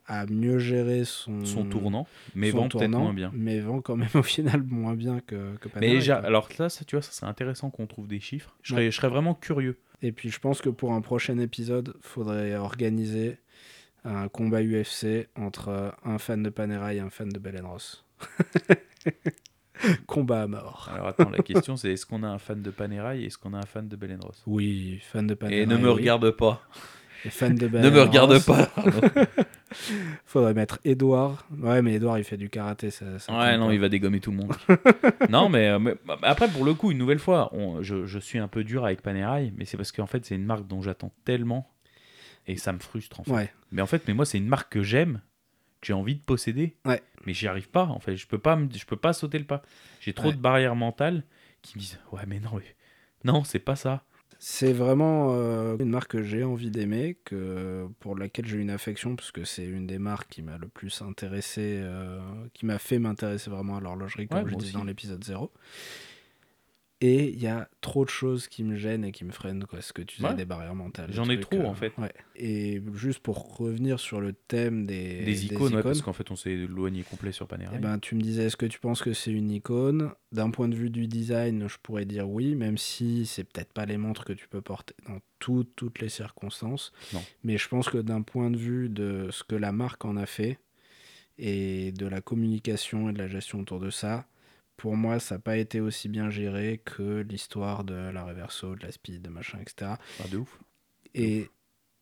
a 0.07 0.25
mieux 0.27 0.59
géré 0.59 1.05
son, 1.05 1.45
Son 1.45 1.65
tournant, 1.67 2.07
mais 2.35 2.51
son 2.51 2.57
vend 2.63 2.69
peut-être 2.69 2.91
moins 2.91 3.13
bien. 3.13 3.31
Mais 3.35 3.61
vend 3.61 3.81
quand 3.83 3.95
même 3.97 4.09
au 4.15 4.23
final 4.23 4.63
moins 4.65 4.95
bien 4.95 5.21
que, 5.21 5.55
que 5.61 5.69
Panerai, 5.69 5.99
Mais 5.99 6.11
alors 6.11 6.49
là, 6.59 6.69
ça, 6.69 6.85
tu 6.85 6.97
vois, 6.97 7.03
ça 7.03 7.13
serait 7.13 7.31
intéressant 7.31 7.71
qu'on 7.71 7.87
trouve 7.87 8.09
des 8.09 8.19
chiffres. 8.19 8.57
Je 8.63 8.75
Ouais. 8.75 8.81
serais, 8.81 8.91
je 8.91 8.97
serais 8.97 9.09
vraiment 9.09 9.35
curieux. 9.35 9.79
Et 10.03 10.13
puis 10.13 10.31
je 10.31 10.39
pense 10.39 10.61
que 10.61 10.69
pour 10.69 10.93
un 10.93 11.01
prochain 11.01 11.39
épisode, 11.39 11.97
faudrait 12.01 12.55
organiser 12.57 13.39
un 14.05 14.29
combat 14.29 14.63
UFC 14.63 15.29
entre 15.37 15.95
un 16.05 16.19
fan 16.19 16.43
de 16.43 16.51
Panerai 16.51 16.97
et 16.97 17.01
un 17.01 17.11
fan 17.11 17.29
de 17.29 17.39
Bell 17.39 17.65
Ross. 17.65 18.05
combat 20.07 20.43
à 20.43 20.47
mort. 20.47 20.89
Alors 20.93 21.09
attends, 21.09 21.31
la 21.31 21.43
question 21.43 21.77
c'est 21.77 21.93
est-ce 21.93 22.07
qu'on 22.07 22.23
a 22.23 22.29
un 22.29 22.39
fan 22.39 22.63
de 22.63 22.71
Panerai 22.71 23.21
et 23.21 23.27
est-ce 23.27 23.39
qu'on 23.39 23.55
a 23.55 23.59
un 23.59 23.67
fan 23.67 23.89
de 23.89 23.97
Belen 23.97 24.21
Ross? 24.21 24.43
Oui, 24.47 25.01
fan 25.03 25.27
de 25.27 25.35
Panerai. 25.35 25.63
Et 25.63 25.67
ne 25.67 25.77
me 25.77 25.89
oui. 25.89 25.95
regarde 25.95 26.31
pas. 26.33 26.63
Et 27.25 27.31
fan 27.31 27.55
de 27.55 27.67
Ne 27.69 27.91
me 27.91 28.03
regarde 28.03 28.45
pas. 28.45 28.71
Faudrait 30.25 30.55
mettre 30.55 30.79
Edouard. 30.85 31.45
Ouais, 31.59 31.83
mais 31.83 31.95
Edouard 31.95 32.19
il 32.19 32.25
fait 32.25 32.37
du 32.37 32.49
karaté. 32.49 32.91
Ça, 32.91 33.19
ça 33.19 33.33
Ouais, 33.37 33.57
non, 33.59 33.69
pas. 33.69 33.75
il 33.75 33.81
va 33.81 33.89
dégommer 33.89 34.21
tout 34.21 34.31
le 34.31 34.37
monde. 34.39 34.55
non, 35.31 35.49
mais, 35.49 35.69
euh, 35.69 35.79
mais- 35.79 35.95
bah, 36.07 36.19
après, 36.23 36.49
pour 36.49 36.65
le 36.65 36.75
coup, 36.75 36.91
une 36.91 36.99
nouvelle 36.99 37.19
fois, 37.19 37.51
on- 37.55 37.83
je, 37.83 38.07
je 38.07 38.19
suis 38.19 38.39
un 38.39 38.49
peu 38.49 38.65
dur 38.65 38.85
avec 38.85 39.03
Panerai, 39.03 39.53
mais 39.57 39.65
c'est 39.65 39.77
parce 39.77 39.93
qu'en 39.93 40.07
fait, 40.07 40.25
c'est 40.25 40.35
une 40.37 40.45
marque 40.45 40.67
dont 40.67 40.81
j'attends 40.83 41.13
tellement 41.25 41.71
et 42.47 42.57
ça 42.57 42.73
me 42.73 42.79
frustre 42.79 43.21
en 43.21 43.25
fait. 43.25 43.31
Ouais, 43.33 43.53
Mais 43.73 43.83
en 43.83 43.87
fait, 43.87 44.03
mais 44.09 44.15
moi, 44.15 44.25
c'est 44.25 44.39
une 44.39 44.49
marque 44.49 44.73
que 44.73 44.83
j'aime, 44.83 45.21
que 45.81 45.89
j'ai 45.89 45.93
envie 45.93 46.15
de 46.15 46.23
posséder, 46.23 46.77
Ouais. 46.87 47.03
mais 47.27 47.35
j'y 47.35 47.47
arrive 47.49 47.69
pas. 47.69 47.85
En 47.85 48.01
fait, 48.01 48.17
je 48.17 48.27
peux 48.27 48.39
pas, 48.39 48.57
me- 48.57 48.69
je 48.73 48.87
peux 48.87 48.97
pas 48.97 49.13
sauter 49.13 49.39
le 49.39 49.45
pas. 49.45 49.63
J'ai 50.01 50.13
trop 50.15 50.29
Ouais. 50.29 50.35
de 50.35 50.39
barrières 50.41 50.77
mentales 50.77 51.25
qui 51.63 51.77
me 51.77 51.81
disent 51.81 51.99
ouais, 52.13 52.23
mais 52.27 52.41
non, 52.41 52.51
mais 52.55 52.75
non, 53.25 53.45
c'est 53.45 53.59
pas 53.59 53.77
ça. 53.77 54.05
C'est 54.39 54.73
vraiment 54.73 55.31
euh, 55.33 55.77
une 55.79 55.91
marque 55.91 56.13
que 56.13 56.23
j'ai 56.23 56.45
envie 56.45 56.71
d'aimer, 56.71 57.17
que 57.25 57.89
pour 57.99 58.17
laquelle 58.17 58.47
j'ai 58.47 58.59
une 58.59 58.71
affection, 58.71 59.17
parce 59.17 59.33
que 59.33 59.45
c'est 59.45 59.65
une 59.65 59.87
des 59.87 59.99
marques 59.99 60.29
qui 60.29 60.43
m'a 60.43 60.59
le 60.59 60.69
plus 60.69 61.03
intéressé, 61.03 61.81
euh, 61.83 62.21
qui 62.55 62.65
m'a 62.65 62.79
fait 62.79 63.01
m'intéresser 63.01 63.51
vraiment 63.51 63.77
à 63.77 63.81
l'horlogerie, 63.81 64.29
comme 64.29 64.45
Ouais, 64.45 64.51
je 64.51 64.55
disais 64.57 64.73
dans 64.73 64.85
l'épisode 64.85 65.25
0. 65.25 65.51
Et 67.01 67.29
il 67.29 67.41
y 67.41 67.47
a 67.47 67.69
trop 67.81 68.05
de 68.05 68.11
choses 68.11 68.49
qui 68.49 68.65
me 68.65 68.75
gênent 68.75 69.05
et 69.05 69.13
qui 69.13 69.25
me 69.25 69.31
freinent, 69.31 69.65
quoi, 69.67 69.81
ce 69.81 69.93
que 69.93 70.03
tu 70.03 70.21
disais, 70.21 70.35
des 70.35 70.45
barrières 70.45 70.75
mentales. 70.75 71.13
J'en 71.13 71.31
ai 71.31 71.39
trop, 71.39 71.63
en 71.65 71.75
fait. 71.75 71.93
ouais. 71.97 72.13
Et 72.35 72.83
juste 72.95 73.21
pour 73.21 73.57
revenir 73.57 74.01
sur 74.01 74.21
le 74.21 74.33
thème 74.33 74.85
des, 74.85 75.23
Des 75.25 75.47
icônes, 75.47 75.77
ouais, 75.77 75.83
parce 75.85 76.03
qu'en 76.03 76.13
fait, 76.13 76.29
on 76.33 76.37
s'est 76.37 76.51
éloigné 76.51 77.05
complet 77.05 77.31
sur 77.31 77.47
Panerai. 77.47 77.77
Eh 77.77 77.79
ben, 77.79 78.01
tu 78.01 78.17
me 78.17 78.21
disais, 78.21 78.47
est-ce 78.47 78.57
que 78.57 78.67
tu 78.67 78.81
penses 78.81 79.01
que 79.01 79.13
c'est 79.13 79.31
une 79.31 79.53
icône? 79.53 80.11
D'un 80.33 80.51
point 80.51 80.67
de 80.69 80.75
vue 80.75 80.91
du 80.91 81.07
design, 81.07 81.69
je 81.69 81.77
pourrais 81.81 82.05
dire 82.05 82.29
oui, 82.29 82.57
même 82.57 82.79
si 82.79 83.27
c'est 83.27 83.45
peut-être 83.45 83.73
pas 83.73 83.87
les 83.87 83.97
montres 83.97 84.25
que 84.25 84.33
tu 84.33 84.49
peux 84.49 84.61
porter 84.61 84.95
dans 85.07 85.21
tout- 85.39 85.69
toutes 85.77 86.01
les 86.01 86.09
circonstances. 86.09 86.93
Non. 87.15 87.23
Mais 87.45 87.59
je 87.59 87.69
pense 87.69 87.89
que 87.89 87.99
d'un 87.99 88.23
point 88.23 88.51
de 88.51 88.57
vue 88.59 88.89
de 88.89 89.29
ce 89.31 89.45
que 89.45 89.55
la 89.55 89.71
marque 89.71 90.05
en 90.05 90.17
a 90.17 90.27
fait 90.27 90.59
et 91.39 91.93
de 91.93 92.07
la 92.07 92.21
communication 92.21 93.09
et 93.09 93.13
de 93.13 93.19
la 93.19 93.29
gestion 93.29 93.61
autour 93.61 93.79
de 93.79 93.91
ça, 93.91 94.27
pour 94.79 94.97
moi, 94.97 95.19
ça 95.21 95.35
n'a 95.35 95.39
pas 95.41 95.59
été 95.59 95.81
aussi 95.81 96.09
bien 96.09 96.31
géré 96.31 96.81
que 96.85 97.21
l'histoire 97.29 97.85
de 97.85 97.95
la 97.95 98.25
Reverso, 98.25 98.75
de 98.77 98.83
la 98.87 98.91
Speed, 98.93 99.21
de 99.21 99.29
machin, 99.29 99.59
etc. 99.61 99.93
Ah, 100.21 100.29
de 100.31 100.39
ouf. 100.39 100.59
Et 101.15 101.51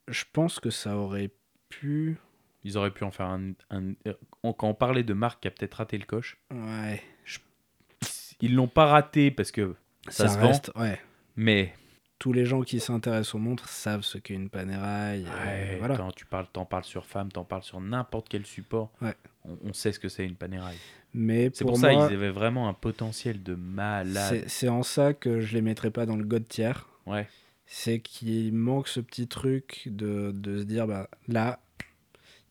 je 0.06 0.22
pense 0.32 0.60
que 0.60 0.70
ça 0.70 0.96
aurait 0.96 1.30
pu. 1.68 2.18
Ils 2.62 2.76
auraient 2.78 2.92
pu 2.92 3.02
en 3.04 3.10
faire 3.10 3.26
un. 3.26 3.52
un- 3.70 3.94
Quand 4.42 4.62
on 4.68 4.74
parlait 4.74 5.02
de 5.04 5.14
marque 5.14 5.40
qui 5.42 5.48
a 5.48 5.50
peut-être 5.50 5.74
raté 5.74 5.98
le 5.98 6.04
coche, 6.04 6.36
Ouais, 6.52 7.02
ils 8.40 8.54
l'ont 8.54 8.68
pas 8.68 8.86
raté 8.86 9.30
parce 9.30 9.50
que. 9.50 9.74
Ça 10.08 10.28
se 10.28 10.38
vend. 10.38 10.48
reste. 10.48 10.70
Ouais. 10.76 11.00
Mais 11.36 11.74
tous 12.18 12.32
les 12.32 12.44
gens 12.44 12.62
qui 12.62 12.78
s'intéressent 12.80 13.34
aux 13.34 13.38
montres 13.38 13.68
savent 13.68 14.02
ce 14.02 14.18
qu'est 14.18 14.34
une 14.34 14.48
Panerai. 14.50 15.24
euh, 15.24 15.44
Ouais, 15.44 15.76
voilà. 15.78 15.96
Quand 15.96 16.12
tu 16.12 16.24
parles, 16.26 16.46
t'en 16.52 16.64
parles 16.64 16.84
sur 16.84 17.06
femme, 17.06 17.30
t'en 17.32 17.44
parles 17.44 17.62
sur 17.64 17.80
n'importe 17.80 18.28
quel 18.28 18.46
support. 18.46 18.92
Ouais. 19.00 19.14
On, 19.44 19.58
on 19.64 19.72
sait 19.72 19.92
ce 19.92 19.98
que 19.98 20.08
c'est 20.08 20.24
une 20.24 20.36
Panerai. 20.36 20.74
Mais 21.18 21.50
C'est 21.54 21.64
pour, 21.64 21.72
pour, 21.72 21.80
ça 21.80 21.90
moi, 21.92 22.06
qu'ils 22.06 22.14
avaient 22.16 22.30
vraiment 22.30 22.68
un 22.68 22.74
potentiel 22.74 23.42
de 23.42 23.54
malade. 23.54 24.28
c'est- 24.28 24.48
c'est 24.48 24.68
en 24.68 24.82
ça 24.82 25.14
que 25.14 25.40
je 25.40 25.54
les 25.54 25.62
mettrais 25.62 25.90
pas 25.90 26.04
dans 26.06 26.16
le 26.16 26.24
god 26.24 26.46
tier. 26.46 26.72
Ouais. 27.06 27.26
C'est 27.66 27.98
qu'il 28.00 28.52
manque 28.52 28.86
ce 28.86 29.00
petit 29.00 29.26
truc 29.26 29.82
de, 29.86 30.30
de 30.32 30.58
se 30.58 30.64
dire, 30.64 30.86
bah 30.86 31.08
là, 31.26 31.58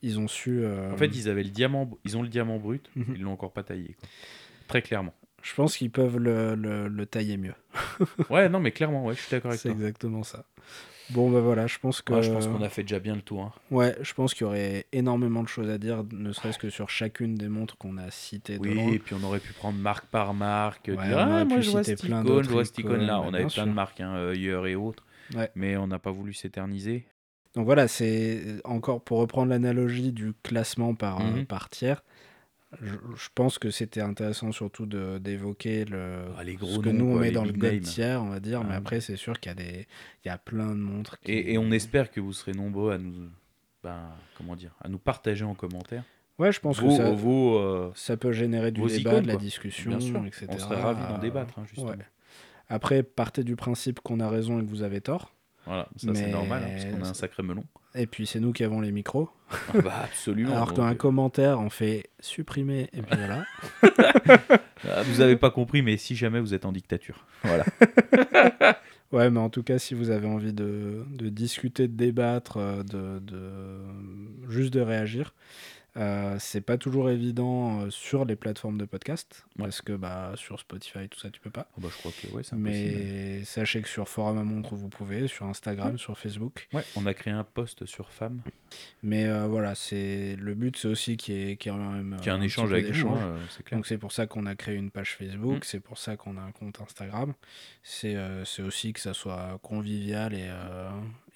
ils 0.01 0.19
ont 0.19 0.27
su. 0.27 0.59
euh, 0.63 0.91
En 0.91 0.97
fait, 0.97 1.07
ils 1.15 1.29
avaient 1.29 1.43
le 1.43 1.49
diamant, 1.51 1.89
ils 2.05 2.17
ont 2.17 2.21
le 2.23 2.27
diamant 2.27 2.57
brut, 2.57 2.89
Mhm. 2.95 3.13
ils 3.15 3.21
l'ont 3.21 3.31
encore 3.33 3.53
pas 3.53 3.63
taillé. 3.63 3.95
Quoi. 3.99 4.09
Très 4.67 4.81
clairement. 4.81 5.13
Je 5.41 5.53
pense 5.53 5.77
qu'ils 5.77 5.91
peuvent 5.91 6.17
le, 6.17 6.55
le- 6.55 6.87
le 6.87 7.05
tailler 7.05 7.37
mieux. 7.37 7.53
Ouais, 8.31 8.49
non, 8.49 8.59
mais 8.59 8.71
clairement, 8.71 9.05
ouais, 9.05 9.13
je 9.13 9.19
suis 9.21 9.29
d'accord 9.31 9.51
avec 9.51 9.61
C'est 9.61 9.69
toi. 9.69 9.77
exactement 9.77 10.23
ça. 10.23 10.43
Bon, 11.09 11.29
bah 11.29 11.39
voilà, 11.39 11.67
je 11.67 11.77
pense 11.77 12.01
que. 12.01 12.13
Ouais, 12.13 12.23
je 12.23 12.31
pense 12.31 12.47
qu'on 12.47 12.61
a 12.61 12.69
fait 12.69 12.81
déjà 12.81 12.99
bien 12.99 13.15
le 13.15 13.21
tour. 13.21 13.41
hein. 13.43 13.51
Ouais, 13.71 13.95
je 14.01 14.13
pense 14.13 14.33
qu'il 14.33 14.41
y 14.41 14.47
aurait 14.47 14.85
énormément 14.91 15.43
de 15.43 15.47
choses 15.47 15.69
à 15.69 15.77
dire, 15.77 16.03
ne 16.11 16.31
serait-ce 16.31 16.57
que 16.57 16.69
sur 16.69 16.89
chacune 16.89 17.35
des 17.35 17.47
montres 17.47 17.77
qu'on 17.77 17.97
a 17.97 18.09
citées 18.09 18.57
Oui, 18.59 18.79
et 18.93 18.99
puis 18.99 19.13
on 19.13 19.23
aurait 19.23 19.39
pu 19.39 19.53
prendre 19.53 19.77
marque 19.77 20.07
par 20.07 20.33
marque, 20.33 20.87
Ouais, 20.87 20.95
dire 20.95 21.17
on 21.17 21.21
ah, 21.21 21.45
moi 21.45 21.57
pu 21.57 21.63
je 21.63 21.69
vois 21.69 21.83
citer 21.83 21.95
cette 21.97 22.07
plein 22.07 22.23
icône, 22.23 22.43
je 22.43 22.49
vois 22.49 22.65
cette 22.65 22.77
icône 22.79 23.01
là. 23.05 23.21
On 23.21 23.29
ouais, 23.29 23.35
avait 23.35 23.43
plein 23.43 23.49
sûr. 23.49 23.65
de 23.67 23.71
marques, 23.71 24.01
hein, 24.01 24.15
Heuer 24.17 24.71
et 24.71 24.75
autres, 24.75 25.03
Ouais. 25.35 25.49
mais 25.55 25.77
on 25.77 25.87
n'a 25.87 25.99
pas 25.99 26.11
voulu 26.11 26.33
s'éterniser. 26.33 27.05
Donc 27.55 27.65
voilà, 27.65 27.87
c'est 27.87 28.41
encore 28.65 29.01
pour 29.01 29.19
reprendre 29.19 29.49
l'analogie 29.49 30.11
du 30.11 30.33
classement 30.43 30.93
par, 30.95 31.21
euh, 31.21 31.23
Mhm. 31.23 31.45
par 31.45 31.69
tiers. 31.69 32.03
Je, 32.81 32.93
je 33.15 33.29
pense 33.35 33.57
que 33.59 33.69
c'était 33.71 34.01
intéressant 34.01 34.51
surtout 34.51 34.85
d'évoquer 34.85 35.85
le 35.85 36.25
Ah, 36.37 36.43
les 36.43 36.55
gros 36.55 36.67
ce 36.75 36.79
que 36.79 36.89
noms, 36.89 36.93
nous 37.05 37.05
on 37.11 37.13
quoi, 37.13 37.21
met 37.21 37.31
dans 37.31 37.43
le 37.45 37.51
big 37.51 37.61
god 37.61 37.71
names. 37.73 37.81
tier, 37.81 38.15
on 38.21 38.29
va 38.29 38.39
dire, 38.39 38.63
mais 38.63 38.73
Ah. 38.73 38.77
après 38.77 39.01
c'est 39.01 39.15
sûr 39.15 39.39
qu'il 39.39 39.49
y 39.49 39.53
a 39.53 39.55
des 39.55 39.87
il 40.23 40.27
y 40.27 40.31
a 40.31 40.37
plein 40.37 40.69
de 40.69 40.79
montres 40.79 41.19
qui... 41.19 41.31
Et, 41.31 41.53
et 41.53 41.57
on 41.57 41.71
espère 41.71 42.11
que 42.11 42.19
vous 42.19 42.33
serez 42.33 42.53
nombreux 42.53 42.91
à 42.93 42.97
nous, 42.97 43.13
ben, 43.83 44.09
comment 44.37 44.55
dire, 44.55 44.75
à 44.83 44.89
nous 44.89 44.99
partager 44.99 45.45
en 45.45 45.53
commentaire 45.55 46.03
Ouais, 46.37 46.51
je 46.51 46.59
pense 46.59 46.79
vos, 46.81 46.89
que 46.89 46.95
ça, 46.97 47.11
vos, 47.11 47.57
euh, 47.59 47.91
ça 47.95 48.17
peut 48.17 48.33
générer 48.33 48.71
du 48.71 48.81
débat, 48.81 48.97
icônes, 49.11 49.21
de 49.23 49.27
la 49.27 49.37
discussion, 49.37 49.91
bien 49.91 49.99
sûr. 50.01 50.25
etc. 50.25 50.47
On 50.49 50.57
serait 50.59 50.81
ravis 50.81 51.01
d'en 51.03 51.15
Euh, 51.15 51.19
débattre, 51.19 51.57
hein, 51.59 51.63
justement. 51.65 51.91
ouais. 51.91 51.97
Après, 52.67 53.03
partez 53.03 53.43
du 53.45 53.55
principe 53.55 54.01
qu'on 54.01 54.19
a 54.19 54.27
raison 54.29 54.59
et 54.59 54.65
que 54.65 54.69
vous 54.69 54.81
avez 54.83 54.99
tort. 54.99 55.33
Voilà, 55.65 55.87
ça 55.95 56.13
c'est 56.13 56.27
normal 56.31 56.63
hein, 56.65 56.69
parce 56.71 56.85
qu'on 56.85 57.03
a 57.05 57.09
un 57.09 57.13
sacré 57.13 57.41
melon. 57.41 57.63
Et 57.95 58.07
puis 58.07 58.27
c'est 58.27 58.39
nous 58.39 58.51
qui 58.51 58.63
avons 58.63 58.81
les 58.81 58.91
micros. 58.91 59.29
Ah 59.73 59.81
bah, 59.81 60.01
absolument. 60.03 60.51
Alors 60.55 60.73
qu'un 60.73 60.91
euh, 60.91 60.95
commentaire, 60.95 61.59
on 61.59 61.69
fait 61.69 62.09
supprimer 62.19 62.89
et 62.93 63.01
puis 63.01 63.15
voilà. 63.17 63.45
ah, 64.89 65.03
vous 65.03 65.21
avez 65.21 65.35
pas 65.37 65.49
compris, 65.51 65.81
mais 65.81 65.97
si 65.97 66.15
jamais 66.15 66.39
vous 66.39 66.53
êtes 66.53 66.65
en 66.65 66.71
dictature, 66.71 67.25
voilà. 67.43 67.63
Ouais, 69.11 69.29
mais 69.29 69.39
en 69.39 69.49
tout 69.49 69.63
cas, 69.63 69.77
si 69.77 69.93
vous 69.93 70.09
avez 70.09 70.27
envie 70.27 70.51
de, 70.51 71.05
de 71.09 71.29
discuter, 71.29 71.87
de 71.87 71.93
débattre, 71.95 72.57
euh, 72.57 72.83
de, 72.83 73.19
de- 73.19 74.49
juste 74.49 74.73
de 74.73 74.81
réagir, 74.81 75.33
euh, 75.97 76.35
c'est 76.39 76.61
pas 76.61 76.77
toujours 76.77 77.09
évident 77.09 77.81
euh, 77.81 77.89
sur 77.89 78.25
les 78.25 78.35
plateformes 78.35 78.77
de 78.77 78.85
podcast 78.85 79.45
Ouais. 79.57 79.63
parce 79.65 79.81
que 79.81 79.93
bah 79.93 80.33
sur 80.35 80.59
Spotify 80.59 81.07
tout 81.07 81.19
ça 81.19 81.29
tu 81.29 81.39
peux 81.39 81.49
pas. 81.49 81.67
Oh, 81.77 81.81
bah, 81.81 81.87
je 81.91 81.97
crois 81.97 82.11
que 82.11 82.27
ouais, 82.35 82.43
c'est. 82.43 82.55
Mais 82.57 83.43
sachez 83.45 83.81
que 83.81 83.87
sur 83.87 84.09
Forum 84.09 84.37
à 84.37 84.43
montre 84.43 84.75
vous 84.75 84.89
pouvez, 84.89 85.27
sur 85.27 85.45
Instagram, 85.45 85.97
sur 85.97 86.17
Facebook. 86.17 86.67
Ouais, 86.73 86.83
on 86.97 87.05
a 87.05 87.13
créé 87.13 87.33
un 87.33 87.45
post 87.45 87.85
sur 87.85 88.09
femmes 88.11 88.41
Mais 89.03 89.25
euh, 89.25 89.47
voilà, 89.47 89.73
c'est 89.75 90.35
le 90.37 90.53
but, 90.53 90.75
c'est 90.77 90.89
aussi 90.89 91.15
qu'il 91.15 91.35
y 91.35 91.37
ait, 91.43 91.57
y 91.63 91.69
ait 91.69 91.71
même 91.71 92.13
a 92.13 92.33
un, 92.33 92.41
échange 92.41 92.73
avec 92.73 92.85
vous, 92.87 92.91
d'échange. 92.91 93.17
hein, 93.21 93.63
clair. 93.63 93.77
Donc 93.77 93.87
c'est 93.87 93.97
pour 93.97 94.11
ça 94.11 94.27
qu'on 94.27 94.45
a 94.45 94.55
créé 94.55 94.75
une 94.75 94.91
page 94.91 95.15
Facebook, 95.15 95.59
Mm. 95.59 95.63
c'est 95.63 95.79
pour 95.79 95.97
ça 95.97 96.17
qu'on 96.17 96.35
a 96.37 96.41
un 96.41 96.51
compte 96.51 96.81
Instagram. 96.81 97.33
C'est 97.83 98.17
c'est 98.43 98.61
aussi 98.63 98.91
que 98.91 98.99
ça 98.99 99.13
soit 99.13 99.59
convivial 99.63 100.33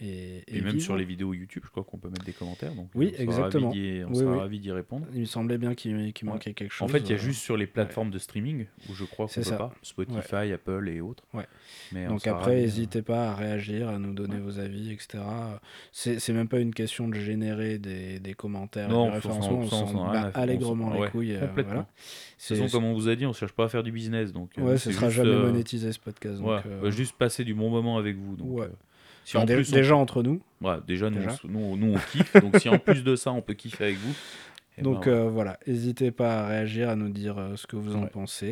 et 0.01 0.38
et, 0.51 0.57
Et, 0.57 0.61
même 0.61 0.79
sur 0.79 0.95
les 0.97 1.05
vidéos 1.05 1.33
YouTube, 1.33 1.63
je 1.65 1.69
crois 1.71 1.83
qu'on 1.83 1.97
peut 1.97 2.09
mettre 2.09 2.25
des 2.25 2.31
commentaires. 2.33 2.73
Donc 2.73 2.89
Oui, 2.95 3.09
on 3.13 3.17
sera 3.17 3.23
exactement. 3.23 3.69
d'y- 3.71 4.01
on 4.05 4.09
Oui, 4.09 4.15
sera 4.17 4.31
oui. 4.33 4.39
ravis 4.39 4.59
d'y 4.59 4.71
répondre. 4.71 5.05
Il 5.13 5.21
me 5.21 5.25
semblait 5.25 5.57
bien 5.57 5.75
qu'il 5.75 5.95
Ouais. 5.95 6.13
manquait 6.23 6.53
quelque 6.53 6.71
En 6.73 6.87
chose. 6.87 6.91
fait, 6.91 6.99
il 6.99 7.09
y 7.09 7.13
a 7.13 7.15
euh, 7.15 7.19
juste 7.19 7.41
sur 7.41 7.57
les 7.57 7.67
plateformes 7.67 8.11
de 8.11 8.17
streaming 8.19 8.65
où 8.89 8.93
je 8.93 9.05
crois 9.05 9.27
qu'on 9.27 9.33
peut 9.33 9.43
ça. 9.43 9.57
pas. 9.57 9.73
Spotify, 9.81 10.51
Apple 10.53 10.89
et 10.89 11.01
autres. 11.01 11.23
Ouais. 11.33 11.45
Mais 11.91 12.07
on 12.07 12.11
Donc 12.11 12.21
sera 12.21 12.37
après, 12.37 12.57
euh, 12.57 12.61
n'hésitez 12.61 13.01
pas 13.01 13.29
à 13.29 13.35
réagir, 13.35 13.89
à 13.89 13.99
nous 13.99 14.13
donner 14.13 14.39
vos 14.39 14.59
avis, 14.59 14.91
etc. 14.91 15.19
C'est 15.91 16.29
même 16.33 16.47
pas 16.47 16.59
une 16.59 16.73
question 16.73 17.07
de 17.07 17.15
générer 17.15 17.77
des, 17.77 18.19
des 18.19 18.33
commentaires, 18.33 18.89
Non, 18.89 19.09
du 19.09 19.17
on 19.17 19.21
s'en- 19.21 19.85
on 19.93 19.97
on 19.99 20.11
bat 20.11 20.31
on 20.35 20.39
allègrement 20.39 20.93
les 20.93 21.09
couilles. 21.09 21.35
euh, 21.35 21.47
complètement. 21.47 21.81
De 21.81 21.85
toute 22.47 22.57
façon, 22.57 22.67
comme 22.71 22.85
on 22.85 22.93
vous 22.93 23.07
a 23.09 23.15
dit, 23.15 23.25
on 23.25 23.33
cherche 23.33 23.51
pas 23.53 23.65
à 23.65 23.69
faire 23.69 23.83
du 23.83 23.91
business. 23.91 24.31
Donc, 24.31 24.51
euh, 24.57 24.61
Ouais, 24.61 24.77
ce 24.77 24.91
sera 24.91 25.09
jamais 25.09 25.29
euh, 25.29 25.47
monétisé 25.47 25.91
ce 25.91 25.99
podcast. 25.99 26.41
Euh, 26.45 26.91
juste 26.91 27.17
passer 27.17 27.43
du 27.43 27.53
bon 27.53 27.69
moment 27.69 27.97
avec 27.97 28.15
vous. 28.17 28.35
Donc, 28.35 28.59
Ouais. 28.59 28.65
euh, 28.65 28.69
si 29.29 29.37
enfin, 29.37 29.43
en 29.43 29.55
plus 29.55 29.71
on- 29.71 29.75
déjà 29.75 29.95
entre 29.95 30.23
nous. 30.23 30.41
Ouais, 30.61 30.75
déjà, 30.87 31.09
nous, 31.09 31.17
Déjà. 31.19 31.35
nous, 31.45 31.77
nous, 31.77 31.93
on 31.93 31.97
kiffe. 32.11 32.35
donc 32.41 32.57
si 32.57 32.69
en 32.69 32.79
plus 32.79 33.03
de 33.03 33.15
ça, 33.15 33.31
on 33.31 33.41
peut 33.41 33.53
kiffer 33.53 33.83
avec 33.85 33.97
vous. 33.97 34.13
eh 34.77 34.81
Donc 34.81 35.05
ben, 35.05 35.11
euh, 35.11 35.29
voilà, 35.29 35.59
n'hésitez 35.67 36.11
pas 36.11 36.41
à 36.43 36.47
réagir, 36.47 36.89
à 36.89 36.95
nous 36.95 37.09
dire 37.09 37.37
euh, 37.37 37.55
ce 37.55 37.67
que 37.67 37.75
vous 37.75 37.95
en 37.95 38.03
Ouais. 38.03 38.09
pensez 38.09 38.47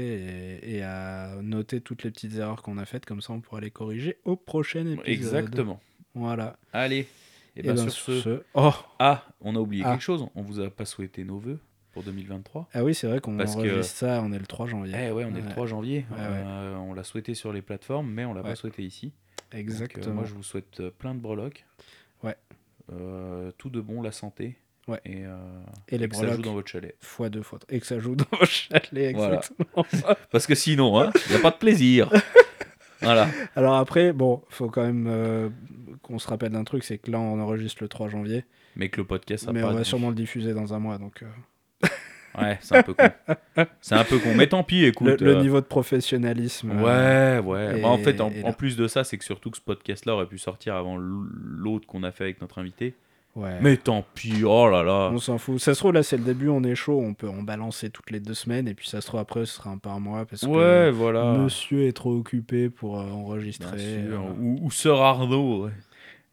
et, 0.63 0.77
et 0.77 0.83
à 0.83 1.31
noter 1.41 1.81
toutes 1.81 2.03
les 2.03 2.11
petites 2.11 2.35
erreurs 2.35 2.61
qu'on 2.63 2.77
a 2.77 2.85
faites, 2.85 3.05
comme 3.05 3.21
ça 3.21 3.33
on 3.33 3.39
pourra 3.41 3.59
les 3.61 3.71
corriger 3.71 4.17
au 4.25 4.35
prochain 4.35 4.85
épisode. 4.85 5.07
Exactement. 5.07 5.79
Voilà. 6.15 6.57
Allez. 6.73 7.07
Et, 7.55 7.61
Et 7.61 7.63
ben, 7.63 7.75
ben, 7.75 7.89
sur 7.89 7.91
ce. 8.13 8.19
ce- 8.21 8.43
Oh 8.53 8.71
Ah, 8.99 9.23
on 9.41 9.55
a 9.55 9.59
oublié 9.59 9.83
Ah. 9.85 9.91
quelque 9.91 10.03
chose. 10.03 10.27
On 10.35 10.41
vous 10.43 10.59
a 10.59 10.69
pas 10.69 10.85
souhaité 10.85 11.23
nos 11.23 11.39
vœux 11.39 11.59
pour 11.91 12.03
2023. 12.03 12.69
Ah 12.73 12.83
oui, 12.83 12.93
c'est 12.93 13.07
vrai 13.07 13.19
qu'on 13.19 13.35
Parce 13.35 13.55
que- 13.55 13.61
enregistre 13.61 13.95
ça, 13.97 14.21
on 14.23 14.31
est 14.31 14.37
le 14.37 14.45
3 14.45 14.67
janvier. 14.67 14.93
Eh 14.95 15.11
ouais, 15.11 15.25
on 15.25 15.29
est 15.35 15.39
le 15.41 15.47
Ouais. 15.47 15.51
3 15.51 15.65
janvier. 15.65 16.05
Euh, 16.19 16.75
on 16.75 16.93
l'a 16.93 17.03
souhaité 17.03 17.33
sur 17.33 17.51
les 17.51 17.61
plateformes, 17.63 18.11
mais 18.11 18.25
on 18.25 18.33
l'a 18.33 18.43
pas 18.43 18.55
souhaité 18.55 18.83
ici. 18.83 19.11
Donc, 19.51 19.55
euh, 19.55 19.57
Exactement. 19.59 20.15
moi, 20.15 20.23
je 20.25 20.33
vous 20.33 20.43
souhaite 20.43 20.79
euh, 20.79 20.91
plein 20.91 21.15
de 21.15 21.19
breloques. 21.19 21.65
Ouais. 22.23 22.35
Euh, 22.91 23.51
tout 23.57 23.69
de 23.69 23.81
bon, 23.81 24.01
la 24.01 24.11
santé. 24.11 24.57
Ouais. 24.87 24.99
Et, 25.05 25.25
euh, 25.25 25.35
Et 25.89 25.97
les 25.97 26.07
que 26.07 26.15
ça 26.15 26.33
joue 26.33 26.41
dans 26.41 26.53
votre 26.53 26.69
chalet. 26.69 26.95
Fois 27.01 27.29
deux 27.29 27.41
fois. 27.43 27.59
Et 27.69 27.79
que 27.79 27.85
ça 27.85 27.99
joue 27.99 28.15
dans 28.15 28.25
chalets, 28.45 29.15
Voilà. 29.15 29.35
exactement. 29.37 29.85
Parce 30.31 30.47
que 30.47 30.55
sinon, 30.55 30.99
hein, 30.99 31.11
il 31.27 31.31
n'y 31.33 31.37
a 31.37 31.41
pas 31.41 31.51
de 31.51 31.57
plaisir. 31.57 32.09
voilà. 33.01 33.27
Alors 33.55 33.75
après, 33.75 34.13
bon, 34.13 34.41
faut 34.49 34.69
quand 34.69 34.83
même 34.83 35.07
euh, 35.09 35.49
qu'on 36.01 36.19
se 36.19 36.27
rappelle 36.29 36.51
d'un 36.53 36.63
truc, 36.63 36.83
c'est 36.85 36.97
que 36.97 37.11
là 37.11 37.19
on 37.19 37.39
enregistre 37.41 37.83
le 37.83 37.89
3 37.89 38.07
janvier, 38.07 38.45
Mais 38.77 38.87
que 38.89 39.01
le 39.01 39.05
podcast 39.05 39.43
sera 39.43 39.53
mais 39.53 39.61
on 39.63 39.73
va 39.73 39.83
sûrement 39.83 40.09
le 40.09 40.15
diffuser 40.15 40.53
dans 40.53 40.73
un 40.73 40.79
mois, 40.79 40.97
donc 40.97 41.21
euh, 41.21 41.27
Ouais, 42.37 42.57
c'est 42.61 42.77
un 42.77 42.83
peu 42.83 42.93
con. 42.93 43.03
C'est 43.81 43.95
un 43.95 44.03
peu 44.03 44.19
con. 44.19 44.29
Mais 44.35 44.47
tant 44.47 44.63
pis, 44.63 44.85
écoute. 44.85 45.21
le 45.21 45.35
euh, 45.37 45.41
niveau 45.41 45.59
de 45.61 45.65
professionnalisme. 45.65 46.71
euh, 46.71 47.39
Ouais, 47.41 47.45
ouais. 47.45 47.79
et- 47.79 47.81
Bah, 47.81 47.87
en 47.89 47.97
fait, 47.97 48.19
en, 48.21 48.31
plus 48.53 48.75
de 48.77 48.87
ça, 48.87 49.03
c'est 49.03 49.17
que 49.17 49.23
surtout 49.25 49.49
que 49.51 49.57
ce 49.57 49.61
podcast-là 49.63 50.13
aurait 50.13 50.27
pu 50.27 50.37
sortir 50.37 50.75
avant 50.75 50.97
l'autre 50.97 51.87
qu'on 51.87 52.03
a 52.03 52.11
fait 52.11 52.25
avec 52.25 52.41
notre 52.41 52.59
invité. 52.59 52.93
ouais. 53.35 53.57
Mais 53.61 53.77
tant 53.77 54.03
pis, 54.15 54.43
oh 54.45 54.69
là 54.69 54.83
là. 54.83 55.09
On 55.13 55.19
s'en 55.19 55.37
fout. 55.37 55.59
Ça 55.59 55.73
se 55.73 55.79
trouve, 55.79 55.93
là, 55.93 56.03
c'est 56.03 56.17
le 56.17 56.23
début, 56.23 56.49
on 56.49 56.63
est 56.63 56.75
chaud, 56.75 56.99
on 56.99 57.13
peut 57.13 57.29
en 57.29 57.41
balancer 57.43 57.89
toutes 57.89 58.11
les 58.11 58.19
deux 58.19 58.33
semaines, 58.33 58.67
et 58.67 58.73
puis 58.73 58.87
ça 58.87 58.99
se 59.01 59.07
trouve, 59.07 59.19
après, 59.19 59.45
ce 59.45 59.53
sera 59.55 59.69
un 59.71 59.77
par 59.77 59.99
mois, 59.99 60.25
parce 60.25 60.43
Ouais, 60.43 60.49
que 60.51 60.89
voilà. 60.91 61.33
monsieur 61.33 61.87
est 61.87 61.91
trop 61.93 62.13
occupé 62.15 62.69
pour 62.69 62.99
euh, 62.99 63.03
enregistrer. 63.11 63.77
sûr. 63.77 64.21
euh, 64.21 64.33
Ou, 64.39 64.59
ou 64.63 64.71
Sœur 64.71 65.01
Arnaud 65.01 65.65
ouais, 65.65 65.71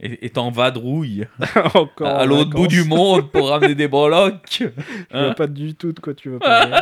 est, 0.00 0.22
est 0.24 0.38
en 0.38 0.50
vadrouille 0.50 1.26
Encore 1.74 2.06
à 2.08 2.24
l'autre 2.26 2.50
bout 2.50 2.66
du 2.66 2.84
monde 2.84 3.30
pour 3.32 3.48
ramener 3.50 3.74
des 3.74 3.88
breloques. 3.88 4.46
Je 4.50 4.64
Hein 5.12 5.26
vois 5.26 5.34
pas 5.34 5.46
du 5.46 5.74
tout 5.74 5.92
de 5.92 6.00
quoi 6.00 6.14
tu 6.14 6.30
veux 6.30 6.38
parler. 6.38 6.78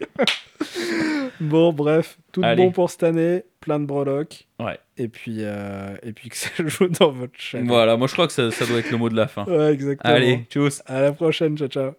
bon, 1.40 1.72
bref, 1.72 2.18
tout 2.32 2.40
Allez. 2.44 2.62
bon 2.64 2.70
pour 2.72 2.90
cette 2.90 3.02
année, 3.04 3.44
plein 3.60 3.80
de 3.80 3.86
breloques, 3.86 4.46
Ouais. 4.60 4.78
et 4.96 5.08
puis, 5.08 5.38
euh, 5.40 5.96
et 6.02 6.12
puis 6.12 6.28
que 6.28 6.36
ça 6.36 6.50
joue 6.58 6.88
dans 6.88 7.10
votre 7.10 7.38
chaîne. 7.38 7.66
Voilà, 7.66 7.96
moi 7.96 8.06
je 8.06 8.12
crois 8.12 8.26
que 8.26 8.32
ça, 8.32 8.50
ça 8.50 8.66
doit 8.66 8.78
être 8.78 8.90
le 8.90 8.98
mot 8.98 9.08
de 9.08 9.16
la 9.16 9.26
fin. 9.28 9.44
Ouais, 9.44 9.72
exactement. 9.72 10.14
Allez, 10.14 10.46
tchuss. 10.50 10.82
À 10.86 11.00
la 11.02 11.12
prochaine, 11.12 11.56
ciao 11.56 11.68
ciao. 11.68 11.92